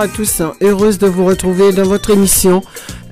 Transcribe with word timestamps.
à 0.00 0.08
tous. 0.08 0.42
Heureuse 0.60 0.98
de 0.98 1.06
vous 1.06 1.24
retrouver 1.24 1.72
dans 1.72 1.84
votre 1.84 2.10
émission. 2.10 2.62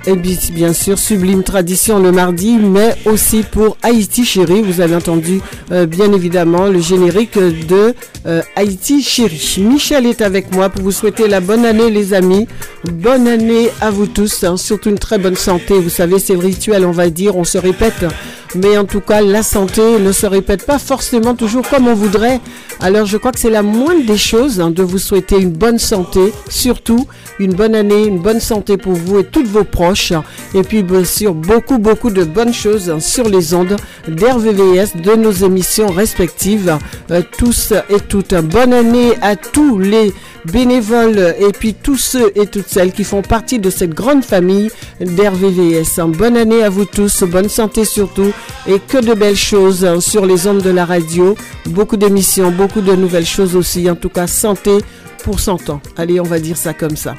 Et 0.07 0.15
bien, 0.15 0.37
bien 0.53 0.73
sûr, 0.73 0.99
Sublime 0.99 1.43
Tradition 1.43 1.99
le 1.99 2.11
mardi, 2.11 2.57
mais 2.57 2.97
aussi 3.05 3.43
pour 3.43 3.77
Haïti 3.83 4.25
Chérie. 4.25 4.63
Vous 4.63 4.81
avez 4.81 4.95
entendu, 4.95 5.41
euh, 5.73 5.85
bien 5.85 6.13
évidemment, 6.13 6.67
le 6.67 6.81
générique 6.81 7.39
de 7.39 7.95
euh, 8.27 8.41
Haïti 8.57 9.03
Chérie. 9.03 9.59
Michel 9.59 10.07
est 10.07 10.23
avec 10.23 10.55
moi 10.55 10.71
pour 10.71 10.83
vous 10.83 10.93
souhaiter 10.93 11.29
la 11.29 11.41
bonne 11.41 11.67
année, 11.67 11.91
les 11.91 12.15
amis. 12.15 12.49
Bonne 12.85 13.29
année 13.29 13.69
à 13.83 13.91
vous 13.91 14.07
tous, 14.07 14.43
hein, 14.45 14.57
surtout 14.57 14.89
une 14.89 14.99
très 14.99 15.19
bonne 15.19 15.37
santé. 15.37 15.79
Vous 15.79 15.91
savez, 15.91 16.19
c'est 16.19 16.33
le 16.35 16.41
rituel, 16.41 16.87
on 16.87 16.93
va 16.93 17.11
dire, 17.11 17.37
on 17.37 17.45
se 17.45 17.59
répète. 17.59 18.07
Mais 18.55 18.79
en 18.79 18.85
tout 18.85 19.01
cas, 19.01 19.21
la 19.21 19.43
santé 19.43 19.83
ne 20.01 20.13
se 20.13 20.27
répète 20.27 20.65
pas 20.65 20.79
forcément 20.79 21.35
toujours 21.35 21.69
comme 21.69 21.89
on 21.89 21.95
voudrait. 21.95 22.41
Alors, 22.83 23.05
je 23.05 23.19
crois 23.19 23.31
que 23.31 23.39
c'est 23.39 23.51
la 23.51 23.63
moindre 23.63 24.07
des 24.07 24.17
choses 24.17 24.59
hein, 24.59 24.71
de 24.71 24.83
vous 24.83 24.97
souhaiter 24.97 25.39
une 25.39 25.51
bonne 25.51 25.79
santé, 25.79 26.33
surtout 26.49 27.07
une 27.39 27.53
bonne 27.53 27.75
année, 27.75 28.07
une 28.07 28.19
bonne 28.19 28.41
santé 28.41 28.79
pour 28.79 28.95
vous 28.95 29.19
et 29.19 29.25
toutes 29.25 29.49
vos 29.49 29.65
proches. 29.65 30.15
Et 30.55 30.63
puis, 30.63 30.83
bien 30.83 31.05
sûr, 31.05 31.35
beaucoup, 31.35 31.77
beaucoup 31.77 32.09
de 32.09 32.25
bonnes 32.25 32.55
choses 32.55 32.89
hein, 32.89 32.99
sur 32.99 33.29
les 33.29 33.53
ondes 33.53 33.77
d'RVVS, 34.09 34.97
de 34.97 35.15
nos 35.15 35.31
émissions 35.31 35.89
respectives. 35.89 36.79
Euh, 37.11 37.21
tous 37.37 37.75
et 37.91 38.01
toutes, 38.01 38.35
bonne 38.35 38.73
année 38.73 39.13
à 39.21 39.37
tous 39.37 39.79
les 39.79 40.15
bénévoles 40.45 41.35
et 41.39 41.53
puis 41.53 41.75
tous 41.75 41.97
ceux 41.97 42.33
et 42.35 42.47
toutes 42.47 42.69
celles 42.69 42.93
qui 42.93 43.05
font 43.05 43.23
partie 43.23 43.59
de 43.59 43.71
cette 43.71 43.95
grande 43.95 44.25
famille 44.25 44.71
d'RVVS. 45.01 45.99
hein. 45.99 46.09
Bonne 46.09 46.37
année 46.37 46.63
à 46.63 46.69
vous 46.69 46.85
tous, 46.85 47.23
bonne 47.25 47.49
santé 47.49 47.85
surtout 47.85 48.33
et 48.67 48.79
que 48.79 48.99
de 48.99 49.15
belles 49.15 49.37
choses 49.37 49.85
hein, 49.85 50.01
sur 50.01 50.27
les 50.27 50.47
ondes 50.47 50.63
de 50.63 50.71
la 50.71 50.85
radio. 50.85 51.37
Beaucoup 51.67 51.97
d'émissions, 51.97 52.51
beaucoup 52.51 52.81
de 52.81 52.93
nouvelles 52.93 53.27
choses 53.27 53.57
aussi. 53.57 53.91
En 53.91 53.97
tout 53.97 54.09
cas, 54.09 54.27
santé 54.27 54.79
pour 55.25 55.41
100 55.41 55.71
ans. 55.71 55.81
Allez, 55.97 56.21
on 56.21 56.25
va 56.25 56.39
dire 56.39 56.57
ça 56.57 56.73
comme 56.75 56.97
ça. 56.97 57.15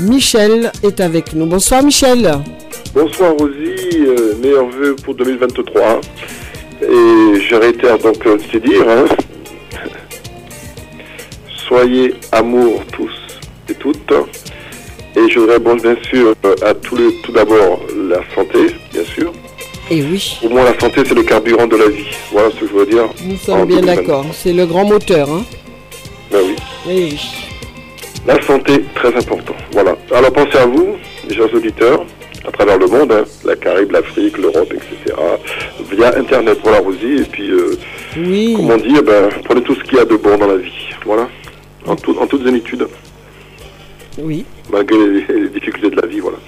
Michel 0.00 0.72
est 0.82 1.00
avec 1.00 1.32
nous. 1.32 1.46
Bonsoir 1.46 1.82
Michel. 1.82 2.30
Bonsoir 2.94 3.32
Rosie, 3.38 3.98
euh, 4.06 4.34
meilleurs 4.42 4.66
pour 5.04 5.14
2023. 5.14 6.00
Et 6.82 7.40
je 7.40 7.54
réitère 7.54 7.98
donc 7.98 8.26
euh, 8.26 8.36
c'est 8.52 8.62
dire, 8.62 8.84
hein. 8.88 9.04
Soyez 11.66 12.14
amour 12.32 12.82
tous 12.92 13.12
et 13.68 13.74
toutes. 13.74 14.12
Et 15.16 15.30
je 15.30 15.58
bon, 15.58 15.76
bien 15.76 15.96
sûr 16.10 16.34
euh, 16.44 16.54
à 16.62 16.74
tous 16.74 16.96
les, 16.96 17.14
tout 17.22 17.32
d'abord 17.32 17.80
la 18.08 18.20
santé, 18.34 18.58
bien 18.92 19.04
sûr. 19.04 19.32
Et 19.90 20.02
oui, 20.02 20.38
Au 20.42 20.48
moins 20.48 20.64
la 20.64 20.78
santé 20.78 21.02
c'est 21.06 21.14
le 21.14 21.22
carburant 21.22 21.66
de 21.66 21.76
la 21.76 21.88
vie. 21.88 22.08
Voilà 22.32 22.50
ce 22.50 22.56
que 22.60 22.66
je 22.68 22.72
veux 22.72 22.86
dire. 22.86 23.08
nous 23.24 23.36
sommes 23.36 23.60
en 23.60 23.64
bien 23.66 23.76
2023. 23.80 24.04
d'accord. 24.04 24.26
C'est 24.32 24.52
le 24.52 24.66
grand 24.66 24.84
moteur. 24.84 25.30
Hein 25.30 25.44
Ben 26.30 26.40
oui. 26.44 26.56
Eh 26.88 27.04
oui. 27.04 27.20
La 28.26 28.40
santé, 28.42 28.82
très 28.94 29.14
important. 29.16 29.54
Voilà. 29.72 29.96
Alors 30.12 30.32
pensez 30.32 30.58
à 30.58 30.66
vous, 30.66 30.96
les 31.28 31.34
chers 31.36 31.52
auditeurs, 31.54 32.04
à 32.46 32.50
travers 32.50 32.76
le 32.78 32.86
monde, 32.88 33.12
hein, 33.12 33.24
la 33.44 33.54
Caraïbe, 33.56 33.92
l'Afrique, 33.92 34.36
l'Europe, 34.38 34.72
etc. 34.72 35.16
Via 35.92 36.16
Internet, 36.18 36.58
voilà 36.64 36.80
Rosie. 36.80 37.18
Et 37.20 37.24
puis, 37.30 37.48
euh, 37.50 37.78
Oui. 38.18 38.54
comme 38.56 38.70
on 38.70 38.76
dit, 38.76 38.94
eh 38.98 39.02
ben, 39.02 39.28
prenez 39.44 39.62
tout 39.62 39.76
ce 39.76 39.84
qu'il 39.84 39.98
y 39.98 40.00
a 40.00 40.04
de 40.04 40.16
bon 40.16 40.36
dans 40.36 40.48
la 40.48 40.56
vie. 40.56 40.72
Voilà. 41.04 41.28
En, 41.86 41.96
tout- 41.96 42.16
en 42.18 42.26
toute 42.26 42.44
zénitude, 42.44 42.86
Oui. 44.18 44.44
malgré 44.72 44.96
les, 44.98 45.40
les 45.42 45.48
difficultés 45.48 45.90
de 45.90 46.00
la 46.00 46.06
vie, 46.06 46.20
voilà. 46.20 46.38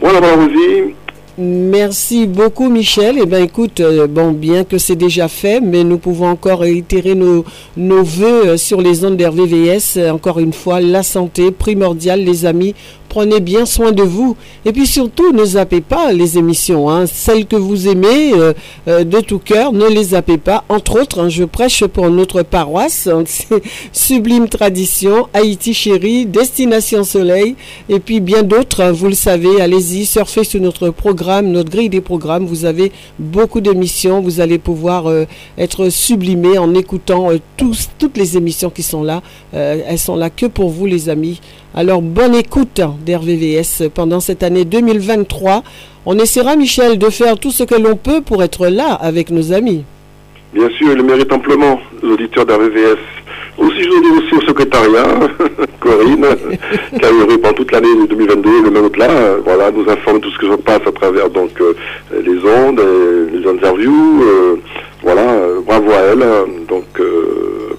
Voilà, 0.00 0.20
voilà 0.20 0.36
Rosie. 0.44 0.94
Merci 1.38 2.26
beaucoup 2.26 2.70
Michel. 2.70 3.18
Eh 3.22 3.26
bien 3.26 3.42
écoute, 3.42 3.80
euh, 3.80 4.06
bon, 4.06 4.32
bien 4.32 4.64
que 4.64 4.78
c'est 4.78 4.96
déjà 4.96 5.28
fait, 5.28 5.60
mais 5.60 5.84
nous 5.84 5.98
pouvons 5.98 6.28
encore 6.28 6.60
réitérer 6.60 7.14
nos, 7.14 7.44
nos 7.76 8.02
voeux 8.02 8.46
euh, 8.48 8.56
sur 8.56 8.80
les 8.80 9.04
ondes 9.04 9.16
d'RVVS. 9.18 9.98
Euh, 9.98 10.10
Encore 10.12 10.38
une 10.38 10.54
fois, 10.54 10.80
la 10.80 11.02
santé 11.02 11.50
primordiale, 11.50 12.24
les 12.24 12.46
amis. 12.46 12.74
Prenez 13.16 13.40
bien 13.40 13.64
soin 13.64 13.92
de 13.92 14.02
vous. 14.02 14.36
Et 14.66 14.72
puis 14.72 14.86
surtout, 14.86 15.32
ne 15.32 15.42
zappez 15.42 15.80
pas 15.80 16.12
les 16.12 16.36
émissions. 16.36 16.90
hein. 16.90 17.06
Celles 17.06 17.46
que 17.46 17.56
vous 17.56 17.88
aimez 17.88 18.34
euh, 18.34 18.52
euh, 18.88 19.04
de 19.04 19.20
tout 19.20 19.38
cœur, 19.38 19.72
ne 19.72 19.86
les 19.86 20.04
zappez 20.04 20.36
pas. 20.36 20.64
Entre 20.68 21.00
autres, 21.00 21.20
hein, 21.22 21.30
je 21.30 21.44
prêche 21.44 21.82
pour 21.86 22.10
notre 22.10 22.42
paroisse. 22.42 23.06
hein, 23.06 23.24
Sublime 23.92 24.50
Tradition, 24.50 25.28
Haïti 25.32 25.72
Chérie, 25.72 26.26
Destination 26.26 27.04
Soleil, 27.04 27.56
et 27.88 28.00
puis 28.00 28.20
bien 28.20 28.42
d'autres. 28.42 28.82
hein, 28.82 28.92
vous 28.92 29.06
le 29.06 29.14
savez, 29.14 29.62
allez-y, 29.62 30.04
surfez 30.04 30.44
sur 30.44 30.60
notre 30.60 30.90
programme, 30.90 31.46
notre 31.52 31.70
grille 31.70 31.88
des 31.88 32.02
programmes. 32.02 32.44
Vous 32.44 32.66
avez 32.66 32.92
beaucoup 33.18 33.62
d'émissions. 33.62 34.20
Vous 34.20 34.40
allez 34.40 34.58
pouvoir 34.58 35.06
euh, 35.06 35.24
être 35.56 35.88
sublimé 35.88 36.58
en 36.58 36.74
écoutant 36.74 37.30
toutes 37.56 38.18
les 38.18 38.36
émissions 38.36 38.68
qui 38.68 38.82
sont 38.82 39.02
là. 39.02 39.22
Elles 39.54 39.98
sont 39.98 40.16
là 40.16 40.28
que 40.28 40.44
pour 40.44 40.68
vous, 40.68 40.84
les 40.84 41.08
amis. 41.08 41.40
Alors, 41.78 42.00
bonne 42.00 42.34
écoute 42.34 42.80
hein, 42.80 42.94
d'RVVS 43.04 43.90
pendant 43.94 44.18
cette 44.18 44.42
année 44.42 44.64
2023. 44.64 45.62
On 46.06 46.18
essaiera, 46.18 46.56
Michel, 46.56 46.96
de 46.98 47.10
faire 47.10 47.38
tout 47.38 47.50
ce 47.50 47.64
que 47.64 47.74
l'on 47.74 47.96
peut 47.96 48.22
pour 48.22 48.42
être 48.42 48.68
là 48.68 48.94
avec 48.94 49.30
nos 49.30 49.52
amis. 49.52 49.84
Bien 50.54 50.70
sûr, 50.70 50.92
il 50.92 50.96
le 50.96 51.02
mérite 51.02 51.30
amplement, 51.30 51.78
l'auditeurs 52.02 52.46
d'RVVS. 52.46 52.96
Aussi, 53.58 53.82
je 53.82 53.88
dire 53.88 54.24
aussi 54.24 54.34
au 54.36 54.48
secrétariat, 54.48 55.04
Corinne, 55.80 56.26
qui 56.98 57.04
a 57.04 57.08
œuvré 57.08 57.36
pendant 57.36 57.52
toute 57.54 57.72
l'année 57.72 57.88
2022, 58.08 58.62
le 58.64 58.70
même 58.70 58.88
là, 58.96 59.36
voilà, 59.44 59.70
nous 59.70 59.86
informe 59.90 60.20
de 60.20 60.22
tout 60.22 60.30
ce 60.30 60.38
que 60.38 60.50
se 60.52 60.56
passe 60.56 60.80
à 60.86 60.92
travers 60.92 61.28
donc 61.28 61.50
euh, 61.60 61.74
les 62.22 62.38
ondes, 62.38 62.80
euh, 62.80 63.28
les 63.34 63.46
interviews, 63.46 64.22
euh, 64.22 64.56
voilà, 65.02 65.30
euh, 65.34 65.60
bravo 65.60 65.90
à 65.90 66.00
elle, 66.12 66.22
euh, 66.22 66.46
donc 66.68 66.84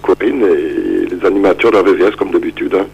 Corinne 0.02 0.44
et 0.44 1.14
les 1.14 1.26
animateurs 1.26 1.72
d'RVVS 1.72 2.16
comme 2.18 2.32
d'habitude, 2.32 2.76
hein, 2.76 2.86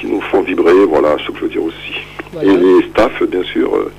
qui 0.00 0.06
nous 0.06 0.20
font 0.20 0.42
vibrer, 0.42 0.84
voilà, 0.86 1.16
ce 1.24 1.30
que 1.30 1.38
je 1.38 1.42
veux 1.44 1.48
dire 1.48 1.64
aussi. 1.64 1.94
Voilà. 2.32 2.52
Et 2.52 2.56
les 2.56 2.88
staffs, 2.90 3.22
bien 3.24 3.42
sûr, 3.42 3.74
euh, 3.74 3.92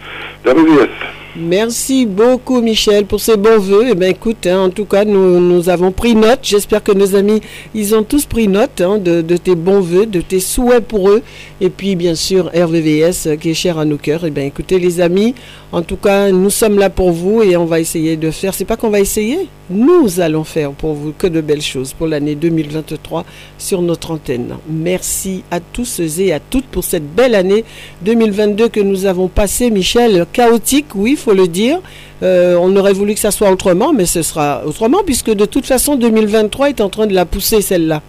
d'RVVS. 0.46 0.90
Merci 1.36 2.08
beaucoup 2.08 2.60
Michel 2.60 3.06
pour 3.06 3.20
ces 3.20 3.38
bons 3.38 3.60
voeux. 3.60 3.86
Eh 3.92 3.94
bien 3.94 4.10
écoute, 4.10 4.48
hein, 4.48 4.62
en 4.62 4.70
tout 4.72 4.86
cas, 4.86 5.06
nous, 5.06 5.40
nous 5.40 5.70
avons 5.70 5.92
pris 5.92 6.16
note. 6.16 6.40
J'espère 6.42 6.84
que 6.84 6.92
nos 6.92 7.16
amis, 7.16 7.40
ils 7.76 7.94
ont 7.94 8.02
tous 8.02 8.26
pris 8.26 8.48
note 8.48 8.82
hein, 8.82 8.98
de, 8.98 9.22
de 9.22 9.38
tes 9.38 9.54
bons 9.54 9.80
voeux, 9.80 10.08
de 10.08 10.22
tes 10.22 10.40
souhaits 10.40 10.84
pour 10.84 11.10
eux. 11.10 11.22
Et 11.62 11.70
puis 11.70 11.96
bien 11.96 12.16
sûr, 12.16 12.48
RVVS 12.48 13.28
euh, 13.28 13.36
qui 13.36 13.52
est 13.52 13.54
cher 13.54 13.78
à 13.78 13.86
nos 13.86 13.98
cœurs. 13.98 14.26
Eh 14.26 14.32
bien 14.32 14.46
écoutez 14.46 14.80
les 14.80 15.02
amis, 15.02 15.36
en 15.72 15.84
tout 15.84 15.98
cas, 15.98 16.32
nous 16.32 16.50
sommes 16.50 16.80
là 16.80 16.90
pour 16.90 17.12
vous 17.12 17.44
et 17.44 17.56
on 17.56 17.66
va 17.66 17.80
essayer 17.80 18.18
de 18.18 18.32
faire. 18.32 18.56
C'est 18.56 18.66
pas 18.66 18.76
qu'on 18.76 18.90
va 18.90 19.00
essayer, 19.00 19.48
nous 19.70 20.20
allons 20.20 20.44
faire 20.44 20.72
pour 20.72 20.94
vous 20.94 21.14
que 21.16 21.28
de 21.28 21.42
belles 21.42 21.62
choses 21.62 21.94
pour 21.94 22.08
l'année 22.08 22.34
2023 22.34 23.24
sur 23.60 23.84
notre 23.84 24.10
antenne. 24.12 24.58
Merci 24.68 25.44
à 25.52 25.60
tous 25.60 26.00
et 26.00 26.32
à 26.32 26.40
toutes 26.40 26.66
pour 26.66 26.84
cette 26.84 27.14
belle 27.14 27.36
année 27.36 27.66
2022 28.02 28.70
que 28.70 28.80
nous 28.80 29.06
avons 29.06 29.28
passée, 29.28 29.70
Michel. 29.70 30.26
Chaotique, 30.34 30.96
oui, 30.96 31.16
faut 31.20 31.34
le 31.34 31.48
dire. 31.48 31.80
Euh, 32.24 32.56
on 32.60 32.76
aurait 32.76 32.94
voulu 32.94 33.14
que 33.14 33.20
ça 33.20 33.32
soit 33.32 33.50
autrement, 33.52 33.94
mais 33.94 34.06
ce 34.06 34.22
sera 34.24 34.64
autrement 34.66 35.04
puisque 35.06 35.30
de 35.32 35.46
toute 35.46 35.66
façon 35.66 35.96
2023 35.96 36.70
est 36.70 36.82
en 36.82 36.90
train 36.90 37.06
de 37.08 37.14
la 37.14 37.26
pousser 37.26 37.62
celle-là. 37.62 38.02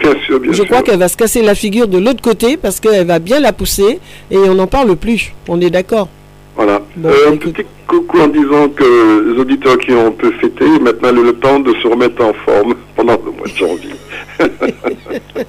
Bien 0.00 0.14
sûr, 0.26 0.40
bien 0.40 0.52
Je 0.52 0.56
sûr. 0.56 0.66
crois 0.66 0.82
qu'elle 0.82 0.98
va 0.98 1.08
se 1.08 1.16
casser 1.18 1.42
la 1.42 1.54
figure 1.54 1.86
de 1.86 1.98
l'autre 1.98 2.22
côté 2.22 2.56
parce 2.56 2.80
qu'elle 2.80 3.06
va 3.06 3.18
bien 3.18 3.40
la 3.40 3.52
pousser 3.52 4.00
et 4.30 4.36
on 4.38 4.54
n'en 4.54 4.66
parle 4.66 4.96
plus. 4.96 5.34
On 5.48 5.60
est 5.60 5.68
d'accord. 5.70 6.08
Voilà. 6.56 6.80
Bon, 6.96 7.08
Euh, 7.10 7.32
un 7.32 7.36
petit 7.36 7.64
coucou 7.86 8.20
en 8.20 8.28
disant 8.28 8.68
que 8.70 9.32
les 9.32 9.38
auditeurs 9.40 9.78
qui 9.78 9.92
ont 9.92 10.06
un 10.08 10.10
peu 10.12 10.30
fêté, 10.40 10.64
maintenant 10.80 11.12
le, 11.12 11.22
le 11.24 11.32
temps 11.34 11.60
de 11.60 11.72
se 11.82 11.86
remettre 11.88 12.22
en 12.24 12.32
forme 12.44 12.74
pendant 12.96 13.18
le 13.24 13.30
mois 13.32 13.46
de 13.46 13.54
janvier. 13.54 13.94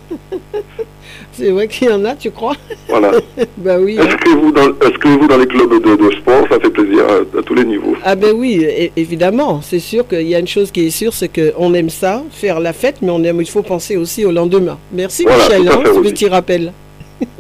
C'est 1.34 1.50
vrai 1.52 1.68
qu'il 1.68 1.88
y 1.88 1.92
en 1.92 2.06
a, 2.06 2.16
tu 2.16 2.32
crois 2.32 2.56
Voilà. 2.88 3.12
Bah 3.58 3.78
oui. 3.80 3.98
Inscrivez-vous 4.00 4.52
dans, 4.52 4.68
inscrivez-vous 4.86 5.28
dans 5.28 5.38
les 5.38 5.48
clubs 5.48 5.72
de, 5.84 5.96
de 5.96 6.16
sport, 6.16 6.46
ça 6.50 6.60
fait 6.60 6.70
plaisir 6.70 7.04
à, 7.08 7.40
à 7.40 7.42
tous 7.42 7.56
les 7.56 7.66
niveaux. 7.66 7.96
Ah 8.04 8.16
ben 8.16 8.34
oui, 8.36 8.66
évidemment. 8.96 9.62
C'est 9.62 9.80
sûr 9.80 10.08
qu'il 10.08 10.28
y 10.28 10.36
a 10.36 10.40
une 10.40 10.48
chose 10.48 10.72
qui 10.72 10.86
est 10.88 10.90
sûre, 10.92 11.14
c'est 11.14 11.30
qu'on 11.30 11.74
aime 11.74 11.90
ça, 11.90 12.24
faire 12.32 12.60
la 12.60 12.74
fête, 12.74 12.98
mais 13.02 13.10
on 13.10 13.24
aime, 13.24 13.42
il 13.42 13.50
faut 13.50 13.64
penser 13.64 13.98
aussi 13.98 14.26
au 14.26 14.32
lendemain. 14.32 14.78
Merci 14.92 15.24
Voilà, 15.24 15.60
Michel, 15.60 15.68
hein, 15.70 15.82
ce 15.94 16.00
petit 16.02 16.28
rappel. 16.28 16.72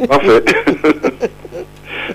Parfait. 0.07 0.43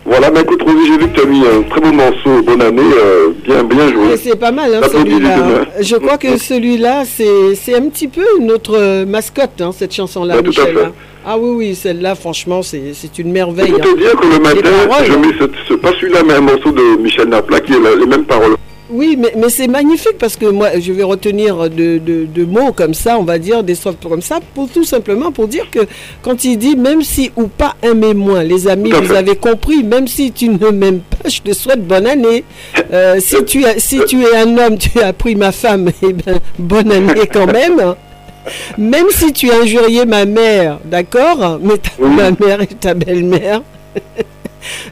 voilà, 0.09 0.31
mais 0.31 0.41
écoute 0.41 0.63
Rosie, 0.63 0.87
j'ai 0.87 0.99
vu 0.99 1.09
que 1.11 1.15
tu 1.15 1.21
as 1.21 1.27
mis 1.27 1.41
un 1.47 1.63
très 1.63 1.81
beau 1.81 1.93
morceau, 1.93 2.43
bonne 2.43 2.63
année, 2.63 2.83
euh, 2.83 3.29
bien, 3.45 3.63
bien 3.65 3.89
joué. 3.93 4.17
c'est 4.17 4.37
pas 4.39 4.51
mal, 4.53 4.75
hein, 4.75 4.81
celui-là. 4.91 5.37
Je 5.81 5.97
crois 5.97 6.19
que 6.19 6.37
celui-là, 6.39 7.05
c'est 7.05 7.75
un 7.75 7.89
petit 7.89 8.09
peu 8.09 8.25
notre 8.41 8.77
euh, 8.77 9.07
mascotte, 9.07 9.61
hein, 9.61 9.71
cette 9.77 9.95
chanson-là, 9.95 10.37
Ouais, 10.37 10.43
tout 10.43 10.61
à 10.61 10.65
Michel. 10.65 10.77
fait. 10.79 10.85
hein. 10.85 10.93
Ah 11.27 11.37
oui, 11.39 11.51
oui, 11.57 11.75
celle-là, 11.75 12.15
franchement, 12.15 12.63
c'est 12.63 12.79
une 13.19 13.27
Il 13.29 13.33
merveille. 13.33 13.71
faut 13.71 13.77
hein. 13.77 13.81
te 13.95 13.99
dire 13.99 14.13
que 14.17 14.27
le 14.27 14.39
matin, 14.39 14.71
paroles, 14.89 15.05
je 15.07 15.13
mets 15.17 15.35
ce, 15.39 15.45
ce- 15.69 15.75
pas 15.75 15.91
celui-là, 16.01 16.21
mais 16.27 16.35
un 16.35 16.41
morceau 16.41 16.71
de 16.73 16.97
Michel 17.03 17.29
Napla 17.29 17.61
qui 17.61 17.75
est 17.75 17.81
la- 17.81 17.97
les 17.97 18.07
mêmes 18.07 18.25
paroles. 18.25 18.55
Oui, 18.90 19.17
mais, 19.19 19.35
mais 19.37 19.50
c'est 19.50 19.69
magnifique 19.69 20.17
parce 20.19 20.37
que 20.37 20.46
moi, 20.46 20.79
je 20.81 20.93
vais 20.94 21.02
retenir 21.02 21.69
de, 21.69 21.99
de- 21.99 22.25
de 22.25 22.44
mots 22.46 22.73
comme 22.73 22.94
ça, 22.94 23.19
on 23.19 23.23
va 23.23 23.38
dire, 23.38 23.62
des 23.62 23.75
sortes 23.75 24.08
comme 24.08 24.23
ça, 24.23 24.40
pour 24.55 24.67
tout 24.70 24.85
simplement 24.85 25.31
pour 25.31 25.46
dire 25.46 25.69
que 25.70 25.81
quand 26.23 26.43
il 26.44 26.56
dit 26.56 26.75
même 26.75 27.02
si 27.02 27.31
ou 27.37 27.49
pas 27.49 27.75
aimez-moi, 27.82 28.44
les 28.44 28.67
amis, 28.67 28.90
vous 28.93 29.12
avez 29.12 29.37
compris, 29.37 29.82
même 29.85 30.08
si 30.08 30.32
tu 30.32 30.49
ne 30.49 30.70
m'aimes 30.70 31.00
pas, 31.00 31.29
je 31.29 31.40
te 31.43 31.52
souhaite 31.52 31.87
bonne 31.87 32.06
année. 32.06 32.44
Euh, 32.93 33.17
si, 33.20 33.44
tu 33.44 33.64
as, 33.67 33.79
si 33.79 34.00
tu 34.06 34.23
es 34.23 34.35
un 34.37 34.56
homme, 34.56 34.79
tu 34.79 34.99
as 35.00 35.12
pris 35.12 35.37
ma 35.37 35.52
femme, 35.52 35.90
eh 36.02 36.12
ben, 36.14 36.38
bonne 36.58 36.90
année 36.90 37.26
quand 37.31 37.46
même. 37.52 37.94
Même 38.79 39.06
si 39.11 39.35
tu 39.35 39.50
as 39.50 39.61
injurié 39.61 40.06
ma 40.06 40.25
mère, 40.25 40.79
d'accord 40.87 41.58
Mais 41.62 41.76
ta, 41.76 41.90
Oui. 41.99 42.08
ma 42.17 42.31
mère 42.31 42.62
et 42.62 42.67
ta 42.69 42.94
belle-mère. 42.94 43.61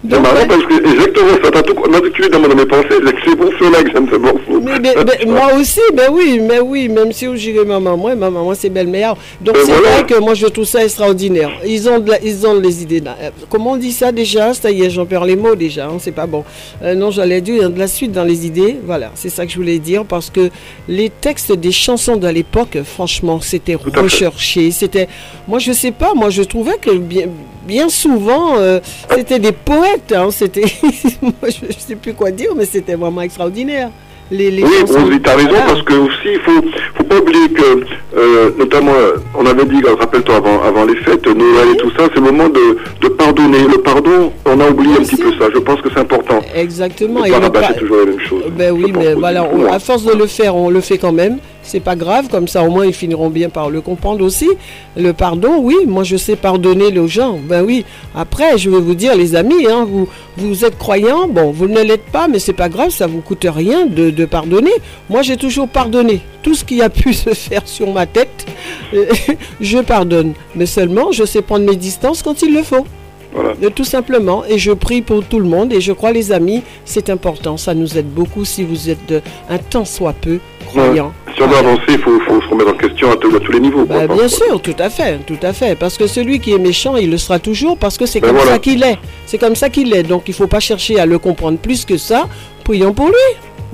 C'est 0.08 0.20
marrant 0.20 0.46
parce 0.48 0.62
que 0.64 0.74
exactement 0.92 1.34
ça, 1.42 1.50
t'as 1.50 1.62
tout 1.62 1.74
matriculé 1.90 2.28
dans 2.28 2.40
mes 2.40 2.66
pensées, 2.66 3.00
c'est 3.24 3.36
pour 3.36 3.50
cela 3.58 3.82
que 3.82 3.90
j'aime 3.90 4.08
ce 4.10 4.16
morceau. 4.16 4.60
Mais, 4.62 4.78
mais- 4.80 4.94
mais 5.04 5.26
moi 5.32 5.54
aussi, 5.58 5.80
ben 5.94 6.08
oui, 6.12 6.40
mais 6.40 6.60
oui, 6.60 6.88
même 6.88 7.12
si 7.12 7.26
j'irai 7.36 7.64
ma 7.64 7.80
maman, 7.80 8.14
ma 8.16 8.30
maman 8.30 8.54
c'est 8.54 8.68
belle-mère. 8.70 9.14
Donc 9.40 9.54
Ben 9.54 9.62
c'est 9.66 9.72
voilà. 9.72 9.90
vrai 9.90 10.04
que 10.06 10.18
moi 10.20 10.34
je 10.34 10.46
trouve 10.46 10.64
ça 10.64 10.84
extraordinaire. 10.84 11.50
Ils 11.66 11.88
ont, 11.88 11.98
de 11.98 12.10
la- 12.10 12.20
ils 12.22 12.46
ont 12.46 12.58
les 12.60 12.82
idées. 12.82 13.02
Euh, 13.06 13.30
Comment 13.50 13.72
on 13.72 13.76
dit 13.76 13.92
ça 13.92 14.12
déjà? 14.12 14.54
Ça 14.54 14.70
y 14.70 14.82
est, 14.84 14.90
j'en 14.90 15.04
perds 15.06 15.24
les 15.24 15.36
mots 15.36 15.54
déjà, 15.56 15.86
hein, 15.86 15.96
c'est 16.00 16.12
pas 16.12 16.26
bon. 16.26 16.44
Euh, 16.82 16.94
non, 16.94 17.10
j'allais 17.10 17.40
dire, 17.40 17.54
il 17.56 17.62
y 17.62 17.64
a 17.64 17.68
de 17.68 17.78
la 17.78 17.86
suite 17.88 18.12
dans 18.12 18.24
les 18.24 18.46
idées. 18.46 18.76
Voilà, 18.84 19.10
c'est 19.14 19.28
ça 19.30 19.44
que 19.46 19.52
je 19.52 19.56
voulais 19.56 19.78
dire 19.78 20.04
parce 20.04 20.30
que 20.30 20.50
les 20.88 21.10
textes 21.10 21.52
des 21.52 21.72
chansons 21.72 22.16
de 22.16 22.28
l'époque, 22.28 22.78
franchement, 22.84 23.40
c'était 23.40 23.74
recherché. 23.76 24.70
C'était, 24.70 25.08
moi 25.48 25.58
je 25.58 25.72
sais 25.72 25.90
pas, 25.92 26.14
moi 26.14 26.30
je 26.30 26.42
trouvais 26.42 26.76
que 26.80 26.90
bien, 26.90 27.26
bien 27.66 27.88
souvent, 27.88 28.56
euh, 28.58 28.80
c'était 29.14 29.38
des 29.38 29.52
poètes. 29.64 30.12
hein, 30.14 30.28
c'était, 30.30 30.62
moi 31.22 31.32
je, 31.44 31.66
je 31.72 31.78
sais 31.78 31.96
plus 31.96 32.14
quoi 32.14 32.30
dire, 32.30 32.50
mais 32.56 32.64
c'était 32.66 32.94
vraiment 32.94 33.22
extraordinaire. 33.22 33.90
Les, 34.28 34.50
les 34.50 34.64
Oui, 34.64 34.70
chansons. 34.80 35.04
Rosie, 35.04 35.20
t'as 35.22 35.36
raison, 35.36 35.48
Voilà. 35.50 35.66
parce 35.66 35.82
que 35.84 35.94
aussi, 35.94 36.16
il 36.32 36.40
faut, 36.40 36.60
faut 36.96 37.04
pas 37.04 37.18
oublier 37.18 37.48
que, 37.48 37.84
euh, 38.18 38.50
notamment, 38.58 38.90
euh, 38.92 39.18
on 39.38 39.46
avait 39.46 39.64
dit, 39.66 39.80
rappelle-toi, 40.00 40.34
avant, 40.34 40.62
avant 40.64 40.84
les 40.84 40.96
fêtes, 40.96 41.24
Noël 41.28 41.68
et 41.74 41.76
tout 41.76 41.90
ça, 41.96 42.08
c'est 42.08 42.16
le 42.16 42.22
moment 42.22 42.48
de, 42.48 42.76
de 43.02 43.08
pardonner. 43.08 43.60
Le 43.70 43.78
pardon, 43.82 44.32
on 44.44 44.58
a 44.58 44.68
oublié 44.68 44.94
un 44.96 45.04
petit 45.04 45.14
peu 45.16 45.30
ça. 45.38 45.46
Je 45.54 45.60
pense 45.60 45.80
que 45.80 45.90
c'est 45.94 46.00
important. 46.00 46.40
Exactement. 46.56 47.20
Ne 47.20 47.26
Et 47.26 47.30
pas 47.30 47.38
le 47.38 47.44
rabâcher 47.44 47.74
pa- 47.74 47.78
toujours 47.78 47.98
la 47.98 48.04
même 48.06 48.20
chose. 48.20 48.42
Ben 48.58 48.72
oui, 48.72 48.92
mais 48.98 49.14
voilà, 49.14 49.44
on- 49.48 49.72
à 49.72 49.78
force 49.78 50.02
de 50.04 50.12
le 50.14 50.26
faire, 50.26 50.56
on 50.56 50.70
le 50.70 50.80
fait 50.80 50.98
quand 50.98 51.12
même. 51.12 51.38
C'est 51.66 51.80
pas 51.80 51.96
grave, 51.96 52.28
comme 52.28 52.46
ça 52.46 52.62
au 52.62 52.70
moins 52.70 52.86
ils 52.86 52.94
finiront 52.94 53.28
bien 53.28 53.48
par 53.48 53.70
le 53.70 53.80
comprendre 53.80 54.24
aussi. 54.24 54.48
Le 54.96 55.12
pardon, 55.12 55.58
oui, 55.60 55.74
moi 55.86 56.04
je 56.04 56.16
sais 56.16 56.36
pardonner 56.36 56.90
les 56.90 57.08
gens. 57.08 57.38
Ben 57.42 57.62
oui. 57.64 57.84
Après, 58.14 58.56
je 58.56 58.70
vais 58.70 58.80
vous 58.80 58.94
dire, 58.94 59.16
les 59.16 59.34
amis, 59.34 59.66
hein, 59.68 59.84
vous, 59.88 60.08
vous 60.36 60.64
êtes 60.64 60.78
croyants, 60.78 61.26
bon, 61.28 61.50
vous 61.50 61.66
ne 61.66 61.80
l'êtes 61.80 62.06
pas, 62.12 62.28
mais 62.28 62.38
c'est 62.38 62.52
pas 62.52 62.68
grave, 62.68 62.90
ça 62.90 63.06
vous 63.06 63.20
coûte 63.20 63.46
rien 63.48 63.86
de, 63.86 64.10
de 64.10 64.24
pardonner. 64.24 64.72
Moi 65.10 65.22
j'ai 65.22 65.36
toujours 65.36 65.68
pardonné. 65.68 66.20
Tout 66.42 66.54
ce 66.54 66.64
qui 66.64 66.80
a 66.82 66.88
pu 66.88 67.12
se 67.24 67.34
faire 67.34 67.66
sur 67.66 67.92
ma 67.92 68.06
tête, 68.06 68.46
euh, 68.94 69.06
je 69.60 69.78
pardonne. 69.78 70.34
Mais 70.54 70.66
seulement, 70.66 71.10
je 71.10 71.24
sais 71.24 71.42
prendre 71.42 71.66
mes 71.66 71.76
distances 71.76 72.22
quand 72.22 72.42
il 72.42 72.54
le 72.54 72.62
faut. 72.62 72.86
Voilà. 73.36 73.50
Euh, 73.62 73.70
Tout 73.70 73.84
simplement, 73.84 74.44
et 74.48 74.58
je 74.58 74.72
prie 74.72 75.02
pour 75.02 75.22
tout 75.24 75.38
le 75.38 75.44
monde, 75.48 75.72
et 75.72 75.80
je 75.80 75.92
crois 75.92 76.10
les 76.10 76.32
amis, 76.32 76.62
c'est 76.84 77.10
important, 77.10 77.56
ça 77.56 77.74
nous 77.74 77.96
aide 77.98 78.08
beaucoup 78.12 78.44
si 78.44 78.64
vous 78.64 78.90
êtes 78.90 79.06
de, 79.08 79.20
un 79.48 79.58
tant 79.58 79.84
soit 79.84 80.14
peu 80.14 80.40
croyant. 80.66 81.12
Si 81.36 81.42
on 81.42 81.46
veut 81.48 81.56
avancer, 81.58 81.82
il 81.90 81.98
faut, 81.98 82.18
faut 82.26 82.40
se 82.40 82.48
remettre 82.48 82.70
en 82.70 82.76
question 82.78 83.10
à, 83.10 83.16
tous- 83.16 83.36
à 83.36 83.40
tous 83.40 83.52
les 83.52 83.60
niveaux. 83.60 83.84
Bah, 83.84 84.06
bien 84.08 84.26
sûr, 84.26 84.60
tout 84.62 84.74
à 84.78 84.88
fait, 84.88 85.18
tout 85.26 85.38
à 85.42 85.52
fait, 85.52 85.76
parce 85.78 85.96
que 85.98 86.06
celui 86.06 86.40
qui 86.40 86.52
est 86.52 86.58
méchant, 86.58 86.96
il 86.96 87.10
le 87.10 87.18
sera 87.18 87.38
toujours, 87.38 87.76
parce 87.76 87.98
que 87.98 88.06
c'est 88.06 88.20
Ben 88.20 88.28
comme 88.28 88.36
voilà. 88.38 88.52
ça 88.52 88.58
qu'il 88.58 88.82
est, 88.82 88.98
c'est 89.26 89.38
comme 89.38 89.54
ça 89.54 89.68
qu'il 89.68 89.94
est, 89.94 90.02
donc 90.02 90.24
il 90.28 90.34
faut 90.34 90.46
pas 90.46 90.60
chercher 90.60 90.98
à 90.98 91.04
le 91.06 91.18
comprendre 91.18 91.58
plus 91.58 91.84
que 91.84 91.98
ça, 91.98 92.26
prions 92.64 92.94
pour 92.94 93.06
lui, 93.08 93.14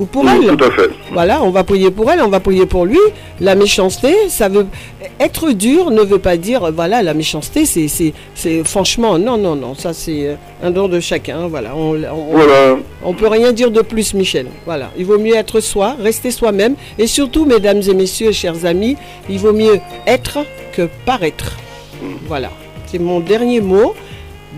ou 0.02 0.06
pour 0.06 0.24
Oui, 0.24 0.30
elle. 0.48 0.56
Tout 0.56 0.64
à 0.64 0.70
fait. 0.70 0.90
Voilà, 1.12 1.42
on 1.42 1.50
va 1.50 1.64
prier 1.64 1.90
pour 1.90 2.10
elle, 2.10 2.20
on 2.20 2.28
va 2.28 2.40
prier 2.40 2.66
pour 2.66 2.84
lui. 2.84 2.98
La 3.40 3.54
méchanceté, 3.54 4.14
ça 4.28 4.48
veut 4.48 4.66
être 5.20 5.52
dur 5.52 5.90
ne 5.90 6.02
veut 6.02 6.18
pas 6.18 6.36
dire 6.36 6.70
voilà 6.72 7.02
la 7.02 7.14
méchanceté, 7.14 7.64
c'est 7.64 7.88
c'est 7.88 8.12
c'est 8.34 8.64
franchement 8.64 9.18
non 9.18 9.36
non 9.36 9.54
non 9.54 9.74
ça 9.74 9.92
c'est 9.92 10.26
euh, 10.26 10.34
un 10.62 10.70
don 10.70 10.88
de 10.88 11.00
chacun. 11.00 11.46
Voilà, 11.48 11.74
on, 11.76 11.94
on, 11.94 12.32
Voilà. 12.32 12.76
on 13.04 13.14
peut 13.14 13.28
rien 13.28 13.52
dire 13.52 13.70
de 13.70 13.80
plus, 13.82 14.14
Michel. 14.14 14.46
Voilà, 14.66 14.90
il 14.98 15.04
vaut 15.06 15.18
mieux 15.18 15.34
être 15.36 15.60
soi, 15.60 15.96
rester 16.00 16.30
soi-même, 16.30 16.74
et 16.98 17.06
surtout, 17.06 17.44
mesdames 17.44 17.80
et 17.88 17.94
messieurs, 17.94 18.32
chers 18.32 18.64
amis, 18.66 18.96
il 19.28 19.38
vaut 19.38 19.52
mieux 19.52 19.78
être 20.06 20.38
que 20.72 20.88
paraître. 21.06 21.56
Voilà, 22.26 22.50
c'est 22.86 22.98
mon 22.98 23.20
dernier 23.20 23.60
mot. 23.60 23.94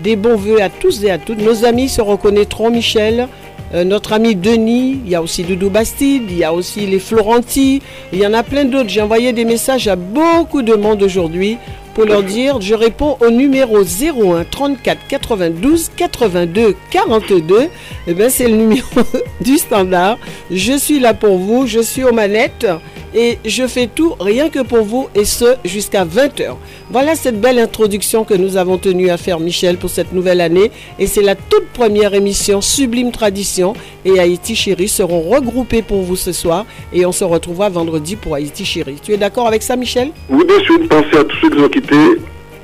Des 0.03 0.17
bons 0.17 0.35
voeux 0.35 0.61
à 0.61 0.69
tous 0.69 1.03
et 1.05 1.09
à 1.09 1.17
toutes. 1.17 1.39
Nos 1.41 1.63
amis 1.63 1.87
se 1.87 2.01
reconnaîtront, 2.01 2.69
Michel. 2.69 3.27
Euh, 3.73 3.83
notre 3.83 4.13
ami 4.13 4.35
Denis, 4.35 5.01
il 5.03 5.09
y 5.09 5.15
a 5.15 5.21
aussi 5.21 5.43
Doudou 5.43 5.69
Bastide, 5.69 6.29
il 6.29 6.37
y 6.37 6.43
a 6.43 6.53
aussi 6.53 6.85
les 6.85 6.99
Florenti, 6.99 7.81
il 8.13 8.19
y 8.19 8.27
en 8.27 8.33
a 8.33 8.43
plein 8.43 8.65
d'autres. 8.65 8.89
J'ai 8.89 9.01
envoyé 9.01 9.33
des 9.33 9.45
messages 9.45 9.87
à 9.87 9.95
beaucoup 9.95 10.61
de 10.61 10.73
monde 10.75 11.01
aujourd'hui 11.01 11.57
pour 11.95 12.05
leur 12.05 12.23
dire, 12.23 12.59
je 12.59 12.75
réponds 12.75 13.17
au 13.21 13.29
numéro 13.29 13.77
01 13.81 14.43
34 14.43 15.07
92 15.07 15.91
82 15.95 16.75
42. 16.91 17.69
Eh 18.07 18.13
bien, 18.13 18.29
c'est 18.29 18.49
le 18.49 18.55
numéro 18.57 18.87
du 19.41 19.57
standard. 19.57 20.17
Je 20.51 20.77
suis 20.77 20.99
là 20.99 21.13
pour 21.13 21.37
vous, 21.37 21.65
je 21.65 21.79
suis 21.79 22.03
aux 22.03 22.11
manettes 22.11 22.67
et 23.15 23.39
je 23.45 23.65
fais 23.65 23.87
tout 23.87 24.13
rien 24.19 24.49
que 24.49 24.59
pour 24.59 24.83
vous 24.83 25.07
et 25.15 25.25
ce 25.25 25.55
jusqu'à 25.63 26.03
20h. 26.05 26.55
Voilà 26.91 27.15
cette 27.15 27.39
belle 27.39 27.57
introduction 27.59 28.23
que 28.25 28.33
nous 28.33 28.57
avons 28.57 28.77
tenu 28.77 29.09
à 29.09 29.17
faire, 29.17 29.39
Michel, 29.39 29.77
pour 29.77 29.89
cette 29.89 30.11
nouvelle 30.13 30.41
année. 30.41 30.69
Et 30.99 31.07
c'est 31.07 31.21
la 31.21 31.35
toute 31.35 31.67
première 31.73 32.13
émission 32.13 32.59
Sublime 32.61 33.11
Tradition 33.11 33.73
et 34.03 34.19
Haïti 34.19 34.55
Chéri 34.55 34.87
seront 34.87 35.21
regroupés 35.21 35.81
pour 35.81 36.01
vous 36.01 36.15
ce 36.17 36.31
soir 36.33 36.65
et 36.93 37.05
on 37.05 37.11
se 37.11 37.23
retrouvera 37.23 37.69
vendredi 37.69 38.15
pour 38.17 38.35
Haïti 38.35 38.65
Chéri. 38.65 38.95
Tu 39.01 39.13
es 39.13 39.17
d'accord 39.17 39.47
avec 39.47 39.63
ça, 39.63 39.75
Michel? 39.75 40.09
Bien 40.29 40.59
sûr 40.65 40.79
de 40.79 40.85
penser 40.87 41.17
à 41.17 41.23
tous 41.23 41.37
ceux 41.41 41.49
qui 41.49 41.57
nous 41.57 41.63
ont 41.65 41.69
quittés 41.69 41.95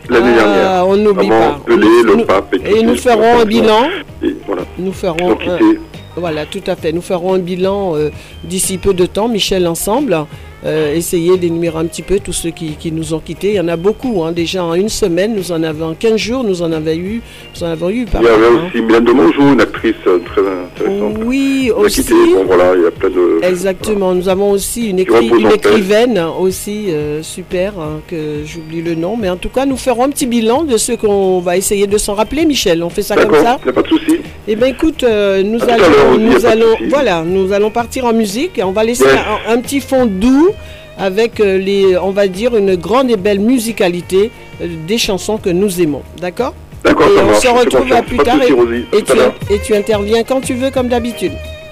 l'année 0.10 0.32
Ah, 0.38 0.44
dernière. 0.44 0.88
On 0.88 0.98
n'oublie 0.98 1.30
pas. 1.30 1.60
Pelé, 1.66 1.88
Nous- 2.06 2.18
le 2.18 2.26
pape. 2.26 2.54
et 2.66 2.84
nous 2.84 2.96
ferons 2.98 3.40
un 3.40 3.46
bilan. 3.46 3.84
Et 4.24 4.36
voilà. 4.46 4.64
Nous 4.78 4.92
ferons 4.92 5.32
un, 5.32 5.36
quitté. 5.36 5.80
Voilà, 6.16 6.46
tout 6.46 6.64
à 6.68 6.76
fait. 6.76 6.92
Nous 6.92 7.02
ferons 7.02 7.34
un 7.34 7.40
bilan 7.40 7.96
euh, 7.96 8.10
d'ici 8.44 8.78
peu 8.78 8.94
de 8.94 9.06
temps, 9.06 9.28
Michel, 9.30 9.68
ensemble. 9.68 10.26
Euh, 10.64 10.94
essayer 10.94 11.38
d'énumérer 11.38 11.80
un 11.80 11.86
petit 11.86 12.04
peu 12.04 12.20
tous 12.20 12.34
ceux 12.34 12.52
qui, 12.52 12.76
qui 12.76 12.92
nous 12.92 13.16
ont 13.16 13.20
quittés. 13.20 13.50
Il 13.50 13.56
y 13.56 13.60
en 13.60 13.68
a 13.68 13.78
beaucoup. 13.78 14.24
hein. 14.24 14.32
Déjà 14.32 14.64
en 14.64 14.76
une 14.76 14.90
semaine, 14.90 15.34
nous 15.36 15.52
en 15.52 15.64
avons 15.64 15.88
en 15.90 15.94
15 15.96 16.18
jours, 16.18 16.44
nous 16.44 16.62
en 16.62 16.72
avons 16.72 16.92
eu, 16.92 17.22
nous 17.56 17.64
en 17.64 17.72
avons 17.72 17.90
eu 17.90 18.06
pas 18.06 18.20
Il 18.22 18.26
y 18.26 18.28
avait 18.28 18.46
hein. 18.46 18.68
aussi 18.72 18.82
Mylène 18.84 19.04
de 19.06 19.12
Mongeau, 19.12 19.42
une 19.54 19.60
actrice 19.62 19.96
euh, 20.06 20.20
très 20.20 20.42
intéressante. 20.42 21.24
Oui, 21.26 21.72
aussi. 21.76 22.04
Bon, 22.04 22.44
voilà, 22.46 22.76
il 22.76 22.84
y 22.84 22.86
a 22.86 22.92
plein 22.92 23.10
de. 23.10 23.40
Exactement. 23.44 24.14
Nous 24.14 24.30
avons 24.30 24.52
aussi 24.52 24.90
une, 24.92 25.00
écri- 25.00 25.36
une 25.36 25.52
écrivaine 25.52 26.24
aussi 26.40 26.86
euh, 26.90 27.24
super, 27.24 27.74
hein, 27.80 28.00
que 28.08 28.44
j'oublie 28.46 28.84
le 28.84 28.94
nom. 28.94 29.18
Mais 29.18 29.30
en 29.30 29.38
tout 29.38 29.50
cas, 29.50 29.66
nous 29.66 29.78
ferons 29.78 30.04
un 30.04 30.10
petit 30.10 30.28
bilan 30.28 30.62
de 30.64 30.78
ceux 30.78 30.96
qu'on 30.96 31.40
va 31.40 31.58
essayer 31.58 31.88
de 31.88 31.98
s'en 31.98 32.14
rappeler, 32.14 32.46
Michel. 32.46 32.84
On 32.84 32.90
fait 32.92 33.02
ça 33.02 33.16
comme 33.16 33.34
ça 33.34 33.58
il 33.62 33.66
n'y 33.66 33.70
a 33.72 33.74
pas 33.74 33.82
de 33.82 33.88
souci. 33.88 34.18
Eh 34.48 34.56
bien, 34.56 34.68
écoute, 34.68 35.04
euh, 35.04 35.42
nous 35.42 35.60
À 35.64 35.74
allons, 35.74 36.18
nous 36.20 36.46
allons, 36.46 36.76
voilà, 36.90 37.24
nous 37.24 37.52
allons 37.52 37.72
partir 37.72 38.06
en 38.06 38.14
musique. 38.14 38.60
et 38.60 38.64
On 38.64 38.72
va 38.72 38.84
laisser 38.84 39.06
Yes. 39.06 39.16
un, 39.48 39.54
un 39.54 39.58
petit 39.62 39.80
fond 39.80 40.06
doux 40.06 40.50
avec 40.98 41.40
euh, 41.40 41.58
les, 41.58 41.98
on 41.98 42.12
va 42.12 42.28
dire, 42.28 42.56
une 42.56 42.76
grande 42.76 43.10
et 43.10 43.18
belle 43.18 43.40
musicalité 43.40 44.32
euh, 44.62 44.68
des 44.88 44.98
chansons 44.98 45.38
que 45.38 45.50
nous 45.50 45.82
aimons. 45.82 46.02
D'accord? 46.20 46.54
D'accord, 46.84 47.08
ça 47.16 47.24
on 47.24 47.26
marche. 47.28 47.40
se 47.44 47.48
retrouve 47.48 47.94
à 47.94 48.02
plus 48.02 48.18
tard 48.18 48.38
Rosie. 48.40 48.86
tu, 48.92 49.54
et 49.54 49.60
tu 49.60 49.76
interviens 49.76 50.24
quand 50.24 50.42
tu 50.42 50.54
veux, 50.56 50.72
comme 50.72 50.88
d'habitude. 50.88 51.32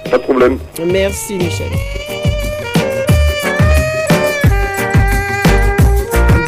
Pas 0.10 0.18
de 0.18 0.24
problème. 0.24 0.58
Merci, 0.86 1.36
Michel. 1.36 1.68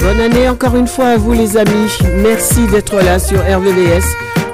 Bonne 0.01 0.19
année 0.19 0.49
encore 0.49 0.75
une 0.75 0.87
fois 0.87 1.05
à 1.05 1.17
vous 1.17 1.33
les 1.33 1.57
amis. 1.57 1.91
Merci 2.17 2.65
d'être 2.67 2.95
là 2.97 3.19
sur 3.19 3.37
RVVS. 3.39 4.03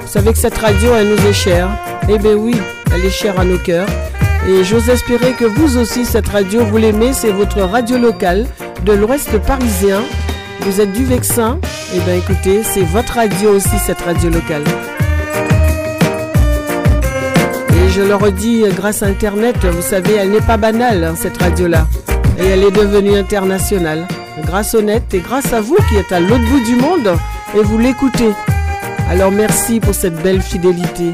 Vous 0.02 0.06
savez 0.06 0.32
que 0.32 0.38
cette 0.38 0.56
radio, 0.56 0.90
elle 0.98 1.08
nous 1.08 1.26
est 1.26 1.32
chère. 1.32 1.68
Eh 2.08 2.18
bien 2.18 2.34
oui, 2.34 2.54
elle 2.94 3.04
est 3.04 3.10
chère 3.10 3.38
à 3.40 3.44
nos 3.44 3.58
cœurs. 3.58 3.88
Et 4.48 4.64
j'ose 4.64 4.88
espérer 4.88 5.32
que 5.32 5.44
vous 5.44 5.76
aussi, 5.76 6.06
cette 6.06 6.28
radio, 6.28 6.64
vous 6.64 6.78
l'aimez. 6.78 7.12
C'est 7.12 7.32
votre 7.32 7.60
radio 7.60 7.98
locale 7.98 8.46
de 8.82 8.92
l'Ouest 8.92 9.36
parisien. 9.42 10.00
Vous 10.60 10.80
êtes 10.80 10.90
du 10.92 11.04
Vexin. 11.04 11.58
Eh 11.94 12.00
bien 12.00 12.14
écoutez, 12.14 12.62
c'est 12.62 12.82
votre 12.82 13.12
radio 13.12 13.50
aussi, 13.50 13.78
cette 13.78 14.00
radio 14.00 14.30
locale. 14.30 14.64
Et 17.74 17.90
je 17.90 18.00
le 18.00 18.14
redis, 18.14 18.64
grâce 18.74 19.02
à 19.02 19.06
Internet, 19.06 19.66
vous 19.66 19.82
savez, 19.82 20.14
elle 20.14 20.30
n'est 20.30 20.40
pas 20.40 20.56
banale, 20.56 21.04
hein, 21.04 21.14
cette 21.14 21.36
radio-là. 21.36 21.86
Et 22.38 22.46
elle 22.46 22.64
est 22.64 22.70
devenue 22.70 23.18
internationale. 23.18 24.08
Grâce 24.46 24.74
au 24.74 24.80
net 24.80 25.12
et 25.12 25.20
grâce 25.20 25.52
à 25.52 25.60
vous 25.60 25.76
qui 25.90 25.96
êtes 25.96 26.12
à 26.12 26.20
l'autre 26.20 26.48
bout 26.48 26.64
du 26.64 26.76
monde 26.76 27.18
et 27.54 27.62
vous 27.62 27.76
l'écoutez. 27.76 28.30
Alors 29.10 29.30
merci 29.30 29.78
pour 29.78 29.94
cette 29.94 30.22
belle 30.22 30.40
fidélité. 30.40 31.12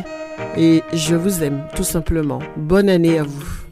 Et 0.56 0.82
je 0.92 1.16
vous 1.16 1.42
aime, 1.42 1.64
tout 1.74 1.84
simplement. 1.84 2.38
Bonne 2.56 2.88
année 2.88 3.18
à 3.18 3.24
vous. 3.24 3.63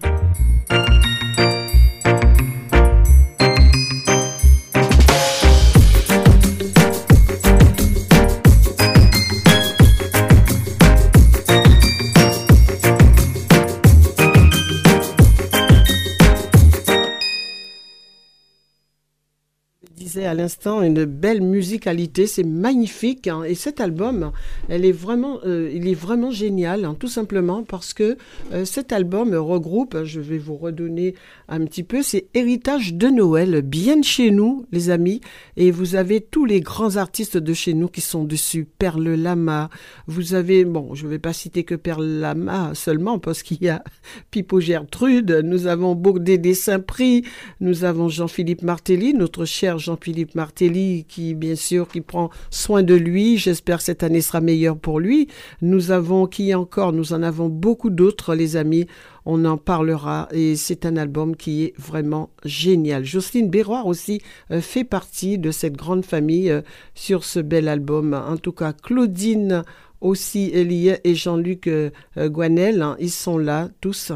À 20.33 20.35
l'instant 20.35 20.81
une 20.81 21.05
belle 21.05 21.43
musicalité, 21.43 22.27
c'est 22.27 22.43
magnifique. 22.43 23.29
Hein. 23.29 23.43
Et 23.43 23.55
cet 23.55 23.83
album, 23.83 24.33
elle 24.71 24.87
est 24.87 24.93
vraiment, 24.93 25.41
euh, 25.45 25.71
il 25.75 25.87
est 25.87 25.95
vraiment 25.95 26.31
génial, 26.31 26.87
hein, 26.87 26.97
tout 26.99 27.09
simplement 27.09 27.65
parce 27.65 27.93
que 27.93 28.17
euh, 28.55 28.65
cet 28.65 28.95
album 28.95 29.35
regroupe, 29.35 30.05
je 30.05 30.21
vais 30.21 30.39
vous 30.39 30.57
redonner 30.57 31.15
un 31.49 31.63
petit 31.67 31.83
peu, 31.83 32.03
c'est 32.03 32.29
Héritage 32.33 32.95
de 32.95 33.09
Noël, 33.09 33.61
bien 33.61 33.99
de 33.99 34.05
chez 34.05 34.31
nous, 34.31 34.65
les 34.73 34.89
amis. 34.89 35.21
Et 35.59 35.71
vous 35.71 35.97
avez 35.97 36.23
tous 36.23 36.47
les 36.47 36.63
grands 36.63 36.97
artistes 36.97 37.37
de 37.37 37.53
chez 37.53 37.75
nous 37.75 37.89
qui 37.89 38.01
sont 38.01 38.25
dessus. 38.25 38.67
Perle 38.79 39.11
Lama, 39.11 39.69
vous 40.07 40.33
avez, 40.33 40.65
bon, 40.65 40.95
je 40.95 41.05
ne 41.05 41.11
vais 41.11 41.19
pas 41.19 41.35
citer 41.35 41.65
que 41.65 41.75
Perle 41.75 42.07
Lama 42.07 42.73
seulement 42.75 43.19
parce 43.19 43.43
qu'il 43.43 43.63
y 43.63 43.69
a 43.69 43.85
Pipo 44.31 44.61
Gertrude, 44.61 45.43
nous 45.45 45.67
avons 45.67 45.95
Bourdé 45.95 46.55
Saint-Prix, 46.55 47.25
nous 47.61 47.85
avons 47.85 48.09
Jean-Philippe 48.09 48.63
Martelly, 48.63 49.13
notre 49.13 49.45
cher 49.45 49.79
Jean-Philippe 49.79 50.22
Martelly 50.35 51.05
qui, 51.09 51.35
bien 51.35 51.55
sûr, 51.55 51.89
qui 51.89 52.01
prend 52.01 52.31
soin 52.51 52.83
de 52.83 52.95
lui. 52.95 53.39
J'espère 53.39 53.79
que 53.79 53.85
cette 53.85 54.03
année 54.03 54.21
sera 54.21 54.41
meilleure 54.41 54.77
pour 54.77 55.01
lui. 55.01 55.29
Nous 55.61 55.91
avons, 55.91 56.27
qui 56.27 56.55
encore, 56.55 56.93
nous 56.93 57.13
en 57.13 57.23
avons 57.23 57.49
beaucoup 57.49 57.91
d'autres, 57.91 58.35
les 58.35 58.57
amis. 58.57 58.87
On 59.25 59.45
en 59.45 59.57
parlera 59.57 60.29
et 60.33 60.57
c'est 60.57 60.85
un 60.85 60.97
album 60.97 61.37
qui 61.37 61.65
est 61.65 61.75
vraiment 61.79 62.31
génial. 62.45 63.05
Jocelyne 63.05 63.51
Béroir 63.51 63.87
aussi 63.87 64.21
euh, 64.51 64.61
fait 64.61 64.85
partie 64.85 65.39
de 65.39 65.51
cette 65.51 65.77
grande 65.77 66.05
famille 66.05 66.51
euh, 66.51 66.63
sur 66.95 67.25
ce 67.25 67.39
bel 67.39 67.69
album. 67.69 68.15
En 68.15 68.37
tout 68.37 68.53
cas, 68.53 68.73
Claudine 68.73 69.65
aussi, 70.01 70.51
Elie 70.53 70.91
et 71.05 71.15
Jean-Luc 71.15 71.69
euh, 71.69 71.91
Guanel, 72.17 72.83
hein, 72.83 72.97
ils 72.99 73.11
sont 73.11 73.39
là 73.39 73.69
tous. 73.81 74.13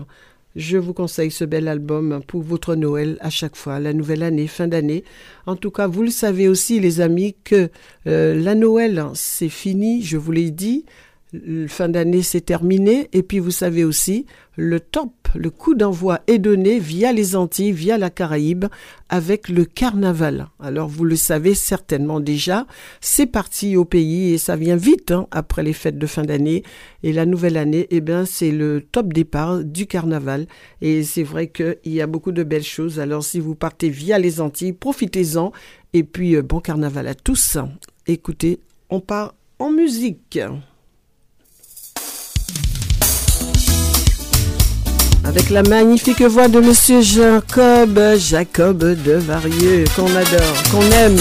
Je 0.56 0.78
vous 0.78 0.94
conseille 0.94 1.30
ce 1.30 1.44
bel 1.44 1.68
album 1.68 2.20
pour 2.26 2.42
votre 2.42 2.74
Noël 2.76 3.18
à 3.20 3.28
chaque 3.30 3.56
fois, 3.56 3.78
la 3.78 3.92
nouvelle 3.92 4.22
année, 4.22 4.46
fin 4.46 4.66
d'année. 4.66 5.04
En 5.44 5.54
tout 5.54 5.70
cas, 5.70 5.86
vous 5.86 6.02
le 6.02 6.10
savez 6.10 6.48
aussi, 6.48 6.80
les 6.80 7.02
amis, 7.02 7.36
que 7.44 7.68
la 8.06 8.54
Noël, 8.54 9.04
c'est 9.14 9.50
fini, 9.50 10.02
je 10.02 10.16
vous 10.16 10.32
l'ai 10.32 10.50
dit 10.50 10.86
fin 11.68 11.88
d'année 11.88 12.22
c'est 12.22 12.40
terminé 12.40 13.08
et 13.12 13.22
puis 13.22 13.38
vous 13.38 13.50
savez 13.50 13.84
aussi 13.84 14.26
le 14.56 14.80
top, 14.80 15.12
le 15.34 15.50
coup 15.50 15.74
d'envoi 15.74 16.20
est 16.26 16.38
donné 16.38 16.78
via 16.78 17.12
les 17.12 17.36
Antilles, 17.36 17.72
via 17.72 17.98
la 17.98 18.08
Caraïbe 18.08 18.64
avec 19.10 19.50
le 19.50 19.66
carnaval. 19.66 20.48
Alors 20.60 20.88
vous 20.88 21.04
le 21.04 21.16
savez 21.16 21.54
certainement 21.54 22.20
déjà, 22.20 22.66
c'est 23.00 23.26
parti 23.26 23.76
au 23.76 23.84
pays 23.84 24.32
et 24.32 24.38
ça 24.38 24.56
vient 24.56 24.76
vite 24.76 25.10
hein, 25.10 25.26
après 25.30 25.62
les 25.62 25.74
fêtes 25.74 25.98
de 25.98 26.06
fin 26.06 26.22
d'année 26.22 26.62
et 27.02 27.12
la 27.12 27.26
nouvelle 27.26 27.58
année, 27.58 27.86
eh 27.90 28.00
bien 28.00 28.24
c'est 28.24 28.50
le 28.50 28.80
top 28.80 29.12
départ 29.12 29.62
du 29.62 29.86
carnaval 29.86 30.46
et 30.80 31.02
c'est 31.04 31.22
vrai 31.22 31.48
qu'il 31.48 31.76
y 31.84 32.00
a 32.00 32.06
beaucoup 32.06 32.32
de 32.32 32.42
belles 32.42 32.62
choses. 32.62 32.98
Alors 32.98 33.24
si 33.24 33.40
vous 33.40 33.54
partez 33.54 33.90
via 33.90 34.18
les 34.18 34.40
Antilles, 34.40 34.72
profitez-en 34.72 35.52
et 35.92 36.02
puis 36.02 36.34
euh, 36.34 36.42
bon 36.42 36.60
carnaval 36.60 37.06
à 37.08 37.14
tous. 37.14 37.58
Écoutez, 38.06 38.60
on 38.88 39.00
part 39.00 39.34
en 39.58 39.70
musique. 39.70 40.38
Avec 45.26 45.50
la 45.50 45.62
magnifique 45.62 46.22
voix 46.22 46.48
de 46.48 46.60
Monsieur 46.60 47.00
Jacob, 47.02 48.00
Jacob 48.18 48.78
de 48.78 49.12
Varieux, 49.12 49.84
qu'on 49.94 50.06
adore, 50.06 50.62
qu'on 50.70 50.82
aime. 50.92 51.18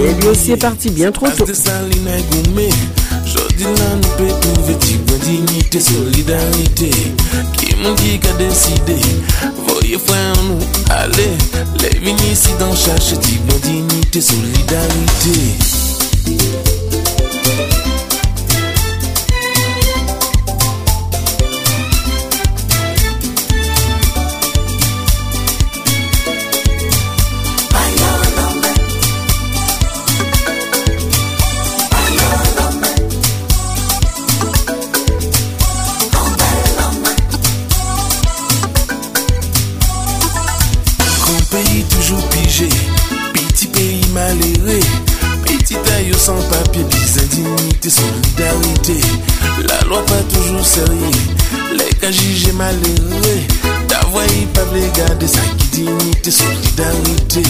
Et 0.00 0.14
lui 0.20 0.28
aussi 0.28 0.52
est 0.52 0.56
parti 0.56 0.90
bien 0.90 1.12
trop 1.12 1.28
tôt. 1.28 1.46
Jodi 3.26 3.64
lan 3.66 3.96
nou 3.98 4.12
pe 4.18 4.26
touve 4.42 4.74
ti 4.84 4.94
gwen 5.02 5.18
dignite, 5.24 5.80
solidarite 5.82 6.90
Ki 7.58 7.74
moun 7.80 7.96
ki 7.98 8.20
ka 8.22 8.30
deside, 8.38 8.94
voye 9.66 9.98
fwen 9.98 10.30
nou 10.46 10.58
ale 11.00 11.26
Le 11.82 11.90
vini 12.04 12.36
si 12.38 12.54
dan 12.60 12.74
chache 12.78 13.18
ti 13.18 13.40
gwen 13.42 13.60
dignite, 13.66 14.22
sans 46.26 46.42
papier, 46.48 46.84
puis 46.90 47.22
indignité, 47.22 47.88
solidarité. 47.88 49.00
La 49.68 49.80
loi 49.86 50.04
pas 50.06 50.22
toujours 50.34 50.66
sérieux, 50.66 51.10
les 51.72 51.94
cas 52.00 52.10
jugés 52.10 52.50
malheureux. 52.50 53.42
D'avoir, 53.88 54.24
ils 54.26 54.48
peuvent 54.48 54.74
les 54.74 54.88
garder, 54.98 55.28
ça 55.28 55.38
dignité, 55.70 56.32
solidarité. 56.32 57.42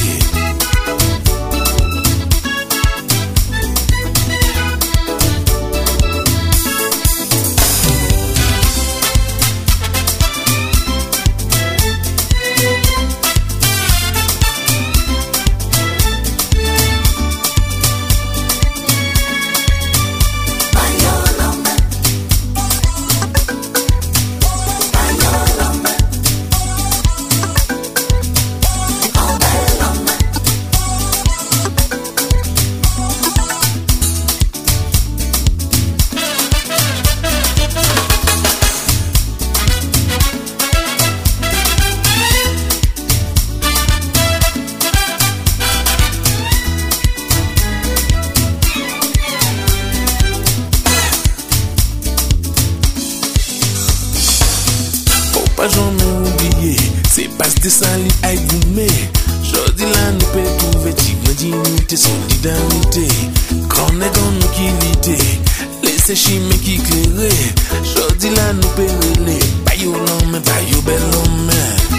Pas 57.46 57.54
de 57.60 57.68
sali 57.70 58.10
ay 58.24 58.36
goume. 58.48 58.88
Jodi 59.46 59.84
la 59.84 60.10
nou 60.16 60.30
pe 60.34 60.42
touve 60.58 60.92
Ti 60.98 61.14
gwen 61.22 61.36
dinite, 61.38 61.96
solidarite 61.96 63.06
Kone 63.70 64.08
kon 64.16 64.34
nou 64.40 64.50
ki 64.56 64.66
lide 64.80 65.14
Lese 65.84 66.16
chime 66.18 66.58
ki 66.64 66.80
klere 66.88 67.30
Jodi 67.92 68.34
la 68.34 68.48
nou 68.58 68.72
pe 68.74 68.88
rele 68.90 69.38
Bayo 69.68 69.94
lome, 69.94 70.42
bayo 70.42 70.82
belome 70.88 71.95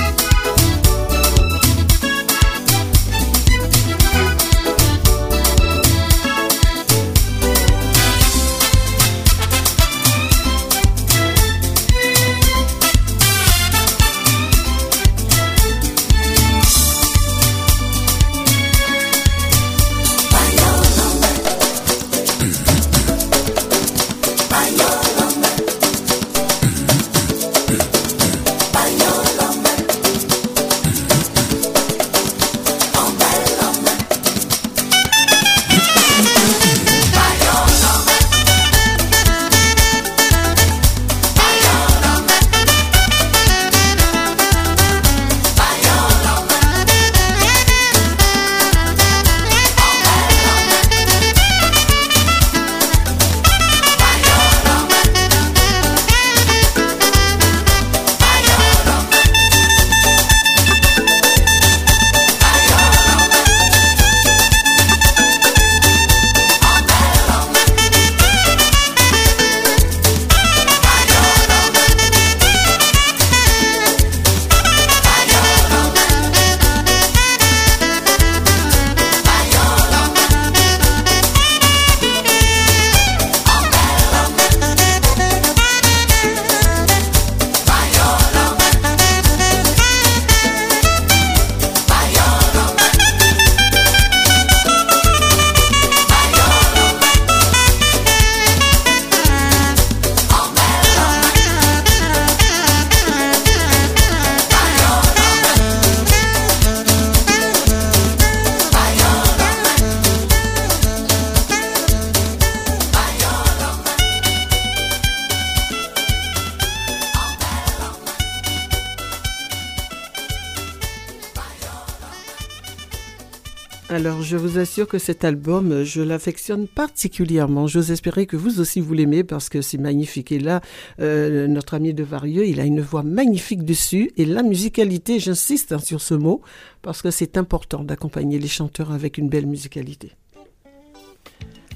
je 124.37 124.41
vous 124.43 124.59
assure 124.59 124.87
que 124.87 124.99
cet 124.99 125.23
album, 125.23 125.83
je 125.83 125.99
l'affectionne 125.99 126.67
particulièrement. 126.67 127.65
J'ose 127.65 127.89
espérer 127.89 128.27
que 128.27 128.37
vous 128.37 128.59
aussi 128.59 128.81
vous 128.81 128.93
l'aimez 128.93 129.23
parce 129.23 129.49
que 129.49 129.63
c'est 129.63 129.79
magnifique. 129.79 130.31
Et 130.31 130.37
là, 130.37 130.61
euh, 130.99 131.47
notre 131.47 131.73
ami 131.73 131.95
de 131.95 132.03
Varieux, 132.03 132.45
il 132.45 132.59
a 132.59 132.65
une 132.65 132.81
voix 132.81 133.01
magnifique 133.01 133.63
dessus. 133.63 134.11
Et 134.15 134.25
la 134.25 134.43
musicalité, 134.43 135.19
j'insiste 135.19 135.71
hein, 135.71 135.79
sur 135.79 136.01
ce 136.01 136.13
mot, 136.13 136.41
parce 136.83 137.01
que 137.01 137.09
c'est 137.09 137.35
important 137.35 137.83
d'accompagner 137.83 138.37
les 138.37 138.47
chanteurs 138.47 138.91
avec 138.91 139.17
une 139.17 139.27
belle 139.27 139.47
musicalité. 139.47 140.11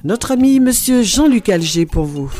Notre 0.04 0.30
ami 0.30 0.60
Monsieur 0.60 1.02
Jean-Luc 1.02 1.50
Alger 1.50 1.88
pour 1.88 2.06
vous. 2.06 2.32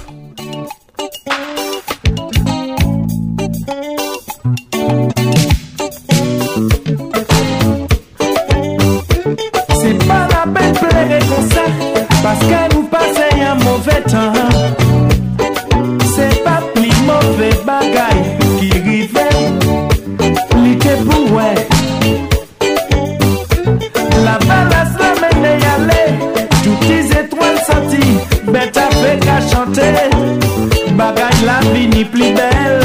Parce 12.24 12.40
que 12.40 12.76
vous 12.76 12.84
passez 12.84 13.42
un 13.42 13.56
mauvais 13.56 14.02
temps. 14.04 14.34
C'est 16.16 16.44
pas 16.44 16.62
plus 16.76 16.94
mauvais 17.06 17.56
bagaille 17.66 18.38
qui 18.60 18.72
arrive 18.78 19.18
L'été 20.64 20.90
pour 21.06 21.34
ouais 21.36 21.56
La 24.24 24.38
balance 24.40 24.96
la 25.00 25.22
mène 25.22 25.60
y 25.60 25.66
aller 25.66 26.08
Toutes 26.64 26.88
les 26.90 27.06
étoiles 27.12 27.62
senties 27.66 28.20
Bête 28.52 28.78
à 28.78 28.90
fait 28.92 29.20
qu'à 29.20 29.40
chanter. 29.42 30.10
Bagaille 30.96 31.46
la 31.46 31.60
vie 31.74 31.88
n'est 31.88 32.06
plus 32.06 32.34
belle. 32.34 32.81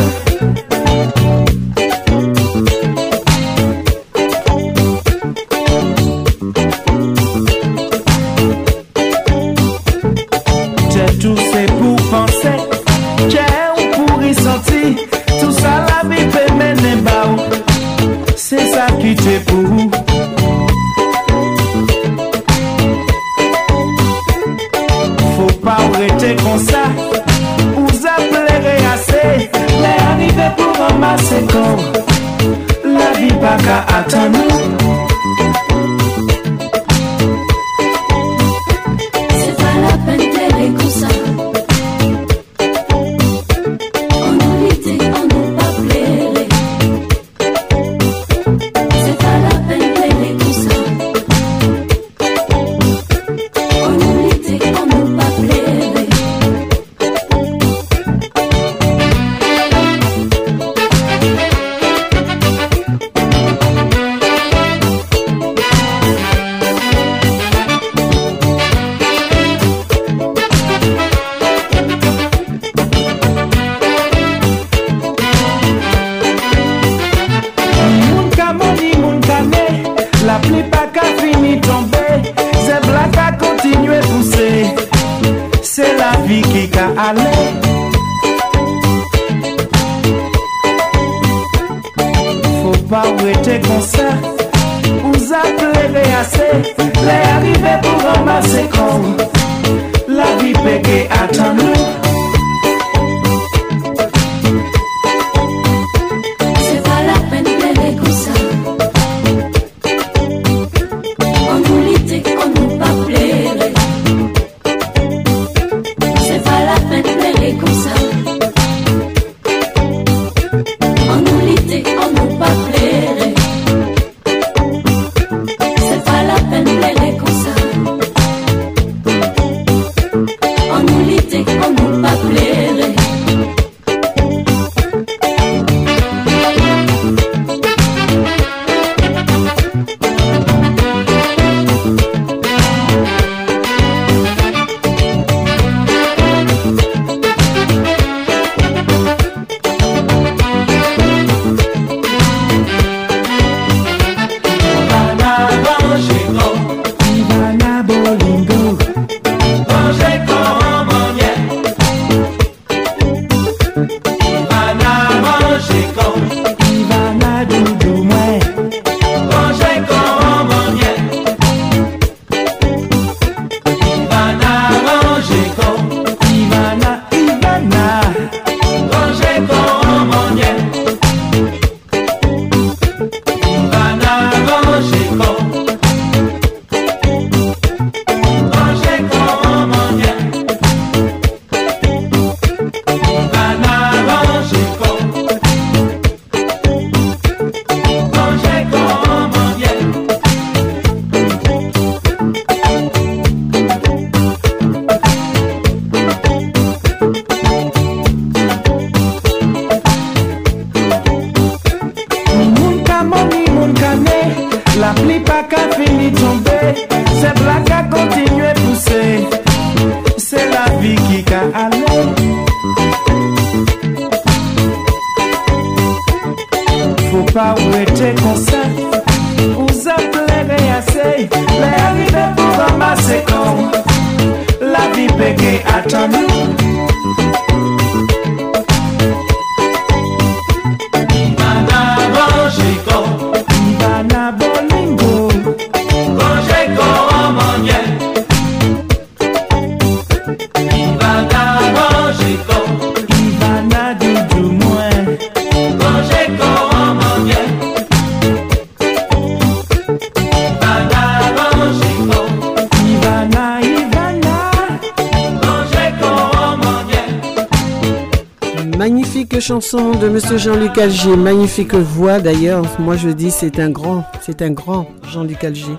De 269.98 270.09
Monsieur 270.09 270.37
Jean-Luc 270.37 270.76
Alger, 270.78 271.16
magnifique 271.16 271.74
voix 271.74 272.18
d'ailleurs. 272.20 272.64
Moi 272.80 272.96
je 272.96 273.09
dis 273.09 273.30
c'est 273.30 273.59
un 273.59 273.70
grand, 273.70 274.04
c'est 274.20 274.42
un 274.42 274.50
grand 274.50 274.88
Jean-Luc 275.02 275.42
Alger. 275.44 275.76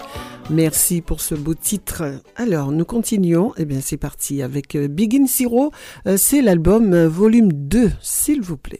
Merci 0.50 1.02
pour 1.02 1.22
ce 1.22 1.36
beau 1.36 1.54
titre. 1.54 2.04
Alors 2.36 2.72
nous 2.72 2.86
continuons. 2.86 3.54
Eh 3.58 3.66
bien 3.66 3.80
c'est 3.82 3.98
parti 3.98 4.42
avec 4.42 4.76
euh, 4.76 4.88
Big 4.88 5.16
in 5.16 5.26
Zero. 5.28 5.72
Euh, 6.08 6.16
c'est 6.18 6.42
l'album 6.42 6.94
euh, 6.94 7.08
volume 7.08 7.52
2, 7.52 7.92
s'il 8.02 8.42
vous 8.42 8.58
plaît. 8.58 8.80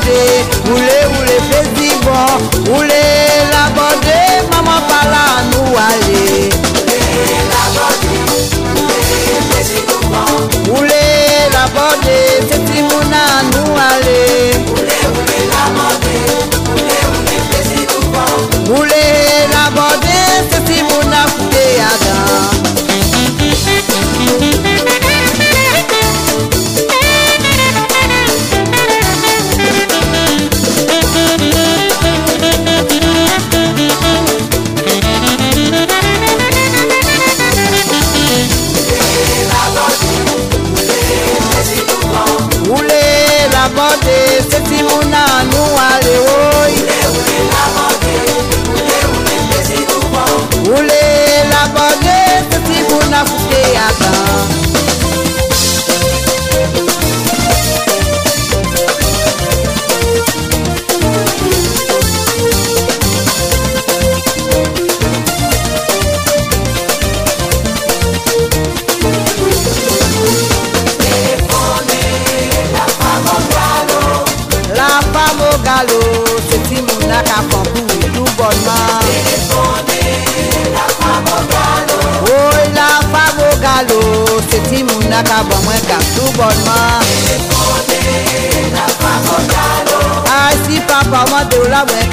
day. 0.00 0.91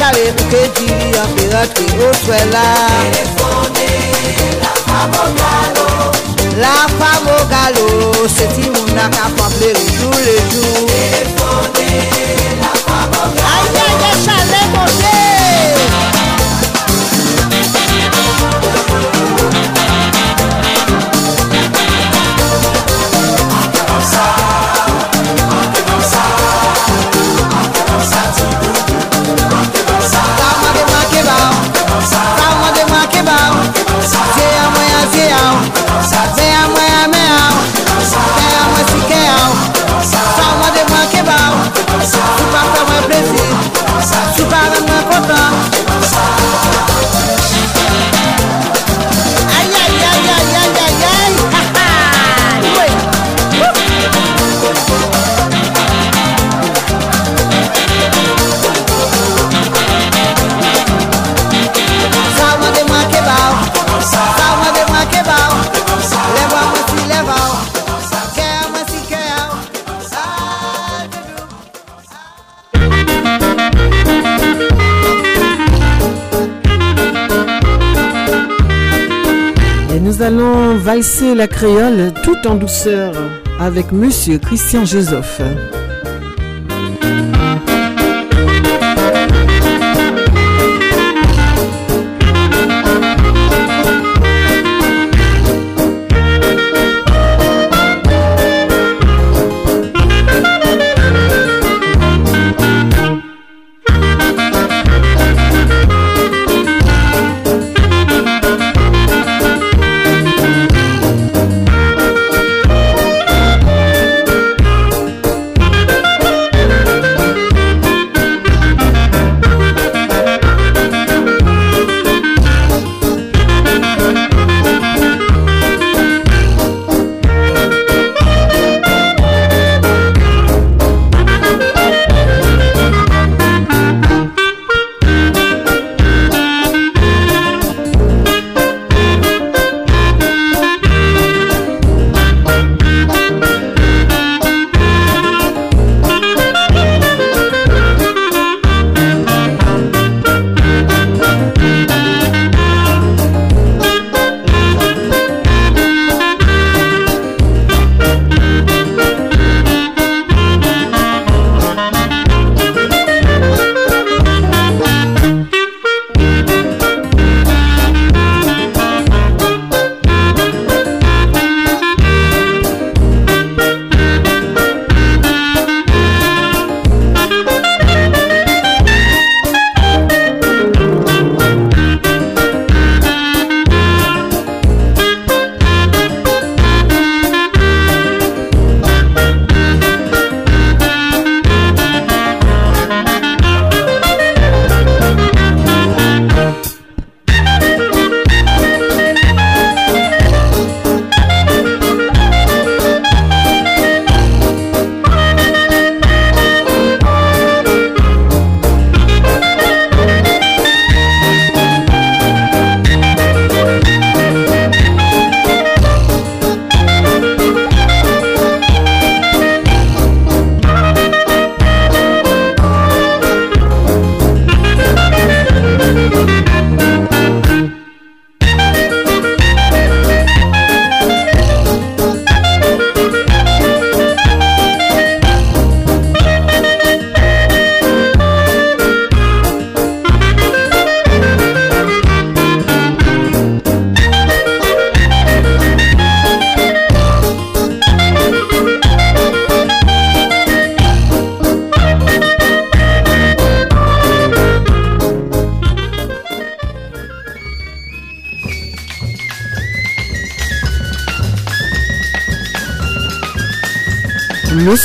mare 0.09 0.31
nou 0.37 0.45
ke 0.51 0.61
diri 0.77 1.09
an 1.21 1.29
pe 1.37 1.45
rentre 1.53 1.85
ou 2.05 2.13
swela 2.21 2.63
Telefone 3.13 3.89
la. 4.61 4.71
Famo 4.87 5.25
galo 5.39 5.87
La 6.61 6.73
famo 6.97 7.35
galo 7.53 7.87
se 8.35 8.47
ti 8.55 8.65
moun 8.73 8.89
nan 8.97 9.13
ka 9.13 9.29
famble 9.37 9.69
ou 9.75 9.89
tou 9.99 10.23
le 10.25 10.37
jou 10.53 10.87
Telefone 10.93 11.89
la 12.61 12.78
valser 80.89 81.35
la 81.35 81.47
créole 81.47 82.11
tout 82.23 82.47
en 82.47 82.55
douceur 82.55 83.13
avec 83.59 83.91
Monsieur 83.91 84.39
Christian 84.39 84.85
Joseph. 84.85 85.39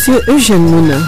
Monsieur 0.06 0.22
Eugène 0.28 0.66
Mouna. 0.66 0.98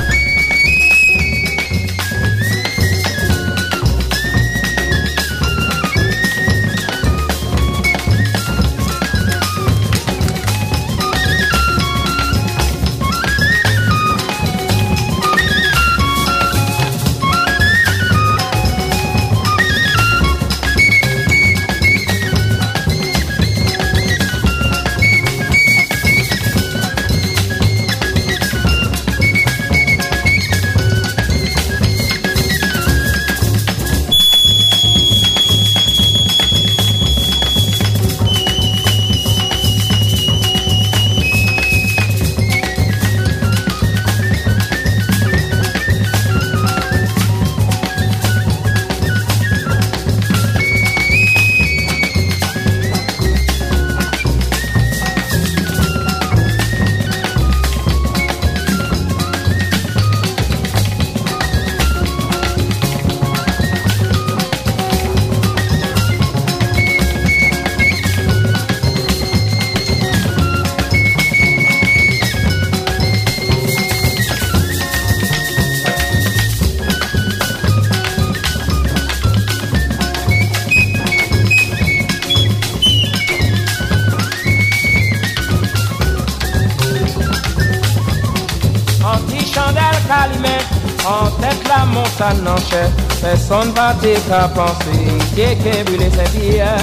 Personne 93.29 93.73
va 93.75 93.93
te 94.01 94.15
qu'à 94.29 94.47
penser, 94.55 95.03
quelqu'un 95.35 95.83
brûlé 95.85 96.09
Saint-Pierre. 96.15 96.79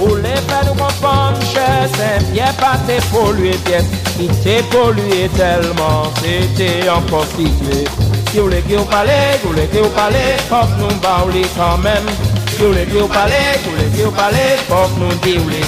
Ou 0.00 0.16
les 0.16 0.42
faire 0.48 0.64
nous 0.66 0.74
comprendre, 0.74 1.38
cher 1.54 1.86
Saint-Pierre, 1.96 2.52
pas 2.54 2.76
te 2.84 3.00
polluer 3.12 3.56
pièce. 3.64 3.84
Il 4.18 4.28
t'est 4.40 4.64
pollué 4.70 5.30
tellement, 5.36 6.10
c'était 6.20 6.90
encore 6.90 7.26
situé. 7.26 7.84
Si 8.28 8.38
vous 8.38 8.46
voulez 8.46 8.60
que 8.62 8.74
vous 8.74 8.84
parlez, 8.86 9.38
vous 9.44 9.50
voulez 9.50 9.66
que 9.68 9.78
vous 9.78 9.88
parlez, 9.90 10.34
faut 10.48 10.66
nous 10.80 10.96
parler 10.96 11.46
quand 11.56 11.78
même. 11.78 12.08
Si 12.50 12.56
vous 12.58 12.72
voulez 12.72 12.84
que 12.84 12.98
vous 12.98 13.06
parlez, 13.06 13.34
vous 13.62 13.70
voulez 13.70 13.96
que 13.96 14.02
vous 14.02 14.10
parlez, 14.10 14.58
faut 14.66 14.90
nous 14.98 15.14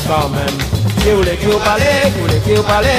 quand 0.09 0.29
même. 0.31 0.59
Si 0.99 1.11
vous 1.11 1.17
voulez 1.19 1.37
que 1.37 1.47
vous 1.47 1.59
parlez, 1.61 2.11
vous 2.17 2.27
voulez 2.27 2.41
que 2.41 2.57
vous 2.57 2.63
parlez, 2.65 2.99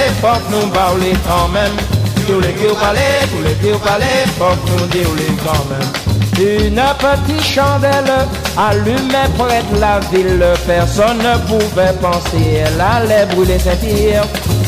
nous 0.50 0.68
parler 0.70 1.14
quand 1.28 1.50
même. 1.50 1.76
Si 2.16 2.32
vous 2.32 2.36
voulez 2.36 2.54
que 2.54 2.68
vous 2.70 2.76
parlez, 2.76 3.00
vous 3.30 3.38
voulez 3.38 3.56
que 3.56 3.68
vous 3.68 3.80
parlez, 3.80 4.06
nous 4.40 5.36
quand 5.44 5.66
même. 5.70 6.11
Une 6.42 6.82
petite 6.98 7.44
chandelle 7.44 8.12
allumée 8.58 9.30
près 9.38 9.62
de 9.72 9.80
la 9.80 10.00
ville, 10.12 10.44
personne 10.66 11.20
ne 11.20 11.38
pouvait 11.46 11.94
penser, 12.02 12.64
elle 12.66 12.82
allait 12.82 13.28
brûler 13.28 13.60
Saint-Pierre. 13.60 14.24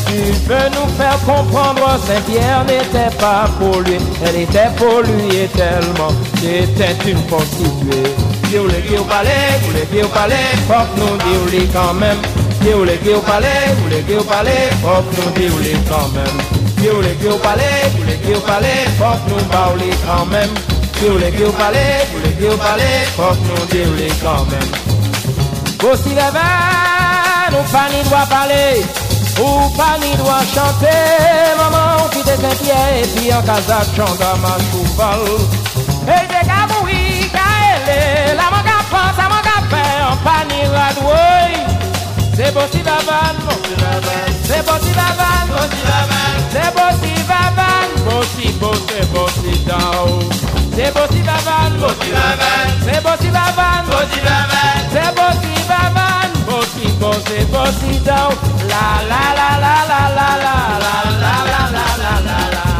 Tu 0.06 0.32
peux 0.46 0.68
nous 0.70 0.88
faire 0.96 1.18
comprendre, 1.26 1.98
Saint-Pierre 2.06 2.64
n'était 2.68 3.12
pas 3.18 3.50
pollué, 3.58 3.98
elle 4.24 4.42
était 4.42 4.70
polluée 4.76 5.50
tellement, 5.52 6.12
c'était 6.36 7.10
une 7.10 7.20
prostituée. 7.22 8.14
Ou 8.56 8.66
le 8.68 8.80
qui 8.86 8.96
au 8.96 9.02
palais, 9.02 9.58
ou 9.66 9.72
le 9.76 9.84
qui 9.86 10.04
au 10.04 10.08
palais, 10.08 10.54
faut 10.68 10.86
nous 10.96 11.16
dire 11.16 11.68
quand 11.72 11.94
même. 11.94 12.18
Ou 12.62 12.84
le 12.84 12.92
qui 12.98 13.12
au 13.12 13.18
palais, 13.18 13.74
ou 13.84 13.90
le 13.90 14.20
au 14.20 14.22
palais, 14.22 14.70
faut 14.80 15.02
nous 15.16 15.30
dire 15.32 15.78
quand 15.88 16.08
même. 16.14 16.38
Ou 16.78 17.00
le 17.02 17.08
qui 17.20 17.26
au 17.26 17.36
palais, 17.38 17.90
ou 17.98 18.04
le 18.04 18.14
qui 18.24 18.32
au 18.32 18.40
palais, 18.42 18.86
faut 18.96 19.18
nous 19.28 19.44
parler 19.46 19.90
quand 20.06 20.26
même. 20.26 20.73
Si 20.96 21.08
ou 21.08 21.18
le 21.18 21.30
ge 21.32 21.44
ou 21.44 21.52
pale, 21.52 22.06
ou 22.14 22.18
le 22.24 22.30
ge 22.38 22.48
ou 22.48 22.56
pale, 22.56 22.90
fok 23.16 23.38
nou 23.48 23.66
de 23.72 23.80
ou 23.84 23.94
le 23.98 24.08
kanmen. 24.22 24.68
Bosi 25.82 26.14
le 26.16 26.28
ven, 26.36 27.56
ou 27.58 27.64
pa 27.72 27.82
ni 27.92 28.00
dwa 28.08 28.22
pale, 28.30 28.62
ou 29.42 29.68
pa 29.76 29.90
ni 30.00 30.14
dwa 30.16 30.38
chante, 30.52 30.94
maman 31.58 31.98
ou 32.00 32.08
ki 32.14 32.22
te 32.24 32.36
sentie, 32.40 32.78
epi 33.02 33.32
an 33.36 33.42
kazak 33.44 33.90
chanda 33.96 34.30
man 34.44 34.62
chouval. 34.70 35.26
E 36.08 36.20
de 36.30 36.40
gaboui, 36.48 37.28
ka 37.34 37.48
ele, 37.74 37.98
la 38.38 38.48
man 38.54 38.64
ka 38.70 38.78
pan, 38.92 39.10
sa 39.18 39.28
man 39.28 39.42
ka 39.44 39.58
pe, 39.74 39.84
an 40.06 40.16
pa 40.24 40.38
ni 40.48 40.62
radwoy. 40.72 41.52
Se 42.38 42.48
bosi 42.54 42.80
la 42.86 42.96
van, 43.10 43.44
bosi 43.44 43.76
la 43.82 43.98
van, 44.06 44.32
se 44.46 44.62
bosi 44.70 44.96
la 44.96 45.10
van, 45.20 45.52
bosi 45.52 45.84
la 45.90 46.00
van, 46.14 46.40
se 46.54 46.64
bosi 46.78 47.14
la 47.28 47.44
van, 47.60 48.00
bosi, 48.08 48.56
bosi, 48.62 49.06
bosi, 49.12 49.60
da 49.68 49.82
ou. 50.06 50.43
C'est 50.76 50.92
beau 50.92 51.06
si 51.12 51.20
bavan, 51.22 51.70
c'est 52.82 53.02
beau 53.02 53.14
si 53.20 53.30
bavan, 53.30 53.84
beau 56.46 56.62
si 56.74 56.88
beau, 56.98 57.12
c'est 57.26 57.44
beau 57.50 57.66
si 57.80 57.98
down. 58.00 58.32
La 58.68 58.86
la 59.10 59.24
la 59.38 59.50
la 59.64 59.76
la 59.90 60.02
la 60.04 60.24
la 60.24 60.44
la 60.44 61.34
la 61.34 61.54
la 61.54 61.80
la 61.84 62.04
la 62.04 62.14
la 62.14 62.14
la 62.14 62.14
la 62.14 62.32
la 62.34 62.50
la 62.50 62.74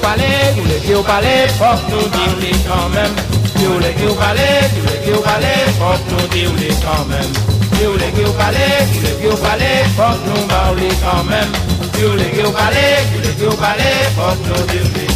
palais, 0.00 0.54
vous 0.56 0.64
les 0.68 0.80
qui 0.80 0.94
au 0.94 1.02
palais, 1.02 1.48
faut 1.58 1.78
nous 1.90 2.08
dire 2.08 2.36
les 2.40 2.56
quand 2.68 2.88
même. 2.90 3.29
Ki 3.60 3.66
ou 3.66 3.78
le 3.78 3.88
ki 3.92 4.06
ou 4.08 4.14
pale, 4.16 4.44
ki 4.72 4.80
ou 4.80 4.86
le 4.86 4.94
ki 5.04 5.10
ou 5.12 5.20
pale, 5.20 5.50
fok 5.76 6.06
nou 6.08 6.28
di 6.32 6.46
ou 6.48 6.54
li 6.56 6.70
kanmen. 6.80 7.28
Ki 7.74 7.84
ou 7.90 7.98
le 8.00 8.08
ki 8.16 8.24
ou 8.24 8.32
pale, 8.38 8.64
ki 8.88 9.02
ou 9.02 9.04
le 9.04 9.12
ki 9.20 9.28
ou 9.34 9.42
pale, 9.44 9.70
fok 9.98 10.24
nou 10.30 10.48
ba 10.48 10.62
ou 10.70 10.80
li 10.80 10.88
kanmen. 11.04 11.54
Ki 11.92 12.08
ou 12.08 12.16
le 12.16 12.32
ki 12.32 12.48
ou 12.48 12.56
pale, 12.56 12.88
ki 13.12 13.20
ou 13.20 13.28
le 13.28 13.36
ki 13.36 13.48
ou 13.52 13.60
pale, 13.60 13.94
fok 14.16 14.44
nou 14.48 14.68
di 14.72 14.80
ou 14.80 14.88
li 14.88 14.92
kanmen. 14.94 15.09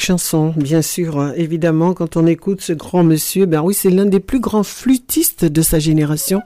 Chanson, 0.00 0.52
bien 0.56 0.82
sûr. 0.82 1.18
hein. 1.20 1.32
Évidemment, 1.36 1.92
quand 1.94 2.16
on 2.16 2.26
écoute 2.26 2.60
ce 2.60 2.72
grand 2.72 3.04
monsieur, 3.04 3.46
ben 3.46 3.60
oui, 3.62 3.74
c'est 3.74 3.90
l'un 3.90 4.06
des 4.06 4.20
plus 4.20 4.40
grands 4.40 4.62
flûtistes 4.62 5.44
de 5.44 5.62
sa 5.62 5.78
génération. 5.78 6.42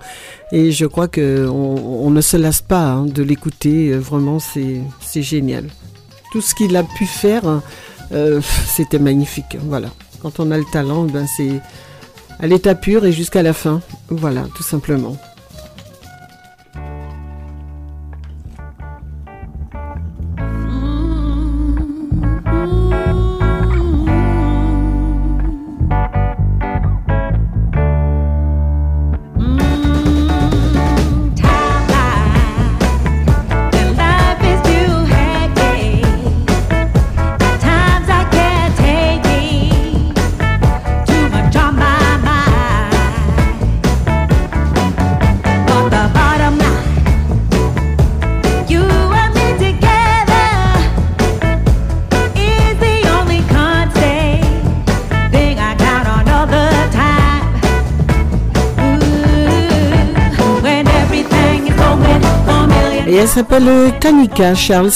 Et 0.52 0.72
je 0.72 0.86
crois 0.86 1.08
que 1.08 1.48
on, 1.48 2.10
ne 2.10 2.20
se 2.20 2.36
lasse 2.36 2.62
pas 2.62 2.84
hein, 2.92 3.06
de 3.06 3.22
l'écouter. 3.22 3.90
Euh, 3.90 3.98
Vraiment, 3.98 4.38
c'est 4.38 4.80
c'est 5.00 5.22
génial. 5.22 5.68
Tout 6.32 6.40
ce 6.40 6.54
qu'il 6.54 6.76
a 6.76 6.82
pu 6.82 7.06
faire, 7.06 7.46
hein, 7.46 7.62
euh, 8.12 8.40
c'était 8.66 8.98
magnifique. 8.98 9.56
Voilà. 9.62 9.88
Quand 10.22 10.40
on 10.40 10.50
a 10.50 10.58
le 10.58 10.64
talent, 10.72 11.04
ben 11.04 11.26
c'est 11.36 11.60
à 12.40 12.46
l'état 12.46 12.74
pur 12.74 13.04
et 13.04 13.12
jusqu'à 13.12 13.42
la 13.42 13.52
fin. 13.52 13.80
Voilà, 14.08 14.46
tout 14.56 14.62
simplement. 14.62 15.16
Elle 63.26 63.32
s'appelle 63.32 63.68
Tanika 63.98 64.54
Charles. 64.54 64.92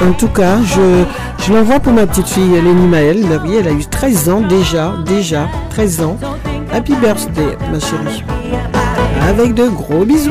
En 0.00 0.12
tout 0.12 0.28
cas, 0.28 0.58
je, 0.62 1.52
l'envoie 1.52 1.80
pour 1.80 1.92
ma 1.92 2.06
petite 2.06 2.28
fille 2.28 2.60
Lénie 2.62 2.86
Maëlle. 2.86 3.26
Bah 3.28 3.42
oui, 3.42 3.56
elle 3.58 3.66
a 3.66 3.72
eu 3.72 3.84
13 3.84 4.28
ans 4.28 4.40
déjà, 4.40 4.92
déjà, 5.04 5.48
13 5.70 6.02
ans. 6.02 6.16
Happy 6.72 6.94
birthday, 6.94 7.58
ma 7.72 7.80
chérie. 7.80 8.22
Avec 9.28 9.54
de 9.54 9.66
gros 9.66 10.04
bisous. 10.04 10.30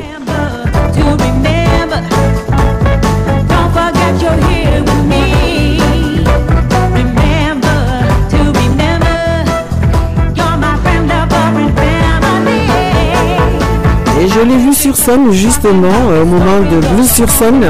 Je 14.33 14.39
l'ai 14.41 14.57
vue 14.57 14.73
sur 14.73 14.95
scène 14.95 15.31
justement 15.31 15.87
euh, 16.09 16.23
au 16.23 16.25
moment 16.25 16.59
de 16.59 16.79
Blues 16.93 17.09
sur 17.09 17.29
scène. 17.29 17.65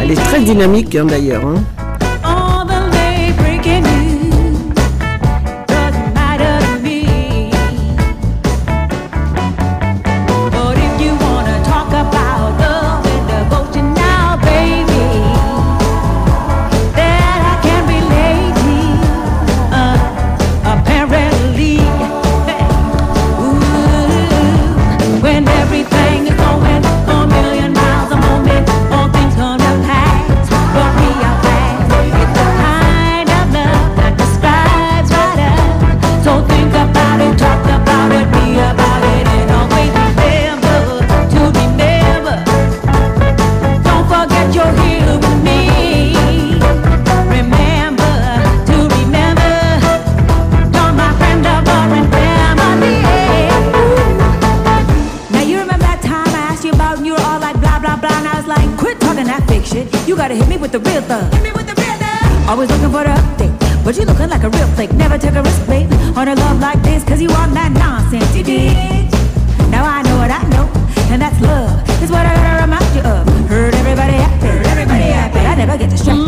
Elle 0.00 0.10
est 0.12 0.14
très 0.24 0.40
dynamique 0.40 0.94
hein, 0.94 1.04
d'ailleurs. 1.04 1.42
hein. 1.46 1.81
You 60.06 60.16
gotta 60.16 60.34
hit 60.34 60.48
me 60.48 60.58
with 60.58 60.72
the 60.72 60.80
real 60.80 61.00
thug. 61.02 61.32
Always 62.48 62.68
looking 62.68 62.90
for 62.90 63.04
the 63.04 63.14
update. 63.16 63.84
But 63.84 63.96
you 63.96 64.04
looking 64.04 64.28
like 64.28 64.42
a 64.42 64.50
real 64.50 64.66
fake. 64.76 64.92
Never 64.92 65.16
took 65.16 65.34
a 65.34 65.42
risk, 65.42 65.66
babe. 65.66 65.90
On 66.16 66.28
a 66.28 66.34
love 66.34 66.60
like 66.60 66.82
this, 66.82 67.02
cause 67.04 67.22
you 67.22 67.28
want 67.28 67.54
that 67.54 67.72
nonsense. 67.72 68.36
You 68.36 68.44
did. 68.44 68.74
Now 69.70 69.84
I 69.86 70.02
know 70.02 70.16
what 70.18 70.30
I 70.30 70.42
know. 70.50 70.68
And 71.10 71.22
that's 71.22 71.40
love. 71.40 71.80
It's 72.02 72.10
what 72.10 72.26
I 72.26 72.34
gotta 72.34 72.62
remind 72.64 72.94
you 72.94 73.02
of. 73.02 73.48
Heard 73.48 73.74
everybody 73.74 74.12
happy. 74.12 74.46
Heard 74.46 74.66
everybody 74.66 75.04
happy. 75.04 75.38
I 75.38 75.54
never 75.54 75.78
get 75.78 75.88
distracted. 75.88 76.21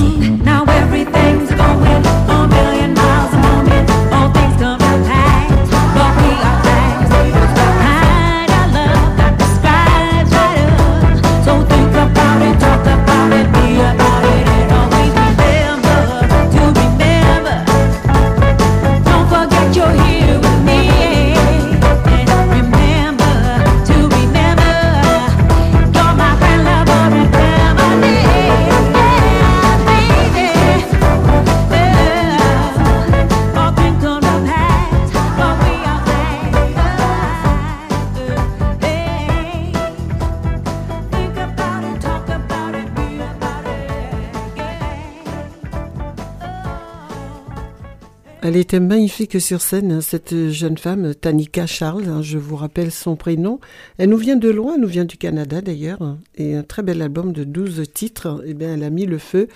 Elle 48.55 48.61
était 48.61 48.79
magnifique 48.79 49.41
sur 49.41 49.61
scène, 49.61 49.91
hein, 49.91 50.01
cette 50.01 50.51
jeune 50.51 50.79
femme, 50.79 51.13
Tanika 51.13 51.67
Charles, 51.67 52.09
hein, 52.09 52.23
je 52.23 52.39
vous 52.39 52.55
rappelle 52.55 52.93
son 52.93 53.17
prénom. 53.17 53.59
Elle 53.99 54.11
nous 54.11 54.17
vient 54.17 54.37
de 54.37 54.49
loin, 54.49 54.75
elle 54.77 54.83
nous 54.83 54.87
vient 54.87 55.05
du 55.05 55.17
Canada 55.17 55.61
d'ailleurs, 55.61 56.01
hein, 56.03 56.21
et 56.37 56.55
un 56.55 56.63
très 56.63 56.85
bel 56.85 57.03
album 57.03 57.33
de 57.33 57.43
12 57.43 57.83
titres. 57.93 58.45
Eh 58.47 58.55
bien, 58.55 58.75
elle 58.75 58.85
a 58.85 58.91
mis 58.91 59.07
le 59.07 59.19
feu. 59.19 59.49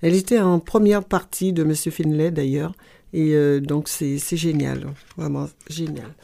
Elle 0.00 0.14
était 0.14 0.40
en 0.40 0.58
première 0.58 1.04
partie 1.04 1.52
de 1.52 1.64
Monsieur 1.64 1.90
Finlay 1.90 2.30
d'ailleurs, 2.30 2.72
et 3.12 3.34
euh, 3.34 3.60
donc 3.60 3.90
c'est 3.90 4.16
génial, 4.38 4.86
vraiment 5.18 5.50
génial. 5.68 6.14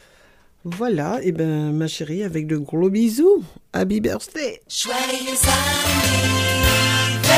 Voilà, 0.63 1.19
et 1.21 1.33
ben 1.33 1.71
ma 1.71 1.85
chérie, 1.85 2.23
avec 2.23 2.47
de 2.47 2.57
gros 2.57 2.89
bisous. 2.89 3.43
Happy 3.73 4.01
birthday! 4.01 4.59
Joyeux 4.67 5.37
anniversaire, 7.07 7.37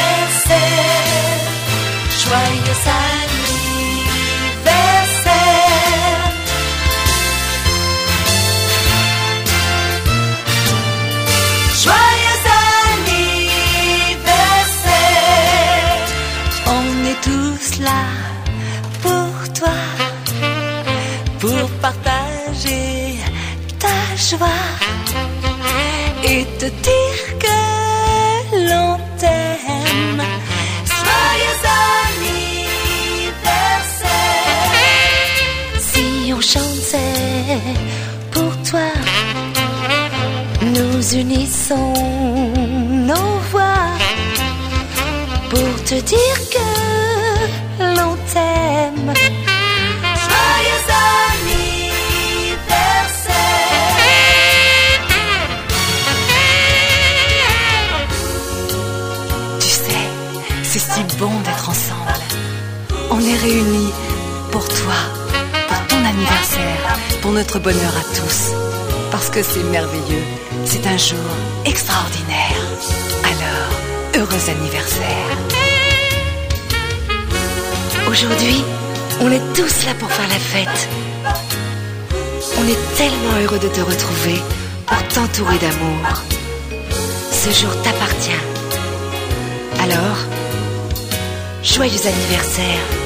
joyeux 2.23 2.47
anniversaire. 2.47 3.44
Tous 17.26 17.80
là 17.80 18.03
pour 19.01 19.53
toi, 19.59 19.78
pour 21.39 21.67
partager 21.82 23.17
ta 23.80 23.97
joie 24.30 24.63
et 26.23 26.45
te 26.59 26.65
dire 26.65 27.23
que 27.43 27.59
l'on 28.69 28.97
t'aime. 29.19 30.23
Joyeux 31.01 31.61
anniversaire. 32.13 33.41
Si 35.80 36.07
on 36.34 36.41
chantait 36.41 37.61
pour 38.32 38.53
toi, 38.69 38.89
nous 40.61 41.15
unissons 41.15 41.93
nos 43.09 43.39
voix 43.51 43.88
pour 45.49 45.84
te 45.89 45.95
dire 46.13 46.39
que 46.53 47.04
On 63.26 63.28
est 63.28 63.38
réunis 63.38 63.91
pour 64.51 64.67
toi, 64.67 64.93
pour 65.67 65.88
ton 65.88 65.97
anniversaire, 66.05 66.99
pour 67.23 67.32
notre 67.32 67.57
bonheur 67.57 67.93
à 67.97 68.03
tous. 68.15 68.51
Parce 69.09 69.32
que 69.32 69.41
c'est 69.41 69.63
merveilleux. 69.63 70.21
C'est 70.63 70.86
un 70.86 70.97
jour 70.97 71.26
extraordinaire. 71.65 72.61
Alors, 73.23 74.21
heureux 74.21 74.49
anniversaire. 74.49 75.30
Aujourd'hui, 78.07 78.63
on 79.21 79.32
est 79.32 79.53
tous 79.55 79.86
là 79.86 79.95
pour 79.97 80.11
faire 80.11 80.28
la 80.28 80.38
fête. 80.38 80.89
On 82.59 82.67
est 82.67 82.95
tellement 82.95 83.43
heureux 83.43 83.59
de 83.59 83.69
te 83.69 83.82
retrouver 83.82 84.39
pour 84.86 85.03
t'entourer 85.07 85.57
d'amour. 85.57 86.21
Ce 87.32 87.49
jour 87.49 87.71
t'appartient. 87.82 88.43
Alors, 89.82 90.17
joyeux 91.63 92.05
anniversaire. 92.05 93.04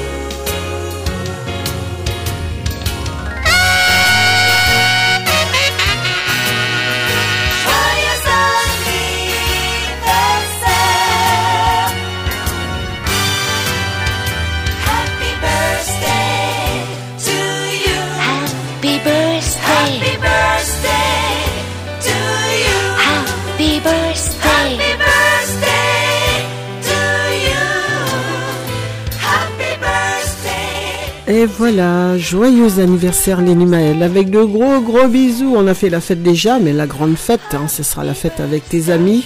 Et 31.30 31.46
voilà, 31.46 32.18
joyeux 32.18 32.80
anniversaire 32.80 33.40
Léni 33.40 33.64
Maël, 33.64 34.02
avec 34.02 34.30
de 34.30 34.42
gros 34.42 34.80
gros 34.80 35.06
bisous. 35.06 35.54
On 35.56 35.68
a 35.68 35.74
fait 35.74 35.88
la 35.88 36.00
fête 36.00 36.24
déjà, 36.24 36.58
mais 36.58 36.72
la 36.72 36.88
grande 36.88 37.16
fête, 37.16 37.40
hein, 37.52 37.68
ce 37.68 37.84
sera 37.84 38.02
la 38.02 38.14
fête 38.14 38.40
avec 38.40 38.68
tes 38.68 38.90
amis. 38.90 39.24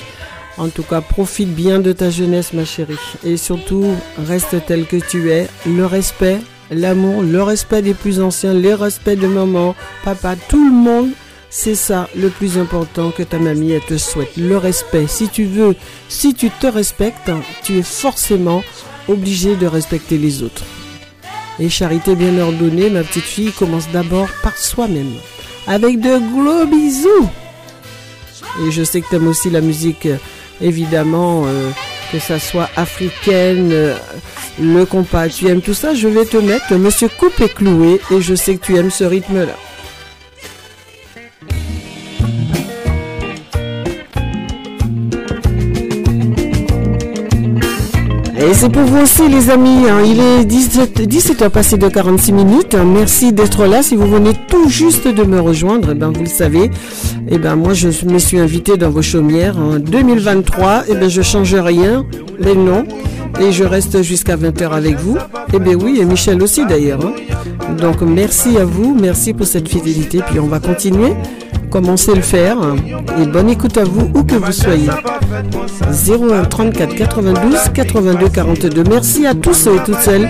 En 0.59 0.68
tout 0.68 0.82
cas, 0.82 1.00
profite 1.00 1.55
bien 1.55 1.80
de 1.80 1.92
ta 1.92 2.11
jeunesse, 2.11 2.52
ma 2.52 2.66
chérie. 2.66 2.98
Et 3.24 3.38
surtout, 3.38 3.86
reste 4.18 4.55
tel 4.66 4.84
que 4.84 4.98
tu 4.98 5.30
es. 5.30 5.48
Le 5.66 5.86
respect, 5.86 6.40
l'amour, 6.70 7.22
le 7.22 7.42
respect 7.42 7.80
des 7.80 7.94
plus 7.94 8.20
anciens, 8.20 8.52
le 8.52 8.74
respect 8.74 9.16
de 9.16 9.26
maman, 9.26 9.74
papa, 10.05 10.36
tout 10.50 10.62
le 10.62 10.74
monde. 10.74 11.09
C'est 11.48 11.74
ça 11.74 12.11
le 12.14 12.28
plus 12.28 12.59
important 12.59 13.12
que 13.12 13.22
ta 13.22 13.38
mamie 13.38 13.70
elle 13.70 13.80
te 13.80 13.96
souhaite. 13.96 14.36
Le 14.36 14.59
respect. 14.59 15.07
Si 15.07 15.30
tu 15.30 15.44
veux, 15.44 15.74
si 16.11 16.34
tu 16.34 16.50
te 16.50 16.66
respectes, 16.66 17.30
tu 17.62 17.78
es 17.78 17.82
forcément 17.82 18.62
obligé 19.09 19.57
de 19.57 19.66
respecter 19.66 20.18
les 20.18 20.42
autres. 20.42 20.64
Et 21.61 21.68
charité 21.68 22.16
bien 22.16 22.36
ordonnée, 22.38 22.90
ma 22.90 23.02
petite 23.02 23.24
fille 23.24 23.52
commence 23.52 23.88
d'abord 23.90 24.28
par 24.42 24.57
soi-même. 24.57 25.12
Avec 25.66 26.00
de 26.00 26.18
gros 26.18 26.66
bisous. 26.66 27.28
Et 28.66 28.70
je 28.70 28.82
sais 28.82 29.00
que 29.00 29.09
tu 29.09 29.16
aimes 29.16 29.28
aussi 29.28 29.50
la 29.50 29.61
musique, 29.61 30.09
évidemment, 30.61 31.44
euh, 31.46 31.70
que 32.12 32.18
ça 32.18 32.38
soit 32.38 32.68
africaine, 32.76 33.70
euh, 33.72 33.96
le 34.61 34.84
compas, 34.84 35.28
tu 35.28 35.48
aimes 35.48 35.62
tout 35.62 35.74
ça, 35.74 35.94
je 35.94 36.07
vais 36.09 36.24
te 36.24 36.36
mettre 36.36 36.74
Monsieur 36.74 37.09
Coupe 37.09 37.40
et 37.40 37.48
Cloué 37.48 38.00
et 38.11 38.20
je 38.20 38.34
sais 38.34 38.57
que 38.57 38.64
tu 38.64 38.76
aimes 38.76 38.90
ce 38.90 39.05
rythme-là. 39.05 39.57
Et 48.47 48.53
c'est 48.53 48.68
pour 48.68 48.82
vous 48.82 49.01
aussi 49.01 49.26
les 49.26 49.49
amis, 49.49 49.88
hein. 49.88 50.03
il 50.05 50.20
est 50.20 50.45
17, 50.45 51.01
17h 51.01 51.49
passé 51.49 51.78
de 51.78 51.88
46 51.88 52.32
minutes, 52.32 52.74
merci 52.74 53.32
d'être 53.32 53.64
là, 53.64 53.82
si 53.82 53.97
vous 53.97 54.07
venez 54.07 54.32
tout 54.49 54.68
juste 54.68 55.09
de 55.09 55.22
me 55.22 55.40
rejoindre, 55.40 55.92
eh 55.92 55.95
ben, 55.95 56.12
vous 56.12 56.20
le 56.20 56.28
savez, 56.28 56.70
eh 57.28 57.38
ben, 57.38 57.57
moi 57.57 57.72
je 57.72 57.88
me 58.07 58.18
suis 58.18 58.38
invité 58.38 58.76
dans 58.76 58.90
vos 58.90 59.01
chaumières 59.01 59.57
en 59.59 59.78
2023, 59.78 60.84
eh 60.88 60.95
ben, 60.95 61.09
je 61.09 61.22
change 61.22 61.55
rien, 61.55 62.05
mais 62.38 62.55
non, 62.55 62.84
et 63.40 63.51
je 63.51 63.64
reste 63.64 64.03
jusqu'à 64.03 64.36
20h 64.36 64.72
avec 64.72 64.99
vous, 64.99 65.16
eh 65.55 65.59
bien 65.59 65.74
oui, 65.74 65.99
et 66.01 66.05
Michel 66.05 66.42
aussi 66.42 66.66
d'ailleurs, 66.66 67.01
hein. 67.03 67.74
donc 67.80 68.03
merci 68.03 68.59
à 68.59 68.66
vous, 68.66 68.95
merci 68.95 69.32
pour 69.32 69.47
cette 69.47 69.70
fidélité, 69.70 70.20
puis 70.28 70.38
on 70.38 70.49
va 70.49 70.61
continuer 70.61 71.14
comment 71.74 71.96
c'est 71.96 72.14
le 72.14 72.22
faire. 72.22 72.56
Et 73.20 73.26
bonne 73.26 73.50
écoute 73.50 73.76
à 73.78 73.82
vous, 73.82 74.08
où 74.14 74.22
que 74.22 74.36
vous 74.36 74.52
soyez. 74.52 74.88
01 75.90 76.44
34 76.44 76.94
92 76.94 77.58
82 77.74 78.28
42. 78.28 78.84
Merci 78.88 79.26
à 79.26 79.34
tous 79.34 79.54
ceux 79.54 79.74
et 79.74 79.82
toutes 79.84 79.98
celles 79.98 80.28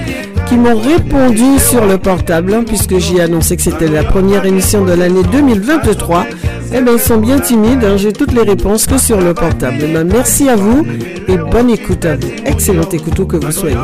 qui 0.49 0.57
m'ont 0.57 0.78
répondu 0.78 1.59
sur 1.59 1.84
le 1.84 1.99
portable, 1.99 2.55
hein, 2.55 2.64
puisque 2.66 2.97
j'ai 2.97 3.20
annoncé 3.20 3.57
que 3.57 3.62
c'était 3.62 3.88
la 3.88 4.05
première 4.05 4.47
émission 4.47 4.86
de 4.86 4.92
l'année 4.92 5.22
2023. 5.30 6.24
Eh 6.72 6.80
bien, 6.80 6.95
ils 6.95 6.99
sont 6.99 7.18
bien 7.18 7.38
timides, 7.38 7.84
hein, 7.84 7.99
j'ai 7.99 8.14
toutes 8.14 8.32
les 8.32 8.42
réponses 8.42 8.86
que 8.86 8.97
sur 8.97 9.20
le 9.20 9.34
portable. 9.34 9.76
Eh 9.82 9.92
ben, 9.92 10.09
merci 10.11 10.49
à 10.49 10.57
vous 10.57 10.86
et 11.28 11.36
bonne 11.36 11.68
écoute 11.68 12.07
à 12.07 12.16
vous. 12.16 12.30
Excellente 12.47 12.95
écoute 12.95 13.18
où 13.18 13.26
que 13.26 13.36
vous 13.36 13.53
soyez. 13.53 13.76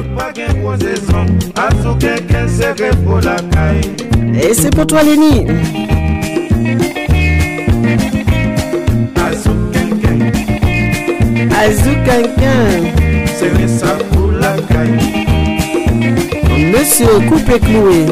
Et 4.43 4.55
c'est 4.55 4.75
pour 4.75 4.87
toi, 4.87 5.03
Lénie. 5.03 6.00
Azou 11.63 11.95
Quinquin. 12.07 12.91
Monsieur 16.73 17.21
Coupé 17.29 17.61
Cloué. 17.61 18.07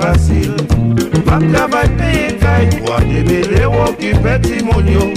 Facile. 0.00 0.54
Ma 1.26 1.38
travail 1.52 1.88
paye 1.96 2.36
caille, 2.38 2.68
roi 2.84 3.00
des 3.00 3.22
bélés, 3.22 3.64
occupé 3.64 4.40
timonio. 4.42 5.12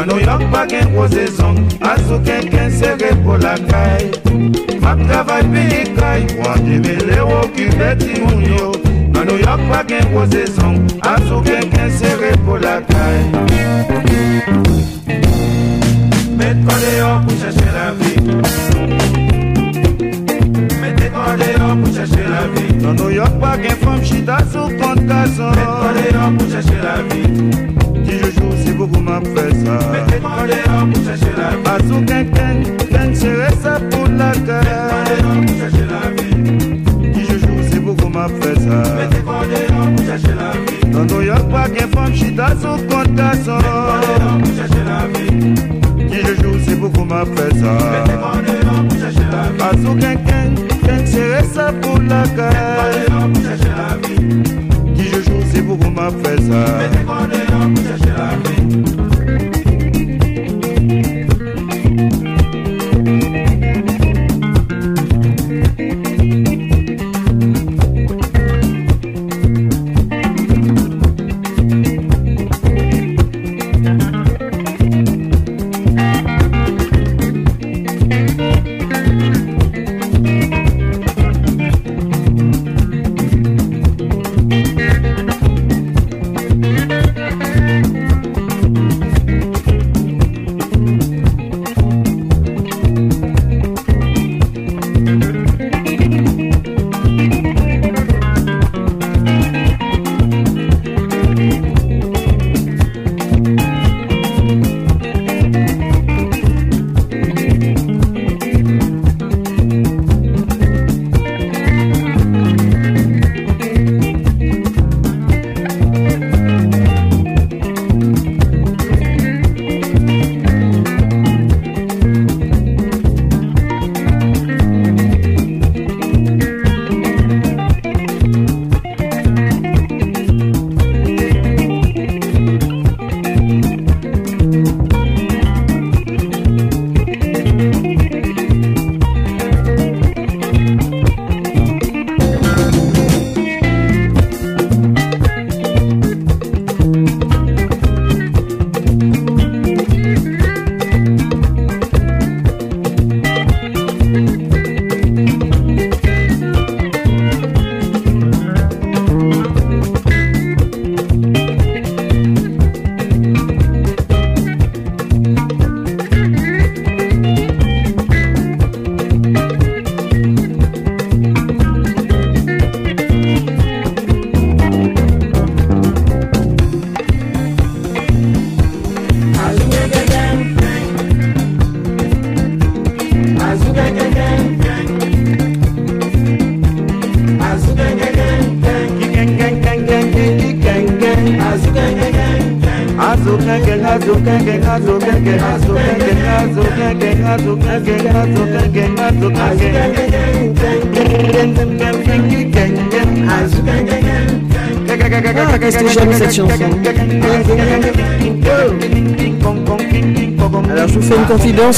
À 0.00 0.06
New 0.06 0.18
York 0.18 0.42
pas 0.50 0.66
qu'un 0.66 0.86
gros 0.86 1.08
saison, 1.08 1.54
à 1.80 1.96
ce 1.96 2.14
quelqu'un 2.24 2.70
serré 2.70 3.14
pour 3.24 3.36
la 3.36 3.54
caille. 3.54 4.10
Ma 4.80 4.96
travail 4.96 5.44
paye 5.52 5.84
caille, 5.94 6.26
roi 6.42 6.54
des 6.58 6.78
bélés, 6.78 7.20
occupé 7.20 7.96
timonio. 7.98 8.72
À 9.14 9.24
New 9.24 9.38
York 9.38 9.60
pas 9.70 9.84
qu'un 9.84 10.04
gros 10.10 10.26
saison, 10.30 10.74
à 11.02 11.16
ce 11.18 11.42
quelqu'un 11.44 11.90
serré 11.90 12.32
pour 12.44 12.58
la 12.58 12.80
caille. 12.80 13.26
Mets-toi 16.36 16.74
dehors 16.96 17.20
pour 17.20 17.30
chercher 17.30 17.31
la. 22.46 22.82
Dans 22.82 22.94
New 22.94 23.10
York, 23.10 23.32
pas 23.40 23.56
qu'un 23.56 23.76
femme 23.76 24.04
chita 24.04 24.38
sous 24.50 24.68
compte 24.76 25.06
casson. 25.06 25.50
Mettez-toi 25.50 26.12
dehors 26.12 26.32
pour 26.38 26.50
chercher 26.50 26.78
la 26.82 27.02
vie. 27.02 27.52
Si 28.04 28.18
je 28.18 28.40
joue, 28.40 28.52
c'est 28.64 28.72
beaucoup 28.72 29.00
m'a 29.00 29.20
fait 29.20 29.54
ça. 29.64 29.78
Mettez-toi 29.92 30.30
dehors 30.48 30.88
pour 30.92 31.04
chercher 31.04 31.32
la 31.36 32.02
quelqu'un, 32.04 32.62
quelqu'un 32.78 33.14
serait 33.14 33.56
ça 33.62 33.78
pour 33.90 34.06
la 34.08 34.32
gueule. 34.32 34.64
Mettez-toi 34.64 35.22
dehors 35.22 35.46
pour 35.46 35.56
chercher 35.58 35.86
la 35.92 36.10
vie. 36.10 37.14
Si 37.14 37.24
je 37.24 37.38
joue, 37.38 37.62
c'est 37.70 37.80
beaucoup 37.80 38.08
m'a 38.08 38.28
fait 38.28 38.58
ça. 38.60 38.94
Mettez-toi 38.96 39.34
dehors 39.52 39.90
pour 39.96 40.06
chercher 40.06 40.34
la 40.38 40.52
vie. 40.52 40.90
Dans 40.90 41.04
New 41.04 41.22
York, 41.22 41.42
qu'un 41.68 41.88
femme 41.88 42.14
chita 42.14 42.48
sous 42.60 42.82
compte 42.88 43.16
casson. 43.16 43.56
Mettez-toi 43.56 44.18
dehors 44.18 44.38
pour 44.38 44.54
chercher 44.56 44.84
la 44.84 45.06
vie. 45.18 45.54
Si 46.10 46.18
je 46.18 46.42
joue, 46.42 46.58
c'est 46.66 46.76
beaucoup 46.76 47.04
m'a 47.04 47.24
fait 47.24 47.54
ça. 47.58 47.72
Mettez-moi 47.92 48.32
dehors 48.46 48.88
pour 48.88 48.98
chercher 48.98 49.26
la 49.30 49.42
la 49.58 49.72
dehors 49.74 49.96
pour 50.58 50.71
la 53.76 53.96
vie. 54.02 54.42
Si 54.96 55.04
je 55.08 55.18
joue, 55.22 55.42
m'a 55.90 56.10
fait 56.10 56.40
ça. 56.42 56.62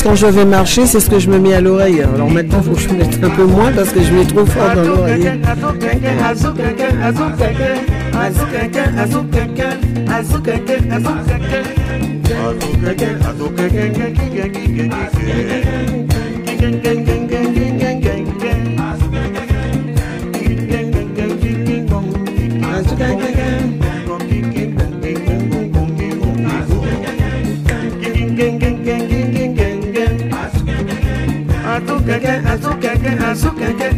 Quand 0.02 0.14
je 0.14 0.26
vais 0.26 0.44
marcher, 0.44 0.86
c'est 0.86 1.00
ce 1.00 1.08
que 1.10 1.18
je 1.18 1.28
me 1.28 1.38
mets 1.38 1.54
à 1.54 1.60
l'oreille. 1.60 2.02
Alors 2.02 2.30
maintenant, 2.30 2.58
il 2.58 2.64
faut 2.64 2.74
que 2.74 2.80
je 2.80 2.88
mette 2.88 3.22
un 3.22 3.30
peu 3.30 3.44
moins 3.44 3.70
parce 3.72 3.90
que 3.90 4.02
je 4.02 4.12
mets 4.12 4.24
trop 4.24 4.44
fort 4.46 4.74
dans 4.74 4.82
l'oreille. 4.82 5.30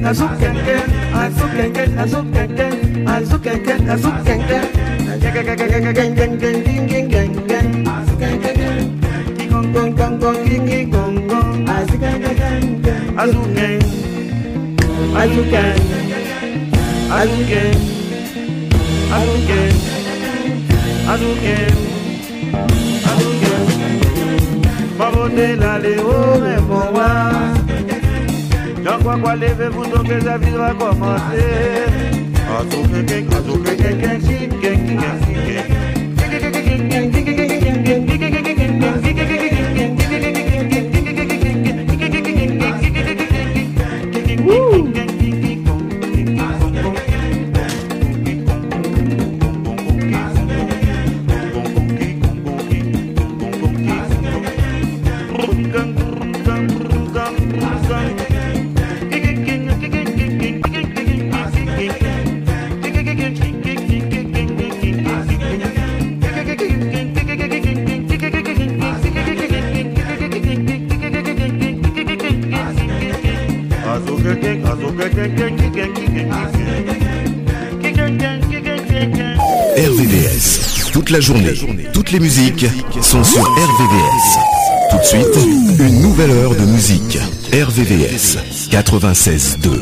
azukenken, 0.07 0.82
azukenken, 1.14 1.98
azukenken, 1.98 2.72
azukenken, 3.09 3.90
azukenken, 3.90 4.64
azukenken, 5.11 5.76
azukenken, 5.76 5.96
azukenken, 5.96 6.26
azukenken. 13.16 14.07
Aduken, 17.16 17.72
Aduken, 23.12 23.64
Babonela 24.98 25.72
le 25.82 25.92
o 26.00 26.02
rẹ̀ 26.42 26.61
mọ̀ 26.68 26.84
wá. 26.94 27.09
Yon 28.87 29.03
kwa 29.03 29.16
kwa 29.18 29.34
leve 29.34 29.68
voun 29.68 29.91
do 29.91 29.99
ke 30.03 30.20
já 30.20 30.37
va 30.39 30.74
komanse 30.78 31.47
A 32.55 32.62
tou 32.70 32.84
ke 32.87 33.03
kek, 33.03 33.34
a 33.34 33.41
tou 33.43 33.59
ke 33.59 33.74
kek, 33.76 33.99
kek, 34.01 34.22
kek, 34.22 34.51
kek, 34.62 34.80
kek, 34.87 35.07
kek, 35.47 35.66
kek, 36.16 36.30
kek, 36.30 36.30
kek, 36.30 36.30
kek, 36.30 36.30
kek, 36.30 36.30
kek, 36.30 36.47
kek, 36.47 36.87
kek, 36.89 37.12
kek, 37.12 37.24
kek, 37.26 37.34
k 37.34 37.36
journée, 81.20 81.54
toutes 81.92 82.12
les 82.12 82.20
musiques 82.20 82.66
sont 83.00 83.24
sur 83.24 83.42
RVVS. 83.42 84.38
Tout 84.90 84.98
de 84.98 85.04
suite, 85.04 85.78
une 85.78 86.00
nouvelle 86.02 86.30
heure 86.30 86.54
de 86.54 86.64
musique. 86.64 87.18
RVVS 87.52 88.38
96.2. 88.70 89.80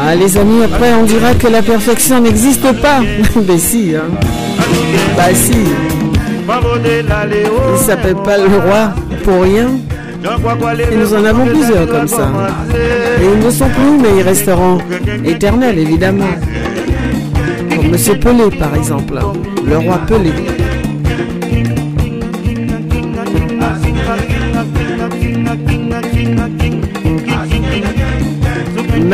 Ah, 0.00 0.14
les 0.14 0.38
amis, 0.38 0.64
après, 0.64 0.94
on 0.94 1.04
dira 1.04 1.34
que 1.34 1.48
la 1.48 1.60
perfection 1.60 2.20
n'existe 2.20 2.72
pas. 2.80 3.00
Mais 3.46 3.58
si, 3.58 3.94
hein. 3.94 4.08
Bah 5.14 5.34
si. 5.34 5.52
Il 7.72 7.78
s'appelle 7.78 8.16
pas 8.16 8.38
le 8.38 8.44
roi 8.44 8.94
pour 9.22 9.42
rien. 9.42 9.68
Et 10.90 10.96
nous 10.96 11.14
en 11.14 11.24
avons 11.24 11.44
plusieurs 11.46 11.86
comme 11.86 12.08
ça. 12.08 12.30
Et 13.20 13.24
ils 13.34 13.44
ne 13.44 13.50
sont 13.50 13.68
plus, 13.68 13.98
mais 14.00 14.20
ils 14.20 14.22
resteront 14.22 14.78
éternels, 15.26 15.78
évidemment. 15.78 16.24
Comme 17.76 17.88
Monsieur 17.88 18.18
Pelé, 18.18 18.48
par 18.58 18.74
exemple. 18.74 19.18
Le 19.66 19.76
roi 19.78 19.98
Pelé. 20.06 20.32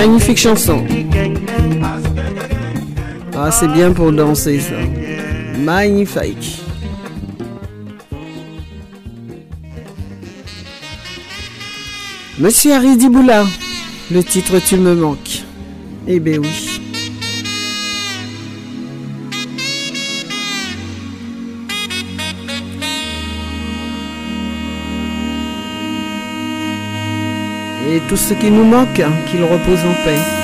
Magnifique 0.06 0.36
chanson. 0.38 0.84
Ah, 3.36 3.50
c'est 3.50 3.68
bien 3.68 3.92
pour 3.92 4.12
danser, 4.12 4.60
ça. 4.60 4.74
Magnifique. 5.58 6.60
Monsieur 12.38 12.74
Harry 12.74 12.96
Diboula, 12.96 13.44
le 14.10 14.22
titre 14.22 14.58
Tu 14.58 14.76
me 14.76 14.94
manques. 14.94 15.42
Eh 16.06 16.20
ben 16.20 16.38
oui. 16.40 16.63
Et 27.94 28.00
tout 28.08 28.16
ce 28.16 28.34
qui 28.34 28.50
nous 28.50 28.64
manque, 28.64 28.98
hein, 28.98 29.12
qu'il 29.24 29.44
repose 29.44 29.78
en 29.84 29.94
paix. 30.04 30.43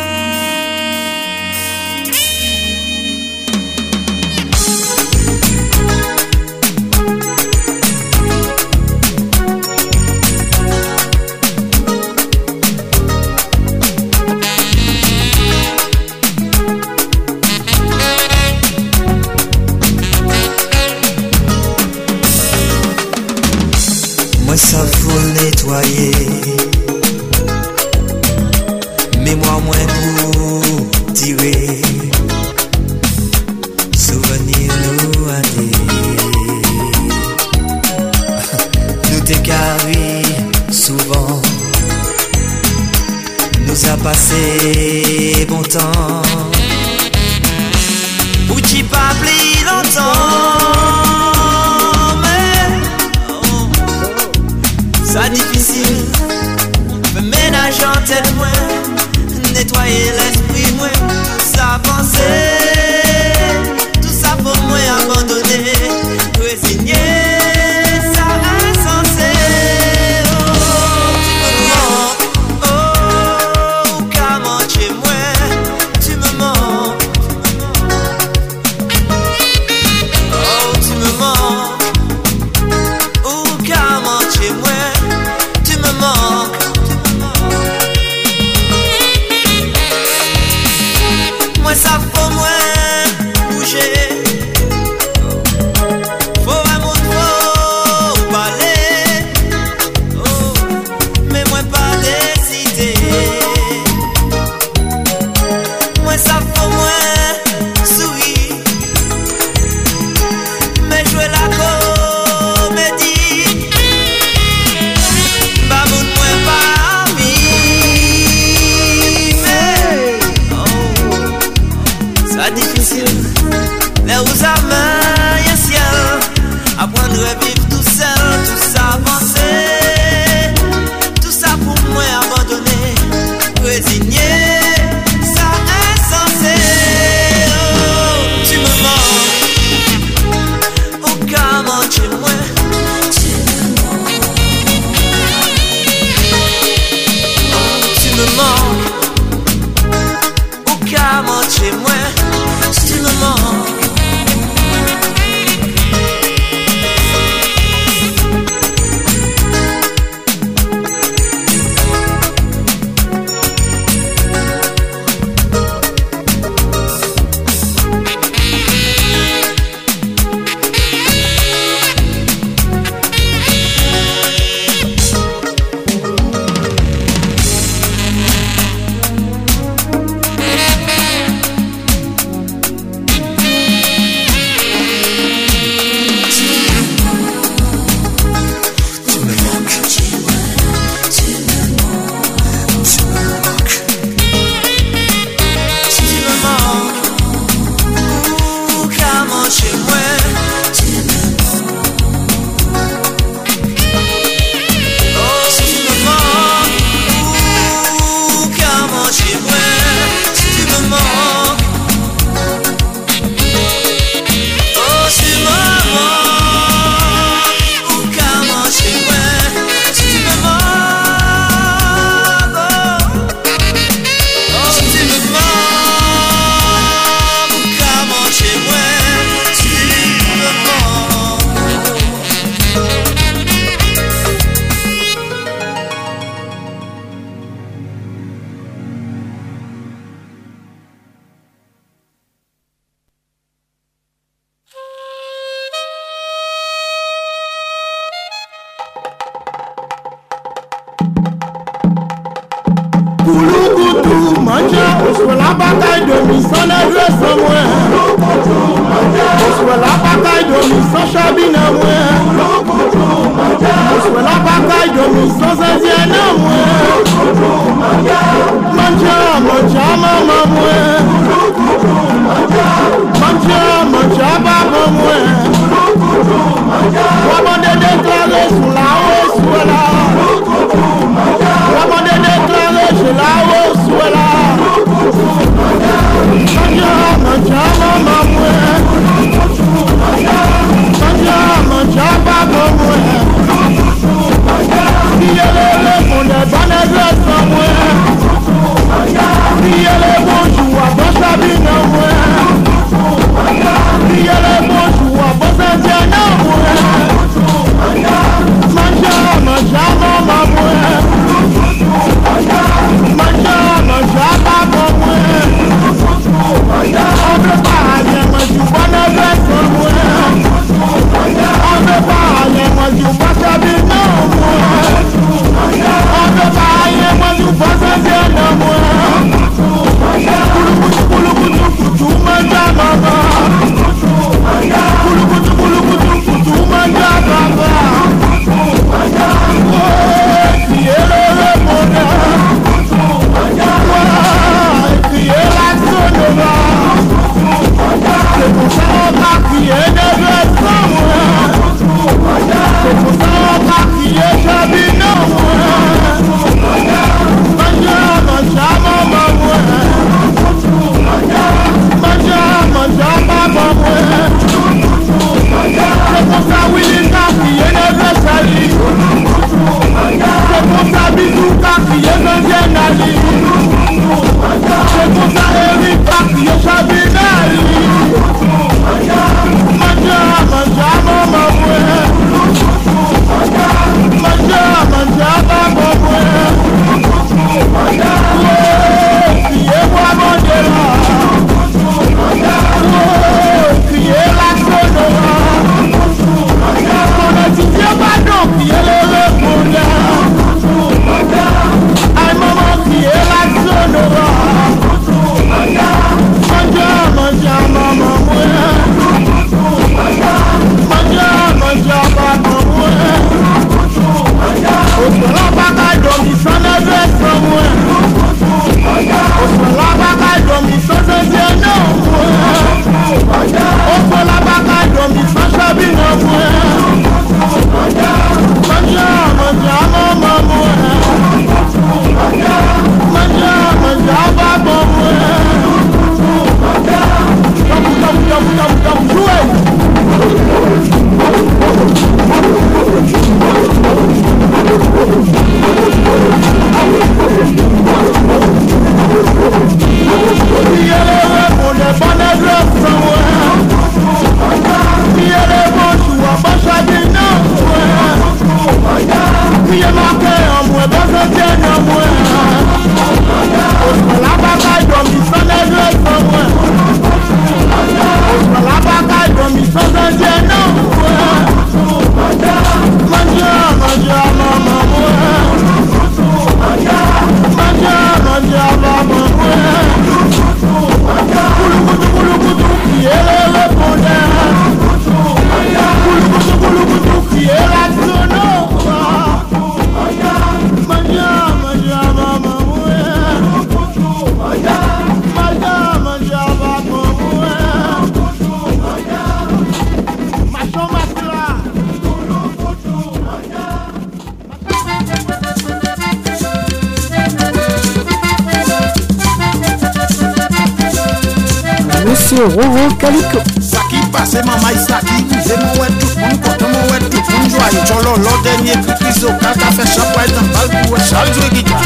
Izo 519.11 519.29
ka 519.41 519.51
ka 519.59 519.69
fe 519.75 519.85
chapwa 519.95 520.23
etan 520.25 520.47
bal 520.55 520.69
pou 520.71 520.95
e 520.95 521.01
chal 521.09 521.29
jwe 521.35 521.49
gita 521.55 521.79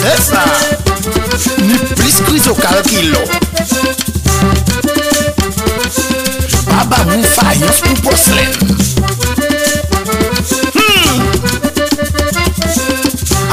Se 0.00 0.14
sa 0.26 0.42
Ni 1.62 1.76
plis 1.94 2.18
krizo 2.26 2.54
kal 2.58 2.82
kilo. 2.88 3.22
Baba 6.66 6.98
mou 7.10 7.22
fayans 7.36 7.78
pou 7.84 7.94
poslen 8.08 8.50
hmm. 10.74 11.18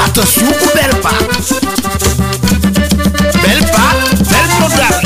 Atensyon 0.07 0.53
pou 0.57 0.69
bel 0.73 0.93
pa 1.05 1.13
Bel 3.43 3.61
pa, 3.75 3.87
bel 4.31 4.47
program 4.57 4.97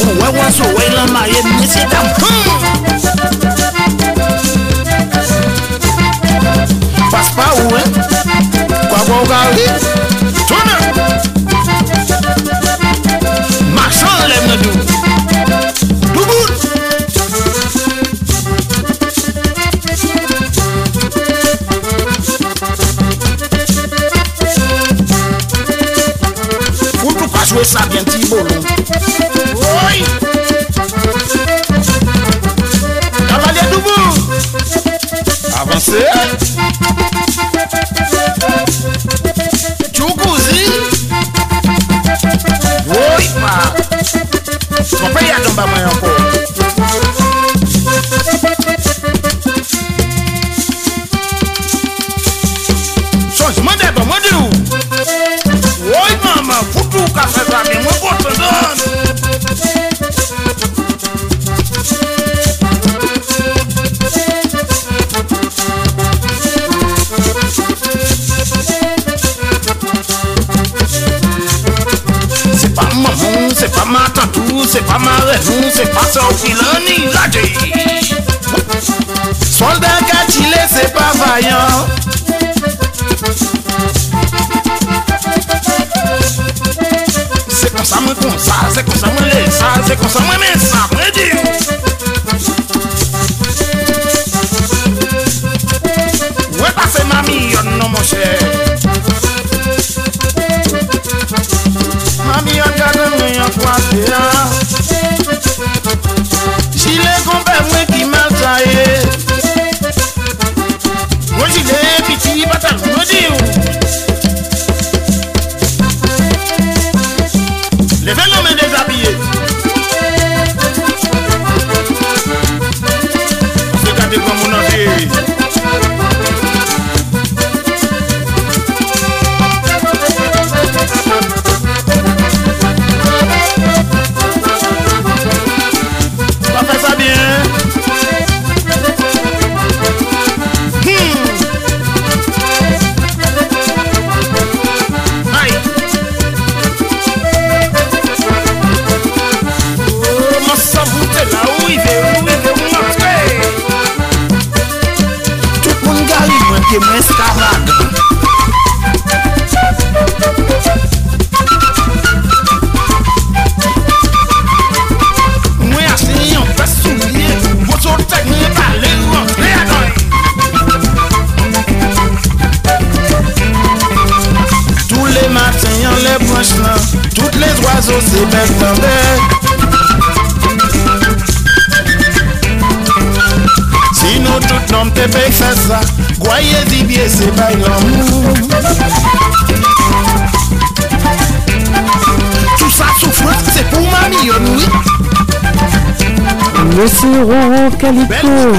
Mou 0.00 0.18
we 0.18 0.28
wanso 0.40 0.74
we 0.74 0.90
lan 0.96 1.14
maye 1.14 1.46
mese 1.52 1.86
dam 1.94 2.06
Hmm 2.18 3.09
cosa 27.60 27.89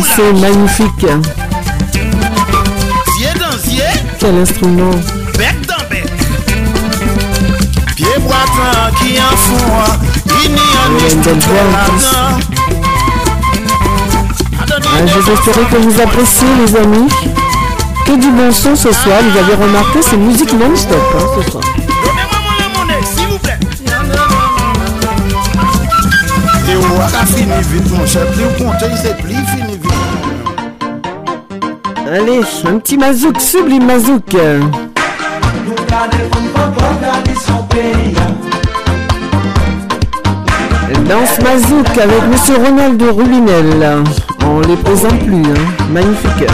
C'est 0.03 0.33
magnifique. 0.33 1.07
Quel 4.19 4.35
instrument. 4.35 4.91
Bec 5.37 5.55
dans. 5.67 5.75
Pied 7.95 8.05
qui 8.99 9.17
ah, 9.19 9.37
J'espère 15.05 15.69
que 15.69 15.77
vous 15.77 16.01
appréciez 16.01 16.47
les 16.65 16.75
amis. 16.75 17.07
Que 18.05 18.19
du 18.19 18.29
bon 18.31 18.51
son 18.51 18.75
ce 18.75 18.91
soir, 18.91 19.19
vous 19.21 19.37
avez 19.39 19.63
remarqué, 19.63 19.99
c'est 20.01 20.17
musique 20.17 20.51
non-stop 20.51 20.97
hein, 21.15 21.41
ce 21.41 21.51
soir. 21.51 21.63
Allez, 32.07 32.41
un 32.65 32.77
petit 32.79 32.97
mazouk, 32.97 33.39
sublime 33.39 33.85
mazouk 33.85 34.35
Danse 41.11 41.39
Mazouk 41.43 41.97
avec 41.97 42.27
Monsieur 42.29 42.55
Ronald 42.55 43.01
Rubinel. 43.01 44.03
On 44.45 44.59
les 44.61 44.75
présente 44.77 45.19
plus, 45.19 45.41
hein. 45.41 45.87
magnifique. 45.91 46.47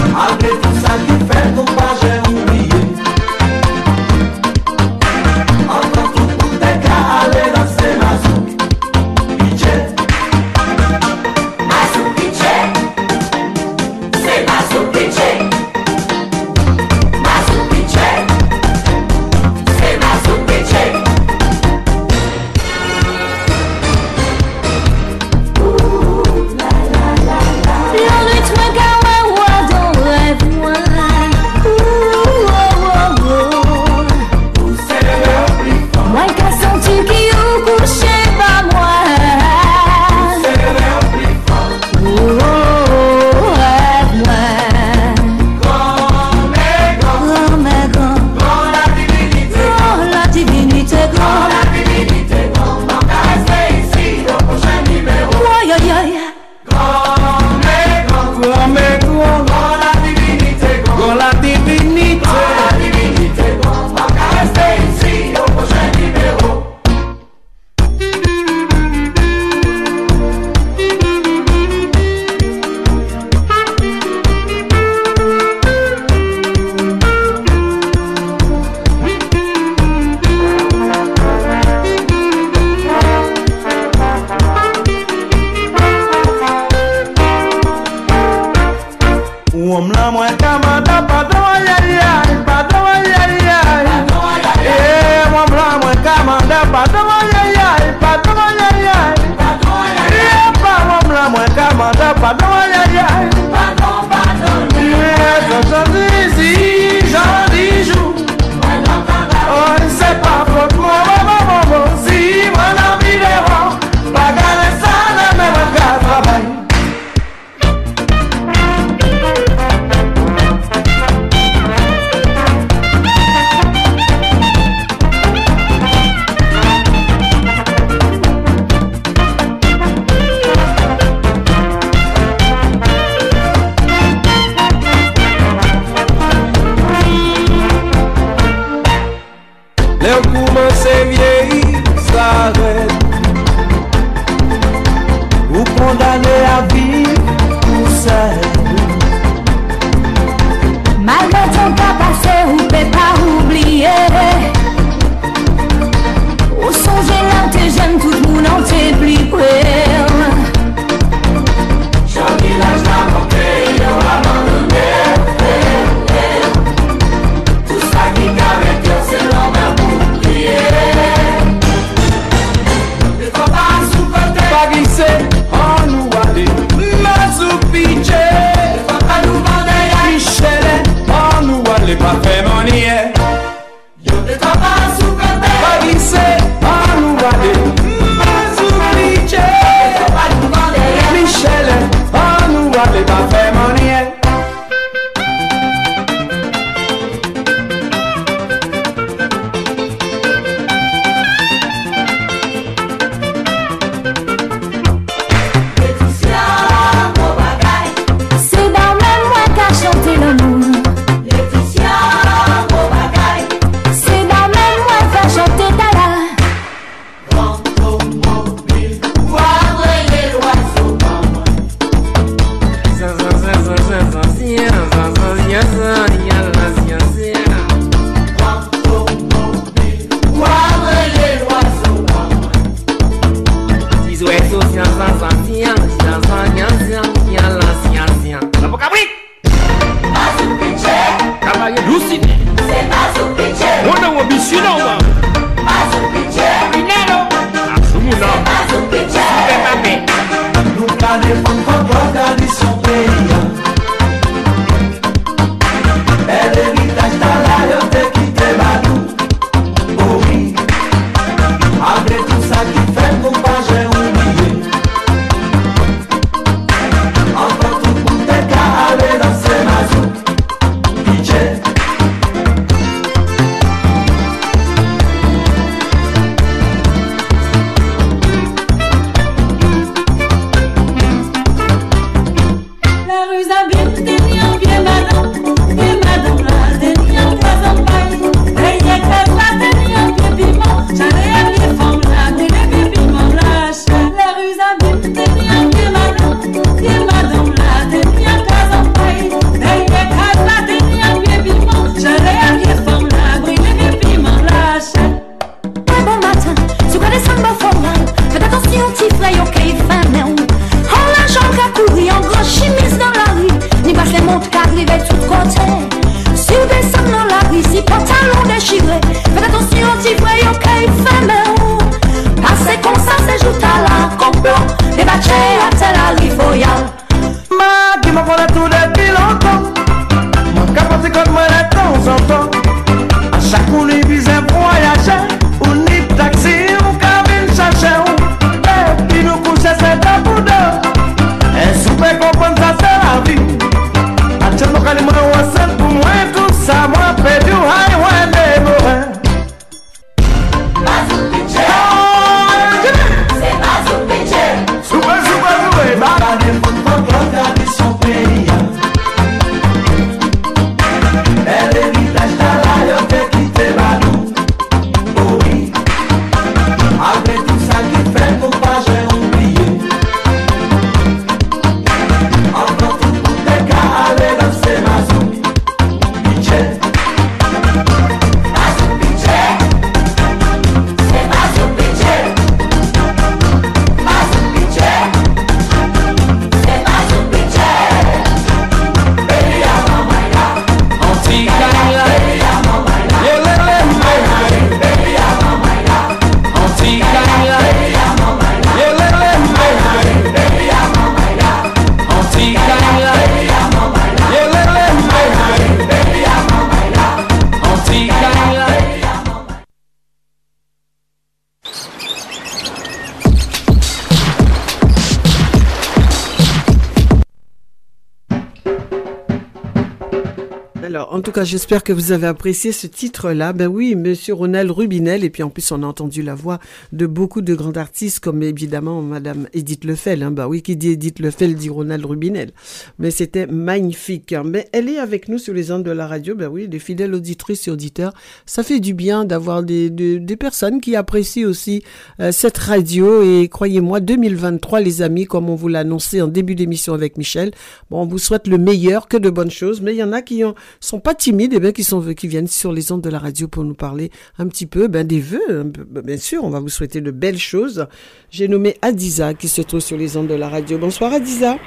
En 421.05 421.21
tout 421.21 421.31
cas, 421.31 421.43
j'espère 421.43 421.83
que 421.83 421.93
vous 421.93 422.11
avez 422.11 422.27
apprécié 422.27 422.71
ce 422.71 422.87
titre-là. 422.87 423.53
Ben 423.53 423.67
oui, 423.67 423.95
Monsieur 423.95 424.33
Ronald 424.33 424.71
Rubinel. 424.71 425.23
Et 425.23 425.29
puis, 425.29 425.43
en 425.43 425.49
plus, 425.49 425.71
on 425.71 425.83
a 425.83 425.85
entendu 425.85 426.21
la 426.23 426.33
voix 426.35 426.59
de 426.91 427.05
beaucoup 427.05 427.41
de 427.41 427.53
grands 427.53 427.73
artistes, 427.77 428.19
comme 428.19 428.41
évidemment 428.41 429.01
Madame 429.01 429.47
Edith 429.53 429.83
Lefel. 429.85 430.23
Hein. 430.23 430.31
Ben 430.31 430.47
oui, 430.47 430.61
qui 430.61 430.75
dit 430.75 430.89
Edith 430.91 431.19
Lefel 431.19 431.55
dit 431.55 431.69
Ronald 431.69 432.05
Rubinel. 432.05 432.51
Mais 432.99 433.11
c'était 433.11 433.47
magnifique. 433.47 434.33
hein. 434.33 434.43
Mais 434.45 434.67
elle 434.73 434.89
est 434.89 434.97
avec 434.97 435.29
nous 435.29 435.37
sur 435.37 435.53
les 435.53 435.71
ondes 435.71 435.83
de 435.83 435.91
la 435.91 436.07
radio. 436.07 436.35
Ben 436.35 436.47
oui, 436.47 436.67
des 436.67 436.79
fidèles 436.79 437.13
auditrices 437.13 437.67
et 437.67 437.71
auditeurs. 437.71 438.13
Ça 438.45 438.63
fait 438.63 438.79
du 438.79 438.93
bien 438.93 439.25
d'avoir 439.25 439.63
des, 439.63 439.89
des, 439.89 440.19
des 440.19 440.35
personnes 440.35 440.81
qui 440.81 440.95
apprécient 440.95 441.47
aussi 441.47 441.83
euh, 442.19 442.31
cette 442.31 442.57
radio. 442.57 443.21
Et 443.23 443.47
croyez-moi, 443.49 443.99
2023, 443.99 444.79
les 444.79 445.01
amis, 445.01 445.25
comme 445.25 445.49
on 445.49 445.55
vous 445.55 445.67
l'a 445.67 445.79
annoncé 445.79 446.21
en 446.21 446.27
début 446.27 446.55
d'émission 446.55 446.93
avec 446.93 447.17
Michel, 447.17 447.51
bon, 447.89 448.01
on 448.01 448.05
vous 448.05 448.17
souhaite 448.19 448.47
le 448.47 448.57
meilleur, 448.57 449.07
que 449.07 449.17
de 449.17 449.29
bonnes 449.29 449.51
choses. 449.51 449.81
Mais 449.81 449.93
il 449.93 449.97
y 449.97 450.03
en 450.03 450.13
a 450.13 450.21
qui 450.21 450.43
ont 450.43 450.55
sont 450.87 450.99
pas 451.01 451.13
timides 451.13 451.53
et 451.53 451.59
bien 451.59 451.73
qui 451.73 451.83
sont 451.83 452.01
qui 452.13 452.27
viennent 452.29 452.47
sur 452.47 452.71
les 452.71 452.93
ondes 452.93 453.01
de 453.01 453.09
la 453.09 453.19
radio 453.19 453.49
pour 453.49 453.65
nous 453.65 453.73
parler 453.73 454.09
un 454.37 454.47
petit 454.47 454.65
peu 454.65 454.87
ben 454.87 455.05
des 455.05 455.19
vœux 455.19 455.63
ben, 455.65 456.01
bien 456.01 456.15
sûr 456.15 456.45
on 456.45 456.49
va 456.49 456.61
vous 456.61 456.69
souhaiter 456.69 457.01
de 457.01 457.11
belles 457.11 457.37
choses. 457.37 457.87
J'ai 458.31 458.47
nommé 458.47 458.77
Adiza 458.81 459.33
qui 459.33 459.49
se 459.49 459.61
trouve 459.61 459.81
sur 459.81 459.97
les 459.97 460.15
ondes 460.15 460.27
de 460.27 460.35
la 460.35 460.47
radio. 460.47 460.77
Bonsoir 460.77 461.11
Adiza. 461.11 461.57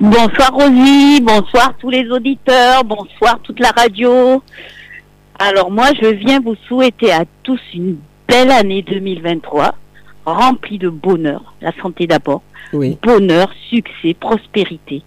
Bonsoir 0.00 0.52
Rosie, 0.52 1.20
bonsoir 1.22 1.74
tous 1.78 1.90
les 1.90 2.10
auditeurs, 2.10 2.82
bonsoir 2.84 3.38
toute 3.42 3.60
la 3.60 3.70
radio. 3.70 4.42
Alors 5.38 5.70
moi, 5.70 5.90
je 6.02 6.08
viens 6.08 6.40
vous 6.40 6.56
souhaiter 6.66 7.12
à 7.12 7.24
tous 7.44 7.60
une 7.72 7.98
belle 8.26 8.50
année 8.50 8.82
2023, 8.82 9.74
remplie 10.24 10.78
de 10.78 10.88
bonheur, 10.88 11.54
la 11.60 11.72
santé 11.80 12.06
d'abord, 12.06 12.42
oui. 12.72 12.98
bonheur, 13.02 13.50
succès, 13.70 14.14
prospérité, 14.18 15.02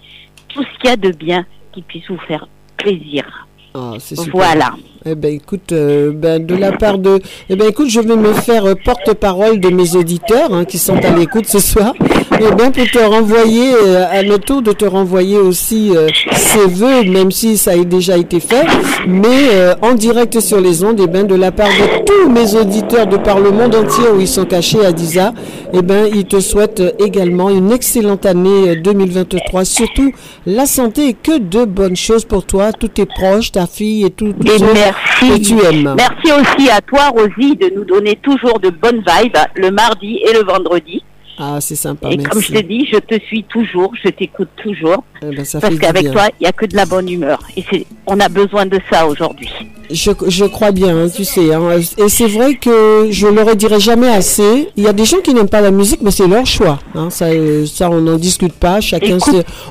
tout 0.48 0.64
ce 0.64 0.80
qu'il 0.80 0.90
y 0.90 0.94
a 0.94 0.96
de 0.96 1.12
bien 1.12 1.46
qui 1.74 1.82
puisse 1.82 2.08
vous 2.10 2.18
faire 2.28 2.48
plaisir. 2.78 3.49
Ah, 3.80 3.94
c'est 4.00 4.16
super. 4.16 4.34
Voilà. 4.34 4.72
Eh 5.06 5.16
ben 5.16 5.34
écoute, 5.34 5.72
euh, 5.72 6.12
ben 6.14 6.46
de 6.46 6.54
la 6.54 6.74
part 6.74 6.98
de, 6.98 7.22
eh 7.50 7.56
ben 7.56 7.70
écoute, 7.70 7.88
je 7.88 8.02
vais 8.02 8.18
me 8.18 8.34
faire 8.34 8.66
euh, 8.66 8.74
porte-parole 8.84 9.62
de 9.62 9.70
mes 9.70 9.96
auditeurs 9.96 10.54
hein, 10.54 10.66
qui 10.66 10.78
sont 10.78 10.98
à 10.98 11.16
l'écoute 11.16 11.46
ce 11.46 11.60
soir. 11.60 11.94
Eh 12.42 12.56
bien 12.56 12.72
pour 12.72 12.86
te 12.90 13.00
renvoyer, 13.00 13.74
euh, 13.74 14.06
à 14.10 14.24
notre 14.24 14.46
tour 14.46 14.62
de 14.62 14.72
te 14.72 14.86
renvoyer 14.86 15.38
aussi 15.38 15.92
euh, 15.96 16.08
ces 16.32 16.68
vœux, 16.68 17.04
même 17.04 17.32
si 17.32 17.58
ça 17.58 17.72
a 17.72 17.78
déjà 17.84 18.18
été 18.18 18.40
fait, 18.40 18.66
mais 19.08 19.50
euh, 19.52 19.76
en 19.82 19.94
direct 19.94 20.40
sur 20.40 20.62
les 20.62 20.84
ondes, 20.84 21.02
eh 21.04 21.08
ben 21.08 21.28
de 21.28 21.36
la 21.36 21.52
part 21.52 21.68
de 21.68 22.06
tous 22.06 22.30
mes 22.30 22.56
auditeurs 22.56 23.08
de 23.08 23.18
par 23.18 23.40
le 23.40 23.52
monde 23.52 23.76
entier 23.76 24.06
où 24.16 24.20
ils 24.22 24.28
sont 24.28 24.46
cachés 24.46 24.86
à 24.86 24.92
Disa, 24.94 25.34
eh 25.74 25.82
ben 25.82 26.08
ils 26.14 26.26
te 26.26 26.40
souhaitent 26.40 26.80
euh, 26.80 26.92
également 27.00 27.50
une 27.50 27.72
excellente 27.72 28.26
année 28.26 28.70
euh, 28.70 28.76
2023, 28.82 29.66
surtout 29.66 30.12
la 30.46 30.66
santé 30.66 31.10
et 31.10 31.14
que 31.14 31.38
de 31.40 31.66
bonnes 31.66 31.98
choses 31.98 32.24
pour 32.26 32.46
toi, 32.46 32.72
tous 32.72 32.88
tes 32.88 33.06
proches, 33.06 33.52
ta 33.52 33.68
fille 33.68 34.06
et 34.06 34.12
tout, 34.12 34.34
tous 34.34 34.48
Et 34.48 34.64
merci. 34.74 35.30
que 35.30 35.46
tu 35.46 35.66
aimes. 35.66 35.96
Merci 35.98 36.32
aussi 36.32 36.70
à 36.70 36.80
toi 36.82 37.10
Rosie 37.10 37.56
de 37.58 37.72
nous 37.76 37.84
donner 37.86 38.18
toujours 38.22 38.60
de 38.60 38.70
bonnes 38.70 39.04
vibes 39.06 39.38
le 39.56 39.72
mardi 39.72 40.22
et 40.28 40.34
le 40.34 40.44
vendredi. 40.46 41.04
Ah, 41.42 41.62
c'est 41.62 41.76
sympa, 41.76 42.10
et 42.10 42.18
merci. 42.18 42.30
comme 42.30 42.42
je 42.42 42.52
t'ai 42.52 42.64
dit, 42.64 42.86
je 42.86 42.98
te 42.98 43.18
suis 43.26 43.44
toujours, 43.44 43.94
je 44.04 44.10
t'écoute 44.10 44.50
toujours. 44.58 45.06
Eh 45.22 45.34
ben, 45.34 45.46
ça 45.46 45.62
parce 45.62 45.80
qu'avec 45.80 46.12
toi, 46.12 46.28
il 46.38 46.44
n'y 46.44 46.48
a 46.48 46.52
que 46.52 46.66
de 46.66 46.76
la 46.76 46.86
bonne 46.86 47.08
humeur. 47.08 47.40
Et 47.56 47.64
c'est, 47.72 47.86
on 48.08 48.20
a 48.20 48.28
besoin 48.28 48.66
de 48.66 48.78
ça 48.92 49.08
aujourd'hui. 49.08 49.50
Je, 49.92 50.12
je 50.28 50.46
crois 50.46 50.72
bien, 50.72 50.96
hein, 50.96 51.08
tu 51.14 51.26
sais. 51.26 51.54
hein. 51.54 51.62
Et 51.98 52.10
c'est 52.10 52.28
vrai 52.28 52.56
que 52.56 53.08
je 53.10 53.26
ne 53.28 53.32
le 53.32 53.42
redirai 53.44 53.80
jamais 53.80 54.08
assez. 54.10 54.68
Il 54.78 54.84
y 54.84 54.88
a 54.88 54.94
des 54.94 55.06
gens 55.06 55.18
qui 55.24 55.34
n'aiment 55.34 55.50
pas 55.50 55.62
la 55.62 55.72
musique, 55.72 56.02
mais 56.04 56.12
c'est 56.12 56.28
leur 56.28 56.46
choix. 56.46 56.78
hein. 56.94 57.10
Ça, 57.10 57.28
ça, 57.66 57.90
on 57.90 58.02
n'en 58.02 58.18
discute 58.18 58.54
pas. 58.54 58.82
Chacun, 58.82 59.18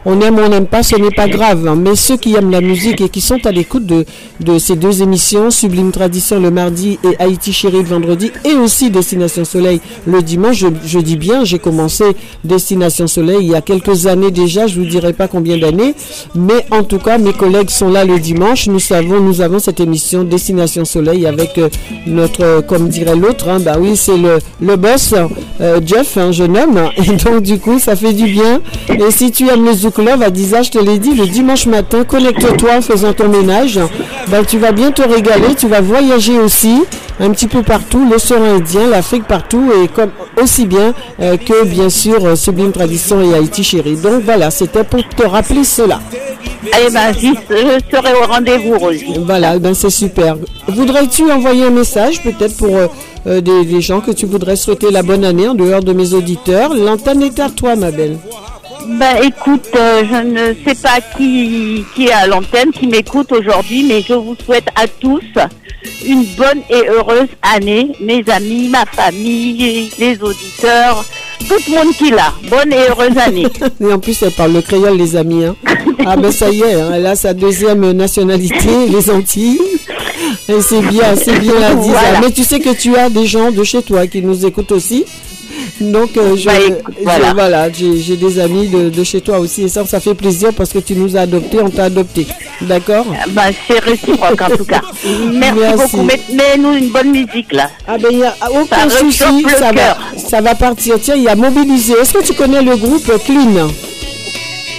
on 0.04 0.20
aime 0.20 0.36
ou 0.38 0.40
on 0.40 0.48
n'aime 0.48 0.66
pas, 0.66 0.82
ce 0.82 0.96
n'est 0.96 1.10
pas 1.12 1.28
grave. 1.28 1.68
hein. 1.68 1.76
Mais 1.76 1.94
ceux 1.94 2.16
qui 2.16 2.34
aiment 2.34 2.50
la 2.50 2.60
musique 2.60 3.00
et 3.00 3.08
qui 3.08 3.20
sont 3.20 3.44
à 3.46 3.52
l'écoute 3.52 3.86
de, 3.86 4.04
de 4.40 4.58
ces 4.58 4.74
deux 4.76 5.02
émissions, 5.02 5.50
Sublime 5.50 5.92
Tradition 5.92 6.40
le 6.40 6.50
mardi 6.50 6.98
et 7.04 7.14
Haïti 7.22 7.52
Chérie 7.52 7.78
le 7.82 7.88
vendredi, 7.88 8.32
et 8.44 8.54
aussi 8.54 8.90
Destination 8.90 9.44
Soleil 9.44 9.80
le 10.06 10.20
dimanche, 10.22 10.56
je, 10.56 10.66
je 10.84 10.98
dis 10.98 11.16
bien, 11.16 11.44
j'ai 11.44 11.58
commencé 11.60 12.04
Destination 12.44 13.06
Soleil 13.06 13.38
il 13.42 13.48
y 13.48 13.54
a 13.54 13.60
quelques 13.60 14.06
années 14.06 14.30
déjà, 14.30 14.66
je 14.66 14.80
vous 14.80 14.86
dirai 14.86 15.12
pas 15.12 15.28
combien 15.28 15.58
d'années, 15.58 15.94
mais 16.34 16.64
en 16.72 16.82
tout 16.82 16.98
cas, 16.98 17.18
mes 17.18 17.32
collègues 17.32 17.70
sont 17.70 17.88
là 17.90 18.04
le 18.04 18.18
dimanche. 18.18 18.66
Nous 18.66 18.78
savons, 18.80 19.20
nous 19.20 19.40
avons 19.40 19.58
cette 19.58 19.80
émission 19.80 20.07
Destination 20.16 20.84
Soleil 20.84 21.26
avec 21.26 21.58
euh, 21.58 21.68
notre, 22.06 22.42
euh, 22.44 22.62
comme 22.62 22.88
dirait 22.88 23.16
l'autre, 23.16 23.48
hein, 23.48 23.58
bah 23.60 23.76
oui, 23.78 23.96
c'est 23.96 24.16
le, 24.16 24.38
le 24.60 24.76
boss, 24.76 25.14
euh, 25.60 25.80
Jeff, 25.84 26.16
un 26.16 26.32
jeune 26.32 26.56
homme, 26.56 26.90
et 26.96 27.12
donc 27.16 27.42
du 27.42 27.58
coup, 27.58 27.78
ça 27.78 27.96
fait 27.96 28.12
du 28.12 28.26
bien. 28.26 28.60
Et 28.88 29.10
si 29.10 29.30
tu 29.30 29.48
aimes 29.48 29.64
le 29.64 29.72
Zouk 29.72 29.98
Love, 29.98 30.22
à 30.22 30.30
10 30.30 30.54
je 30.64 30.70
te 30.70 30.78
l'ai 30.78 30.98
dit, 30.98 31.14
le 31.14 31.26
dimanche 31.26 31.66
matin, 31.66 32.04
connecte-toi 32.04 32.76
en 32.78 32.82
faisant 32.82 33.12
ton 33.12 33.28
ménage. 33.28 33.78
Ben, 34.28 34.44
tu 34.44 34.58
vas 34.58 34.72
bien 34.72 34.90
te 34.90 35.02
régaler, 35.02 35.54
tu 35.56 35.68
vas 35.68 35.80
voyager 35.80 36.38
aussi 36.38 36.82
un 37.20 37.30
petit 37.30 37.46
peu 37.48 37.62
partout, 37.62 38.06
l'océan 38.10 38.42
Indien, 38.44 38.86
l'Afrique 38.88 39.24
partout, 39.24 39.70
et 39.82 39.88
comme 39.88 40.10
aussi 40.40 40.66
bien 40.66 40.94
euh, 41.20 41.36
que 41.36 41.64
bien 41.64 41.90
sûr 41.90 42.24
euh, 42.24 42.36
Sublime 42.36 42.72
Tradition 42.72 43.20
et 43.20 43.34
Haïti 43.34 43.64
Chérie. 43.64 43.96
Donc 43.96 44.22
voilà, 44.24 44.50
c'était 44.50 44.84
pour 44.84 45.06
te 45.08 45.22
rappeler 45.24 45.64
cela. 45.64 46.00
Eh 46.64 46.90
ben, 46.92 47.12
je 47.12 47.96
serai 47.96 48.12
au 48.14 48.26
rendez-vous, 48.26 48.78
Rosie. 48.78 49.14
Voilà, 49.24 49.58
ben 49.58 49.74
c'est 49.74 49.90
super. 49.98 50.36
Voudrais-tu 50.68 51.30
envoyer 51.30 51.64
un 51.64 51.70
message 51.70 52.22
peut-être 52.22 52.56
pour 52.56 52.76
euh, 52.76 52.86
euh, 53.26 53.40
des, 53.40 53.64
des 53.64 53.80
gens 53.80 54.00
que 54.00 54.12
tu 54.12 54.26
voudrais 54.26 54.54
souhaiter 54.56 54.90
la 54.90 55.02
bonne 55.02 55.24
année 55.24 55.48
en 55.48 55.54
dehors 55.54 55.82
de 55.82 55.92
mes 55.92 56.14
auditeurs? 56.14 56.72
L'antenne 56.74 57.22
est 57.22 57.40
à 57.40 57.50
toi, 57.50 57.74
ma 57.74 57.90
belle. 57.90 58.16
Ben, 58.86 59.16
écoute, 59.22 59.68
euh, 59.76 60.02
je 60.10 60.22
ne 60.22 60.54
sais 60.64 60.74
pas 60.80 60.98
qui, 61.16 61.84
qui 61.94 62.06
est 62.06 62.12
à 62.12 62.26
l'antenne, 62.26 62.70
qui 62.72 62.86
m'écoute 62.86 63.30
aujourd'hui, 63.32 63.84
mais 63.84 64.02
je 64.06 64.14
vous 64.14 64.36
souhaite 64.44 64.68
à 64.74 64.86
tous 64.86 65.20
une 66.06 66.24
bonne 66.36 66.60
et 66.70 66.88
heureuse 66.88 67.28
année, 67.42 67.92
mes 68.00 68.24
amis, 68.28 68.68
ma 68.68 68.84
famille, 68.86 69.90
les 69.98 70.18
auditeurs, 70.22 71.04
tout 71.48 71.54
le 71.68 71.74
monde 71.74 71.94
qui 71.94 72.10
l'a. 72.10 72.32
Bonne 72.48 72.72
et 72.72 72.88
heureuse 72.88 73.16
année. 73.18 73.46
Et 73.80 73.92
en 73.92 73.98
plus, 73.98 74.22
elle 74.22 74.32
parle 74.32 74.52
le 74.52 74.62
créole, 74.62 74.96
les 74.96 75.16
amis. 75.16 75.44
hein. 75.44 75.54
Ah 76.06 76.16
ben 76.16 76.32
ça 76.32 76.50
y 76.50 76.60
est, 76.62 76.74
hein, 76.74 76.90
elle 76.94 77.06
a 77.06 77.14
sa 77.16 77.34
deuxième 77.34 77.90
nationalité, 77.92 78.86
les 78.88 79.10
Antilles. 79.10 79.60
Et 80.48 80.60
c'est 80.62 80.80
bien, 80.82 81.14
c'est 81.16 81.38
bien 81.38 81.58
la. 81.58 81.74
Voilà. 81.74 82.20
Mais 82.22 82.30
tu 82.30 82.42
sais 82.42 82.58
que 82.58 82.70
tu 82.70 82.96
as 82.96 83.10
des 83.10 83.26
gens 83.26 83.50
de 83.50 83.62
chez 83.64 83.82
toi 83.82 84.06
qui 84.06 84.22
nous 84.22 84.46
écoutent 84.46 84.72
aussi. 84.72 85.04
Donc, 85.80 86.16
euh, 86.16 86.36
je, 86.36 86.46
Bah, 86.46 86.52
écoute, 86.58 86.94
je- 86.98 87.04
voilà. 87.04 87.32
voilà, 87.34 87.68
j'ai 87.72 88.16
des 88.16 88.38
amis 88.40 88.68
de, 88.68 88.90
de 88.90 89.04
chez 89.04 89.20
toi 89.20 89.38
aussi. 89.38 89.62
Et 89.62 89.68
ça, 89.68 89.84
ça 89.86 90.00
fait 90.00 90.14
plaisir 90.14 90.50
parce 90.56 90.70
que 90.72 90.78
tu 90.78 90.94
nous 90.94 91.16
as 91.16 91.20
adoptés, 91.20 91.58
on 91.62 91.70
t'a 91.70 91.84
adopté. 91.84 92.26
D'accord? 92.62 93.06
Ben, 93.30 93.50
c'est 93.66 93.78
réciproque 93.78 94.40
en 94.42 94.56
tout 94.56 94.64
cas. 94.64 94.80
Merci, 95.32 95.58
Merci. 95.60 95.96
beaucoup. 95.96 96.02
Mets- 96.06 96.20
Mets-nous 96.34 96.74
une 96.74 96.88
bonne 96.88 97.10
musique 97.10 97.52
là. 97.52 97.70
Ah 97.86 97.96
ben, 97.98 98.08
il 98.10 98.18
n'y 98.18 98.24
a 98.24 98.34
aucun 98.50 98.88
Ça 98.88 98.98
souci, 98.98 99.44
ça 99.58 99.66
va, 99.66 99.72
cœur. 99.72 99.98
ça 100.16 100.40
va 100.40 100.54
partir. 100.54 100.96
Tiens, 101.00 101.14
il 101.16 101.22
y 101.22 101.28
a 101.28 101.36
mobilisé. 101.36 101.94
Est-ce 102.00 102.12
que 102.12 102.22
tu 102.24 102.32
connais 102.34 102.62
le 102.62 102.76
groupe 102.76 103.10
Clean? 103.24 103.68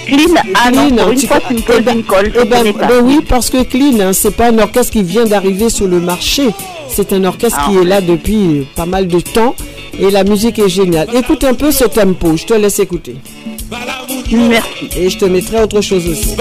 Clean, 0.06 0.34
ah 0.54 0.70
non, 0.72 0.90
pour 0.96 1.10
une 1.12 1.18
tu- 1.18 1.26
fois, 1.28 1.38
tu 1.46 1.54
me 1.54 1.60
poses 1.60 1.94
une 1.94 2.02
colle. 2.02 2.32
Eh 2.34 2.38
je 2.40 2.44
ben, 2.44 2.58
connais 2.58 2.72
pas. 2.72 2.86
ben 2.86 3.00
oui, 3.04 3.20
parce 3.28 3.48
que 3.48 3.62
Clean, 3.62 4.00
hein, 4.00 4.12
c'est 4.12 4.32
pas 4.32 4.48
un 4.48 4.58
orchestre 4.58 4.92
qui 4.92 5.02
vient 5.02 5.24
d'arriver 5.24 5.68
sur 5.70 5.86
le 5.86 6.00
marché. 6.00 6.50
C'est 6.88 7.12
un 7.12 7.22
orchestre 7.24 7.58
Ah. 7.62 7.70
qui 7.70 7.76
est 7.78 7.84
là 7.84 8.00
depuis 8.00 8.66
pas 8.74 8.86
mal 8.86 9.06
de 9.06 9.20
temps. 9.20 9.54
Et 9.98 10.10
la 10.10 10.24
musique 10.24 10.58
est 10.58 10.68
géniale. 10.68 11.08
Écoute 11.14 11.44
un 11.44 11.54
peu 11.54 11.70
ce 11.70 11.84
tempo. 11.84 12.36
Je 12.36 12.44
te 12.46 12.54
laisse 12.54 12.78
écouter. 12.78 13.16
Merci. 14.30 14.88
Et 14.96 15.10
je 15.10 15.18
te 15.18 15.24
mettrai 15.24 15.62
autre 15.62 15.80
chose 15.80 16.06
aussi. 16.06 16.36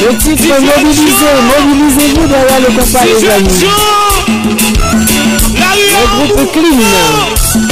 Le 0.00 0.16
titre 0.16 0.60
mobilisé. 0.60 1.26
Mobilisez-vous 1.58 2.26
derrière 2.26 2.60
le 2.60 2.66
compas, 2.66 3.04
les 3.04 3.28
amis. 3.28 3.64
Le 6.00 6.34
groupe 6.34 6.52
Clean. 6.52 7.67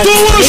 Donner 0.00 0.42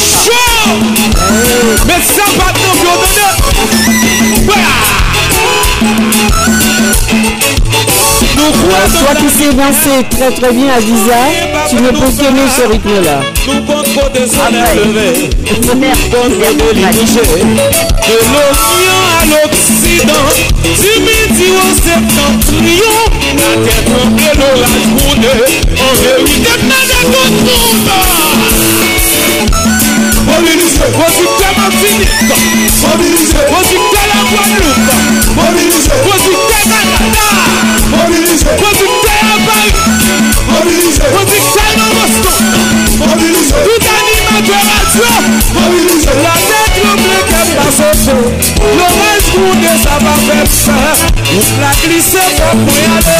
Euh, 8.36 8.88
Toi 8.98 9.14
qui 9.18 9.28
sais 9.30 9.52
danser 9.52 10.04
très 10.10 10.30
très 10.32 10.52
bien 10.52 10.74
à 10.74 10.80
Visa, 10.80 11.22
tu 11.68 11.76
ne 11.76 11.90
peux 11.90 12.10
qu'aimer 12.16 12.48
ce 12.56 12.62
rythme-là. 12.68 13.20
Nous 13.46 13.60
comptons 13.62 14.08
des 14.12 14.26
soleils 14.26 14.76
levés 14.76 15.30
Comptons 15.46 15.78
de 16.28 16.36
l'Orient 18.32 19.04
à 19.20 19.24
l'Occident. 19.26 20.28
Du 20.62 20.94
midi 21.00 21.48
au 21.52 21.70
septentrion. 21.74 22.96
La 23.36 23.52
terre 23.64 23.84
et 24.18 24.36
l'orage 24.36 24.86
gronde 24.96 25.26
En 25.78 25.94
vérité, 26.02 26.52
n'a 26.62 26.80
de 26.84 26.96
tout 27.02 27.24
le 27.24 27.36
monde 27.44 28.93
Mobilisez. 30.34 30.90
Voici 30.94 31.24
tel 31.38 31.54
en 31.62 31.70
Tunisie. 31.70 32.26
Mobilisez. 32.82 33.46
Voici 33.50 33.76
tel 33.92 34.10
en 34.18 34.24
Guadeloupe. 34.30 34.90
Mobilisez. 35.36 35.98
Voici 36.02 36.32
tel 36.50 36.66
en 36.74 36.88
Canada. 36.98 37.44
Mobilisez. 37.90 38.54
Voici 38.58 38.86
tel 39.04 39.26
en 39.30 39.40
Paris. 39.46 39.74
Mobilisez. 40.50 41.08
Voici 41.14 41.38
tel 41.54 41.74
en 41.78 41.90
Boston. 41.94 42.42
Mobilisez. 42.98 43.54
Tout 43.64 43.82
à 43.86 44.13
Dekorasyon 44.44 45.24
La 46.22 46.34
net 46.36 46.74
louble 46.84 47.20
kem 47.30 47.48
pa 47.56 47.64
soso 47.72 48.16
Lorez 48.76 49.28
goude 49.32 49.72
sa 49.82 49.96
va 50.02 50.12
fem 50.26 50.50
sa 50.52 50.76
Ous 51.32 51.48
la 51.62 51.70
glise 51.80 52.24
pa 52.36 52.50
pou 52.52 52.76
yade 52.82 53.16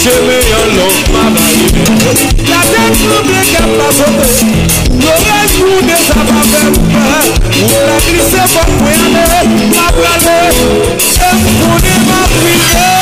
Cheme 0.00 0.40
yon 0.50 0.74
lom 0.74 0.98
pa 1.12 1.24
bayide 1.36 1.86
La 2.50 2.60
net 2.72 3.06
louble 3.06 3.46
kem 3.52 3.70
pa 3.78 3.88
soso 4.00 4.42
Lorez 5.06 5.58
goude 5.62 6.02
sa 6.08 6.26
va 6.26 6.44
fem 6.50 6.78
sa 6.90 7.22
Ous 7.62 7.80
la 7.86 7.98
glise 8.08 8.46
pa 8.56 8.66
pou 8.74 8.94
yade 8.96 9.26
Ma 9.76 9.90
prale 10.00 10.38
Kem 11.18 11.50
pou 11.54 11.82
de 11.86 11.98
ma 12.08 12.24
priye 12.34 12.97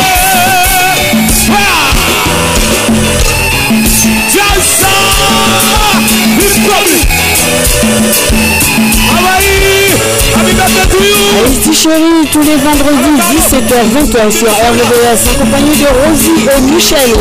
Chérie, 11.82 12.26
tous 12.32 12.40
les 12.40 12.56
vendredis 12.56 13.20
17h-20h 13.50 14.30
sur 14.30 14.48
RVVS, 14.48 15.20
en 15.28 15.44
compagnie 15.44 15.76
de 15.76 15.86
Rosie 15.86 16.46
et 16.56 16.60
Michel. 16.72 17.12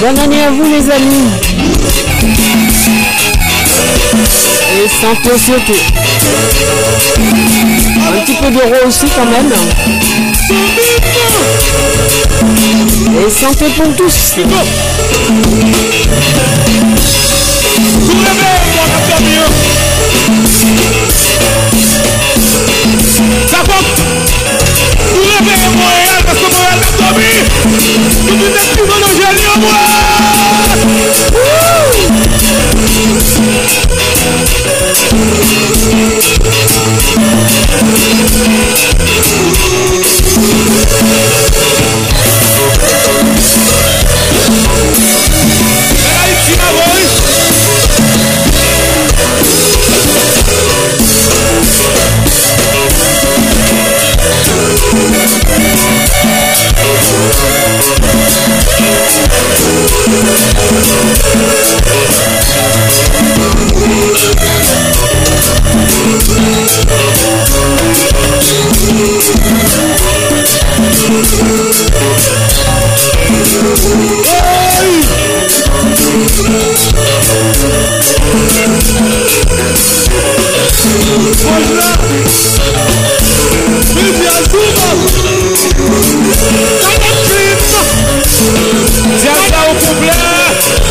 Bonne 0.00 0.18
année 0.18 0.42
à 0.42 0.50
vous 0.50 0.64
les 0.64 0.90
amis. 0.90 1.28
Et 4.74 4.88
santé 4.88 5.30
surtout. 5.38 5.80
Un 8.08 8.24
petit 8.24 8.36
peu 8.36 8.50
d'euro 8.50 8.86
aussi 8.86 9.06
quand 9.14 9.26
même. 9.26 9.52
Et 13.26 13.30
santé 13.30 13.66
pour 13.76 13.96
tous. 13.96 14.14
Ça 14.34 14.42
compte 14.42 14.68
Vous 18.00 19.87
Sa 23.50 23.58
pop! 23.66 23.84
Nou 25.14 25.26
repeye 25.26 25.68
Montreal 25.74 26.22
Paske 26.26 26.48
Montreal 26.54 26.78
nan 26.78 26.92
tobi 26.98 27.30
Nou 28.26 28.36
mou 28.38 28.48
net 28.54 28.68
pi 28.76 28.82
moun 28.86 29.02
an 29.02 29.12
jeli 29.18 29.44
an 29.50 29.58
mwen 29.64 29.76
Wou 35.34 35.57
Vive 83.98 84.26
as! 86.40 86.87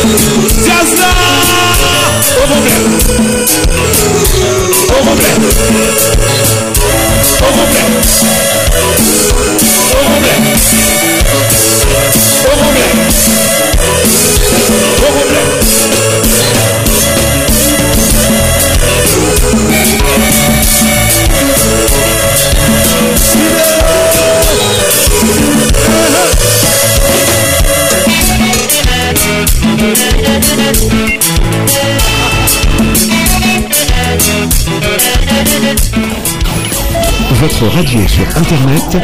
Diazla 0.08 1.10
au 2.36 2.46
complet 2.48 2.80
Au 4.88 5.04
complet 5.04 5.34
Au 7.38 7.52
complet 7.52 7.88
Au 9.90 10.04
complet 10.08 10.38
Au 12.44 12.56
complet 12.56 12.88
Au 12.98 13.07
Votre 37.40 37.66
radio 37.74 38.00
sur 38.08 38.24
Internet 38.36 38.98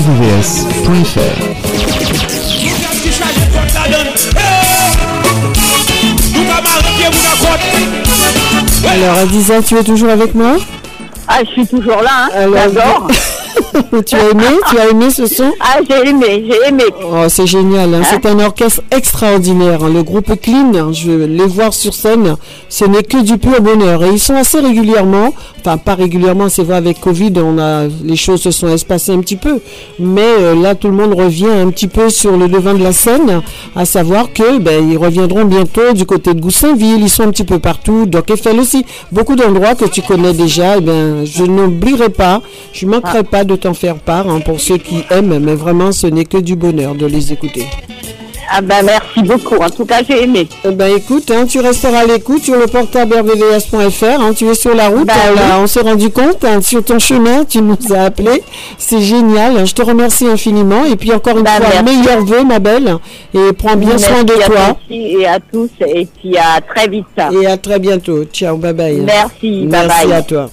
www.lvvs.fr 0.00 2.50
Alors 8.92 9.18
Adiza, 9.18 9.62
tu 9.62 9.76
es 9.76 9.84
toujours 9.84 10.10
avec 10.10 10.34
moi? 10.34 10.56
Ah, 11.28 11.38
je 11.44 11.50
suis 11.52 11.66
toujours 11.66 12.02
là, 12.02 12.28
hein. 12.34 12.50
J'adore. 12.52 13.08
tu 14.06 14.14
as 14.16 14.30
aimé 14.30 14.44
Tu 14.68 14.78
as 14.78 14.88
aimé 14.90 15.10
ce 15.10 15.26
son? 15.26 15.52
Ah, 15.60 15.78
j'ai 15.88 16.08
aimé, 16.10 16.44
j'ai 16.48 16.68
aimé. 16.68 16.84
Oh, 17.04 17.24
c'est 17.28 17.46
génial, 17.46 17.94
hein. 17.94 18.00
Hein? 18.02 18.06
C'est 18.10 18.26
un 18.26 18.38
orchestre 18.40 18.82
extraordinaire. 18.90 19.84
hein. 19.84 19.90
Le 19.92 20.02
groupe 20.02 20.32
Clean, 20.40 20.92
je 20.92 21.10
vais 21.12 21.26
les 21.28 21.46
voir 21.46 21.72
sur 21.72 21.94
scène, 21.94 22.36
ce 22.80 22.86
n'est 22.86 23.02
que 23.02 23.22
du 23.22 23.36
pur 23.36 23.60
bonheur. 23.60 24.02
Et 24.04 24.08
ils 24.08 24.18
sont 24.18 24.34
assez 24.34 24.58
régulièrement, 24.58 25.34
enfin 25.58 25.76
pas 25.76 25.94
régulièrement, 25.94 26.48
c'est 26.48 26.62
vrai 26.62 26.76
avec 26.76 26.98
Covid, 26.98 27.34
on 27.36 27.58
a, 27.58 27.86
les 28.02 28.16
choses 28.16 28.40
se 28.40 28.50
sont 28.50 28.68
espacées 28.68 29.12
un 29.12 29.20
petit 29.20 29.36
peu. 29.36 29.60
Mais 29.98 30.22
euh, 30.40 30.54
là, 30.54 30.74
tout 30.74 30.88
le 30.88 30.94
monde 30.94 31.12
revient 31.12 31.50
un 31.50 31.68
petit 31.68 31.88
peu 31.88 32.08
sur 32.08 32.38
le 32.38 32.48
devant 32.48 32.72
de 32.72 32.82
la 32.82 32.92
scène, 32.92 33.42
à 33.76 33.84
savoir 33.84 34.32
que 34.32 34.58
ben, 34.60 34.90
ils 34.90 34.96
reviendront 34.96 35.44
bientôt 35.44 35.92
du 35.92 36.06
côté 36.06 36.32
de 36.32 36.40
Goussainville, 36.40 37.02
ils 37.02 37.10
sont 37.10 37.24
un 37.24 37.30
petit 37.30 37.44
peu 37.44 37.58
partout, 37.58 38.06
Doc 38.06 38.30
Eiffel 38.30 38.58
aussi. 38.58 38.86
Beaucoup 39.12 39.36
d'endroits 39.36 39.74
que 39.74 39.84
tu 39.84 40.00
connais 40.00 40.32
déjà, 40.32 40.78
eh 40.78 40.80
ben, 40.80 41.26
je 41.26 41.44
n'oublierai 41.44 42.08
pas, 42.08 42.40
je 42.72 42.86
ne 42.86 42.92
manquerai 42.92 43.24
pas 43.24 43.44
de 43.44 43.56
t'en 43.56 43.74
faire 43.74 43.96
part 43.96 44.26
hein, 44.26 44.40
pour 44.40 44.58
ceux 44.58 44.78
qui 44.78 45.04
aiment, 45.10 45.38
mais 45.38 45.54
vraiment 45.54 45.92
ce 45.92 46.06
n'est 46.06 46.24
que 46.24 46.38
du 46.38 46.56
bonheur 46.56 46.94
de 46.94 47.04
les 47.04 47.30
écouter. 47.30 47.66
Ah 48.52 48.60
ben 48.62 48.82
merci 48.84 49.22
beaucoup, 49.22 49.56
en 49.62 49.70
tout 49.70 49.84
cas 49.86 49.98
j'ai 50.06 50.24
aimé. 50.24 50.48
Eh 50.64 50.70
ben 50.72 50.96
écoute, 50.96 51.30
hein, 51.30 51.46
tu 51.46 51.60
resteras 51.60 52.00
à 52.00 52.06
l'écoute 52.06 52.42
sur 52.42 52.56
le 52.56 52.66
portable 52.66 53.14
rvvs.fr, 53.14 54.04
hein, 54.20 54.32
tu 54.36 54.48
es 54.48 54.54
sur 54.54 54.74
la 54.74 54.88
route, 54.88 55.06
Ben 55.06 55.14
oui. 55.34 55.40
on 55.62 55.66
s'est 55.68 55.82
rendu 55.82 56.10
compte, 56.10 56.44
hein, 56.44 56.60
sur 56.60 56.82
ton 56.84 56.98
chemin, 56.98 57.44
tu 57.44 57.62
nous 57.62 57.76
as 57.94 58.02
appelé, 58.06 58.42
c'est 58.76 59.00
génial, 59.00 59.64
je 59.66 59.72
te 59.72 59.82
remercie 59.82 60.26
infiniment, 60.26 60.84
et 60.84 60.96
puis 60.96 61.12
encore 61.12 61.36
une 61.38 61.44
Ben, 61.44 61.52
fois, 61.52 61.66
merci. 61.80 61.96
meilleurs 61.98 62.24
vœux 62.24 62.42
ma 62.44 62.58
belle, 62.58 62.96
et 63.34 63.52
prends 63.52 63.76
bien 63.76 63.90
Merci 63.90 64.04
soin 64.06 64.24
de 64.24 64.32
à 64.32 64.46
toi, 64.46 64.76
aussi 64.88 65.16
et 65.20 65.26
à 65.26 65.38
tous, 65.52 65.70
et 65.86 66.08
puis 66.18 66.36
à 66.36 66.60
très 66.60 66.88
vite. 66.88 67.06
et 67.40 67.46
à 67.46 67.56
très 67.56 67.78
bientôt, 67.78 68.24
ciao, 68.32 68.56
bye 68.56 68.72
bye. 68.72 68.96
Merci, 69.00 69.64
bye 69.66 69.86
Merci 69.86 70.06
bye. 70.06 70.12
à 70.12 70.22
toi. 70.22 70.50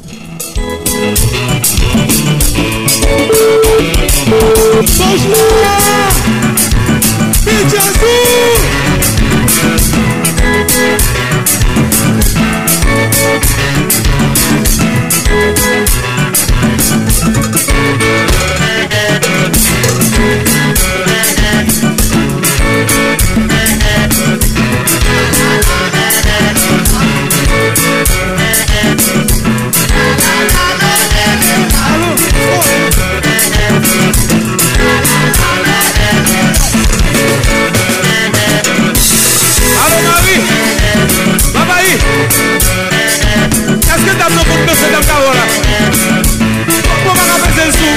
Pichakou 7.47 8.57
nou 44.37 44.45
pou 44.45 44.57
pese 44.69 44.87
dam 44.93 45.03
ka 45.09 45.15
ora 45.25 45.43
Pou 47.03 47.13
baka 47.17 47.35
pese 47.43 47.61
el 47.65 47.71
sou. 47.73 47.93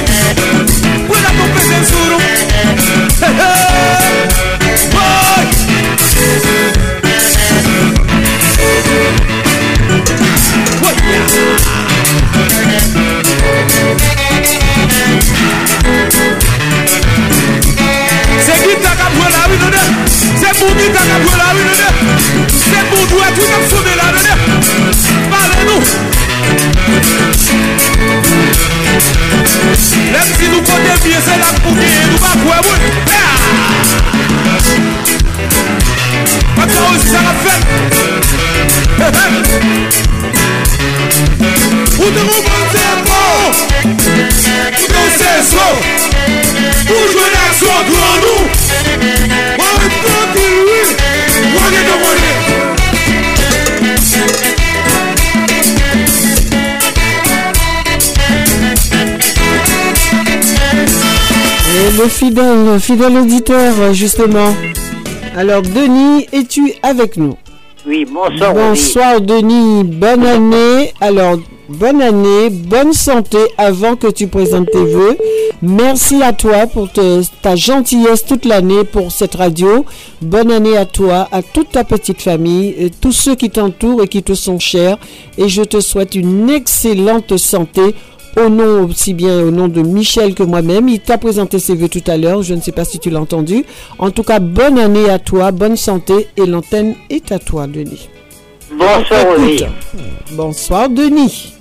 Pou 1.06 1.18
da 1.20 1.30
pou 1.36 1.48
pese 1.56 1.74
el 1.76 1.84
sou 1.90 2.12
He 3.20 3.28
he. 3.40 3.52
Boy! 4.94 5.44
Boy! 10.80 10.90
Se 18.40 18.54
gita 18.64 18.92
ka 18.96 19.06
pou 19.12 19.28
la 19.28 19.42
vi 19.50 19.56
nou 19.60 19.70
de. 19.74 19.84
Se 20.08 20.48
pou 20.58 20.70
gita 20.78 21.02
ka 21.04 21.16
pou 21.24 21.34
la 21.36 21.48
vi 21.58 21.59
Kote 30.70 30.94
biye 31.04 31.20
se 31.26 31.34
lak 31.38 31.56
pou 31.62 31.72
biye 31.74 32.02
nou 32.06 32.18
bakwe 32.22 32.56
moun 32.66 32.82
Paka 36.56 36.80
ou 36.86 36.96
si 37.00 37.08
sa 37.10 37.20
la 37.24 37.32
fèm. 37.42 37.60
Ou 41.98 42.08
te 42.14 42.22
ou 42.22 42.40
monte 42.46 42.84
pou 43.08 43.42
Ou 44.78 44.86
te 44.92 45.04
se 45.16 45.32
sou. 45.50 45.74
Ou 46.86 47.02
jwè 47.14 47.26
lak 47.34 47.52
sou 47.58 47.78
gwen 47.90 48.14
nou. 48.28 49.19
Fidèle, 62.08 62.64
le 62.72 62.78
fidèle 62.78 63.16
auditeur, 63.18 63.92
justement. 63.92 64.54
Alors, 65.36 65.62
Denis, 65.62 66.26
es-tu 66.32 66.72
avec 66.82 67.16
nous? 67.16 67.36
Oui, 67.86 68.04
bonsoir. 68.04 68.54
Bonsoir, 68.54 69.20
Denis. 69.20 69.84
Bonne 69.84 70.26
année. 70.26 70.92
Alors, 71.00 71.38
bonne 71.68 72.02
année, 72.02 72.50
bonne 72.50 72.92
santé 72.92 73.38
avant 73.56 73.96
que 73.96 74.08
tu 74.08 74.26
présentes 74.26 74.70
tes 74.70 74.84
voeux. 74.84 75.16
Merci 75.62 76.22
à 76.22 76.32
toi 76.32 76.66
pour 76.66 76.90
te- 76.90 77.22
ta 77.42 77.54
gentillesse 77.54 78.24
toute 78.24 78.44
l'année 78.46 78.84
pour 78.84 79.12
cette 79.12 79.34
radio. 79.34 79.84
Bonne 80.22 80.50
année 80.50 80.76
à 80.76 80.86
toi, 80.86 81.28
à 81.32 81.42
toute 81.42 81.70
ta 81.72 81.84
petite 81.84 82.22
famille, 82.22 82.74
et 82.78 82.90
tous 82.90 83.12
ceux 83.12 83.34
qui 83.34 83.50
t'entourent 83.50 84.02
et 84.02 84.08
qui 84.08 84.22
te 84.22 84.34
sont 84.34 84.58
chers. 84.58 84.96
Et 85.38 85.48
je 85.48 85.62
te 85.62 85.80
souhaite 85.80 86.14
une 86.14 86.48
excellente 86.50 87.36
santé. 87.36 87.94
Au 88.36 88.48
nom 88.48 88.86
aussi 88.88 89.12
bien 89.12 89.42
au 89.42 89.50
nom 89.50 89.66
de 89.66 89.82
Michel 89.82 90.34
que 90.34 90.42
moi-même, 90.42 90.88
il 90.88 91.00
t'a 91.00 91.18
présenté 91.18 91.58
ses 91.58 91.74
voeux 91.74 91.88
tout 91.88 92.04
à 92.06 92.16
l'heure. 92.16 92.42
Je 92.42 92.54
ne 92.54 92.60
sais 92.60 92.72
pas 92.72 92.84
si 92.84 92.98
tu 92.98 93.10
l'as 93.10 93.20
entendu. 93.20 93.64
En 93.98 94.10
tout 94.10 94.22
cas, 94.22 94.38
bonne 94.38 94.78
année 94.78 95.10
à 95.10 95.18
toi, 95.18 95.50
bonne 95.50 95.76
santé 95.76 96.28
et 96.36 96.46
l'antenne 96.46 96.94
est 97.10 97.32
à 97.32 97.38
toi, 97.38 97.66
Denis. 97.66 98.08
Bonsoir. 98.72 99.36
Rosie. 99.36 99.64
Bonsoir, 100.32 100.88
Denis. 100.88 101.54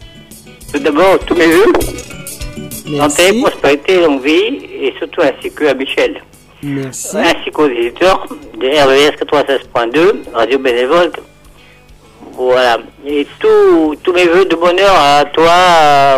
Tout 0.72 0.80
d'abord, 0.80 1.18
tous 1.26 1.36
mes 1.36 1.48
voeux. 1.48 1.74
Santé, 2.98 3.42
prospérité, 3.42 4.02
longue 4.02 4.24
vie, 4.24 4.66
et 4.82 4.94
surtout 5.00 5.22
ainsi 5.22 5.52
que 5.52 5.66
à 5.66 5.74
Michel. 5.74 6.22
Merci. 6.62 7.18
Ainsi 7.18 7.52
qu'aux 7.52 7.70
éditeurs 7.70 8.28
de 8.60 8.68
RVS 8.68 9.16
96.2, 9.18 10.16
Radio 10.34 10.60
Bénévole. 10.60 11.12
Voilà. 12.40 12.78
Et 13.06 13.28
tous 13.38 13.96
tous 14.02 14.14
mes 14.14 14.26
voeux 14.26 14.46
de 14.46 14.56
bonheur 14.56 14.96
à 14.96 15.26
toi, 15.26 15.52
à, 15.52 16.14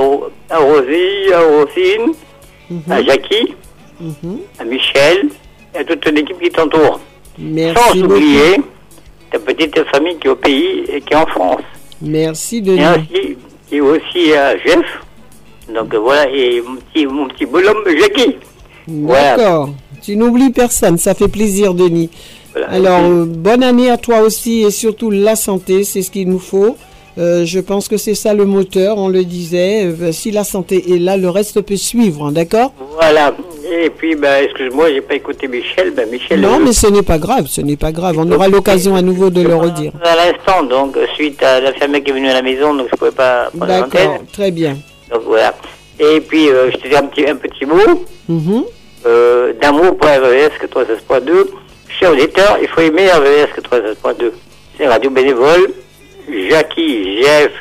à 0.52 0.58
Rosie, 0.60 1.34
à 1.34 1.40
Rosine, 1.40 2.14
à 2.90 3.02
Jackie, 3.02 3.56
à 4.60 4.64
Michel, 4.64 5.30
et 5.74 5.80
à 5.80 5.84
toute 5.84 6.06
l'équipe 6.06 6.40
qui 6.40 6.50
t'entoure. 6.52 7.00
Merci 7.40 7.76
Sans 7.76 7.96
beaucoup. 8.02 8.14
oublier 8.14 8.62
ta 9.32 9.40
petite 9.40 9.84
famille 9.92 10.16
qui 10.18 10.28
est 10.28 10.30
au 10.30 10.36
pays 10.36 10.84
et 10.94 11.02
qui 11.02 11.14
est 11.14 11.16
en 11.18 11.26
France. 11.26 11.64
Merci, 12.02 12.62
Denis. 12.62 12.82
Et 12.82 12.92
aussi, 12.92 13.38
et 13.72 13.82
aussi 13.82 14.34
à 14.34 14.58
Jeff. 14.60 14.86
Donc 15.74 15.94
voilà, 15.96 16.30
et 16.30 16.62
mon 16.62 16.76
petit, 16.76 17.06
mon 17.08 17.28
petit 17.30 17.46
bonhomme 17.48 17.84
Jackie. 18.00 18.36
Voilà. 18.88 19.38
D'accord. 19.38 19.70
Tu 20.04 20.16
n'oublies 20.18 20.52
personne, 20.52 20.98
ça 20.98 21.14
fait 21.16 21.28
plaisir, 21.28 21.74
Denis. 21.74 22.10
Alors, 22.70 23.02
euh, 23.04 23.26
bonne 23.26 23.64
année 23.64 23.90
à 23.90 23.98
toi 23.98 24.20
aussi 24.22 24.62
et 24.64 24.72
surtout 24.72 25.10
la 25.12 25.36
santé, 25.36 25.84
c'est 25.84 26.02
ce 26.02 26.12
qu'il 26.12 26.30
nous 26.30 26.40
faut. 26.40 26.76
Euh, 27.18 27.44
je 27.46 27.60
pense 27.60 27.90
que 27.90 27.98
c'est 27.98 28.16
ça 28.16 28.34
le 28.34 28.46
moteur, 28.46 28.98
on 28.98 29.10
le 29.10 29.24
disait. 29.24 29.86
Euh, 29.86 30.12
si 30.12 30.32
la 30.32 30.44
santé 30.44 30.94
est 30.94 31.00
là, 31.00 31.18
le 31.18 31.30
reste 31.30 31.62
peut 31.62 31.76
suivre, 31.76 32.28
hein, 32.28 32.32
d'accord? 32.32 32.74
Voilà. 32.94 33.34
Et 33.70 33.90
puis, 33.90 34.16
ben, 34.16 34.44
excuse-moi, 34.44 34.92
j'ai 34.94 35.02
pas 35.02 35.16
écouté 35.16 35.48
Michel. 35.48 35.92
Ben, 35.92 36.10
Michel. 36.10 36.40
Non, 36.40 36.60
mais 36.60 36.72
ce 36.72 36.88
n'est 36.88 37.04
pas 37.04 37.18
grave, 37.18 37.48
ce 37.48 37.62
n'est 37.62 37.76
pas 37.78 37.92
grave. 37.92 38.16
On 38.18 38.32
aura 38.32 38.48
l'occasion 38.48 38.96
à 38.96 39.02
nouveau 39.02 39.30
de 39.30 39.42
le 39.42 39.56
redire. 39.56 39.92
À 40.04 40.16
l'instant, 40.16 40.64
donc, 40.64 40.98
suite 41.16 41.42
à 41.44 41.60
l'infirmière 41.60 42.04
qui 42.04 42.12
est 42.12 42.14
venue 42.14 42.30
à 42.30 42.34
la 42.34 42.42
maison, 42.42 42.74
donc 42.74 42.88
je 42.92 42.98
pouvais 42.98 43.12
pas 43.12 43.50
prendre 43.58 43.68
D'accord, 43.68 44.20
très 44.32 44.52
bien. 44.52 44.78
Donc 45.12 45.24
voilà. 45.26 45.54
Et 46.00 46.22
puis, 46.22 46.48
je 46.48 46.78
te 46.78 46.88
dis 46.88 46.96
un 46.96 47.04
petit, 47.04 47.28
un 47.28 47.36
petit 47.36 47.66
mot. 47.66 48.06
Mhm. 48.30 48.64
euh, 49.06 49.54
d'amour 49.62 49.98
pour 49.98 50.08
RVS 50.08 50.52
96.2. 50.62 51.48
Chers 52.02 52.12
auditeurs, 52.14 52.58
il 52.62 52.68
faut 52.68 52.82
aimer 52.82 53.08
RVS 53.12 53.62
96.2. 53.62 54.32
C'est 54.78 54.88
Radio 54.88 55.12
Bénévole. 55.12 55.72
Jackie, 56.50 57.22
Jeff, 57.22 57.52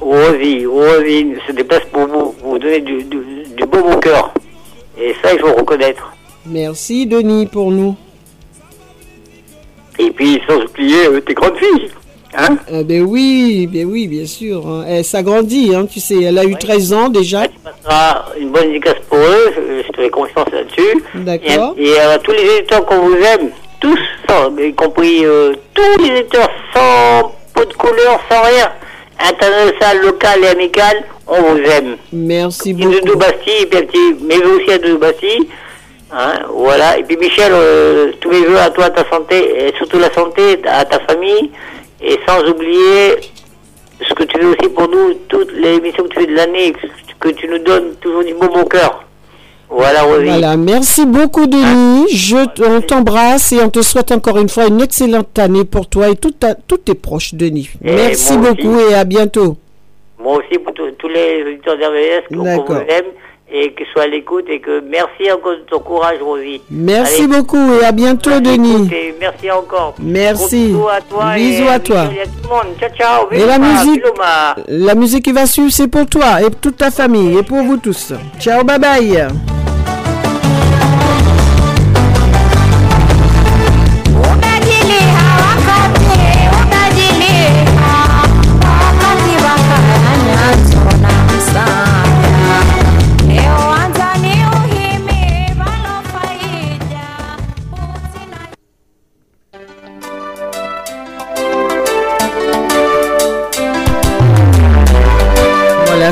Rosie, 0.00 0.64
Rosine 0.64 1.36
se 1.46 1.52
déplacent 1.52 1.84
pour 1.92 2.06
vous, 2.06 2.32
pour 2.32 2.50
vous 2.52 2.58
donner 2.58 2.80
du, 2.80 3.02
du, 3.04 3.18
du 3.56 3.64
beau 3.66 3.82
bon 3.82 3.98
cœur. 3.98 4.32
Et 4.98 5.14
ça, 5.22 5.34
il 5.34 5.40
faut 5.40 5.52
reconnaître. 5.52 6.10
Merci, 6.46 7.06
Denis, 7.06 7.46
pour 7.46 7.70
nous. 7.70 7.94
Et 9.98 10.10
puis, 10.10 10.40
sans 10.48 10.56
oublier 10.62 11.06
euh, 11.08 11.20
tes 11.20 11.34
grandes 11.34 11.56
filles. 11.58 11.90
Hein 12.38 12.56
Euh, 12.72 12.82
ben 12.82 13.02
oui, 13.02 13.66
ben 13.66 13.86
oui, 13.86 14.06
bien 14.08 14.26
sûr. 14.26 14.66
hein. 14.66 14.84
Elle 14.88 15.04
s'agrandit, 15.04 15.74
hein, 15.74 15.86
tu 15.86 16.00
sais. 16.00 16.22
Elle 16.22 16.38
a 16.38 16.44
eu 16.44 16.54
13 16.56 16.92
ans 16.92 17.08
déjà. 17.08 17.42
Ça 17.64 17.74
sera 17.82 18.26
une 18.38 18.50
bonne 18.50 18.68
dédicace 18.68 18.96
pour 19.08 19.18
eux. 19.18 19.52
Je, 19.54 19.90
te 19.92 19.96
fais 20.00 20.10
confiance 20.10 20.46
là-dessus. 20.52 21.02
D'accord. 21.14 21.74
Et, 21.78 21.88
et 21.88 21.98
à 21.98 22.18
tous 22.18 22.32
les 22.32 22.42
éditeurs 22.58 22.84
qu'on 22.84 22.98
vous 23.08 23.16
aime, 23.16 23.50
tous, 23.80 23.98
sans, 24.28 24.56
y 24.58 24.74
compris 24.74 25.24
euh, 25.24 25.54
tous 25.74 26.02
les 26.02 26.20
éditeurs, 26.20 26.50
sans 26.74 27.32
pot 27.54 27.64
de 27.64 27.72
couleur, 27.74 28.20
sans 28.30 28.42
rien, 28.42 28.70
international, 29.18 30.02
local 30.02 30.44
et 30.44 30.48
amical, 30.48 31.04
on 31.26 31.40
vous 31.40 31.58
aime. 31.58 31.96
Merci 32.12 32.72
beaucoup. 32.72 33.00
Doudou 33.00 33.16
Bastille, 33.16 33.62
et 33.62 33.66
puis 33.66 33.78
un 33.78 33.82
petit, 33.82 34.24
mes 34.24 34.38
voeux 34.38 34.56
aussi 34.60 34.72
à 34.72 34.78
Doudou 34.78 34.98
Bastille. 34.98 35.48
Hein, 36.12 36.40
voilà. 36.50 36.98
Et 36.98 37.02
puis 37.02 37.16
Michel, 37.16 37.52
euh, 37.52 38.12
tous 38.20 38.30
mes 38.30 38.40
voeux 38.40 38.58
à 38.58 38.70
toi, 38.70 38.86
à 38.86 38.90
ta 38.90 39.08
santé, 39.08 39.66
et 39.66 39.74
surtout 39.76 39.98
la 39.98 40.12
santé, 40.12 40.60
à 40.66 40.84
ta 40.84 41.00
famille, 41.00 41.50
et 42.00 42.18
sans 42.26 42.42
oublier 42.48 43.16
ce 44.06 44.14
que 44.14 44.24
tu 44.24 44.38
fais 44.38 44.44
aussi 44.44 44.68
pour 44.68 44.88
nous, 44.88 45.14
toutes 45.28 45.52
les 45.52 45.76
émissions 45.76 46.04
que 46.04 46.08
tu 46.08 46.20
fais 46.20 46.26
de 46.26 46.36
l'année, 46.36 46.74
que 47.18 47.28
tu 47.30 47.48
nous 47.48 47.58
donnes 47.58 47.94
toujours 48.00 48.24
du 48.24 48.34
beau 48.34 48.48
mon 48.54 48.64
cœur. 48.64 49.05
Voilà, 49.68 50.02
Rosie. 50.04 50.24
Voilà, 50.26 50.56
merci 50.56 51.04
beaucoup 51.06 51.46
Denis. 51.46 52.06
Je, 52.12 52.46
t- 52.54 52.62
on 52.64 52.80
t'embrasse 52.80 53.52
et 53.52 53.60
on 53.60 53.68
te 53.68 53.82
souhaite 53.82 54.12
encore 54.12 54.38
une 54.38 54.48
fois 54.48 54.66
une 54.66 54.80
excellente 54.80 55.36
année 55.38 55.64
pour 55.64 55.88
toi 55.88 56.08
et 56.08 56.14
tout 56.16 56.30
ta- 56.30 56.54
tous 56.54 56.78
tes 56.78 56.94
proches, 56.94 57.34
Denis. 57.34 57.70
Et 57.84 57.92
merci 57.94 58.36
beaucoup 58.38 58.74
aussi. 58.76 58.92
et 58.92 58.94
à 58.94 59.04
bientôt. 59.04 59.56
Moi 60.22 60.38
aussi 60.38 60.58
pour 60.58 60.72
tous- 60.72 61.08
les 61.08 61.42
auditeurs 61.46 61.76
d'RVS 61.78 62.28
qu'on 62.28 62.64
vous 62.64 62.74
aime 62.88 63.04
et 63.50 63.72
que 63.72 63.84
soient 63.92 64.02
à 64.02 64.06
l'écoute 64.08 64.46
et 64.48 64.60
que 64.60 64.80
merci 64.80 65.30
encore 65.30 65.52
de 65.52 65.64
ton 65.70 65.78
courage, 65.78 66.18
Rosie. 66.20 66.60
Merci 66.70 67.22
Allez, 67.22 67.36
beaucoup 67.38 67.72
et 67.80 67.84
à 67.84 67.92
bientôt 67.92 68.30
à 68.30 68.40
Denis. 68.40 68.88
et 68.92 69.14
merci 69.20 69.50
encore. 69.50 69.94
Merci. 70.00 70.72
Gros 70.72 70.82
bisous 70.82 70.88
à 70.88 71.00
toi. 71.00 71.34
Bisous 71.36 71.64
et 71.64 71.68
à 71.68 71.78
toi. 71.78 72.04
Et 72.16 72.20
à 72.22 72.24
tout 72.24 72.30
le 72.42 72.48
monde. 72.48 72.76
Ciao, 72.80 72.90
ciao. 72.98 73.28
Et 73.30 73.46
la 73.46 73.58
musique, 73.58 74.02
la 74.68 74.94
musique 74.94 75.24
qui 75.24 75.32
va 75.32 75.46
suivre, 75.46 75.70
c'est 75.70 75.88
pour 75.88 76.06
toi 76.06 76.42
et 76.42 76.50
toute 76.50 76.76
ta 76.76 76.90
famille 76.90 77.38
et 77.38 77.42
pour 77.42 77.58
vous 77.62 77.76
tous. 77.76 78.12
Ciao, 78.40 78.64
bye 78.64 78.78
bye. 78.78 79.28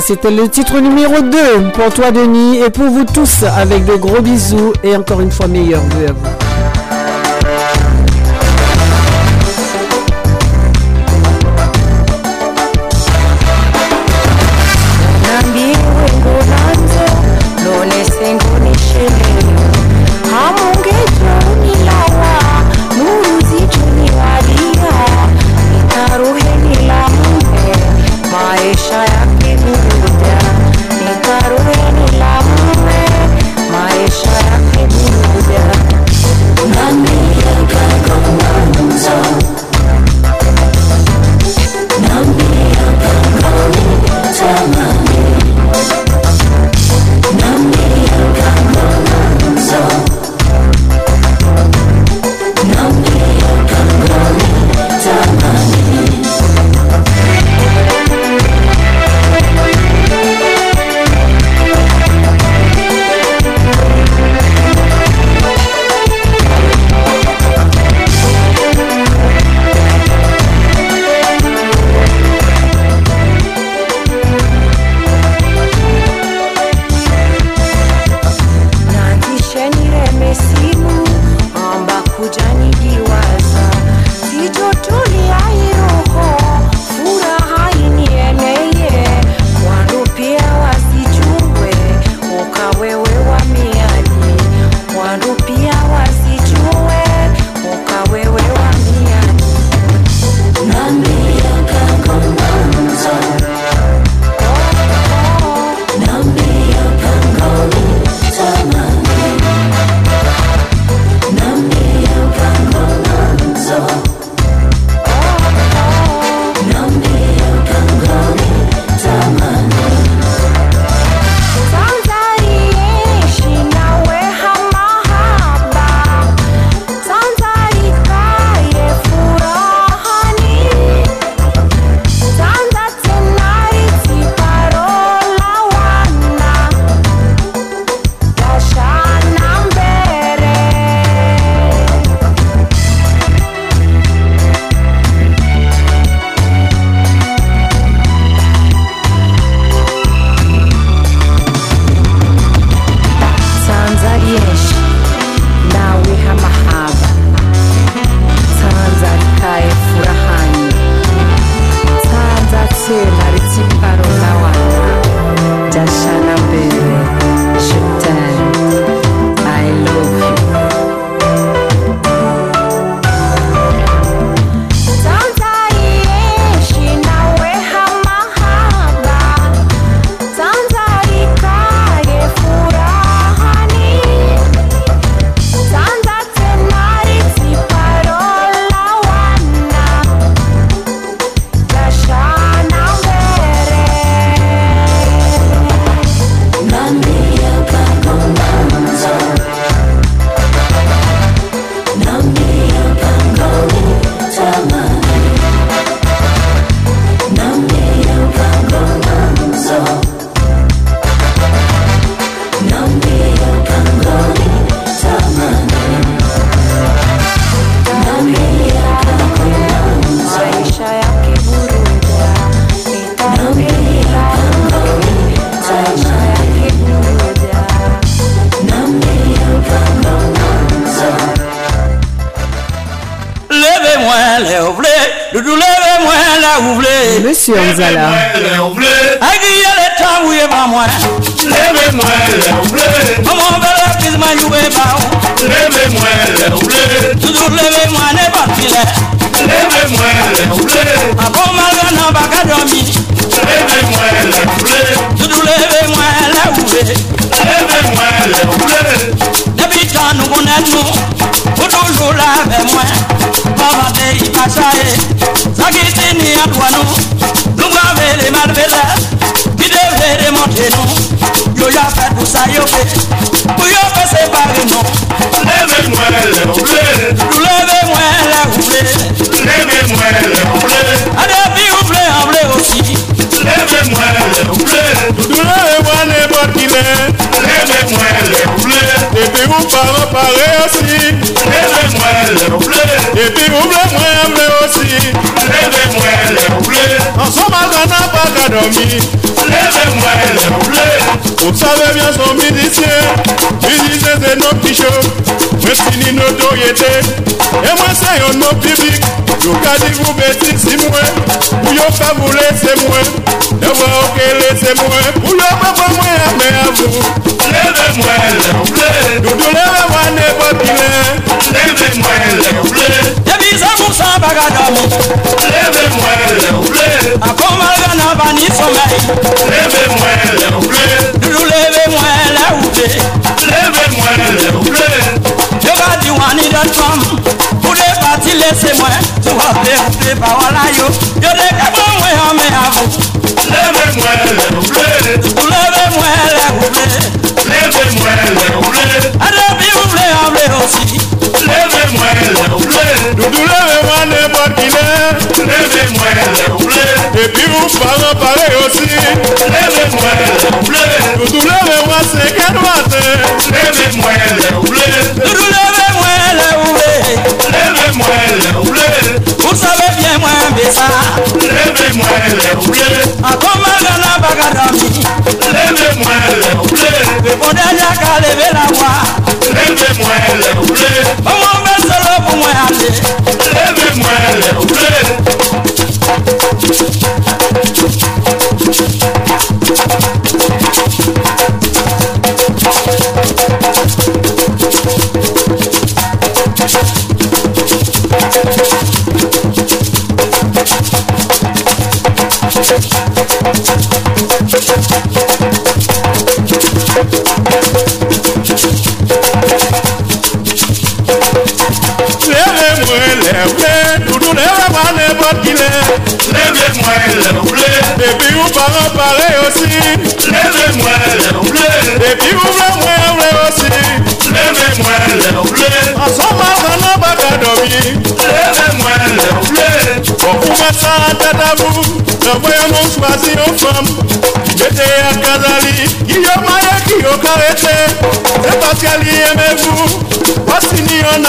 C'était 0.01 0.31
le 0.31 0.49
titre 0.49 0.81
numéro 0.81 1.21
2 1.23 1.71
pour 1.73 1.93
toi 1.95 2.11
Denis 2.11 2.59
et 2.59 2.71
pour 2.71 2.87
vous 2.87 3.05
tous 3.05 3.45
avec 3.45 3.85
de 3.85 3.95
gros 3.95 4.21
bisous 4.21 4.73
et 4.83 4.97
encore 4.97 5.21
une 5.21 5.31
fois 5.31 5.47
meilleurs 5.47 5.83
vœux 5.83 6.09
à 6.09 6.13
vous. 6.13 6.44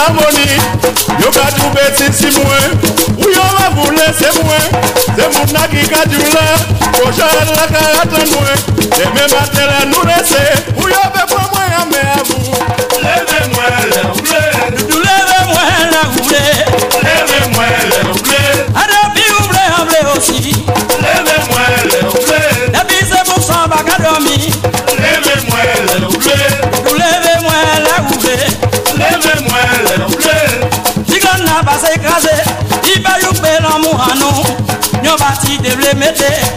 amoni 0.04 0.46
Yo 1.22 1.30
ka 1.30 1.46
troube 1.56 1.84
sisi 1.98 2.32
mwen 2.36 2.68
Ou 3.18 3.30
yo 3.30 3.46
va 3.56 3.70
voule 3.76 4.06
se 4.18 4.32
mwen 4.40 4.66
Se 5.16 5.30
moun 5.32 5.54
na 5.54 5.66
ki 5.72 5.86
ka 5.90 6.04
djou 6.10 6.34
la 6.34 6.46
Kojan 6.98 7.54
la 7.54 7.66
ka 7.72 7.86
atan 8.02 8.28
mwen 8.34 8.56
Deme 8.96 9.24
maten 9.32 9.66
la 9.72 9.84
nou 9.92 10.06
rese 10.10 10.44
Ou 10.76 10.92
yo 10.92 11.02
ve 11.14 11.24
voule 11.24 11.35
Nete 36.06 36.55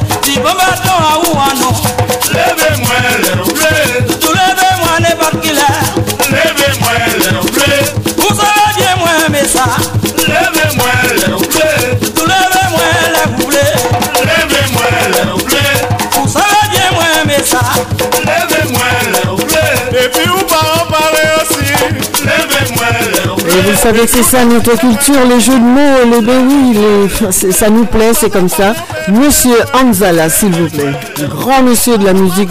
Bref, 23.81 23.93
avec 23.95 24.09
c'est 24.09 24.23
ça 24.23 24.43
notre 24.43 24.77
culture, 24.77 25.25
les 25.29 25.39
jeux 25.39 25.53
de 25.53 25.59
mots, 25.59 26.11
les 26.11 26.21
bénis, 26.21 26.73
les... 26.73 27.51
ça 27.53 27.69
nous 27.69 27.85
plaît, 27.85 28.11
c'est 28.13 28.29
comme 28.29 28.49
ça. 28.49 28.73
Monsieur 29.07 29.55
Anzala, 29.73 30.29
s'il 30.29 30.51
vous 30.51 30.67
plaît, 30.69 30.91
grand 31.29 31.63
monsieur 31.63 31.97
de 31.97 32.05
la 32.05 32.11
musique 32.13 32.49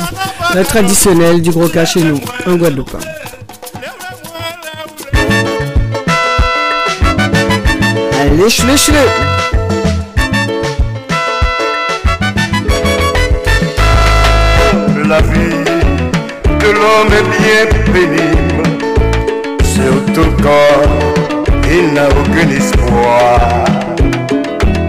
euh, 0.56 0.64
traditionnelle 0.64 1.42
du 1.42 1.50
Broca 1.50 1.84
chez 1.84 2.00
nous, 2.00 2.18
en 2.46 2.56
Guadeloupe. 2.56 2.96
Allez, 8.20 8.48
cheveux, 8.48 8.96
La 15.06 15.20
vie 15.20 15.64
de 16.60 16.70
l'homme 16.70 17.12
est 17.12 17.38
bien 17.38 17.92
pénible, 17.92 18.62
surtout 19.62 20.30
quand 20.42 21.07
il 21.70 21.93
n'a 21.93 22.09
aucun 22.09 22.49
espoir. 22.51 23.65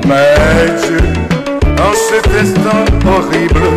Mais 0.07 0.65
Dieu, 0.81 0.99
en 1.77 1.93
cet 1.93 2.27
instant 2.41 2.85
horrible, 3.05 3.67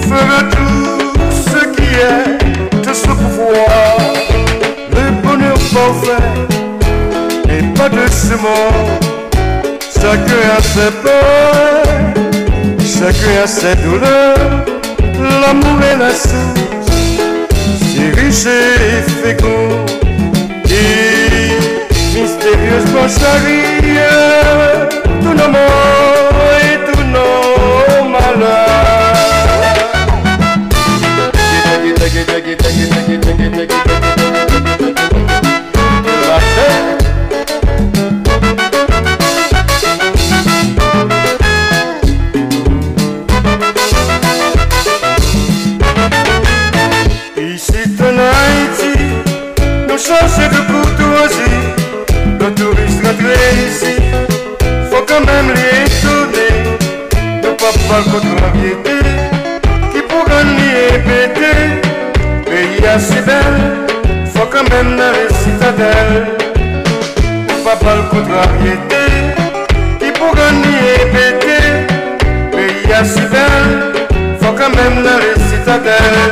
fera 0.00 0.42
tout 0.50 1.12
ce 1.30 1.64
qui 1.74 1.88
est 1.94 2.86
de 2.86 2.92
ce 2.92 3.06
pouvoir. 3.06 3.98
Le 4.90 5.10
bonheur 5.22 5.58
parfait 5.72 6.28
n'est 7.46 7.72
pas 7.74 7.88
de 7.88 8.10
ce 8.10 8.34
monde. 8.34 9.00
Chacun 9.94 10.42
a 10.58 10.62
ses 10.62 10.90
peurs, 11.02 11.84
chacun 12.80 13.44
a 13.44 13.46
ses 13.46 13.76
douleurs. 13.76 14.64
L'amour 15.40 15.78
est 15.82 15.96
la 15.96 16.10
source, 16.10 16.90
c'est 17.80 18.20
riche 18.20 18.46
et 18.46 19.02
fécond 19.22 20.01
responsabilidad 22.70 24.88
tu 25.22 25.30
no 25.34 25.46
y 26.62 26.64
tu 26.86 26.96
no 27.04 27.26
mala 28.08 28.56
Ici 47.36 47.82
en 48.00 48.18
Haïti, 48.18 48.94
nous 49.88 49.98
sommes 49.98 50.28
papa 57.72 58.02
kotorabiete 58.10 58.96
kipukani 59.92 60.68
ebete 60.94 61.52
pays 62.44 62.82
ya 62.84 63.00
sibel 63.00 63.54
foka 64.34 64.62
meme 64.62 64.96
na 64.96 65.12
recitadel 65.12 66.26
papa 67.64 67.92
kotorabiete 68.10 69.02
kipukani 69.98 70.74
ebete 71.00 71.58
pays 72.52 72.88
ya 72.90 73.04
sibel 73.04 73.64
foka 74.40 74.68
meme 74.68 75.02
na 75.02 75.14
recitadel 75.18 76.30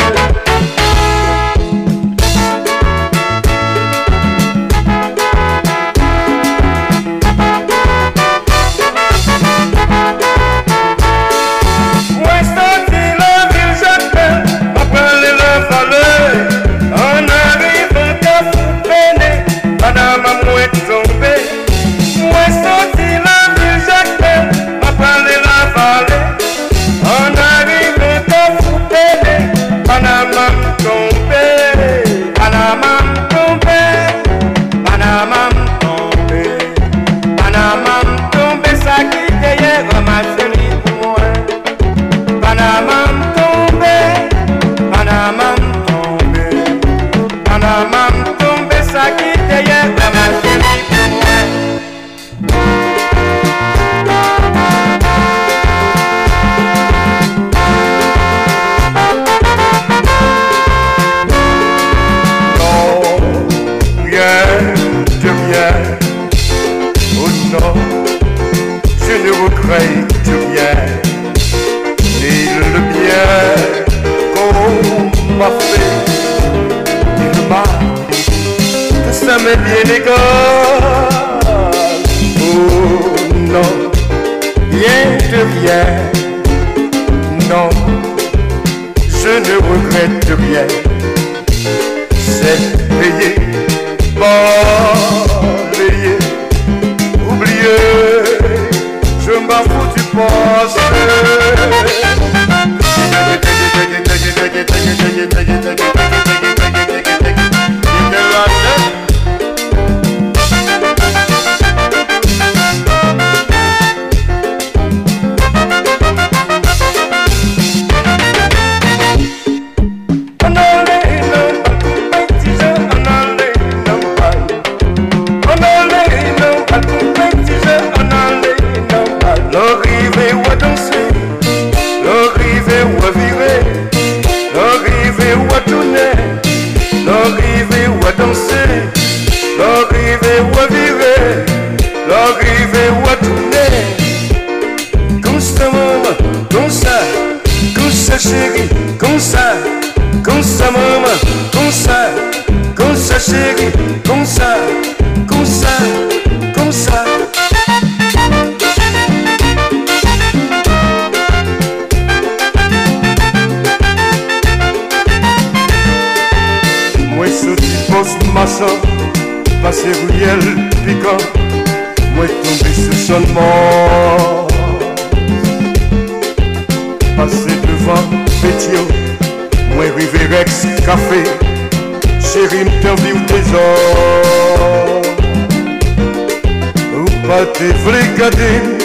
Pâté 187.31 187.69
fricadine, 187.85 188.77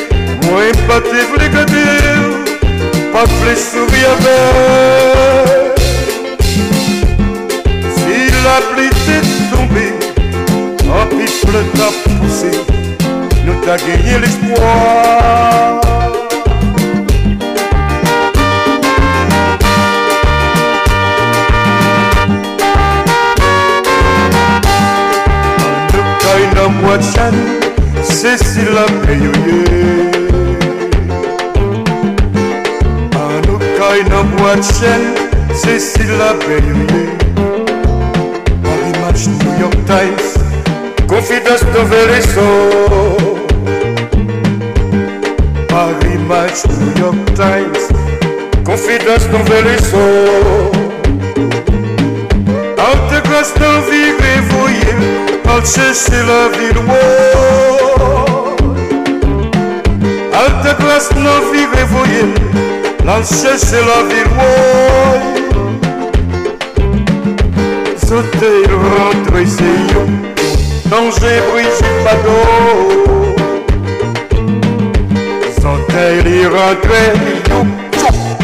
moi 0.44 0.62
pâté 0.88 1.22
fricadine, 1.34 2.46
pas 3.12 3.24
plus 3.24 3.58
sourire 3.58 4.20
Si 7.96 8.18
la 8.44 8.58
pluie 8.70 8.94
t'est 9.08 9.26
tombée, 9.52 9.96
en 10.88 11.08
pifle 11.08 11.58
t'a 11.74 11.90
poussé, 12.04 12.52
nous 13.48 13.58
t'a 13.66 13.78
gagné 13.78 14.20
l'espoir. 14.22 15.82
Nous 25.94 26.06
t'a 27.02 27.32
sesi 28.16 28.62
peyoye 28.72 28.86
peyoye 29.06 30.16
Paris 39.16 39.28
New 39.28 39.60
York 39.60 39.76
Times 39.86 40.38
Confidence 41.08 41.64
Noveliso 41.74 42.48
Paris 45.68 46.20
Match 46.30 46.66
New 46.80 46.94
York 47.04 47.26
Times 47.36 47.84
Confidence 48.64 49.28
Noveliso 49.32 50.06
Alta 52.78 53.20
gasta 53.30 53.82
vive 53.90 54.42
voye 54.50 54.96
Alche 55.48 55.94
se 55.94 56.24
la 56.24 56.50
ville 56.58 57.65
Alte 60.66 60.80
grâce 60.80 61.10
dans 61.10 61.52
vie 61.52 61.66
réveillée, 61.74 62.34
al 63.08 63.24
chercher 63.24 63.82
la 63.86 64.00
ville 64.10 64.32
wow. 64.36 65.20
Sauter, 67.98 68.66
rentrer, 68.72 69.46
c'est 69.46 69.94
yo, 69.94 70.02
danger, 70.90 71.38
Brigitte 71.52 71.98
Bardot. 72.04 72.46
Sauter, 75.62 76.12
y 76.28 76.46
rentrer, 76.48 77.10
yo, 77.50 77.60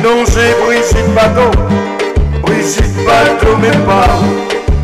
danger, 0.03 0.49
Brigitte 0.65 1.11
Bardot. 1.15 1.52
Brigitte 2.43 2.98
Bardot, 3.06 3.57
mais 3.61 3.77
pas. 3.85 4.19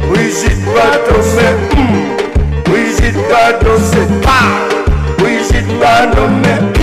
Brigitte 0.09 0.65
Bardot, 0.73 1.22
c'est 1.22 1.77
hum. 1.77 1.88
Brigitte 2.65 3.22
Bardot, 3.30 3.80
c'est 3.91 4.22
pas. 4.22 4.49
Brigitte 5.18 5.80
Bardot, 5.80 6.30
mais 6.41 6.77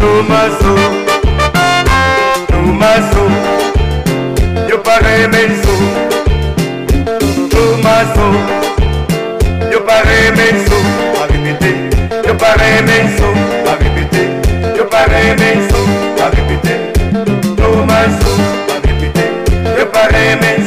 to 0.00 0.22
my 0.22 0.48
soul, 0.60 0.84
to. 3.12 3.24
Yo 4.68 4.76
paré 4.82 5.28
mes 5.28 5.52
sous, 5.62 5.84
to. 7.50 8.28
Yo 9.72 9.80
paré 9.84 10.18
mes 10.36 10.54
sous, 10.66 10.86
à 11.20 11.24
répéter. 11.32 11.74
Yo 12.26 12.34
paré 12.34 12.70
mes 12.88 13.04
sous, 13.16 13.36
à 13.68 13.74
répéter. 13.82 14.26
Yo 14.76 14.84
paré 14.86 15.22
mes 15.40 15.58
sous, 15.68 15.88
à 16.22 16.26
répéter. 16.36 16.76
To 17.58 17.68
my 17.90 18.04
soul, 18.18 18.40
à 18.70 18.76
répéter. 18.86 19.28
Yo 19.78 19.84
paré 19.86 20.24
mes. 20.40 20.60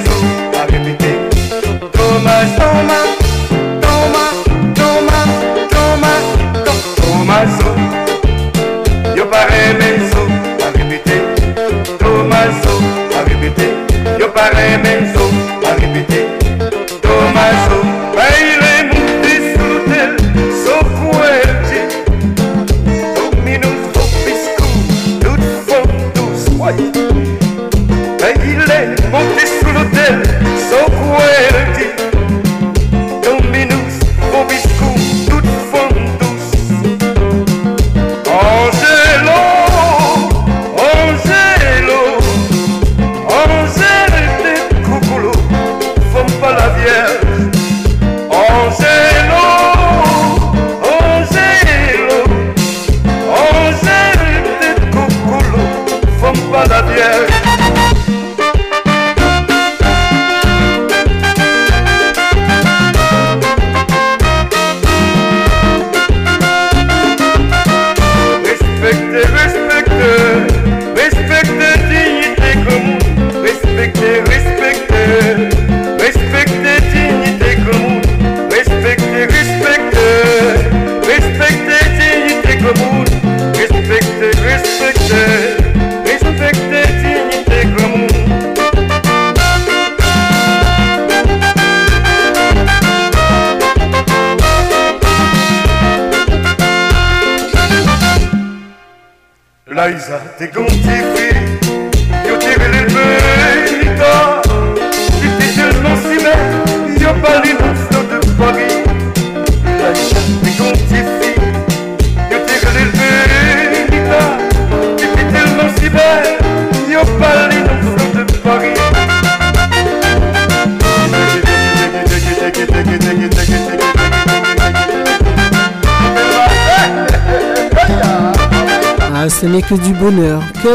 Yo 14.74 14.80
pare 14.82 15.43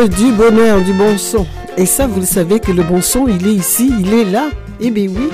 du 0.09 0.33
bonheur, 0.33 0.81
du 0.83 0.93
bon 0.93 1.19
son. 1.19 1.47
Et 1.77 1.87
ça, 1.87 2.07
vous 2.07 2.21
le 2.21 2.27
savez 2.27 2.61
que 2.61 2.73
le 2.73 2.83
bon 2.83 3.01
son, 3.03 3.27
il 3.29 3.47
est 3.47 3.55
ici, 3.55 3.93
il 4.01 4.13
est 4.13 4.25
là. 4.25 4.51
Eh 4.81 4.91
bien 4.91 5.09
oui. 5.09 5.29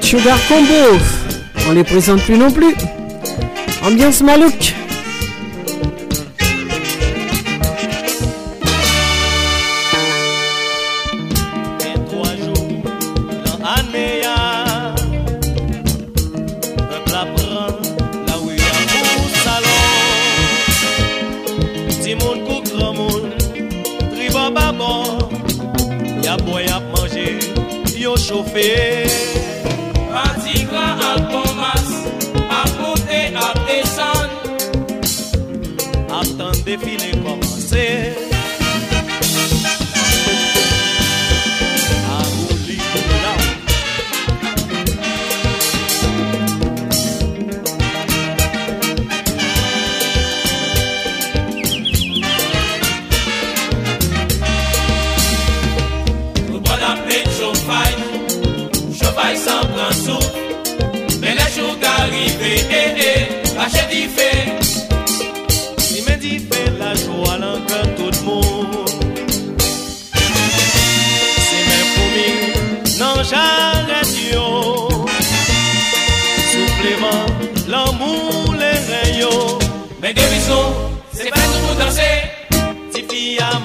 Sugar 0.00 0.38
Combo, 0.48 0.98
on 1.68 1.72
les 1.72 1.84
présente 1.84 2.22
plus 2.22 2.36
non 2.36 2.50
plus. 2.50 2.74
Ambiance 3.84 4.22
Malouk. 4.22 4.74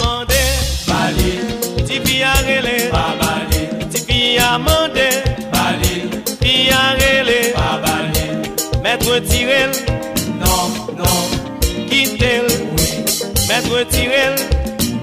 mande 0.05 0.41
Balil 0.87 1.45
Ti 1.87 1.97
pi 2.05 2.15
a 2.31 2.33
rele. 2.45 2.77
Pa 2.95 3.05
balil 3.21 3.69
Ti 3.91 3.99
pi 4.07 4.19
a 4.47 4.57
mande. 4.65 5.07
Balil 5.53 6.07
Pi 6.41 6.53
a 6.79 6.83
rele. 6.99 7.39
Pa 7.57 7.69
balil 7.83 8.33
Mètre 8.83 9.15
tirel. 9.29 9.71
Non, 10.41 10.65
non. 10.99 11.21
Kitel 11.89 12.45
Oui. 12.75 12.89
Mètre 13.49 13.79
tirel. 13.93 14.35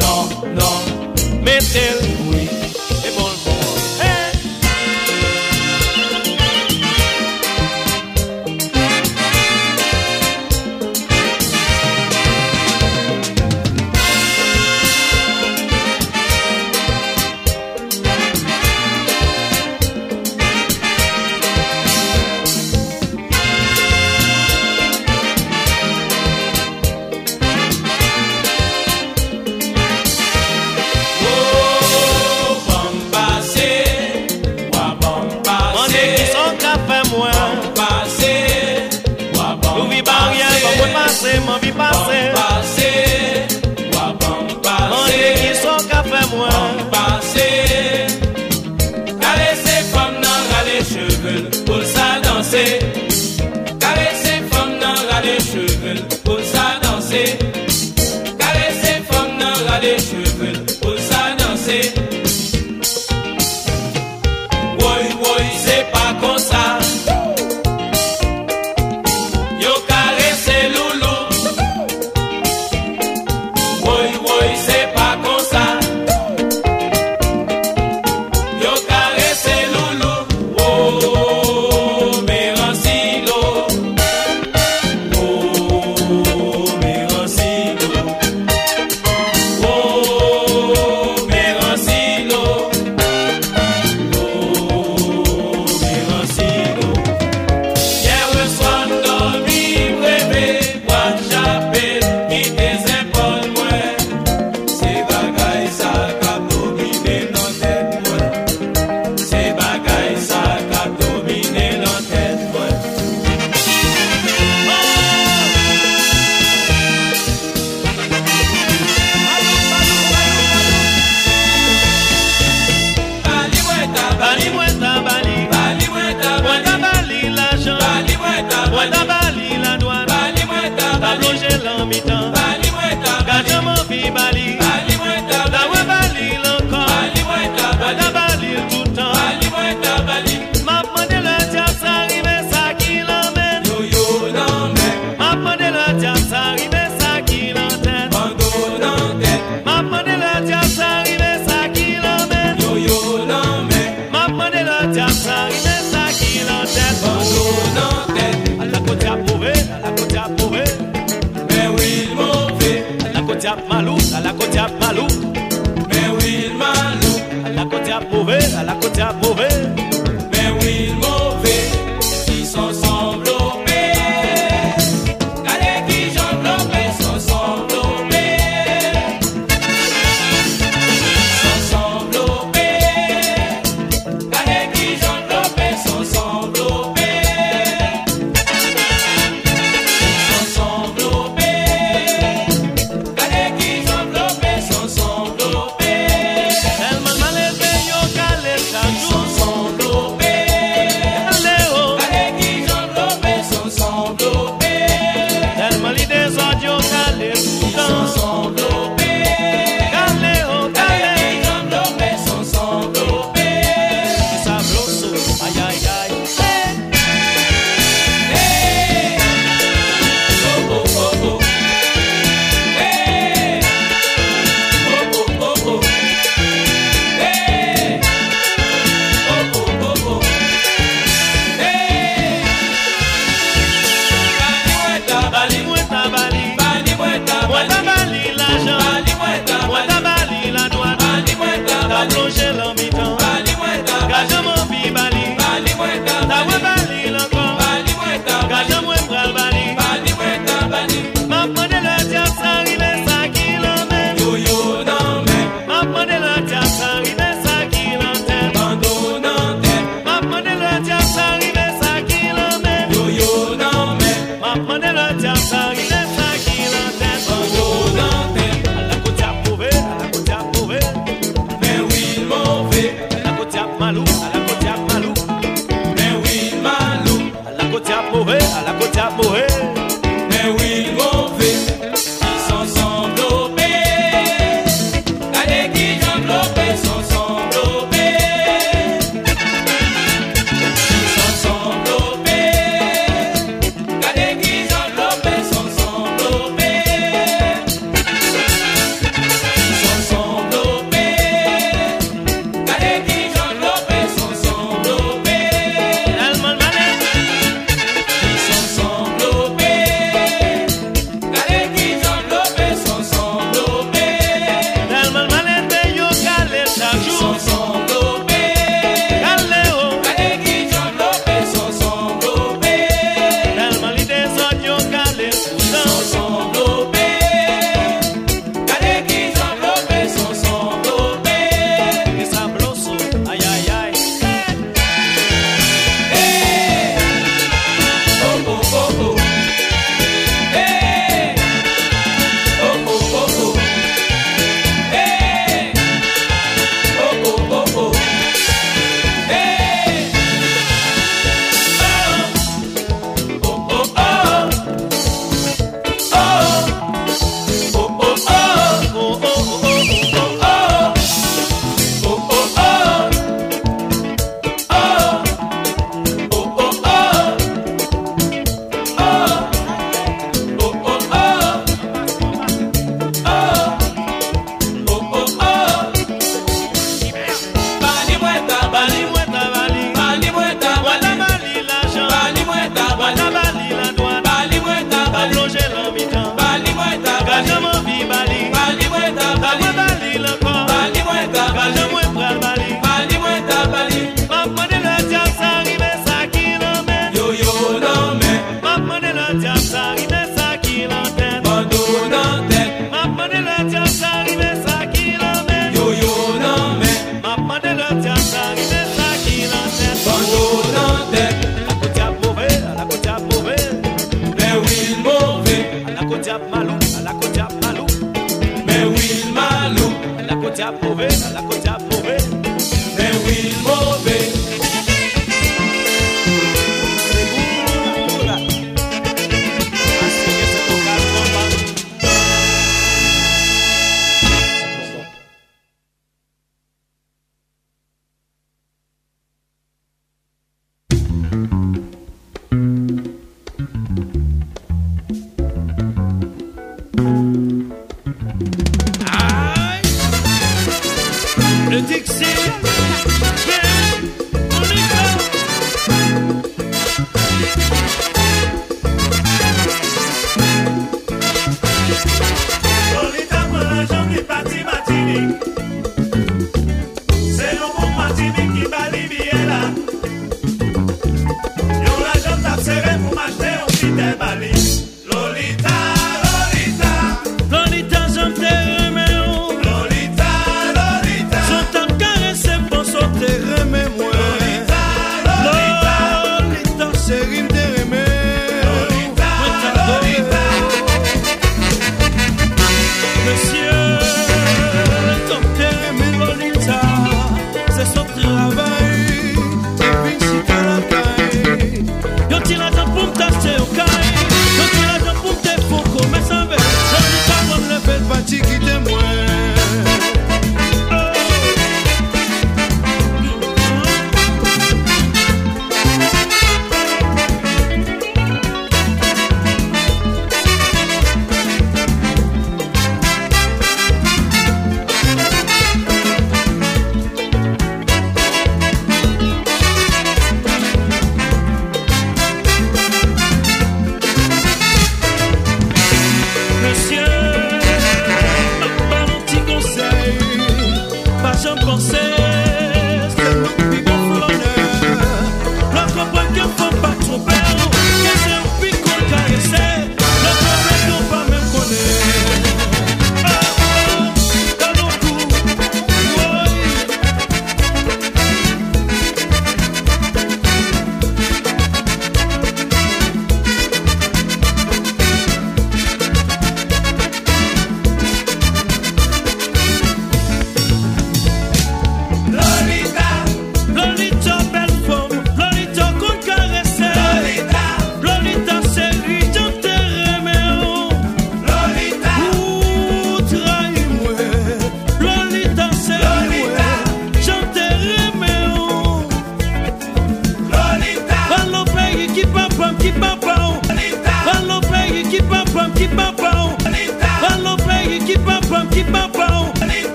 Non, 0.00 0.22
non. 0.58 0.76
Metel 1.46 1.98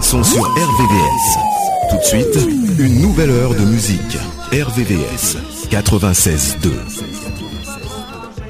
sont 0.00 0.22
sur 0.22 0.42
RVVS. 0.42 1.38
Tout 1.90 1.96
de 1.96 2.02
suite, 2.02 2.48
une 2.78 3.00
nouvelle 3.02 3.30
heure 3.30 3.54
de 3.54 3.64
musique. 3.64 4.16
RVVS 4.52 5.36
96.2. 5.70 6.70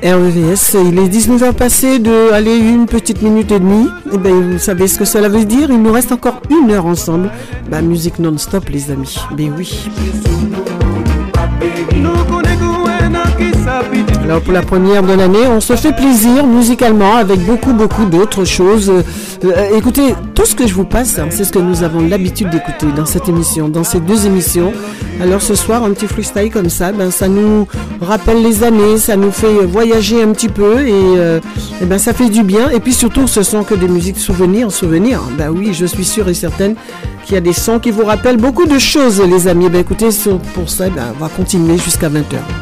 RVVS, 0.02 0.76
il 0.86 0.98
est 0.98 1.08
19h 1.08 1.54
passé 1.54 1.98
de 1.98 2.32
aller 2.32 2.58
une 2.58 2.86
petite 2.86 3.22
minute 3.22 3.50
et 3.52 3.58
demie. 3.58 3.88
Et 4.12 4.18
ben 4.18 4.52
vous 4.52 4.58
savez 4.58 4.86
ce 4.86 4.98
que 4.98 5.04
cela 5.04 5.28
veut 5.28 5.46
dire 5.46 5.70
Il 5.70 5.82
nous 5.82 5.92
reste 5.92 6.12
encore 6.12 6.42
une 6.50 6.70
heure 6.70 6.86
ensemble. 6.86 7.30
Bah 7.70 7.80
musique 7.80 8.18
non-stop 8.18 8.68
les 8.68 8.90
amis. 8.90 9.16
Ben 9.36 9.52
oui. 9.56 9.88
Alors 14.24 14.42
pour 14.42 14.52
la 14.52 14.60
première 14.60 15.02
de 15.02 15.14
l'année, 15.14 15.46
on 15.46 15.60
se 15.60 15.74
fait 15.74 15.96
plaisir 15.96 16.46
musicalement 16.46 17.16
avec 17.16 17.40
beaucoup 17.46 17.72
beaucoup 17.72 18.04
d'autres 18.04 18.44
choses. 18.44 18.90
Euh, 18.90 19.02
euh, 19.44 19.76
écoutez, 19.78 20.14
tout 20.38 20.46
ce 20.46 20.54
que 20.54 20.68
je 20.68 20.74
vous 20.74 20.84
passe, 20.84 21.18
c'est 21.30 21.42
ce 21.42 21.50
que 21.50 21.58
nous 21.58 21.82
avons 21.82 22.00
l'habitude 22.00 22.48
d'écouter 22.50 22.86
dans 22.94 23.06
cette 23.06 23.28
émission, 23.28 23.68
dans 23.68 23.82
ces 23.82 23.98
deux 23.98 24.24
émissions. 24.24 24.72
Alors 25.20 25.42
ce 25.42 25.56
soir, 25.56 25.82
un 25.82 25.90
petit 25.90 26.06
freestyle 26.06 26.48
comme 26.52 26.70
ça, 26.70 26.92
ben 26.92 27.10
ça 27.10 27.26
nous 27.26 27.66
rappelle 28.00 28.40
les 28.40 28.62
années, 28.62 28.98
ça 28.98 29.16
nous 29.16 29.32
fait 29.32 29.66
voyager 29.66 30.22
un 30.22 30.30
petit 30.30 30.48
peu 30.48 30.86
et, 30.86 30.92
euh, 30.92 31.40
eh 31.82 31.86
ben 31.86 31.98
ça 31.98 32.12
fait 32.12 32.28
du 32.28 32.44
bien. 32.44 32.70
Et 32.70 32.78
puis 32.78 32.92
surtout, 32.92 33.26
ce 33.26 33.42
sont 33.42 33.64
que 33.64 33.74
des 33.74 33.88
musiques 33.88 34.20
souvenirs, 34.20 34.70
souvenirs. 34.70 35.22
Ben 35.36 35.50
oui, 35.50 35.74
je 35.74 35.86
suis 35.86 36.04
sûre 36.04 36.28
et 36.28 36.34
certaine 36.34 36.76
qu'il 37.24 37.34
y 37.34 37.38
a 37.38 37.40
des 37.40 37.52
sons 37.52 37.80
qui 37.80 37.90
vous 37.90 38.04
rappellent 38.04 38.36
beaucoup 38.36 38.66
de 38.66 38.78
choses, 38.78 39.20
les 39.20 39.48
amis. 39.48 39.68
Ben 39.68 39.80
écoutez, 39.80 40.10
pour 40.54 40.70
ça, 40.70 40.88
ben, 40.88 41.14
on 41.16 41.24
va 41.24 41.28
continuer 41.30 41.78
jusqu'à 41.78 42.08
20h. 42.08 42.57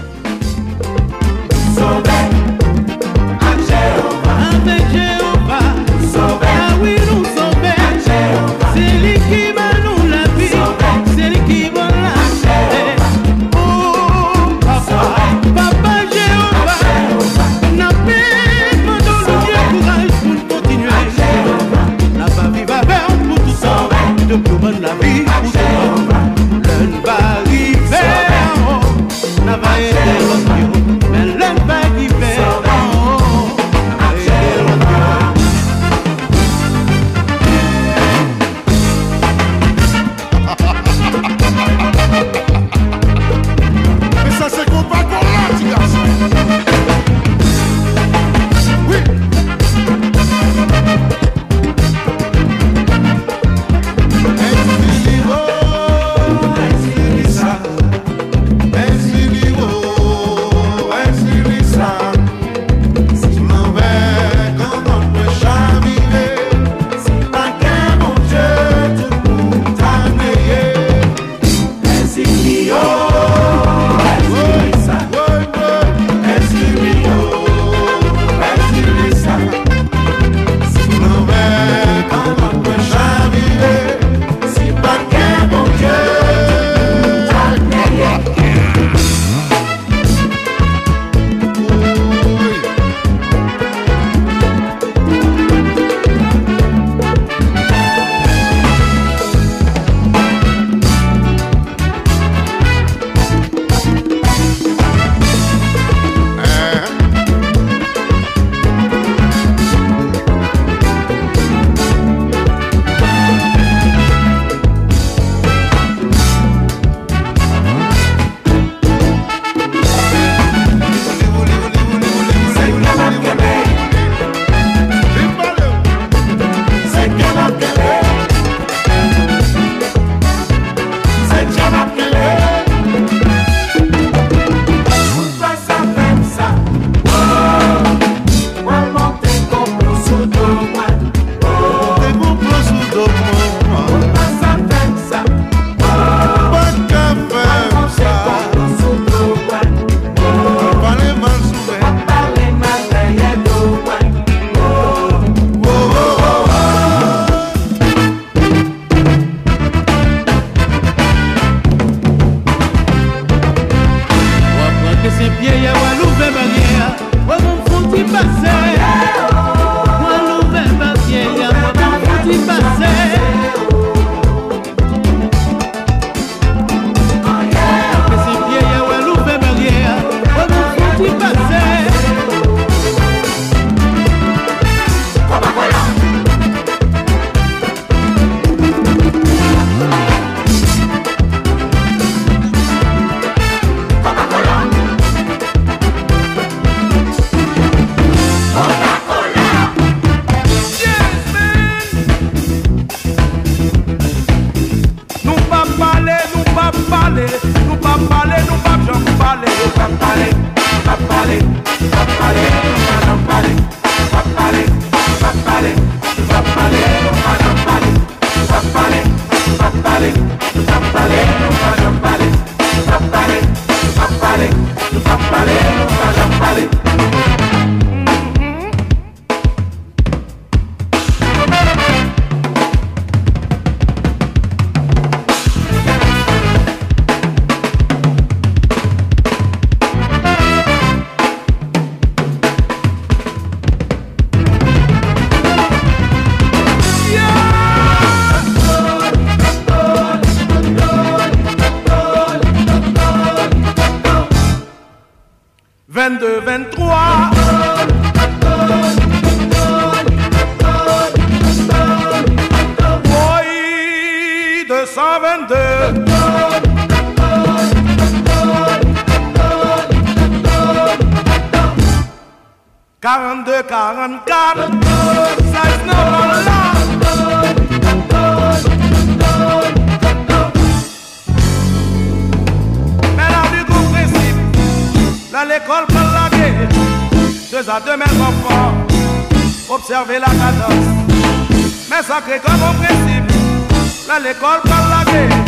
L'école, 294.36 294.60
pas 294.62 294.84
la 294.90 295.02
guerre. 295.10 295.44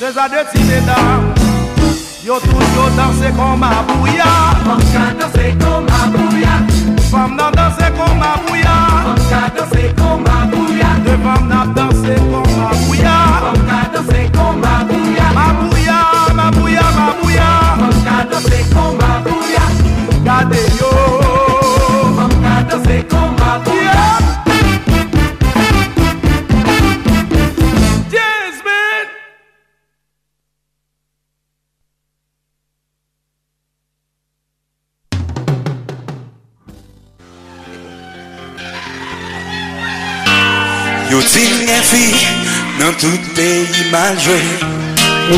Deux 0.00 0.18
à 0.18 0.28
deux, 0.28 0.44
mesdames. 0.64 1.34
Yo 2.24 2.34
danser 2.96 3.32
comme 3.36 3.60
ma 3.60 3.70
bouilla. 3.86 4.24
Danser 5.18 5.54
comme 5.58 5.86
ma 5.86 6.00
bouilla. 6.16 6.54
Femme 7.10 7.36
danser 7.36 7.90
comme 7.96 8.18
ma 8.18 8.30
bouilla. 8.46 8.76
Danser 9.56 9.94
comme 9.96 10.22
ma 10.22 10.36
bouilla. 10.46 10.90
Deux 11.04 11.18
femmes 11.24 11.48
n'a 11.48 11.60
danser 11.74 12.16
comme 12.30 12.52
ma 12.56 12.68
bouilla. 12.86 13.16
Femme 13.40 13.62
danser 13.94 14.26
comme 14.34 14.60
ma 14.60 14.67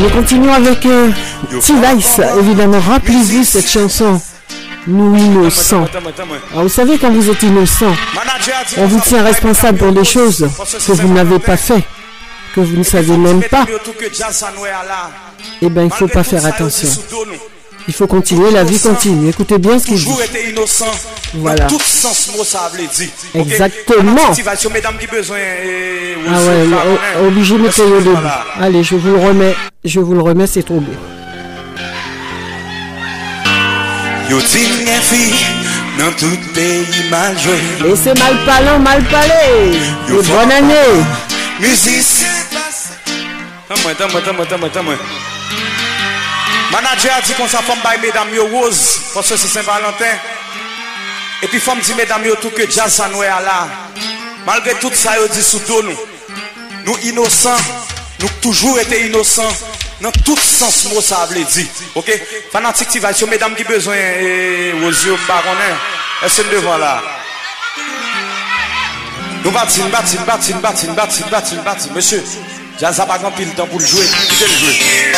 nous 0.01 0.09
continuons 0.11 0.53
avec 0.53 0.85
euh, 0.87 1.11
évidemment. 2.39 2.81
Rappelez-vous 2.81 3.45
cette 3.45 3.69
chanson, 3.69 4.21
Nous 4.87 5.17
innocents. 5.17 5.87
Alors, 6.53 6.63
vous 6.65 6.69
savez, 6.69 6.99
quand 6.99 7.11
vous 7.11 7.29
êtes 7.31 7.43
innocent, 7.43 7.93
on 8.79 8.87
vous 8.87 9.01
tient 9.01 9.23
responsable 9.23 9.79
pour 9.79 9.93
des 9.93 10.05
choses 10.05 10.49
que 10.87 10.93
vous 10.93 11.13
n'avez 11.13 11.39
pas 11.39 11.57
fait, 11.57 11.83
que 12.55 12.61
vous 12.61 12.77
ne 12.77 12.83
savez 12.83 13.17
même 13.17 13.43
pas. 13.45 13.67
Eh 15.63 15.69
bien, 15.69 15.83
il 15.83 15.87
ne 15.87 15.91
faut 15.91 16.09
pas 16.09 16.25
faire 16.25 16.45
attention. 16.47 16.89
Il 17.89 17.95
faut 17.95 18.07
continuer, 18.07 18.51
la 18.51 18.63
vie 18.63 18.79
continue. 18.79 19.31
Écoutez 19.31 19.59
bien 19.59 19.79
ce 19.79 19.87
qu'il 19.87 19.97
dit. 19.97 20.05
Toujours 20.05 20.23
été 20.23 20.51
innocent. 20.51 20.85
Voilà. 21.35 21.65
Dans 21.65 21.77
tout 21.77 21.81
sens 21.85 22.31
mot 22.37 22.45
ça 22.45 22.71
veut 22.73 22.87
dire. 22.87 23.09
ok? 23.35 23.41
Exactement. 23.41 24.17
Ah 26.29 26.39
ou- 26.41 27.23
ouais, 27.23 27.27
obligé 27.27 27.57
de 27.57 27.67
au 27.83 28.01
début. 28.01 28.17
Allez, 28.61 28.85
je 28.85 28.97
vous 28.97 29.09
le 29.17 29.19
remets. 29.27 29.57
Je 29.83 29.99
vous 29.99 30.13
le 30.13 30.21
remets, 30.21 30.47
c'est 30.47 30.63
trop 30.63 30.79
beau. 30.79 30.93
Et 34.29 34.35
c'est 37.97 38.19
mal 38.19 38.37
parlant, 38.45 38.79
mal 38.79 39.03
parlé. 39.05 39.79
Et 40.09 40.13
bonne 40.13 40.53
année. 40.53 40.75
Tamo 43.69 44.93
Manager 46.71 47.13
a 47.17 47.21
dit 47.23 47.33
qu'on 47.33 47.49
sa 47.49 47.59
femme 47.63 47.79
baille 47.83 48.01
mesdames 48.01 48.33
yo 48.35 48.47
rose 48.47 49.01
Parce 49.15 49.31
que 49.31 49.37
c'est 49.37 49.49
Saint-Valentin. 49.49 50.05
Et 51.43 51.49
puis 51.49 51.59
femme 51.59 51.81
dit 51.81 51.95
mesdames 51.95 52.25
yo 52.27 52.37
tout 52.37 52.51
que 52.51 52.71
jazz 52.71 52.93
ça 52.93 53.09
nous 53.09 53.23
est 53.23 53.29
là 53.29 53.67
Malgré 54.47 54.75
tout 54.75 54.91
ça 54.93 55.17
yo 55.17 55.27
dit 55.29 55.43
sous 55.43 55.59
dos 55.61 55.83
nous. 55.83 55.97
Nous 56.85 56.99
innocents. 57.09 57.57
Nous 58.21 58.29
toujours 58.43 58.79
été 58.79 59.07
innocents 59.07 59.49
dans 60.01 60.13
tout 60.25 60.37
sens 60.37 60.87
mot 60.93 61.01
ça 61.01 61.27
veut 61.31 61.43
dire 61.45 61.67
OK? 61.95 62.11
Fanatique 62.53 62.89
qui 62.89 62.99
va 62.99 63.13
sur 63.13 63.29
mesdames 63.29 63.55
qui 63.55 63.65
besoin 63.65 63.97
aux 63.97 64.91
yeux 64.91 65.17
baronnet 65.29 65.75
Est-ce 66.23 66.43
devant 66.43 66.79
là? 66.79 67.03
Nous 69.43 69.51
battons, 69.51 69.89
battons, 69.89 70.21
battons, 70.27 70.61
battons, 70.61 70.93
battons, 70.93 71.29
battons, 71.31 71.63
battons. 71.65 71.95
Monsieur, 71.95 72.23
jazz 72.79 73.01
a 73.01 73.07
pas 73.07 73.19
grand 73.19 73.31
pile 73.31 73.49
temps 73.55 73.67
pour 73.67 73.81
le 73.81 73.87
jouer. 73.87 74.05
Le 74.05 74.47
jouer? 74.47 75.11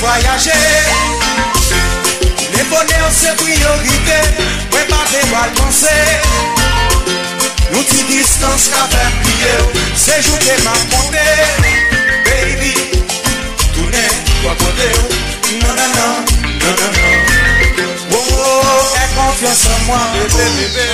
voyaje 0.00 0.52
Le 2.56 2.64
pone 2.64 2.94
an 3.06 3.12
se 3.12 3.32
priorite 3.36 4.18
Mwen 4.72 4.86
pa 4.88 5.00
te 5.10 5.20
wal 5.32 5.50
konse 5.58 5.96
Nou 7.70 7.84
ti 7.84 8.00
distans 8.08 8.68
ka 8.72 8.86
ver 8.92 9.10
pliye 9.22 9.54
Se 9.94 10.16
joute 10.26 10.56
ma 10.64 10.74
ponte 10.92 11.26
Baby 12.24 12.74
Toune 13.74 14.04
wakonde 14.44 14.88
Nan 15.60 15.74
nan 15.76 15.90
nan 15.96 16.14
Nan 16.64 16.74
nan 16.80 16.90
nan 16.96 17.14
Oh 18.12 18.26
oh 18.40 18.96
E 18.96 19.04
konfians 19.14 19.66
an 19.74 19.80
mwa 19.86 20.00
Bebe 20.16 20.46
bebe 20.56 20.86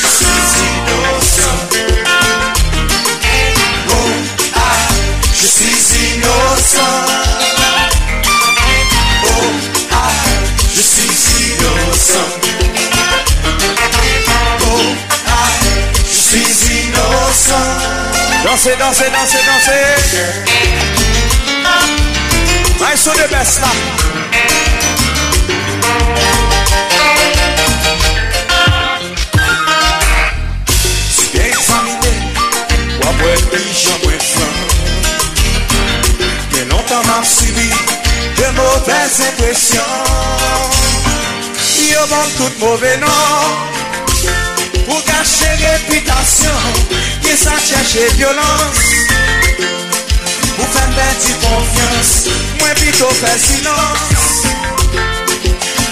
Sisi 0.00 0.70
dosan 0.88 1.58
Oh 3.90 4.12
ah 4.54 4.88
Je 5.34 5.46
suis 5.46 6.14
innocent. 6.14 7.53
Dansez, 18.54 18.76
dansez, 18.76 19.10
dansez, 19.10 19.40
dansez 19.46 20.44
I 22.80 22.94
saw 22.94 23.12
the 23.14 23.26
best 23.28 23.60
now 23.60 23.66
Si 31.10 31.26
bien 31.32 31.46
examiné, 31.46 32.14
après 33.02 33.38
pigeon, 33.50 33.98
ou 34.04 34.10
flan 34.22 34.54
Que 36.52 36.60
longtemps 36.70 37.04
m'a 37.08 37.24
subi 37.24 37.70
de 38.36 38.46
mauvaises 38.54 39.20
impressions. 39.30 39.94
Yo 41.90 42.06
bon 42.06 42.26
tout 42.36 42.54
mauvais 42.60 42.98
nom 42.98 43.08
Pour 44.86 45.02
cacher 45.02 45.54
réputation 45.58 46.54
Ki 47.24 47.36
sa 47.36 47.52
chache 47.58 48.04
violans 48.16 48.80
Ou 50.58 50.66
fèm 50.74 50.90
pèti 50.96 51.32
konfians 51.40 52.10
Mwen 52.60 52.74
pito 52.80 53.08
fè 53.20 53.32
silans 53.40 54.12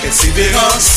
Perseverans 0.02 0.88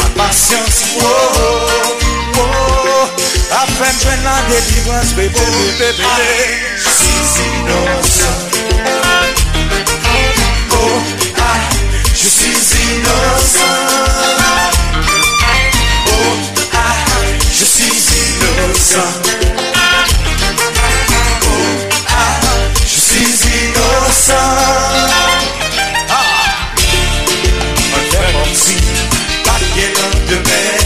Ma 0.00 0.08
pasyans 0.18 0.76
oh, 0.98 1.06
oh, 1.06 2.42
oh. 2.42 3.06
A 3.54 3.62
fèm 3.76 3.96
jwen 4.02 4.20
nan 4.26 4.50
delivrans 4.50 5.14
Bebe, 5.18 5.46
bebe, 5.78 5.92
bebe 6.02 6.32
Si, 6.82 7.14
si, 7.32 7.48
non, 7.68 8.02
sa 8.02 8.30
Oh, 10.74 10.98
ah 11.38 11.60
Je 12.14 12.28
suis 12.28 12.60
innocent 12.90 14.77
Je 17.58 17.64
suis 17.64 17.90
innocent. 17.90 19.00
Oh, 21.42 21.56
ah, 22.08 22.38
je 22.82 23.00
suis 23.00 23.34
innocent. 23.64 24.48
Ah, 26.08 26.26
vraiment 28.12 28.48
si, 28.54 28.76
pas 29.44 29.58
bien 29.74 29.90
de 30.28 30.36
mer. 30.48 30.78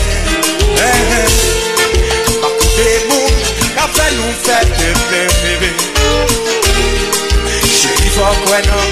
Par 2.40 2.50
contre, 2.50 2.76
les 2.78 2.98
mots, 3.06 3.32
après 3.76 4.10
nous 4.12 4.32
fait 4.42 4.66
de 4.78 4.88
bébé. 5.10 5.70
Je 7.60 8.02
vis 8.02 8.10
fort, 8.10 8.40
ouais, 8.50 8.62
non. 8.62 8.91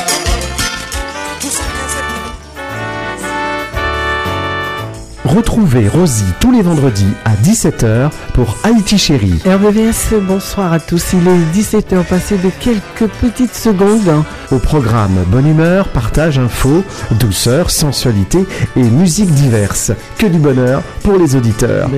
Retrouvez 5.25 5.89
Rosie 5.89 6.23
tous 6.41 6.53
les 6.53 6.63
vendredis 6.63 7.13
à 7.25 7.35
17h 7.35 8.11
pour 8.33 8.57
Haïti 8.63 8.97
Chérie. 8.97 9.41
RVVS, 9.45 10.15
bonsoir 10.23 10.73
à 10.73 10.79
tous. 10.79 11.15
Il 11.15 11.27
est 11.27 11.41
17h 11.53 12.05
passé 12.05 12.39
de 12.39 12.49
quelques 12.61 13.11
petites 13.21 13.55
secondes. 13.55 14.23
Au 14.53 14.59
programme 14.59 15.25
Bonne 15.27 15.49
humeur, 15.49 15.89
partage, 15.89 16.39
info, 16.39 16.85
douceur, 17.19 17.71
sensualité 17.71 18.39
et 18.77 18.85
musique 18.85 19.33
diverse. 19.33 19.91
Que 20.17 20.27
du 20.27 20.39
bonheur 20.39 20.83
pour 21.03 21.19
les 21.19 21.35
auditeurs. 21.35 21.91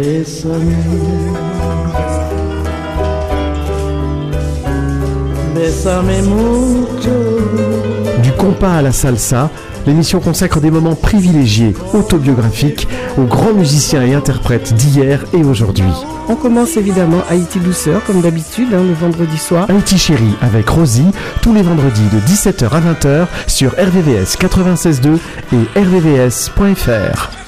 Du 8.23 8.33
compas 8.33 8.77
à 8.77 8.83
la 8.83 8.93
salsa, 8.93 9.51
l'émission 9.87 10.21
consacre 10.21 10.59
des 10.61 10.71
moments 10.71 10.95
privilégiés, 10.95 11.75
autobiographiques, 11.93 12.89
aux 13.19 13.25
grands 13.25 13.53
musiciens 13.53 14.03
et 14.03 14.15
interprètes 14.15 14.73
d'hier 14.73 15.25
et 15.35 15.45
aujourd'hui. 15.45 15.93
On 16.29 16.37
commence 16.37 16.79
évidemment 16.79 17.23
Haïti 17.29 17.59
Douceur, 17.59 18.03
comme 18.05 18.23
d'habitude, 18.23 18.69
hein, 18.73 18.83
le 18.83 18.95
vendredi 18.95 19.37
soir. 19.37 19.69
Haïti 19.69 19.99
Chérie 19.99 20.37
avec 20.41 20.69
Rosie, 20.69 21.11
tous 21.43 21.53
les 21.53 21.63
vendredis 21.63 22.09
de 22.13 22.21
17h 22.21 22.71
à 22.71 22.81
20h 22.81 23.27
sur 23.47 23.73
RVVS 23.73 24.37
96.2 24.39 25.19
et 25.53 25.79
rvvs.fr. 25.79 27.40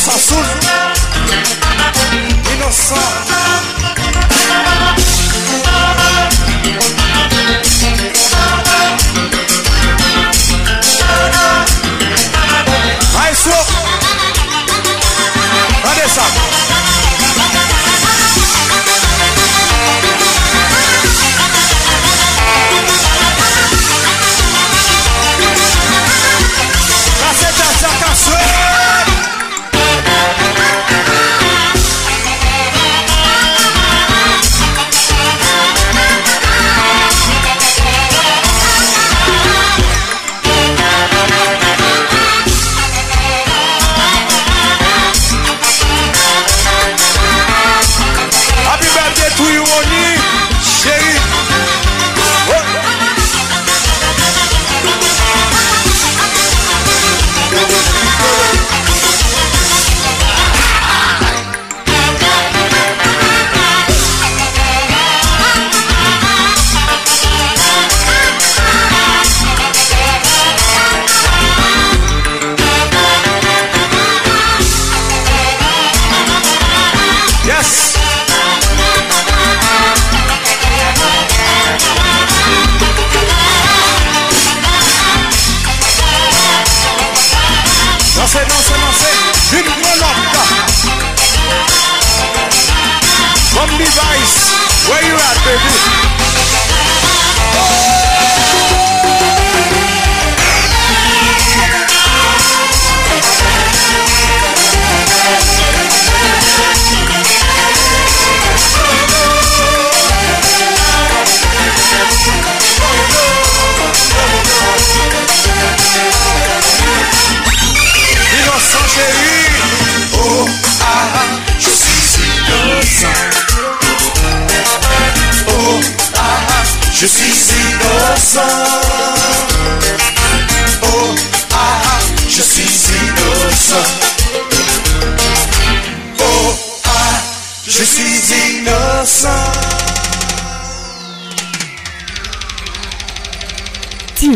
es 0.00 0.08
azul 0.08 0.46
y. 2.70 3.39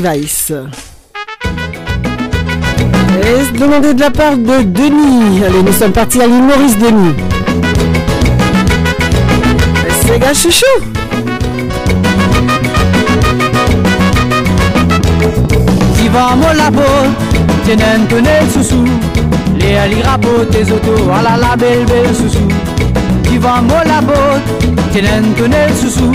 T-Vice. 0.05 0.53
Et 3.23 3.59
demandé 3.59 3.95
de 3.95 4.01
la 4.01 4.11
part 4.11 4.37
de 4.37 4.63
Denis. 4.63 5.43
Allez, 5.47 5.63
nous 5.63 5.73
sommes 5.73 5.93
partis 5.93 6.21
à 6.21 6.27
l'île 6.27 6.43
Maurice 6.43 6.77
Denis. 6.79 7.15
C'est 10.03 10.19
gars 10.19 10.35
chouchou. 10.35 10.67
Divan 15.97 16.37
mo 16.37 16.53
la 16.55 16.71
pot, 16.71 17.09
tenen 17.67 18.07
tonel 18.09 18.45
sousou 18.53 18.85
Les 19.59 19.77
ali 19.77 20.03
rapot 20.03 20.45
tes 20.51 20.71
autos, 20.71 21.09
ah 21.13 21.23
la 21.23 21.37
la 21.37 21.57
belle 21.57 21.87
belle 21.87 22.15
sousou 22.15 22.47
Divan 23.23 23.63
mo 23.63 23.81
la 23.87 24.03
pot, 24.03 24.69
tenen 24.93 25.33
tonel 25.35 25.73
sousou 25.81 26.13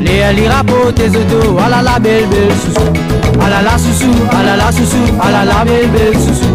Les 0.00 0.22
ali 0.22 0.48
rapot 0.48 0.92
tes 0.94 1.08
autos, 1.16 1.56
ah 1.64 1.70
la 1.70 1.82
la 1.82 1.98
belle 1.98 2.26
belle 2.26 2.52
sousou 2.66 3.11
Ah 3.40 3.48
la 3.48 3.62
la 3.62 3.78
sousou, 3.78 4.12
ah 4.30 4.42
la 4.42 4.56
la 4.56 4.72
sousou, 4.72 5.04
ah 5.20 5.30
la 5.30 5.44
la 5.44 5.64
belle 5.64 5.88
belle 5.88 6.18
sousou 6.18 6.54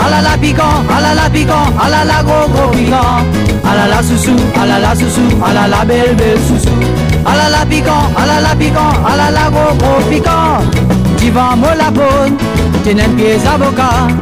Ah 0.00 0.08
la 0.10 0.20
la 0.22 0.36
piquant, 0.38 0.84
ah 0.90 1.00
la 1.00 1.14
la 1.14 1.28
piquant, 1.30 1.72
ah 1.80 1.88
la 1.88 2.04
la 2.04 2.22
gros 2.22 2.48
gros 2.52 2.70
piquant 2.70 3.24
Ah 3.64 3.74
la 3.74 3.86
la 3.88 4.02
sousou, 4.02 4.36
ah 4.54 4.66
la 4.66 4.78
la 4.78 4.94
sousou, 4.94 5.28
ah 5.44 5.52
la 5.52 5.66
la 5.66 5.84
belle 5.84 6.14
belle 6.14 6.38
sousou 6.46 6.78
Ah 7.26 7.34
la 7.36 7.48
la 7.50 7.66
piquant, 7.66 8.04
ah 8.16 8.26
la 8.26 8.40
la 8.40 8.54
piquant, 8.54 8.92
ah 9.04 9.16
la 9.16 9.30
la 9.30 9.50
gros 9.50 9.74
gros 9.78 10.04
piquant 10.08 10.62
Divan 11.18 11.58
mo 11.58 11.68
la 11.76 11.90
bonne, 11.90 12.36
tenen 12.84 13.16
pieds 13.16 13.44
avocats 13.44 14.14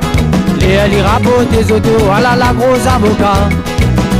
Les 0.59 0.89
li 0.89 1.02
rapot 1.02 1.44
tes 1.52 1.70
autos, 1.73 2.09
ah 2.10 2.20
la 2.20 2.35
la 2.36 2.52
gros 2.55 2.86
avocats 2.89 3.52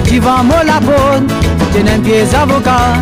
Divan 0.05 0.45
mo 0.45 0.61
la 0.65 0.79
bonne, 0.81 1.27
tenen 1.73 2.03
pieds 2.03 2.35
avocats 2.35 3.01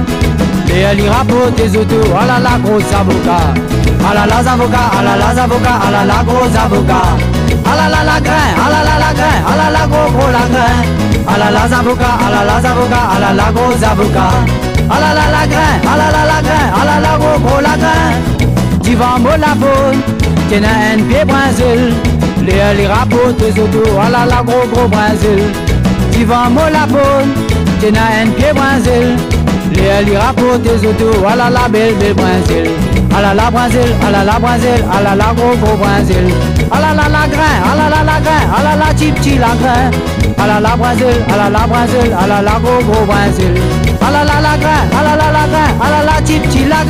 Les 0.68 0.94
li 0.94 1.08
rapot 1.08 1.50
tes 1.56 1.76
autos, 1.76 2.14
ah 2.14 2.26
la 2.26 2.38
la 2.38 2.58
gros 2.62 2.94
avocats 2.94 3.73
Ah 4.06 4.12
la 4.12 4.26
la 4.26 4.38
avocats, 4.52 4.90
ah 4.96 5.02
la 5.02 5.16
la 5.16 5.42
avocats, 5.42 5.80
ah 5.84 5.90
la 5.90 6.04
la 6.04 6.22
gros 6.26 6.54
avocats 6.64 7.16
Ah 7.64 7.74
la 7.74 7.88
la 7.88 8.00
la 8.04 8.20
grain, 8.20 8.50
ah 8.62 8.68
la 8.72 8.80
la 8.88 8.94
la 9.02 9.10
grain, 9.18 9.38
ah 9.48 9.56
la 9.56 9.70
la 9.70 9.86
gros 9.86 10.12
gros 10.12 10.30
la 10.36 10.44
grain. 10.52 10.78
Ah 11.26 11.38
la 11.38 11.50
la 11.50 11.62
avocats, 11.78 12.20
ah 12.24 12.30
la 12.34 12.44
la 12.44 12.56
avocats, 12.70 13.08
ah 13.14 13.18
la 13.22 13.32
la 13.32 13.46
gros 13.56 13.82
avocats 13.82 14.36
Ah 14.92 14.98
la 15.00 15.10
la 15.18 15.26
la 15.34 15.46
grain, 15.52 15.76
ah 15.88 15.96
la 15.96 16.06
la 16.16 16.22
la 16.30 16.38
grain, 16.46 16.66
la 16.88 16.96
la 17.00 17.12
gros 17.16 17.38
gros 17.44 17.62
la 17.62 17.74
grain. 17.82 18.34
Divan 18.84 19.22
mo 19.22 19.30
la 19.36 19.54
tena 20.50 20.68
un 20.94 21.02
pied 21.08 21.24
Les 22.46 22.74
li 22.76 22.86
rapot 22.86 23.32
tes 23.38 23.58
autos, 23.58 23.88
ah 23.98 24.10
la 24.10 24.26
la 24.26 24.42
gros 24.42 24.68
gros 24.70 24.88
brésil 24.88 25.40
Divan 26.12 26.52
mo 26.52 26.68
la 26.70 26.84
bonne, 26.86 27.32
tena 27.80 28.02
un 28.22 28.30
pied 28.36 28.52
Les 29.72 30.04
li 30.04 30.16
rapot 30.16 30.58
tes 30.62 30.86
autos, 30.86 31.24
ah 31.26 31.34
la 31.34 31.48
la 31.48 31.68
belle 31.68 31.94
belle 31.94 32.14
brésil 32.14 32.93
Ah 33.16 33.20
la 33.22 33.32
la 33.32 33.50
brésil, 33.50 33.94
ah 34.02 34.10
la 34.10 34.24
la 34.24 34.38
brésil, 34.38 34.84
ah 34.92 35.00
la 35.00 35.14
la 35.14 35.32
gros 35.34 35.56
gros 35.56 35.76
brésil 35.76 36.34
Ah 36.72 36.80
la 36.80 36.94
la 36.94 37.08
la 37.08 37.28
grain, 37.28 37.56
ah 37.64 37.74
la 37.76 37.88
la 37.88 38.02
la 38.02 38.20
grain, 38.20 38.44
ah 38.56 38.62
la 38.62 38.76
la 38.76 38.92
petit 38.92 39.12
petit 39.12 39.38
la 39.38 39.54
grain 39.60 39.90
Ah 40.36 40.46
la 40.46 40.60
la 40.60 40.76
brésil, 40.76 41.22
ah 41.32 41.36
la 41.36 41.50
la 41.50 41.66
brésil, 41.66 42.12
ah 42.18 42.26
la 42.26 42.42
la 42.42 42.58
gros 42.58 42.82
gros 42.84 43.06
brésil 43.06 43.54
Ah 44.02 44.10
la 44.10 44.24
la 44.24 44.40
la 44.40 44.56
grain, 44.56 44.82
ah 44.98 45.02
la 45.04 45.16
la 45.16 45.30
la 45.30 45.46
grain, 45.46 45.70
ah 45.80 45.90
la 45.90 46.04
la 46.04 46.20
petit 46.22 46.40
petit 46.40 46.64
la 46.64 46.84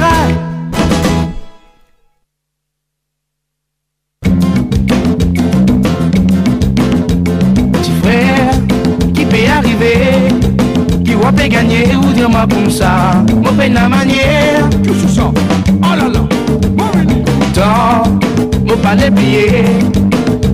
les 18.94 19.10
pieds 19.10 19.64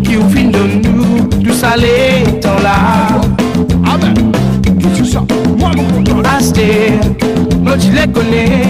Qui 0.03 0.17
au 0.17 0.23
fin 0.23 0.45
de 0.45 0.89
nous 0.89 1.25
Tout 1.45 1.55
salé, 1.55 2.25
là 2.45 3.21
Ah 3.87 3.97
ben, 4.01 4.15
tout 4.81 4.95
sous 4.97 5.05
ça 5.05 5.25
Moi 5.59 5.71
mon 5.77 5.85
contrôle. 5.85 6.25
Asté, 6.27 6.93
moi 7.63 7.77
tu 7.79 7.91
les 7.91 8.11
connais. 8.11 8.63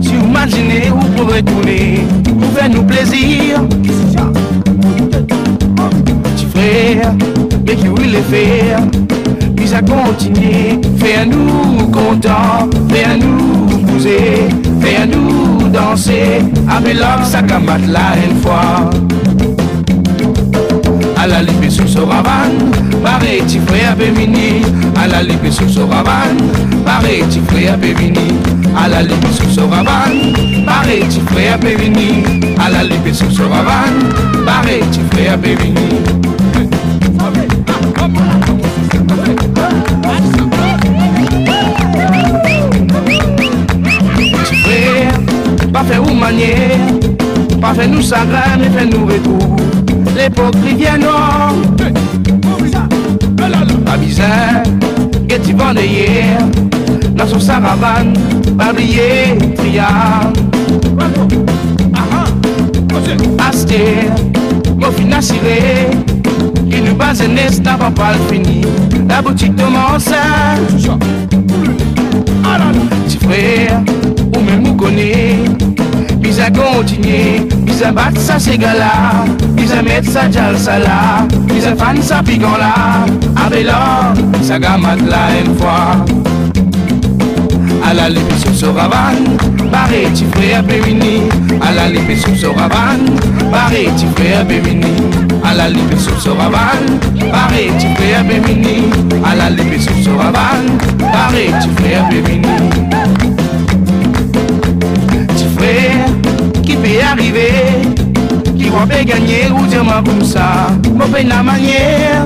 Si 0.00 0.14
imaginez 0.14 0.90
où 0.90 0.98
pour 1.16 1.34
retourner, 1.34 2.00
pour 2.24 2.50
faire 2.52 2.70
nous 2.70 2.82
plaisir. 2.84 3.62
Petit 6.22 6.46
frère, 6.46 7.14
mais 7.66 7.74
qui 7.74 7.86
voulait 7.88 8.06
les 8.06 8.22
faire, 8.22 8.80
puis 9.56 9.74
à 9.74 9.80
continuer, 9.80 10.80
faire 10.96 11.26
nous 11.26 11.86
contents, 11.88 12.68
faire 12.90 13.16
nous 13.18 13.78
bouger, 13.78 14.48
avec 16.06 16.94
l'homme 16.94 17.24
ça 17.24 17.42
camat 17.42 17.78
là 17.78 18.14
une 18.24 18.40
fois. 18.40 18.88
À 21.16 21.26
la 21.26 21.42
libre 21.42 21.68
sous 21.68 21.88
ce 21.88 21.98
ravan, 21.98 22.54
pareil, 23.02 23.42
petit 23.42 23.58
frère 23.66 23.96
bémini, 23.96 24.62
à 24.96 25.08
la 25.08 25.22
libre 25.22 25.50
sous 25.50 25.68
ce 25.68 25.80
ravan, 25.80 26.36
pareil, 26.84 27.24
petit 27.24 27.40
frère 27.48 27.76
bémini, 27.78 28.28
à 28.76 28.88
la 28.88 29.02
libre 29.02 29.28
sous 29.32 29.50
ce 29.50 29.60
ravan, 29.60 30.14
pareil, 30.64 31.00
petit 31.00 31.20
frère 31.32 31.58
bémini, 31.58 32.22
à 32.64 32.70
la 32.70 32.84
libre 32.84 33.12
sous 33.12 33.30
ce 33.30 33.42
ravan, 33.42 33.92
pareil, 34.46 34.82
petit 34.90 35.00
frère 35.10 35.36
bémini. 35.36 36.27
Pas 47.78 47.84
faire 47.84 47.92
nous 47.92 48.02
chagrin, 48.02 48.56
mais 48.58 48.70
faire 48.70 48.86
nous 48.86 49.06
retour. 49.06 49.56
Rivière 50.64 50.98
noire, 50.98 51.54
pas 53.84 53.96
bizarre, 53.96 54.62
que 55.28 55.36
tu 55.36 55.52
vends 55.54 55.72
hier, 55.74 56.38
dans 57.14 57.26
son 57.26 57.40
saravane, 57.40 58.14
pas 58.56 58.72
oublier, 58.72 59.38
triard. 59.56 60.32
Aster, 63.38 64.10
mon 64.76 64.90
fin 64.90 65.20
qui 66.70 66.80
nous 66.82 66.94
base 66.94 67.22
n'est 67.22 67.62
pas 67.62 67.90
pas 67.90 68.14
fini, 68.30 68.62
la 69.08 69.22
boutique 69.22 69.54
de 69.54 69.62
mon 69.62 69.98
frère, 73.18 73.80
ou 74.36 74.40
même 74.40 74.64
vous 74.64 74.74
connaissez, 74.74 75.67
bis 76.38 76.44
à 76.44 76.50
continuer, 76.50 77.40
bis 77.66 77.82
à 77.82 77.90
battre 77.90 78.20
ça 78.20 78.38
c'est 78.38 78.56
gala, 78.56 79.24
bis 79.56 79.72
à 79.72 79.82
mettre 79.82 80.08
ça 80.08 80.30
jal 80.30 80.56
ça 80.56 80.78
là, 80.78 81.26
bis 81.46 81.66
à 81.66 81.74
fan 81.74 82.00
ça 82.00 82.22
piquant 82.22 82.56
là, 82.56 83.04
avec 83.44 83.66
l'or, 83.66 84.14
ça 84.42 84.58
gamate 84.58 85.00
là 85.08 85.16
une 85.44 85.56
fois. 85.56 86.04
À 87.84 87.94
la 87.94 88.08
limite 88.08 88.38
sur 88.38 88.54
ce 88.54 88.66
ravan, 88.66 89.18
barré 89.72 90.06
tu 90.14 90.24
frère 90.34 90.62
bémini, 90.62 91.22
à 91.60 91.72
la 91.72 91.88
limite 91.88 92.20
sur 92.20 92.36
ce 92.36 92.46
ravan, 92.46 93.00
barré 93.50 93.88
tu 93.98 94.06
frère 94.14 94.44
bémini, 94.44 94.92
à 95.44 95.54
la 95.54 95.68
limite 95.70 95.98
sur 95.98 96.20
ce 96.20 96.28
ravan, 96.28 96.84
barré 97.32 97.70
tu 97.80 97.86
frère 97.96 98.24
bémini, 98.24 98.84
à 99.24 99.34
la 99.34 99.50
limite 99.50 99.82
sur 99.82 100.04
ce 100.04 100.10
ravan, 100.10 100.78
tu 101.62 101.82
frère 101.82 102.08
bémini. 102.10 102.87
Petit 102.87 102.87
qui 108.56 108.68
va 108.68 109.04
gagner 109.04 109.48
ou 109.50 109.84
moi 109.84 110.02
comme 110.04 110.22
ça, 110.22 110.66
mauvais 110.94 111.22
la 111.22 111.42
manière. 111.42 112.24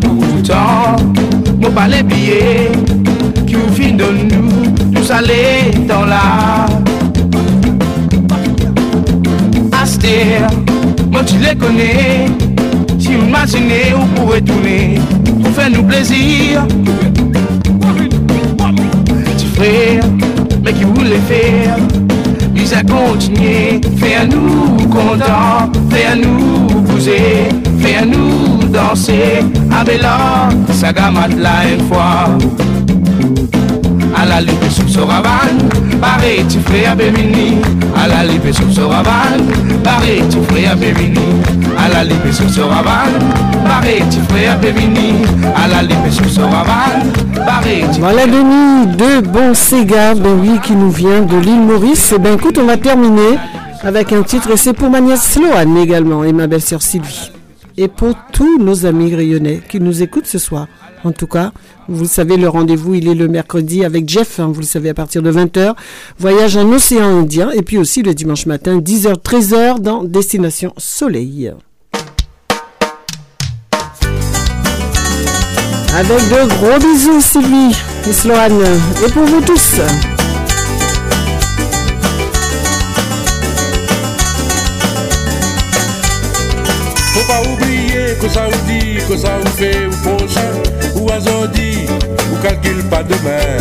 Pourtant, 0.00 0.96
mon 1.60 1.70
pas 1.70 1.88
les 1.88 2.04
billets, 2.04 2.70
qui 3.46 3.54
vous 3.54 3.72
fin 3.72 3.90
de 3.90 4.04
nous, 4.30 4.92
nous 4.92 5.12
aller 5.12 5.72
dans 5.88 6.04
la. 6.04 6.66
Aster, 9.82 10.46
moi 11.10 11.22
tu 11.24 11.38
les 11.38 11.56
connais, 11.56 12.26
si 12.98 13.16
vous 13.16 13.26
imaginez, 13.26 13.92
vous 13.92 14.06
pourrez 14.14 14.42
tourner, 14.42 15.00
pour 15.42 15.52
faire 15.52 15.70
nous 15.70 15.82
plaisir. 15.82 16.64
Petit 19.24 19.46
frère, 19.46 20.04
mais 20.64 20.72
qui 20.72 20.84
voulait 20.84 21.20
faire, 21.28 21.76
ils 22.68 22.74
a 22.74 22.82
continué, 22.82 23.80
faire 23.96 24.26
nous 24.28 24.76
contents, 24.88 25.70
faire 25.90 26.16
nous 26.16 26.80
bouger, 26.80 27.48
faire 27.78 28.04
nous 28.06 28.66
danser, 28.68 29.44
ça 30.72 30.92
gamate 30.92 31.36
là 31.36 31.68
une 31.72 31.86
fois. 31.86 32.28
À 34.16 34.24
la 34.26 34.40
libre 34.40 34.68
sous 34.70 34.88
ce 34.88 34.98
tu 36.48 36.60
frère 36.60 36.96
bémini, 36.96 37.58
à 37.96 38.08
la 38.08 38.24
libre 38.24 38.52
ce 38.52 38.62
tu 38.62 38.80
frère 40.42 40.76
à 41.78 41.88
la 41.88 42.04
libre 42.04 42.32
ce 42.32 42.42
tu 42.42 42.60
frère 44.28 44.58
à 45.54 45.68
la 45.68 45.82
libre 45.82 46.10
ce 46.10 46.40
Voilà 47.98 48.26
Denis, 48.26 48.86
deux 48.96 49.20
bons 49.22 49.54
Sega, 49.54 50.14
ben 50.14 50.38
oui, 50.40 50.60
qui 50.62 50.72
nous 50.72 50.90
vient 50.90 51.22
de 51.22 51.36
l'île 51.36 51.60
Maurice. 51.60 52.12
Eh 52.14 52.18
ben 52.18 52.34
écoute, 52.34 52.58
on 52.58 52.64
va 52.66 52.76
terminer 52.76 53.38
avec 53.82 54.12
un 54.12 54.22
titre, 54.22 54.50
et 54.50 54.56
c'est 54.56 54.72
pour 54.72 54.90
ma 54.90 55.00
nièce 55.00 55.32
Sloane 55.32 55.76
également, 55.76 56.24
et 56.24 56.32
ma 56.32 56.46
belle-sœur 56.46 56.82
Sylvie. 56.82 57.30
Et 57.78 57.88
pour 57.88 58.14
tous 58.32 58.58
nos 58.58 58.86
amis 58.86 59.10
grillonnais 59.10 59.60
qui 59.68 59.80
nous 59.80 60.02
écoutent 60.02 60.26
ce 60.26 60.38
soir. 60.38 60.66
En 61.04 61.12
tout 61.12 61.26
cas, 61.26 61.52
vous 61.88 62.06
savez, 62.06 62.36
le 62.36 62.48
rendez-vous, 62.48 62.94
il 62.94 63.08
est 63.08 63.14
le 63.14 63.28
mercredi 63.28 63.84
avec 63.84 64.08
Jeff, 64.08 64.40
hein, 64.40 64.50
vous 64.52 64.60
le 64.60 64.66
savez, 64.66 64.88
à 64.88 64.94
partir 64.94 65.22
de 65.22 65.30
20h. 65.30 65.74
Voyage 66.18 66.56
en 66.56 66.70
océan 66.72 67.20
Indien, 67.20 67.50
et 67.50 67.62
puis 67.62 67.78
aussi 67.78 68.02
le 68.02 68.14
dimanche 68.14 68.46
matin, 68.46 68.78
10h, 68.78 69.22
13h, 69.22 69.80
dans 69.80 70.02
Destination 70.02 70.72
Soleil. 70.76 71.52
Avec 75.94 76.28
de 76.28 76.48
gros 76.48 76.78
bisous, 76.78 77.20
Sylvie 77.20 77.74
et 78.08 78.12
Sloane. 78.12 78.60
Et 79.06 79.10
pour 79.10 79.24
vous 79.24 79.40
tous. 79.40 79.80
Faut 87.14 87.26
pas 87.26 87.42
oublier 87.50 88.14
que 88.20 88.28
ça 88.28 88.46
vous 88.46 88.66
dit, 88.66 88.96
que 89.08 89.16
ça 89.16 89.38
vous 89.38 89.52
fait 89.52 89.75
calcule 92.46 92.84
pas 92.84 93.02
demain. 93.02 93.56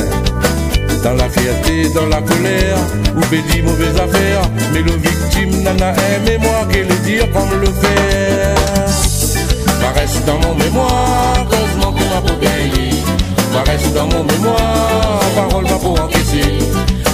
Dans 1.03 1.13
la 1.13 1.27
fierté, 1.29 1.89
dans 1.93 2.05
la 2.05 2.21
colère, 2.21 2.77
ou 3.15 3.21
fait 3.23 3.41
dit 3.49 3.61
mauvaise 3.63 3.95
affaire, 3.95 4.41
mais 4.73 4.81
le 4.81 4.91
victime 4.91 5.63
n'en 5.63 5.77
a 5.83 5.89
un 5.89 6.19
mémoire 6.25 6.67
qu'elle 6.67 6.87
le 6.87 6.95
dire 6.97 7.25
comme 7.31 7.59
le 7.59 7.67
faire. 7.67 8.55
Ça 9.81 9.89
reste 9.99 10.25
dans 10.25 10.39
mon 10.39 10.55
mémoire, 10.55 11.45
heureusement 11.51 11.91
qu'on 11.93 12.09
m'a 12.13 12.21
pour 12.21 12.39
gagner. 12.39 12.91
Ça 13.53 13.71
reste 13.71 13.93
dans 13.93 14.07
mon 14.07 14.23
mémoire, 14.23 15.19
parole 15.35 15.63
m'a 15.63 15.79
pour 15.79 15.99
encaisser. 16.03 16.59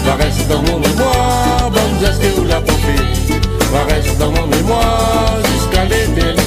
Ça 0.06 0.16
reste 0.16 0.48
dans 0.50 0.62
mon 0.64 0.80
mémoire, 0.80 1.70
bonne 1.72 2.00
geste 2.02 2.22
que 2.22 2.40
vous 2.40 2.46
la 2.46 2.60
poupée. 2.60 3.08
Ça 3.72 3.94
reste 3.94 4.18
dans 4.18 4.32
mon 4.32 4.48
mémoire 4.48 5.38
jusqu'à 5.54 5.86
l'éternité. 5.86 6.41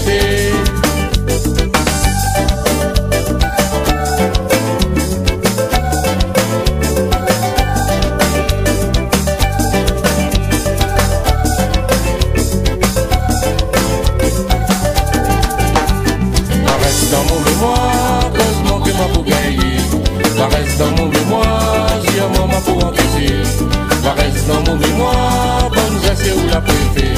Dans 24.48 24.62
mon 24.70 24.78
mémoire, 24.78 25.70
bonne 25.70 26.02
geste 26.02 26.30
où 26.36 26.48
la 26.48 26.60
préfet. 26.60 27.14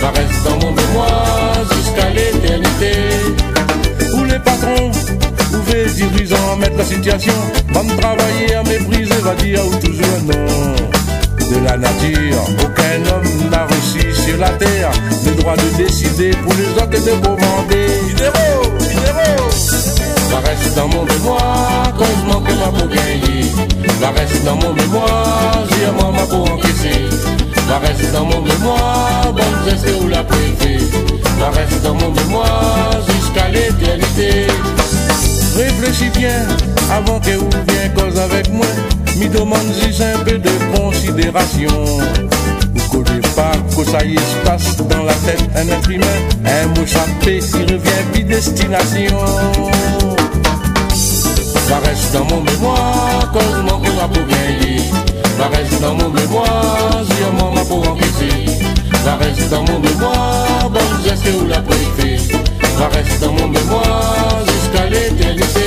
Ça 0.00 0.10
reste 0.10 0.44
dans 0.44 0.58
mon 0.66 0.72
mémoire 0.72 1.56
jusqu'à 1.74 2.10
l'éternité. 2.10 2.92
Où 4.14 4.24
les 4.24 4.38
patrons, 4.38 4.90
où 5.52 5.72
les 5.72 5.90
dirigeants 5.90 6.56
mettent 6.58 6.76
la 6.76 6.84
situation. 6.84 7.34
Va 7.72 7.82
me 7.82 7.96
travailler 7.96 8.54
à 8.54 8.62
mépriser, 8.62 9.20
va 9.22 9.34
dire 9.34 9.60
ou 9.66 9.74
toujours 9.76 10.20
non 10.26 10.70
de 11.50 11.64
la 11.64 11.76
nature. 11.76 12.42
Aucun 12.64 13.10
homme 13.10 13.50
n'a 13.50 13.66
reçu 13.66 14.12
sur 14.12 14.38
la 14.38 14.50
terre 14.50 14.90
le 15.26 15.32
droit 15.32 15.56
de 15.56 15.76
décider 15.76 16.30
pour 16.30 16.52
les 16.54 16.68
autres 16.82 16.94
et 16.94 17.00
de 17.00 17.26
commander. 17.26 17.86
Minéraux, 18.06 18.70
minéraux. 18.78 19.79
Ça 20.30 20.38
reste 20.44 20.76
dans 20.76 20.88
mon 20.88 21.04
mémoire, 21.04 21.92
heureusement 21.98 22.40
que 22.40 22.52
m'a 22.52 22.78
pour 22.78 22.88
gagner. 22.88 23.42
Ça 24.00 24.10
reste 24.10 24.44
dans 24.44 24.56
mon 24.56 24.72
mémoire, 24.72 25.64
j'ai 25.70 25.86
un 25.86 25.92
moment 25.92 26.26
pour 26.28 26.52
encaisser. 26.52 27.08
Ça 27.68 27.78
reste 27.78 28.12
dans 28.12 28.24
mon 28.24 28.40
mémoire, 28.40 29.32
bonne 29.32 29.44
geste 29.68 29.88
où 30.00 30.08
la 30.08 30.22
préfet. 30.22 30.78
Ça 31.38 31.50
reste 31.50 31.82
dans 31.82 31.94
mon 31.94 32.10
mémoire 32.12 32.98
jusqu'à 33.08 33.48
l'éternité. 33.48 34.46
Réfléchis 35.56 36.10
bien 36.18 36.46
avant 36.90 37.18
que 37.20 37.30
vous 37.30 37.50
vienne 37.68 37.92
cause 37.94 38.18
avec 38.18 38.50
moi. 38.52 38.66
Mi 39.16 39.28
demande 39.28 39.72
juste 39.82 40.00
un 40.00 40.18
peu 40.24 40.38
de 40.38 40.50
considération. 40.76 41.84
Ou 42.74 42.88
qu'au 42.90 43.02
départ, 43.02 43.56
que 43.76 43.84
ça 43.84 44.04
y 44.04 44.16
passe 44.44 44.76
dans 44.76 45.02
la 45.02 45.14
tête 45.14 45.42
un 45.56 45.68
être 45.68 45.90
humain, 45.90 46.06
un 46.46 46.66
mot 46.68 46.86
champé 46.86 47.40
qui 47.40 47.62
revient 47.62 48.04
puis 48.12 48.24
destination. 48.24 49.18
Ça 51.70 51.78
reste 51.78 52.12
dans 52.12 52.24
mon 52.24 52.42
mémoire, 52.42 53.30
cause 53.32 53.62
mon 53.62 53.78
cœur 53.78 54.08
pour 54.08 54.26
gagner. 54.26 54.80
Ça 55.38 55.46
reste 55.56 55.80
dans 55.80 55.94
mon 55.94 56.08
mémoire, 56.08 57.00
si 57.04 57.22
un 57.22 57.30
moment 57.40 57.64
pour 57.64 57.88
encaisser. 57.88 58.44
Ça 59.04 59.14
reste 59.14 59.48
dans 59.50 59.62
mon 59.62 59.78
mémoire, 59.78 60.68
bonne 60.68 61.04
geste 61.04 61.28
ou 61.40 61.46
la 61.46 61.60
préfet. 61.60 62.18
Ça 62.76 62.88
reste 62.88 63.20
dans 63.20 63.32
mon 63.34 63.46
mémoire 63.46 64.40
jusqu'à 64.48 64.86
l'éternité. 64.86 65.60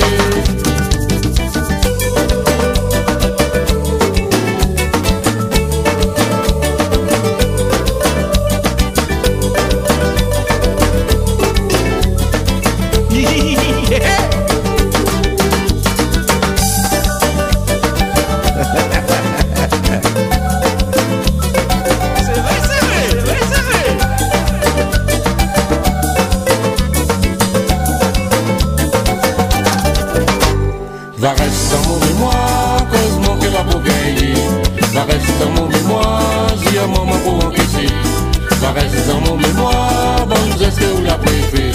Reste 38.73 39.07
dans 39.07 39.21
mon 39.21 39.37
mémoire, 39.37 40.25
bonne 40.27 40.59
geste 40.59 40.81
ou 40.97 41.01
la 41.03 41.15
préfet. 41.15 41.71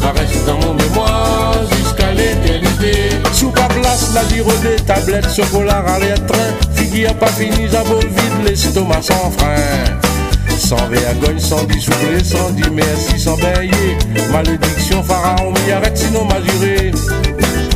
Va 0.00 0.12
reste 0.12 0.44
dans 0.46 0.58
mon 0.58 0.74
mémoire, 0.74 1.54
jusqu'à 1.76 2.12
l'éternité. 2.12 3.10
Sous 3.32 3.50
pas 3.50 3.68
place, 3.68 4.12
la 4.14 4.26
giro 4.28 4.52
des 4.62 4.76
tablettes, 4.84 5.34
chocolat, 5.34 5.84
arrière 5.86 6.26
train. 6.26 6.50
Figui 6.74 7.06
a 7.06 7.14
pas 7.14 7.28
fini, 7.28 7.68
j'avoue 7.70 8.00
vide 8.00 8.44
l'estomac 8.44 9.02
sans 9.02 9.30
frein. 9.30 10.00
Sans 10.58 10.88
vergogne, 10.88 11.38
sans 11.38 11.64
dissouplé, 11.64 12.22
sans 12.24 12.50
dire 12.50 12.70
merci, 12.72 13.18
sans 13.18 13.36
bailler. 13.36 13.98
Malédiction, 14.32 15.02
pharaon, 15.02 15.52
m'y 15.52 15.72
arrête, 15.72 15.96
sinon 15.96 16.24
m'a 16.24 16.40
juré. 16.40 16.92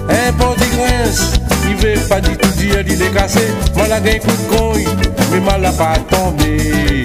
Un 0.09 0.33
porte 0.33 0.59
grince, 0.59 1.33
il 1.69 1.77
veut 1.77 2.01
pas 2.09 2.20
du 2.20 2.36
tout 2.36 2.51
dire, 2.51 2.83
il 2.86 3.03
est 3.03 3.11
cassé. 3.11 3.41
Mal 3.77 3.91
coup 4.20 4.27
de 4.28 4.57
cogne, 4.57 4.89
mais 5.33 5.41
mal 5.41 5.65
a 5.65 5.73
pas 5.73 5.99
tombé. 6.11 7.05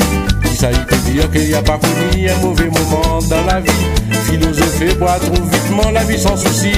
Ça 0.58 0.68
peut 0.68 1.01
dire 1.12 1.30
qu'il 1.32 1.48
n'y 1.48 1.54
a 1.54 1.62
pas 1.62 1.78
connu 1.78 2.30
un 2.30 2.38
mauvais 2.38 2.70
moment 2.70 3.20
dans 3.30 3.46
la 3.46 3.60
vie. 3.60 3.72
Philosopher, 4.26 4.94
boire 4.96 5.20
trop 5.20 5.44
vitement 5.44 5.92
la 5.92 6.04
vie 6.04 6.20
sans 6.20 6.38
souci. 6.38 6.72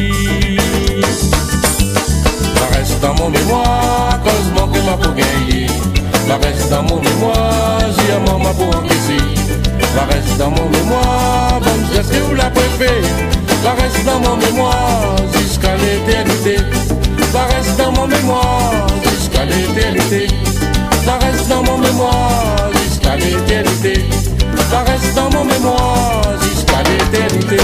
Ça 2.56 2.78
reste 2.78 3.00
dans 3.02 3.14
mon 3.16 3.30
mémoire, 3.30 4.20
cause 4.24 4.52
mon 4.56 4.68
que 4.68 4.80
m'a 4.80 4.98
pour 4.98 5.14
gagner. 5.14 5.68
Ça 6.28 6.38
reste 6.42 6.70
dans 6.70 6.84
mon 6.84 7.00
mémoire, 7.02 7.80
j'ai 7.96 8.14
un 8.14 8.32
moment 8.32 8.54
pour 8.54 8.70
encaisser. 8.70 9.24
Ça 9.96 10.06
reste 10.10 10.38
dans 10.38 10.50
mon 10.50 10.70
mémoire, 10.70 11.60
bonne 11.62 11.86
geste 11.94 12.14
ou 12.32 12.36
la 12.36 12.50
préfet. 12.50 13.02
Ça 13.64 13.74
reste 13.80 14.06
dans 14.06 14.20
mon 14.20 14.38
mémoire 14.38 15.16
jusqu'à 15.38 15.76
l'éternité. 15.76 16.58
Ça 17.32 17.46
reste 17.56 17.78
dans 17.78 17.92
mon 17.92 18.08
mémoire 18.08 18.88
jusqu'à 19.04 19.46
l'éternité. 19.46 20.28
Ça 21.06 21.18
reste 21.20 21.48
dans 21.50 21.64
mon 21.64 21.78
mémoire 21.78 22.72
jusqu'à 23.04 23.16
l'éternité. 23.18 23.94
Ça 24.70 24.80
reste 24.84 25.16
dans 25.16 25.30
mon 25.32 25.46
mémoire 25.46 26.22
jusqu'à 26.42 26.84
l'éternité. 26.84 27.58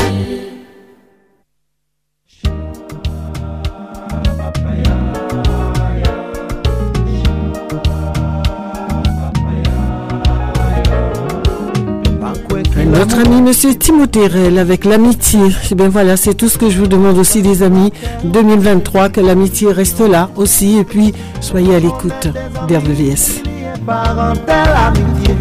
Notre 12.85 13.19
ami 13.19 13.42
Monsieur 13.42 13.76
Timothée 13.76 14.27
Rel 14.27 14.58
avec 14.58 14.84
l'amitié. 14.84 15.40
Eh 15.72 15.76
bien 15.76 15.90
voilà, 15.90 16.18
c'est 16.18 16.34
tout 16.34 16.50
ce 16.50 16.58
que 16.58 16.69
je 16.69 16.80
vous 16.80 16.88
demande 16.88 17.18
aussi 17.18 17.42
des 17.42 17.64
amis. 17.64 17.92
2023, 18.24 19.09
que 19.09 19.22
l'amitié 19.22 19.72
reste 19.72 20.01
là 20.01 20.30
aussi. 20.35 20.77
Et 20.77 20.84
puis, 20.84 21.14
soyez 21.40 21.76
à 21.76 21.80
l'écoute 21.80 22.27
d'RVVS. 22.68 23.59
Parentel 23.85 24.69
amitié 24.88 25.35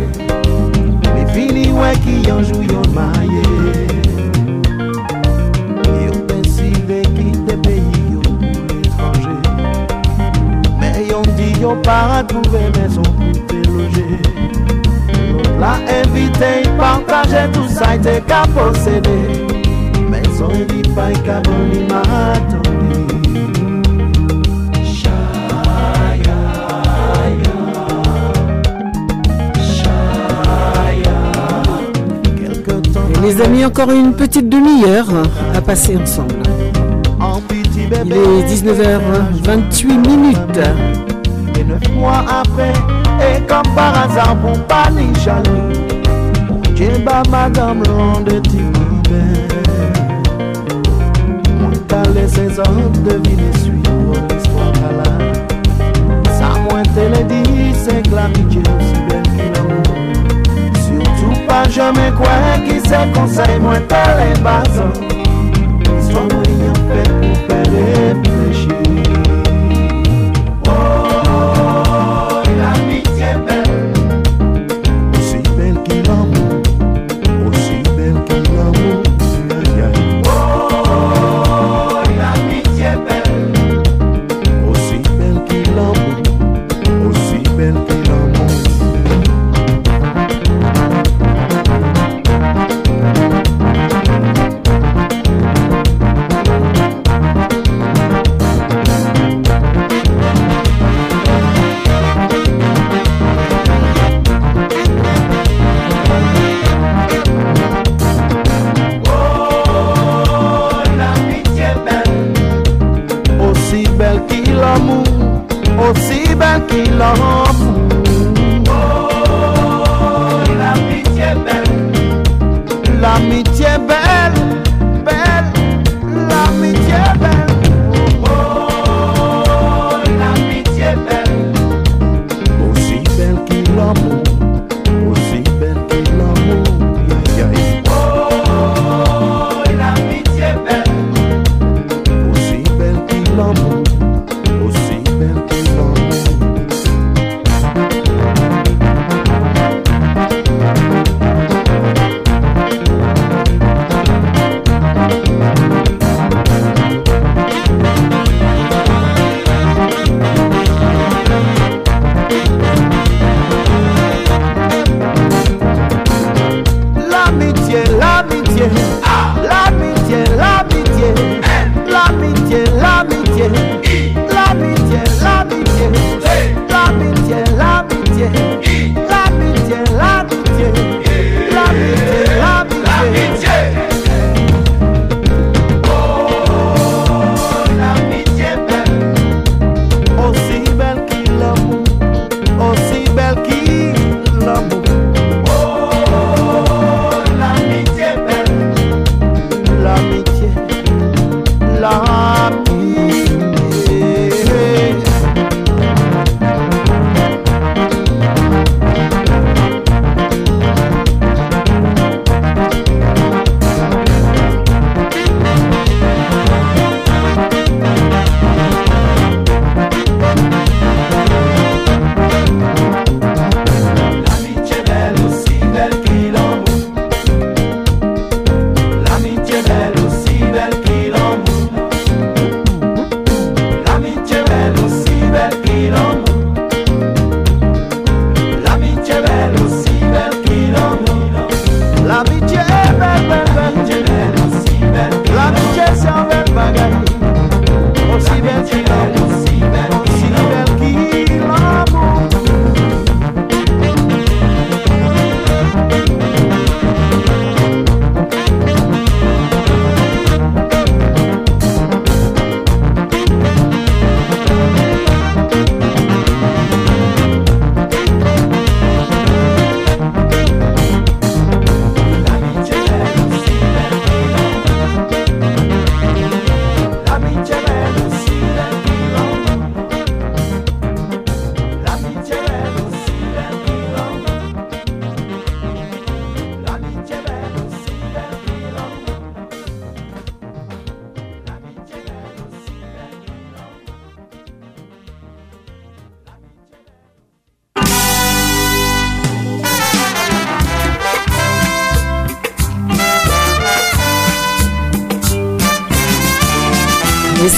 Les 1.14 1.26
fini 1.32 1.70
ouais 1.72 1.96
qui 2.04 2.22
yon 2.28 2.42
jou 2.42 2.62
yon 2.62 2.86
maye 2.94 3.42
Yon 6.04 6.20
pensive 6.28 7.02
quitte 7.16 7.56
pays 7.62 7.82
yon 8.12 8.22
pou 8.22 8.38
l'étranger. 8.82 9.38
Mais 10.80 11.04
yon 11.10 11.22
dit 11.36 11.60
yon 11.60 11.82
para 11.82 12.22
trouve 12.24 12.58
maison 12.76 13.02
pou 13.02 13.32
te 13.48 13.60
loger. 13.66 14.18
La 15.58 15.74
invité 16.00 16.62
y 16.64 16.68
partager 16.78 17.50
tout 17.52 17.68
ça 17.68 17.96
y 17.96 17.98
te 17.98 18.20
ka 18.20 18.42
posséder. 18.54 19.46
Maison 20.08 20.50
y 20.54 20.64
dit 20.72 20.88
pas 20.94 21.10
y 21.10 21.18
ka 21.22 21.40
bon 21.40 21.72
y 21.72 21.80
m'attendre 21.92 22.77
les 33.28 33.42
amis, 33.42 33.64
encore 33.64 33.90
une 33.90 34.14
petite 34.14 34.48
demi-heure 34.48 35.08
à 35.54 35.60
passer 35.60 35.98
ensemble. 35.98 36.42
Il 38.04 38.12
est 38.12 38.42
19h28 38.54 39.86
minutes. 40.08 40.60
Et 41.58 41.64
neuf 41.64 41.82
mois 41.94 42.24
après, 42.40 42.72
et 43.20 43.40
comme 43.46 43.74
par 43.74 43.92
hasard 44.02 44.36
pour 44.36 44.58
pas 44.64 44.88
ni 44.90 45.14
jaloux, 45.20 45.68
Dieu 46.74 46.90
bat 47.04 47.22
madame 47.30 47.82
de 48.24 48.38
Tibet. 48.38 49.48
Moi 51.60 51.72
t'as 51.86 52.08
laissé 52.10 52.48
ans 52.60 52.90
deviner 53.04 53.52
suivre 53.62 54.14
l'histoire 54.30 54.72
à 54.88 54.92
la. 54.98 55.10
Ça 56.38 56.48
moins 56.70 56.82
te 56.82 57.00
le 57.00 57.24
dit, 57.24 57.74
c'est 57.74 58.08
que 58.08 58.14
l'amitié 58.14 58.62
jamais 61.70 62.12
quoi 62.16 62.28
qui 62.66 62.80
se 62.80 63.14
conseille, 63.14 63.60
moi 63.60 63.78
t'as 63.88 64.24
les 64.24 64.40
bases. 64.40 64.82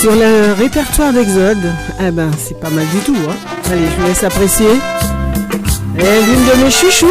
Sur 0.01 0.13
le 0.13 0.55
répertoire 0.55 1.13
d'Exode, 1.13 1.59
eh 2.01 2.11
ben 2.11 2.31
c'est 2.39 2.59
pas 2.59 2.71
mal 2.71 2.87
du 2.87 3.01
tout. 3.01 3.15
Hein. 3.29 3.37
Allez, 3.71 3.85
je 3.85 4.01
vous 4.01 4.07
laisse 4.07 4.25
apprécier. 4.25 4.71
Et 5.99 6.23
l'une 6.25 6.47
de 6.47 6.65
mes 6.65 6.71
chouchous. 6.71 7.07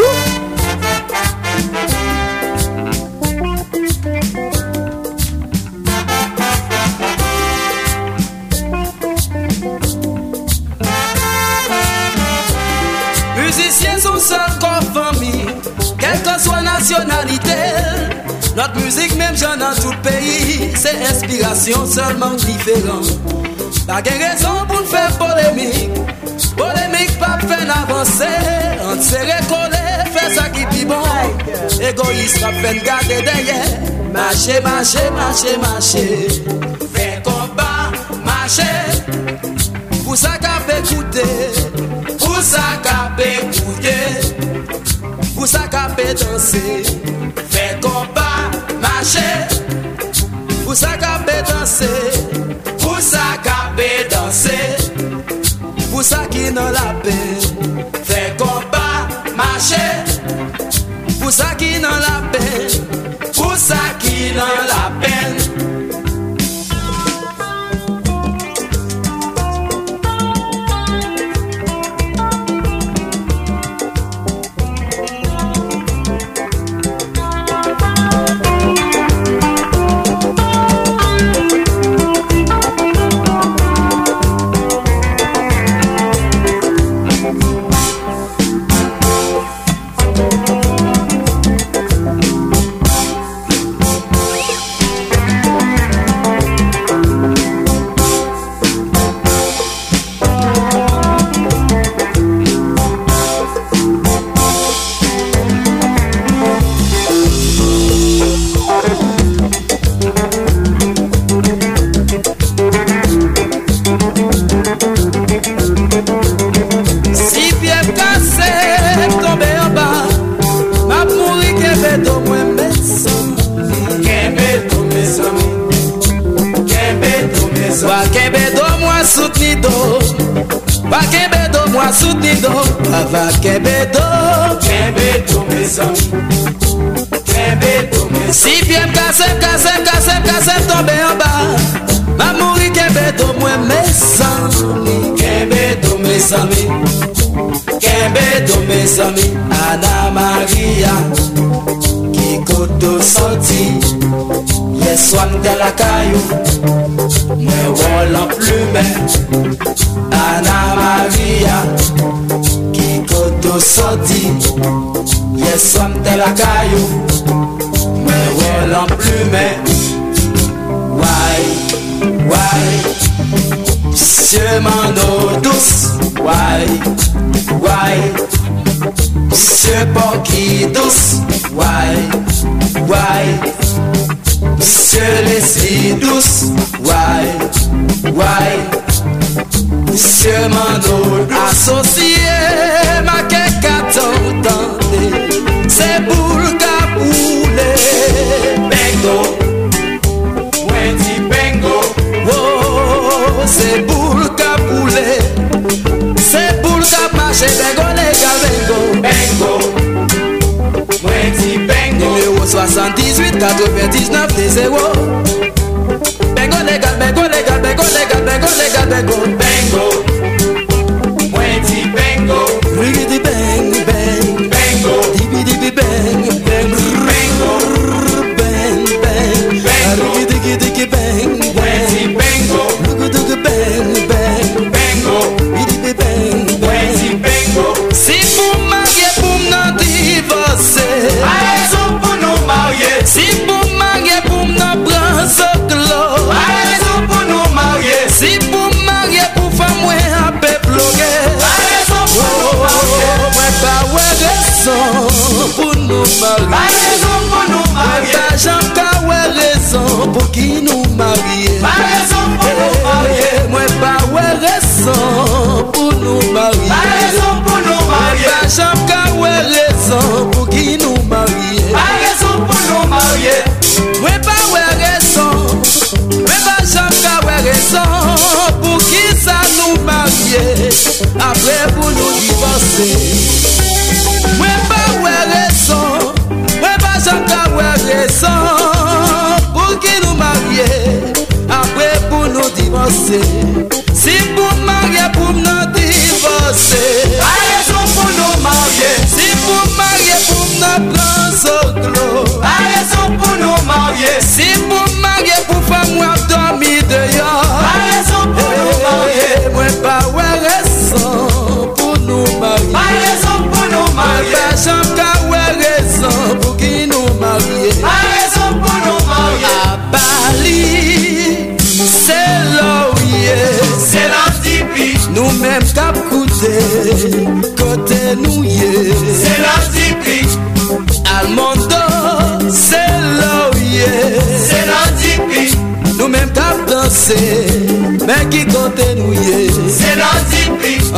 Musiciens 13.38 14.00
sont 14.00 14.18
seuls 14.18 14.40
comme 14.59 15.03
famille, 15.03 15.45
quelle 16.00 16.24
que 16.24 16.42
soit 16.42 16.64
nationalité, 16.64 17.53
notre 18.58 18.84
musique 18.84 19.09
menm 19.30 19.38
jan 19.38 19.59
nan 19.59 19.75
tout 19.75 19.95
peyi 20.03 20.72
Se 20.75 20.90
inspirasyon 21.09 21.85
selman 21.88 22.38
diferan 22.38 23.03
Pa 23.88 24.01
gen 24.06 24.22
rezon 24.22 24.66
pou 24.69 24.82
n'fe 24.82 25.03
polemik 25.19 25.99
Polemik 26.58 27.14
pa 27.22 27.38
fen 27.45 27.69
avanse 27.74 28.30
An 28.90 29.01
se 29.06 29.22
rekole, 29.27 29.83
fe 30.14 30.25
sa 30.33 30.48
ki 30.53 30.66
pi 30.72 30.85
bon. 30.90 31.06
Egoist 31.90 32.40
pa 32.41 32.51
fen 32.61 32.82
gade 32.85 33.19
deye 33.27 33.59
Mache, 34.14 34.59
mache, 34.66 35.03
mache, 35.17 35.58
mache 35.64 36.06
Fe 36.93 37.09
komba, 37.25 37.91
mache 38.25 38.69
Pou 40.03 40.17
sa 40.17 40.38
ka 40.41 40.58
pe 40.67 40.80
koute 40.90 41.27
Pou 42.16 42.41
sa 42.45 42.66
ka 42.85 43.11
pe 43.19 43.35
kouye 43.59 43.99
Pou 45.35 45.45
sa 45.49 45.67
ka 45.72 45.85
pe 45.98 46.09
danse 46.17 46.66
Fe 47.53 47.67
komba 47.85 48.18
mache 49.00 49.30
Pou 50.66 50.76
sa 50.76 50.98
ka 50.98 51.19
be 51.26 51.36
danse 51.48 51.90
Pou 52.82 53.00
sa 53.02 53.38
ka 53.44 53.72
be 53.78 53.88
danse 54.11 54.58
Pou 55.92 56.03
sa 56.03 56.26
ki 56.34 56.52
nan 56.56 56.74
la 56.76 56.88
pe 57.03 57.16
Fè 58.10 58.24
kon 58.42 58.68
pa 58.74 59.08
mache 59.40 59.86
Pou 61.19 61.32
sa 61.32 61.53
ki 61.61 61.80
nan 61.84 62.03
la 62.03 62.18
pe 62.34 62.45
Pou 63.32 63.56
sa 63.56 63.80
ki 64.03 64.34
nan 64.36 64.68
la 64.68 64.84
pen 65.00 65.59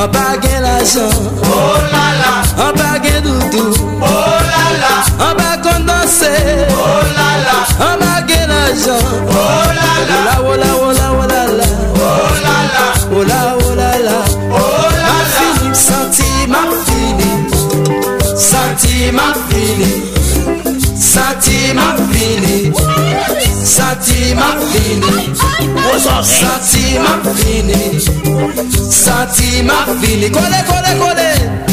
An 0.02 0.10
pa 0.10 0.36
gen 0.42 0.64
la 0.64 0.78
jan 0.92 1.12
Oh 1.46 1.78
la 1.94 2.06
la. 2.22 2.32
An 2.66 2.74
pa 2.78 2.90
gen 3.04 3.22
doutou. 3.24 3.70
Oh 4.02 4.40
la 4.52 4.66
la. 4.82 4.94
An 5.28 5.34
pa 5.38 5.50
kondanse 5.64 6.32
Oh 6.74 7.04
la 7.18 7.30
la. 7.46 7.58
An 7.88 8.00
pa 8.02 8.14
gen 8.28 8.50
la 8.50 8.62
jan 8.84 9.04
Oh 9.30 9.68
la 9.78 9.92
la. 10.10 10.34
Oh 10.42 10.56
la 10.62 10.70
oh 10.86 10.92
la. 10.98 11.06
Oh 11.20 11.28
la 11.32 11.42
la. 11.60 11.68
Oh 12.08 12.34
la 12.46 12.58
la. 12.74 12.86
Oh 13.14 13.24
la 13.30 13.40
oh 13.66 13.76
la. 13.82 13.92
la 14.08 14.18
Oh 14.58 14.90
la 14.98 15.04
la 15.04 15.16
Fini, 15.36 15.76
santi 15.76 16.30
ma 16.48 16.62
fini. 16.86 17.32
Santi 18.50 19.12
ma 19.12 19.28
fini. 19.50 19.92
Santi 20.98 21.74
ma 21.74 21.94
fini 21.96 22.11
Satiman 24.22 24.62
fini. 24.70 25.34
Satiman 25.98 27.22
fini. 27.36 28.00
Satiman 28.90 30.00
fini. 30.00 30.30
Kole 30.30 30.62
kole 30.70 30.94
kole. 31.02 31.71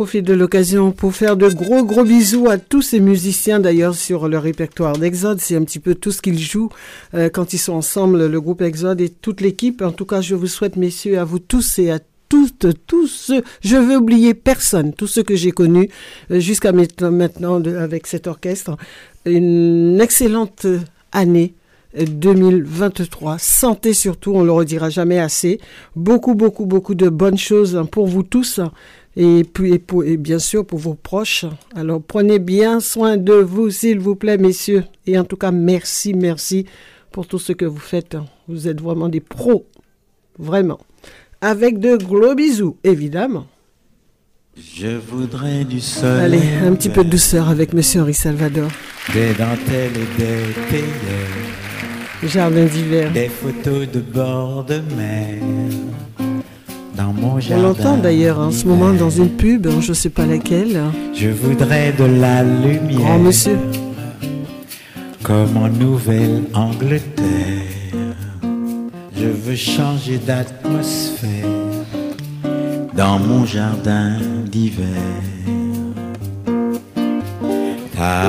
Profite 0.00 0.24
de 0.24 0.32
l'occasion 0.32 0.92
pour 0.92 1.14
faire 1.14 1.36
de 1.36 1.46
gros 1.50 1.84
gros 1.84 2.04
bisous 2.04 2.48
à 2.48 2.56
tous 2.56 2.80
ces 2.80 3.00
musiciens 3.00 3.60
d'ailleurs 3.60 3.94
sur 3.94 4.28
le 4.28 4.38
répertoire 4.38 4.96
d'Exode. 4.96 5.42
C'est 5.42 5.56
un 5.56 5.62
petit 5.62 5.78
peu 5.78 5.94
tout 5.94 6.10
ce 6.10 6.22
qu'ils 6.22 6.38
jouent 6.38 6.70
euh, 7.12 7.28
quand 7.28 7.52
ils 7.52 7.58
sont 7.58 7.74
ensemble, 7.74 8.24
le 8.24 8.40
groupe 8.40 8.62
Exode 8.62 9.02
et 9.02 9.10
toute 9.10 9.42
l'équipe. 9.42 9.82
En 9.82 9.92
tout 9.92 10.06
cas, 10.06 10.22
je 10.22 10.34
vous 10.34 10.46
souhaite, 10.46 10.76
messieurs, 10.76 11.18
à 11.18 11.24
vous 11.24 11.38
tous 11.38 11.78
et 11.78 11.90
à 11.90 11.98
toutes, 12.30 12.68
tous 12.86 13.08
ceux, 13.08 13.42
je 13.60 13.76
veux 13.76 13.98
oublier 13.98 14.32
personne, 14.32 14.94
tous 14.94 15.06
ceux 15.06 15.22
que 15.22 15.36
j'ai 15.36 15.52
connus 15.52 15.90
euh, 16.30 16.40
jusqu'à 16.40 16.72
maintenant 16.72 17.62
avec 17.62 18.06
cet 18.06 18.26
orchestre, 18.26 18.78
une 19.26 20.00
excellente 20.00 20.64
année. 21.12 21.52
euh, 21.98 22.04
2023. 22.04 23.38
Santé 23.38 23.94
surtout, 23.94 24.32
on 24.34 24.42
le 24.42 24.52
redira 24.52 24.90
jamais 24.90 25.18
assez. 25.18 25.60
Beaucoup, 25.96 26.34
beaucoup, 26.34 26.66
beaucoup 26.66 26.94
de 26.94 27.08
bonnes 27.08 27.38
choses 27.38 27.82
pour 27.90 28.06
vous 28.06 28.22
tous 28.22 28.60
et 29.16 29.44
puis 29.44 29.74
et, 29.74 29.78
pour- 29.78 30.04
et 30.04 30.16
bien 30.16 30.38
sûr 30.38 30.64
pour 30.66 30.78
vos 30.78 30.94
proches. 30.94 31.44
Alors 31.74 32.00
prenez 32.02 32.38
bien 32.38 32.80
soin 32.80 33.16
de 33.16 33.32
vous, 33.34 33.70
s'il 33.70 33.98
vous 33.98 34.16
plaît, 34.16 34.38
messieurs. 34.38 34.84
Et 35.06 35.18
en 35.18 35.24
tout 35.24 35.36
cas, 35.36 35.50
merci, 35.50 36.14
merci 36.14 36.66
pour 37.10 37.26
tout 37.26 37.38
ce 37.38 37.52
que 37.52 37.64
vous 37.64 37.78
faites. 37.78 38.16
Vous 38.48 38.68
êtes 38.68 38.80
vraiment 38.80 39.08
des 39.08 39.20
pros, 39.20 39.66
vraiment. 40.38 40.78
Avec 41.40 41.78
de 41.78 41.96
gros 41.96 42.34
bisous, 42.34 42.76
évidemment. 42.84 43.46
Je 44.56 44.88
voudrais 44.98 45.64
du 45.64 45.80
soleil. 45.80 46.20
Allez, 46.24 46.66
un 46.66 46.74
petit 46.74 46.88
peu 46.90 47.02
de 47.04 47.08
douceur 47.10 47.48
avec 47.48 47.72
Monsieur 47.72 48.02
Henri 48.02 48.14
Salvador. 48.14 48.68
Des 49.14 49.32
dentelles 49.34 49.92
et 49.96 50.18
des 50.18 50.68
théières. 50.70 52.24
Jardin 52.24 52.66
d'hiver. 52.66 53.10
Des 53.12 53.28
photos 53.28 53.88
de 53.90 54.00
bord 54.00 54.64
de 54.64 54.80
mer. 54.96 55.38
Dans 57.00 57.14
mon 57.14 57.36
On 57.36 57.40
jardin. 57.40 57.62
l'entend 57.62 57.96
d'ailleurs 57.96 58.38
en 58.38 58.50
ce 58.50 58.66
moment 58.66 58.92
dans 58.92 59.08
une 59.08 59.30
pub, 59.30 59.66
hein, 59.66 59.80
je 59.80 59.94
sais 59.94 60.10
pas 60.10 60.26
laquelle. 60.26 60.82
Je 61.14 61.28
voudrais 61.28 61.92
de 61.92 62.04
la 62.04 62.42
lumière. 62.42 62.98
Grand 62.98 63.18
monsieur. 63.18 63.56
Comme 65.22 65.56
en 65.56 65.68
Nouvelle-Angleterre. 65.68 67.24
Je 69.16 69.26
veux 69.26 69.56
changer 69.56 70.18
d'atmosphère 70.18 71.46
dans 72.94 73.18
mon 73.18 73.46
jardin 73.46 74.18
d'hiver. 74.44 74.86
Ta 77.96 78.24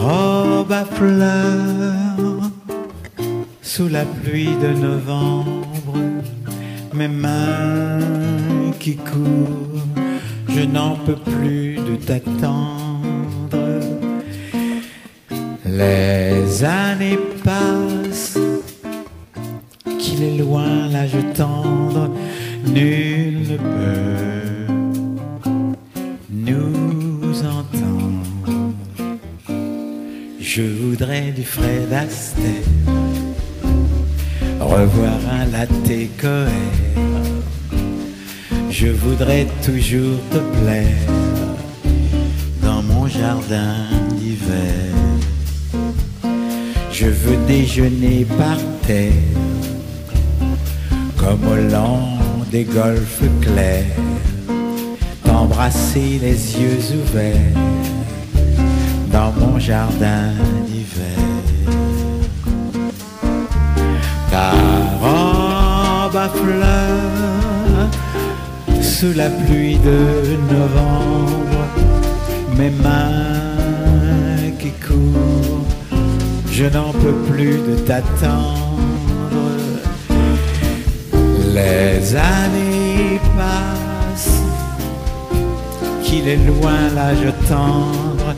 robe 0.00 0.72
à 0.72 0.84
fleurs 0.86 2.50
sous 3.60 3.88
la 3.88 4.04
pluie 4.04 4.56
de 4.62 4.68
novembre, 4.80 5.66
mes 6.94 7.08
mains 7.08 7.98
qui 8.78 8.96
courent, 8.96 9.86
je 10.48 10.60
n'en 10.60 10.96
peux 10.96 11.16
plus 11.16 11.76
de 11.76 11.96
t'attendre. 11.96 13.02
Les 15.64 16.64
années 16.64 17.18
passent, 17.44 18.38
qu'il 19.98 20.22
est 20.22 20.36
loin 20.38 20.88
l'âge 20.88 21.16
tendre, 21.34 22.10
nul 22.66 23.42
ne 23.52 23.56
peut 23.56 24.72
nous 26.30 27.42
entendre. 27.44 28.64
Je 30.40 30.62
voudrais 30.62 31.30
du 31.30 31.44
Fred 31.44 31.92
Astaire, 31.92 32.44
revoir 34.64 35.18
un 35.30 35.46
latte 35.46 36.08
Coher. 36.18 36.48
Je 38.70 38.88
voudrais 38.88 39.46
toujours 39.64 40.18
te 40.30 40.38
plaire 40.58 41.08
dans 42.62 42.82
mon 42.82 43.06
jardin 43.06 43.74
d'hiver. 44.16 44.92
Je 46.90 47.06
veux 47.06 47.38
déjeuner 47.46 48.24
par 48.38 48.58
terre, 48.86 49.12
comme 51.16 51.44
au 51.46 51.70
long 51.70 52.22
des 52.50 52.64
golfes 52.64 53.22
clairs, 53.40 53.96
t'embrasser 55.24 56.18
les 56.20 56.60
yeux 56.60 56.96
ouverts 57.00 57.60
dans 59.10 59.32
mon 59.32 59.58
jardin 59.58 60.32
d'hiver. 60.66 61.31
Ta 64.32 64.52
robe 65.02 66.16
à 66.16 66.30
fleurs 66.30 67.90
sous 68.80 69.12
la 69.14 69.28
pluie 69.28 69.76
de 69.76 70.38
novembre, 70.54 71.66
mes 72.56 72.70
mains 72.70 74.50
qui 74.58 74.70
courent, 74.86 75.66
je 76.50 76.64
n'en 76.64 76.92
peux 76.92 77.18
plus 77.30 77.58
de 77.68 77.76
t'attendre. 77.86 78.70
Les 81.54 82.16
années 82.16 83.20
passent, 83.36 84.42
qu'il 86.04 86.26
est 86.26 86.42
loin 86.46 86.88
l'âge 86.94 87.34
tendre, 87.50 88.34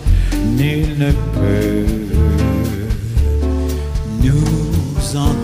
nul 0.59 0.89
ne 0.99 1.13
peut 1.37 1.87
nous 4.25 5.17
entendre. 5.17 5.44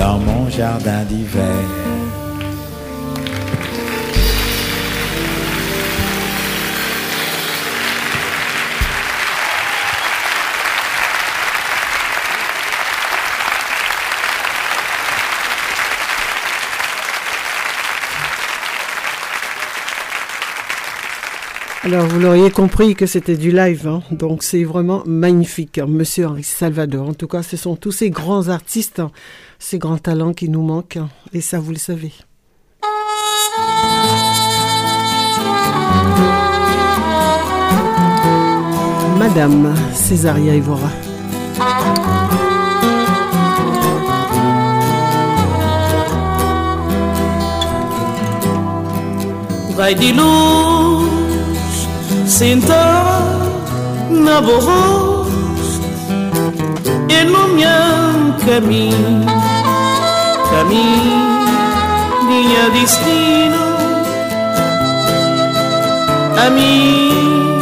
Dans 0.00 0.18
mon 0.18 0.48
jardin 0.48 1.04
d'hiver. 1.04 1.89
Alors, 21.92 22.06
vous 22.06 22.20
l'auriez 22.20 22.52
compris 22.52 22.94
que 22.94 23.04
c'était 23.04 23.36
du 23.36 23.50
live, 23.50 23.88
hein. 23.88 24.00
donc 24.12 24.44
c'est 24.44 24.62
vraiment 24.62 25.02
magnifique. 25.06 25.78
hein. 25.78 25.86
Monsieur 25.88 26.28
Henri 26.28 26.44
Salvador, 26.44 27.08
en 27.08 27.14
tout 27.14 27.26
cas, 27.26 27.42
ce 27.42 27.56
sont 27.56 27.74
tous 27.74 27.90
ces 27.90 28.10
grands 28.10 28.46
artistes, 28.48 29.00
hein, 29.00 29.10
ces 29.58 29.78
grands 29.80 29.98
talents 29.98 30.32
qui 30.32 30.48
nous 30.48 30.62
manquent, 30.62 31.00
et 31.32 31.40
ça, 31.40 31.58
vous 31.58 31.72
le 31.72 31.78
savez. 31.78 32.12
Madame 39.18 39.74
Césaria 39.94 40.54
Evora. 40.54 40.90
Vai 49.76 49.94
de 49.94 50.12
luz, 50.12 51.09
sentar 52.40 53.36
na 54.08 54.40
voz 54.40 55.28
e 57.06 57.24
no 57.24 57.48
meu 57.48 58.32
caminho, 58.46 59.26
caminho, 60.48 61.20
minha 62.26 62.70
destino, 62.70 63.62
a 66.42 66.48
mim 66.48 67.58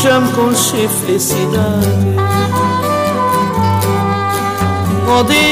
já 0.00 0.20
me 0.20 0.32
conche 0.34 0.86
felicidade. 0.86 2.14
Oh 5.08 5.24
Deus, 5.24 5.42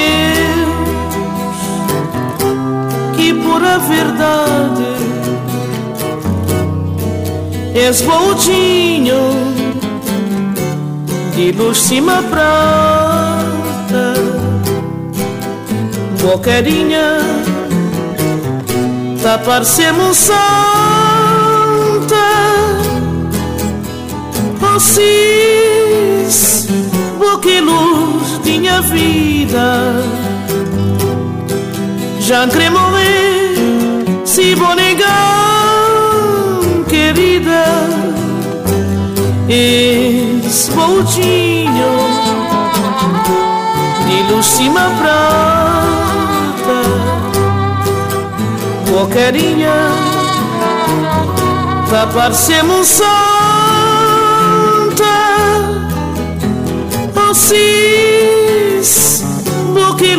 que 3.16 3.34
por 3.34 3.64
a 3.64 3.78
verdade 3.78 5.09
és 7.80 8.02
voltinho 8.02 9.16
de 11.34 11.50
luz 11.52 11.78
cima 11.78 12.22
prata, 12.28 14.14
bocarinha 16.20 17.18
tá 19.22 19.38
parecendo 19.38 20.12
santa, 20.14 20.36
vocês, 24.60 26.36
boca 27.18 27.60
luz 27.62 28.42
de 28.44 28.58
minha 28.58 28.82
vida, 28.82 30.04
já 32.20 32.46
querer 32.46 32.70
morrer 32.70 33.54
se 34.26 34.54
vou 34.54 34.74
negar, 34.74 35.49
esboldinho 40.50 41.92
de 44.06 44.22
lucima 44.32 44.90
prata, 44.98 46.78
boquerinha, 48.90 49.78
pra 51.88 52.06
parcemos 52.06 52.86
santa, 52.86 53.10
assim, 57.30 58.80
boque 59.74 60.16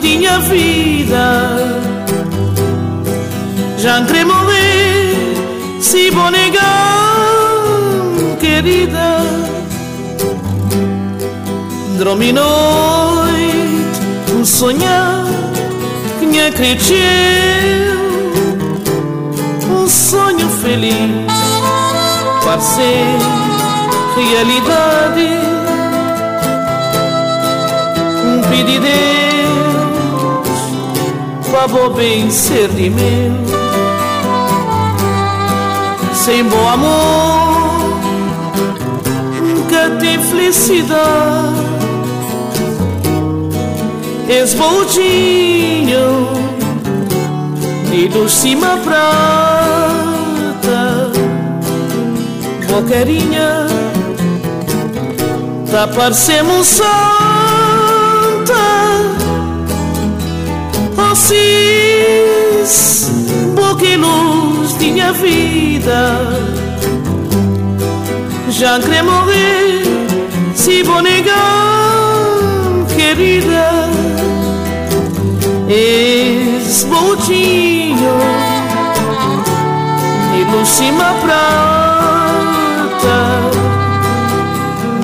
de 0.00 0.16
minha 0.16 0.38
vida, 0.40 1.56
já 3.78 4.00
entremos 4.00 4.45
se 5.96 6.10
vou 6.10 6.30
negar 6.30 7.16
querida. 8.38 9.16
Dormi 11.96 12.32
noite 12.32 13.66
sonhar 14.44 15.24
que 16.20 16.26
me 16.26 16.38
acreditou. 16.48 16.96
Um 19.70 19.88
sonho 19.88 20.50
feliz 20.60 21.26
para 22.44 22.60
ser 22.60 23.16
realidade. 24.16 25.30
Um 28.22 28.42
pedido 28.50 28.72
de 28.72 28.78
Deus 28.80 28.96
para 31.50 31.88
bem 31.88 32.30
ser 32.30 32.68
de 32.68 32.90
meu 32.90 33.55
sem 36.26 36.42
bom 36.42 36.68
amor 36.68 37.86
nunca 39.40 39.90
tem 40.00 40.20
felicidade. 40.24 41.54
Esboldinho 44.28 45.96
e 47.92 48.08
do 48.08 48.28
cima 48.28 48.76
prata, 48.78 49.12
boquerinha, 52.72 53.68
tá 55.70 55.86
parecemos 55.86 56.66
santa. 56.66 56.96
Ossis, 61.12 62.72
boquiluz 63.54 64.55
tinha 64.78 65.12
vida. 65.12 66.20
Já 68.48 68.78
queria 68.80 69.02
morrer, 69.02 69.82
se 70.54 70.82
vou 70.82 71.02
negar, 71.02 71.34
querida. 72.96 73.90
Esbotinho 76.68 77.56
de 80.46 80.66
cima 80.66 81.14
prata, 81.22 81.40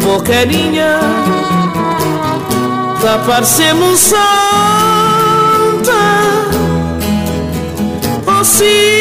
boquerinha, 0.03 1.01
tapar-se-me 3.01 3.97
santa. 3.97 4.23
Oh, 8.27 8.45
sim. 8.45 8.92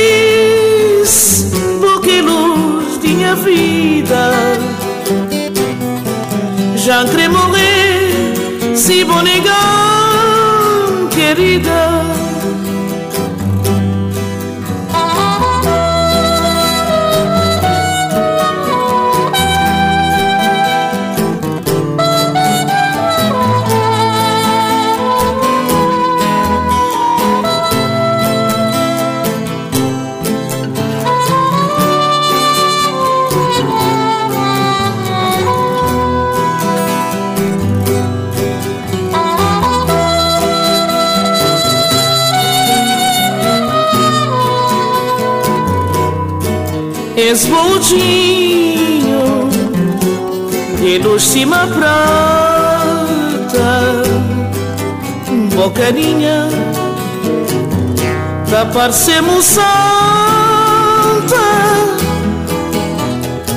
Vocês, 1.02 1.52
boca 1.80 2.12
luz 2.22 3.00
minha 3.00 3.34
vida, 3.36 4.32
já 6.76 7.04
querer 7.06 7.28
morrer 7.28 8.76
se 8.76 9.04
vou 9.04 9.24
negar, 9.24 11.10
querida. 11.10 11.91
esmoldinho 47.32 49.22
e 50.84 51.00
nos 51.00 51.24
cima 51.24 51.66
prata, 51.68 52.04
bocaninha 55.56 56.50
da 58.50 58.66
parcemo 58.66 59.42
santa, 59.42 59.64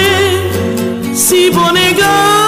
se 1.16 1.50
vou 1.52 1.72
negar. 1.72 2.41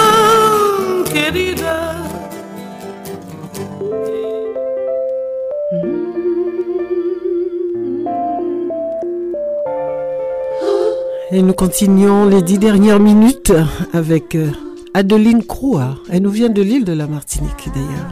Et 11.36 11.42
nous 11.42 11.53
continuons 11.53 12.28
les 12.28 12.44
dix 12.44 12.60
dernières 12.60 13.00
minutes 13.00 13.53
avec 13.92 14.36
euh, 14.36 14.52
Adeline 14.94 15.44
Croix. 15.44 15.95
Elle 16.12 16.22
nous 16.22 16.30
vient 16.30 16.50
de 16.50 16.62
l'île 16.62 16.86
de 16.86 16.94
la 16.94 17.08
Martinique 17.08 17.70
d'ailleurs. 17.74 18.06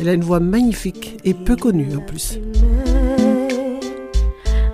Elle 0.00 0.08
a 0.08 0.14
une 0.14 0.24
voix 0.24 0.40
magnifique 0.40 1.18
et 1.22 1.34
peu 1.34 1.54
connue 1.54 1.94
en 1.94 2.00
plus. 2.00 2.38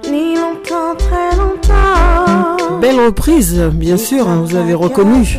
Ni 0.08 0.36
longtemps, 0.36 0.94
très 0.96 1.36
longtemps. 1.36 2.78
Belle 2.80 3.00
reprise, 3.00 3.60
bien 3.74 3.96
sûr, 3.96 4.28
hein, 4.28 4.44
vous 4.46 4.54
avez 4.54 4.74
reconnu. 4.74 5.36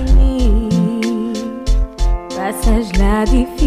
Passage 2.27 2.91
la 2.99 3.23
différence. 3.23 3.58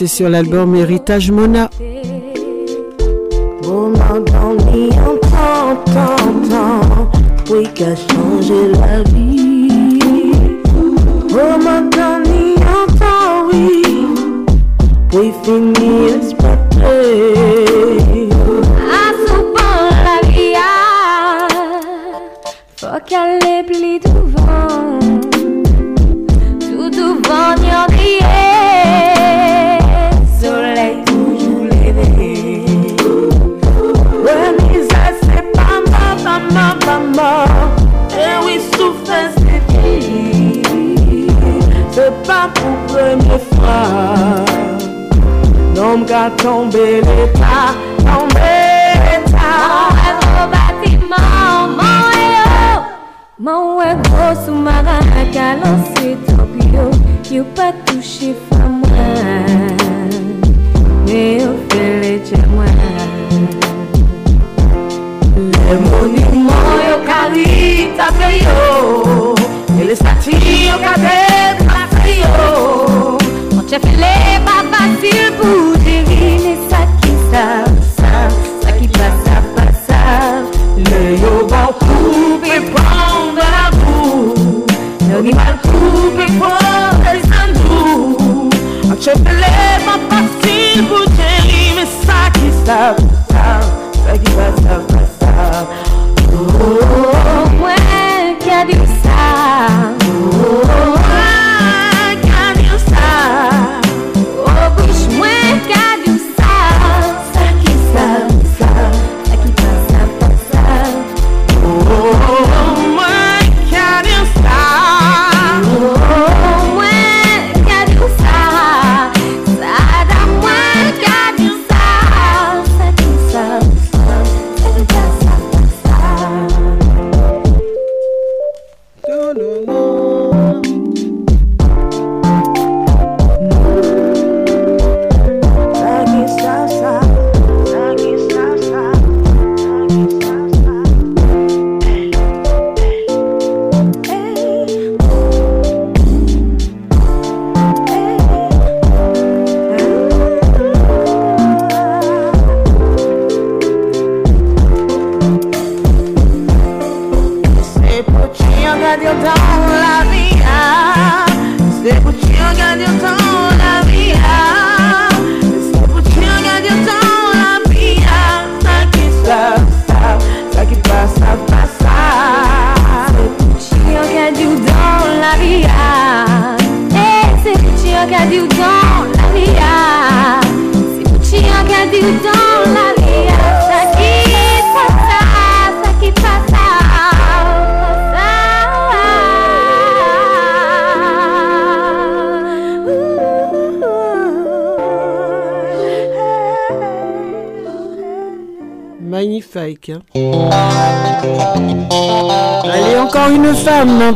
c'est 0.00 0.06
sur 0.06 0.30
l'album 0.30 0.74
Héritage 0.74 1.30
Mona. 1.30 1.68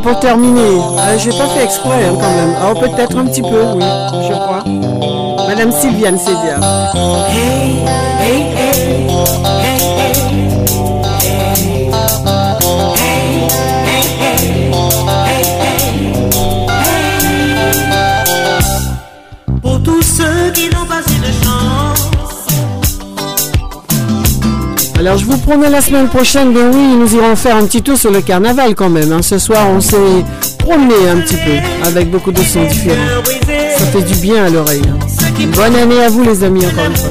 pour 0.05 0.19
terminer, 0.19 0.79
ah, 0.99 1.17
j'ai 1.17 1.31
pas 1.31 1.47
fait 1.47 1.63
exprès 1.63 2.05
hein, 2.05 2.15
quand 2.21 2.29
même. 2.29 2.55
Alors 2.61 2.79
peut-être 2.79 3.17
un 3.17 3.25
petit 3.25 3.41
peu, 3.41 3.63
oui, 3.73 3.83
je 4.27 4.33
crois. 4.33 4.63
Madame 5.47 5.71
Sylviane 5.71 6.19
Cédia. 6.19 6.59
Hey, 7.31 7.83
hey, 8.19 8.41
hey. 8.55 9.64
Alors 25.05 25.19
je 25.19 25.25
vous 25.25 25.37
promets 25.37 25.69
la 25.69 25.81
semaine 25.81 26.07
prochaine, 26.09 26.51
ben 26.51 26.71
oui, 26.73 26.95
nous 26.97 27.13
irons 27.13 27.35
faire 27.35 27.57
un 27.57 27.65
petit 27.67 27.83
tour 27.83 27.95
sur 27.95 28.09
le 28.09 28.21
carnaval 28.21 28.73
quand 28.73 28.89
même. 28.89 29.11
hein. 29.11 29.21
Ce 29.21 29.37
soir, 29.37 29.67
on 29.69 29.79
s'est 29.79 29.95
promené 30.57 30.95
un 31.07 31.17
petit 31.17 31.35
peu 31.35 31.87
avec 31.87 32.09
beaucoup 32.09 32.31
de 32.31 32.41
sons 32.41 32.63
différents. 32.63 33.21
Ça 33.77 33.85
fait 33.85 34.01
du 34.01 34.15
bien 34.15 34.45
à 34.45 34.49
l'oreille. 34.49 34.81
hein. 34.89 34.97
Bonne 35.55 35.75
année 35.75 36.01
à 36.03 36.09
vous 36.09 36.23
les 36.23 36.43
amis 36.43 36.65
encore 36.65 36.85
une 36.85 36.95
fois. 36.95 37.09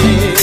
Amitié. 0.00 0.33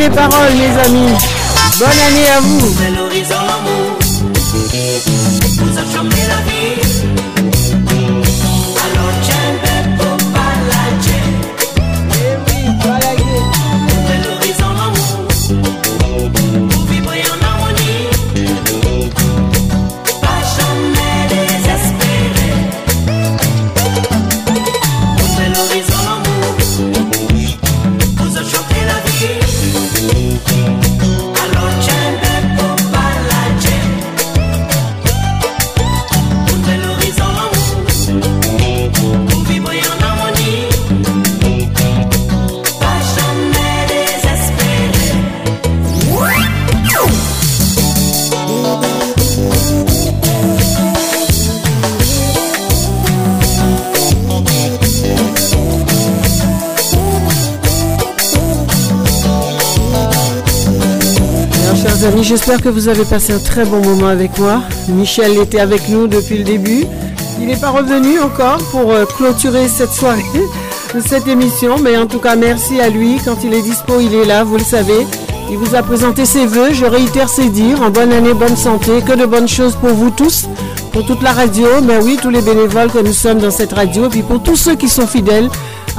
Les 0.00 0.08
paroles, 0.08 0.54
mes 0.54 0.80
amis. 0.86 1.12
Bonne 1.78 1.88
année 1.88 2.28
à 2.34 2.40
vous. 2.40 3.09
J'espère 62.30 62.62
que 62.62 62.68
vous 62.68 62.86
avez 62.86 63.04
passé 63.04 63.32
un 63.32 63.40
très 63.40 63.64
bon 63.64 63.84
moment 63.84 64.06
avec 64.06 64.38
moi. 64.38 64.62
Michel 64.88 65.36
était 65.36 65.58
avec 65.58 65.88
nous 65.88 66.06
depuis 66.06 66.38
le 66.38 66.44
début. 66.44 66.84
Il 67.40 67.48
n'est 67.48 67.56
pas 67.56 67.70
revenu 67.70 68.20
encore 68.20 68.58
pour 68.70 68.92
euh, 68.92 69.04
clôturer 69.04 69.66
cette 69.66 69.90
soirée, 69.90 70.22
cette 71.04 71.26
émission. 71.26 71.78
Mais 71.82 71.96
en 71.96 72.06
tout 72.06 72.20
cas, 72.20 72.36
merci 72.36 72.80
à 72.80 72.88
lui. 72.88 73.18
Quand 73.24 73.42
il 73.42 73.52
est 73.52 73.62
dispo, 73.62 73.98
il 73.98 74.14
est 74.14 74.24
là, 74.24 74.44
vous 74.44 74.58
le 74.58 74.62
savez. 74.62 75.08
Il 75.50 75.56
vous 75.58 75.74
a 75.74 75.82
présenté 75.82 76.24
ses 76.24 76.46
voeux. 76.46 76.72
Je 76.72 76.84
réitère 76.84 77.28
ses 77.28 77.48
dires. 77.48 77.82
En 77.82 77.90
bonne 77.90 78.12
année, 78.12 78.32
bonne 78.32 78.56
santé. 78.56 79.02
Que 79.04 79.16
de 79.16 79.26
bonnes 79.26 79.48
choses 79.48 79.74
pour 79.74 79.90
vous 79.90 80.10
tous. 80.10 80.46
Pour 80.92 81.04
toute 81.04 81.22
la 81.22 81.32
radio. 81.32 81.66
Mais 81.82 81.98
oui, 81.98 82.16
tous 82.22 82.30
les 82.30 82.42
bénévoles 82.42 82.92
que 82.92 83.00
nous 83.00 83.12
sommes 83.12 83.38
dans 83.38 83.50
cette 83.50 83.72
radio. 83.72 84.06
Et 84.06 84.08
puis 84.08 84.22
pour 84.22 84.40
tous 84.40 84.54
ceux 84.54 84.76
qui 84.76 84.88
sont 84.88 85.08
fidèles 85.08 85.48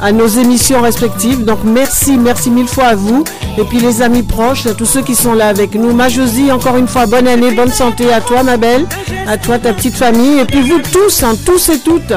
à 0.02 0.12
nos 0.12 0.26
émissions 0.26 0.82
respectives. 0.82 1.44
Donc 1.44 1.60
merci, 1.64 2.18
merci 2.18 2.50
mille 2.50 2.68
fois 2.68 2.86
à 2.86 2.94
vous. 2.94 3.24
Et 3.58 3.64
puis 3.64 3.78
les 3.78 4.02
amis 4.02 4.22
proches, 4.22 4.66
à 4.66 4.74
tous 4.74 4.86
ceux 4.86 5.02
qui 5.02 5.14
sont 5.14 5.32
là 5.32 5.48
avec 5.48 5.74
nous. 5.74 5.92
Ma 5.92 6.08
Josie, 6.08 6.50
encore 6.50 6.76
une 6.76 6.88
fois, 6.88 7.06
bonne 7.06 7.28
année, 7.28 7.54
bonne 7.54 7.70
santé 7.70 8.12
à 8.12 8.20
toi 8.20 8.42
ma 8.42 8.56
belle, 8.56 8.86
à 9.26 9.38
toi 9.38 9.58
ta 9.58 9.72
petite 9.72 9.96
famille. 9.96 10.40
Et 10.40 10.44
puis 10.44 10.60
vous 10.62 10.80
tous, 10.80 11.22
hein, 11.22 11.34
tous 11.46 11.68
et 11.68 11.78
toutes, 11.78 12.12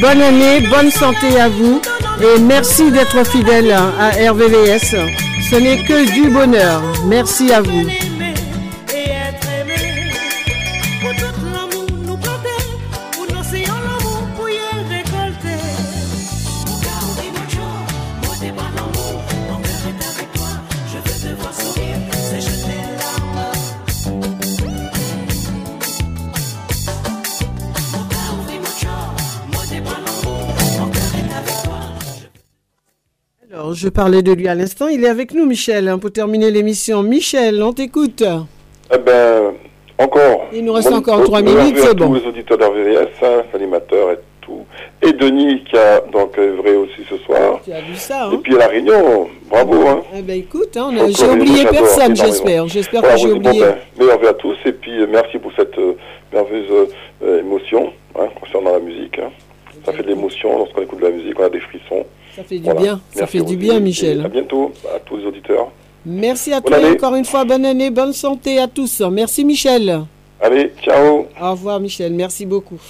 bonne 0.00 0.20
année, 0.20 0.60
bonne 0.68 0.90
santé 0.90 1.40
à 1.40 1.48
vous. 1.48 1.80
Et 2.20 2.40
merci 2.40 2.90
d'être 2.90 3.24
fidèles 3.26 3.70
à 3.72 4.30
RVVS. 4.30 4.96
Ce 5.50 5.56
n'est 5.56 5.82
que 5.84 6.12
du 6.12 6.28
bonheur. 6.28 6.82
Merci 7.06 7.52
à 7.52 7.62
vous. 7.62 8.09
Je 33.80 33.88
parlais 33.88 34.20
de 34.20 34.32
lui 34.32 34.46
à 34.46 34.54
l'instant. 34.54 34.88
Il 34.88 35.04
est 35.04 35.08
avec 35.08 35.32
nous, 35.32 35.46
Michel, 35.46 35.88
hein, 35.88 35.98
pour 35.98 36.12
terminer 36.12 36.50
l'émission. 36.50 37.02
Michel, 37.02 37.62
on 37.62 37.72
t'écoute. 37.72 38.22
Eh 38.92 38.98
ben, 38.98 39.52
encore. 39.98 40.46
Il 40.52 40.66
nous 40.66 40.74
reste 40.74 40.92
encore 40.92 41.22
trois 41.24 41.40
minutes, 41.40 41.78
c'est 41.78 41.94
bon. 41.96 42.08
tous 42.08 42.14
les 42.16 42.26
auditeurs 42.26 42.58
d'RVVS, 42.58 43.08
hein, 43.22 43.42
l'animateur 43.54 44.10
et 44.12 44.18
tout. 44.42 44.66
Et 45.00 45.12
Denis 45.14 45.64
qui 45.64 45.78
a 45.78 46.00
donc 46.12 46.36
œuvré 46.38 46.76
aussi 46.76 47.00
ce 47.08 47.16
soir. 47.18 47.60
Tu 47.64 47.72
as 47.72 47.80
vu 47.80 47.94
ça, 47.94 48.28
Et 48.30 48.34
hein 48.34 48.40
puis 48.42 48.54
à 48.56 48.58
La 48.58 48.66
Réunion, 48.68 49.28
bravo. 49.48 49.88
Hein. 49.88 50.02
Eh 50.14 50.20
ben 50.20 50.38
écoute, 50.38 50.76
hein, 50.76 50.90
j'ai 51.08 51.26
oublié 51.26 51.64
personne, 51.64 52.14
j'espère. 52.14 52.68
J'espère 52.68 53.00
Voilà, 53.00 53.16
que 53.16 53.22
j'ai 53.22 53.32
oui, 53.32 53.38
bon, 53.38 53.48
oublié. 53.48 53.64
ben, 53.98 54.28
à 54.28 54.34
tous 54.34 54.56
et 54.66 54.72
puis 54.72 55.00
euh, 55.00 55.06
merci 55.08 55.38
pour 55.38 55.52
cette 55.56 55.78
euh, 55.78 55.94
merveilleuse 56.34 56.88
euh, 57.22 57.40
émotion 57.40 57.92
concernant 58.38 58.72
la 58.72 58.80
musique. 58.80 59.18
Ça 59.86 59.92
fait 59.92 60.02
de 60.02 60.08
l'émotion 60.08 60.58
lorsqu'on 60.58 60.82
écoute 60.82 60.98
de 60.98 61.04
la 61.06 61.10
musique, 61.12 61.38
on 61.38 61.44
a 61.44 61.48
des 61.48 61.60
frissons. 61.60 62.04
Ça 62.36 62.44
fait 62.44 62.58
du 62.58 62.64
Voilà. 62.64 62.80
bien, 62.80 63.00
ça 63.12 63.26
fait 63.26 63.40
du 63.42 63.56
bien, 63.56 63.80
Michel. 63.80 64.24
À 64.24 64.28
bientôt 64.28 64.72
à 64.94 64.98
tous 65.00 65.16
les 65.16 65.24
auditeurs. 65.26 65.70
Merci 66.06 66.52
à 66.52 66.60
Bonne 66.60 66.70
toi 66.72 66.78
année. 66.78 66.90
encore 66.96 67.14
une 67.14 67.24
fois, 67.24 67.44
bonne 67.44 67.64
année, 67.66 67.90
bonne 67.90 68.12
santé 68.12 68.58
à 68.58 68.68
tous. 68.68 69.00
Merci 69.12 69.44
Michel. 69.44 70.02
Allez, 70.40 70.72
ciao. 70.82 71.26
Au 71.40 71.50
revoir 71.50 71.80
Michel, 71.80 72.12
merci 72.14 72.46
beaucoup. 72.46 72.80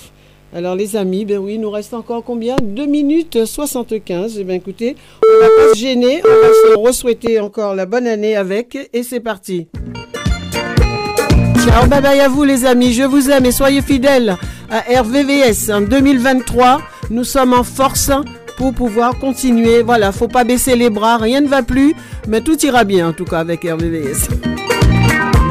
Alors 0.54 0.74
les 0.76 0.94
amis, 0.96 1.24
ben 1.24 1.38
oui, 1.38 1.54
il 1.54 1.60
nous 1.60 1.70
reste 1.70 1.94
encore 1.94 2.22
combien? 2.24 2.56
2 2.62 2.86
minutes 2.86 3.44
75. 3.44 4.36
Eh 4.38 4.44
bien 4.44 4.56
écoutez, 4.56 4.94
on 5.24 5.40
va 5.42 5.48
pas 5.48 5.74
se 5.74 5.78
gêner, 5.80 6.20
on 6.24 6.28
va 6.28 6.52
se 6.52 6.88
re-souhaiter 6.88 7.40
encore 7.40 7.74
la 7.74 7.86
bonne 7.86 8.06
année 8.06 8.36
avec 8.36 8.76
et 8.92 9.02
c'est 9.02 9.20
parti. 9.20 9.66
Ciao, 11.64 11.86
bye 11.88 12.00
bye 12.02 12.20
à 12.20 12.28
vous 12.28 12.44
les 12.44 12.64
amis, 12.64 12.92
je 12.92 13.02
vous 13.02 13.30
aime 13.30 13.46
et 13.46 13.52
soyez 13.52 13.82
fidèles 13.82 14.36
à 14.70 14.80
RVVS 15.02 15.70
en 15.72 15.80
2023. 15.82 16.80
Nous 17.10 17.24
sommes 17.24 17.52
en 17.54 17.64
force 17.64 18.10
pour 18.60 18.74
pouvoir 18.74 19.18
continuer. 19.18 19.82
Voilà, 19.82 20.12
faut 20.12 20.28
pas 20.28 20.44
baisser 20.44 20.76
les 20.76 20.90
bras, 20.90 21.16
rien 21.16 21.40
ne 21.40 21.48
va 21.48 21.62
plus, 21.62 21.94
mais 22.28 22.42
tout 22.42 22.58
ira 22.62 22.84
bien 22.84 23.08
en 23.08 23.12
tout 23.14 23.24
cas 23.24 23.38
avec 23.38 23.62
RVVS. 23.64 24.28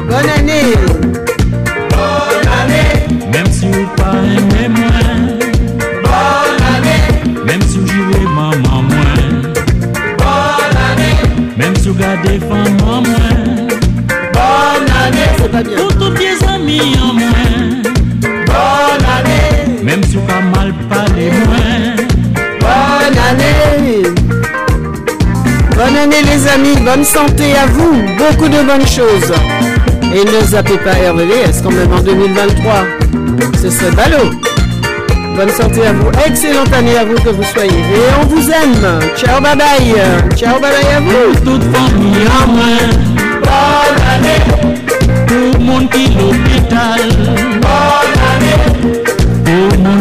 Bonne 0.06 0.30
année. 0.38 0.62
Bonne 1.90 2.48
année, 2.60 3.26
Même 3.32 3.50
si 3.50 3.66
vous 3.66 3.86
pas 3.96 4.14
aimé 4.14 4.68
moins, 4.68 5.16
bonne 6.04 6.62
année, 6.72 7.44
même 7.44 7.60
si 7.62 7.78
vous 7.78 7.86
jouez 7.88 8.24
maman 8.26 8.82
moins, 8.82 9.42
bonne 10.16 10.76
année, 10.88 11.16
même 11.56 11.74
si 11.74 11.88
vous 11.88 11.94
gardez 11.94 12.38
femme 12.38 12.76
en 12.86 13.02
moins, 13.02 13.66
bonne 14.34 14.88
année, 15.04 15.30
c'est 15.36 15.50
pas 15.50 15.64
bien. 15.64 15.78
pour 15.78 15.94
tous 15.98 16.14
les 16.14 16.48
amis 16.48 16.96
en 17.02 17.14
moins, 17.14 17.82
bonne 18.46 19.04
année, 19.18 19.82
même 19.82 20.04
si 20.04 20.14
vous 20.14 20.22
pas 20.22 20.40
mal 20.54 20.72
parlé 20.88 21.30
moins, 21.32 21.89
année. 23.30 24.02
Bonne 25.76 25.96
année 25.96 26.22
les 26.22 26.48
amis, 26.48 26.76
bonne 26.84 27.04
santé 27.04 27.54
à 27.54 27.66
vous, 27.66 27.92
beaucoup 28.18 28.48
de 28.48 28.62
bonnes 28.62 28.86
choses. 28.86 29.32
Et 30.14 30.24
ne 30.24 30.44
zappez 30.44 30.78
pas 30.78 30.92
RVVS 30.92 31.62
quand 31.62 31.70
même 31.70 31.92
en 31.92 32.00
2023. 32.00 32.84
Ce 33.62 33.70
serait 33.70 33.92
ballot. 33.92 34.30
Bonne 35.36 35.50
santé 35.50 35.86
à 35.86 35.92
vous, 35.92 36.10
excellente 36.26 36.72
année 36.72 36.96
à 36.98 37.04
vous 37.04 37.14
que 37.14 37.30
vous 37.30 37.44
soyez. 37.44 37.70
Et 37.70 38.10
on 38.20 38.26
vous 38.26 38.50
aime. 38.50 39.00
Ciao 39.16 39.40
bye 39.40 39.56
bye. 39.56 39.94
Ciao 40.36 40.58
bye 40.60 40.72
bye 40.72 40.94
à 40.96 41.00
vous. 41.00 41.32
Bonne 41.44 41.62
année. 44.12 44.42
Tout 45.26 45.58
le 45.58 45.64
monde 45.64 45.88
qui 45.90 46.08
l'hôpital. 46.08 47.00
Bonne 47.62 48.18
année. 48.32 48.62
Tout 49.44 49.76
le 49.76 49.78
monde 49.78 49.99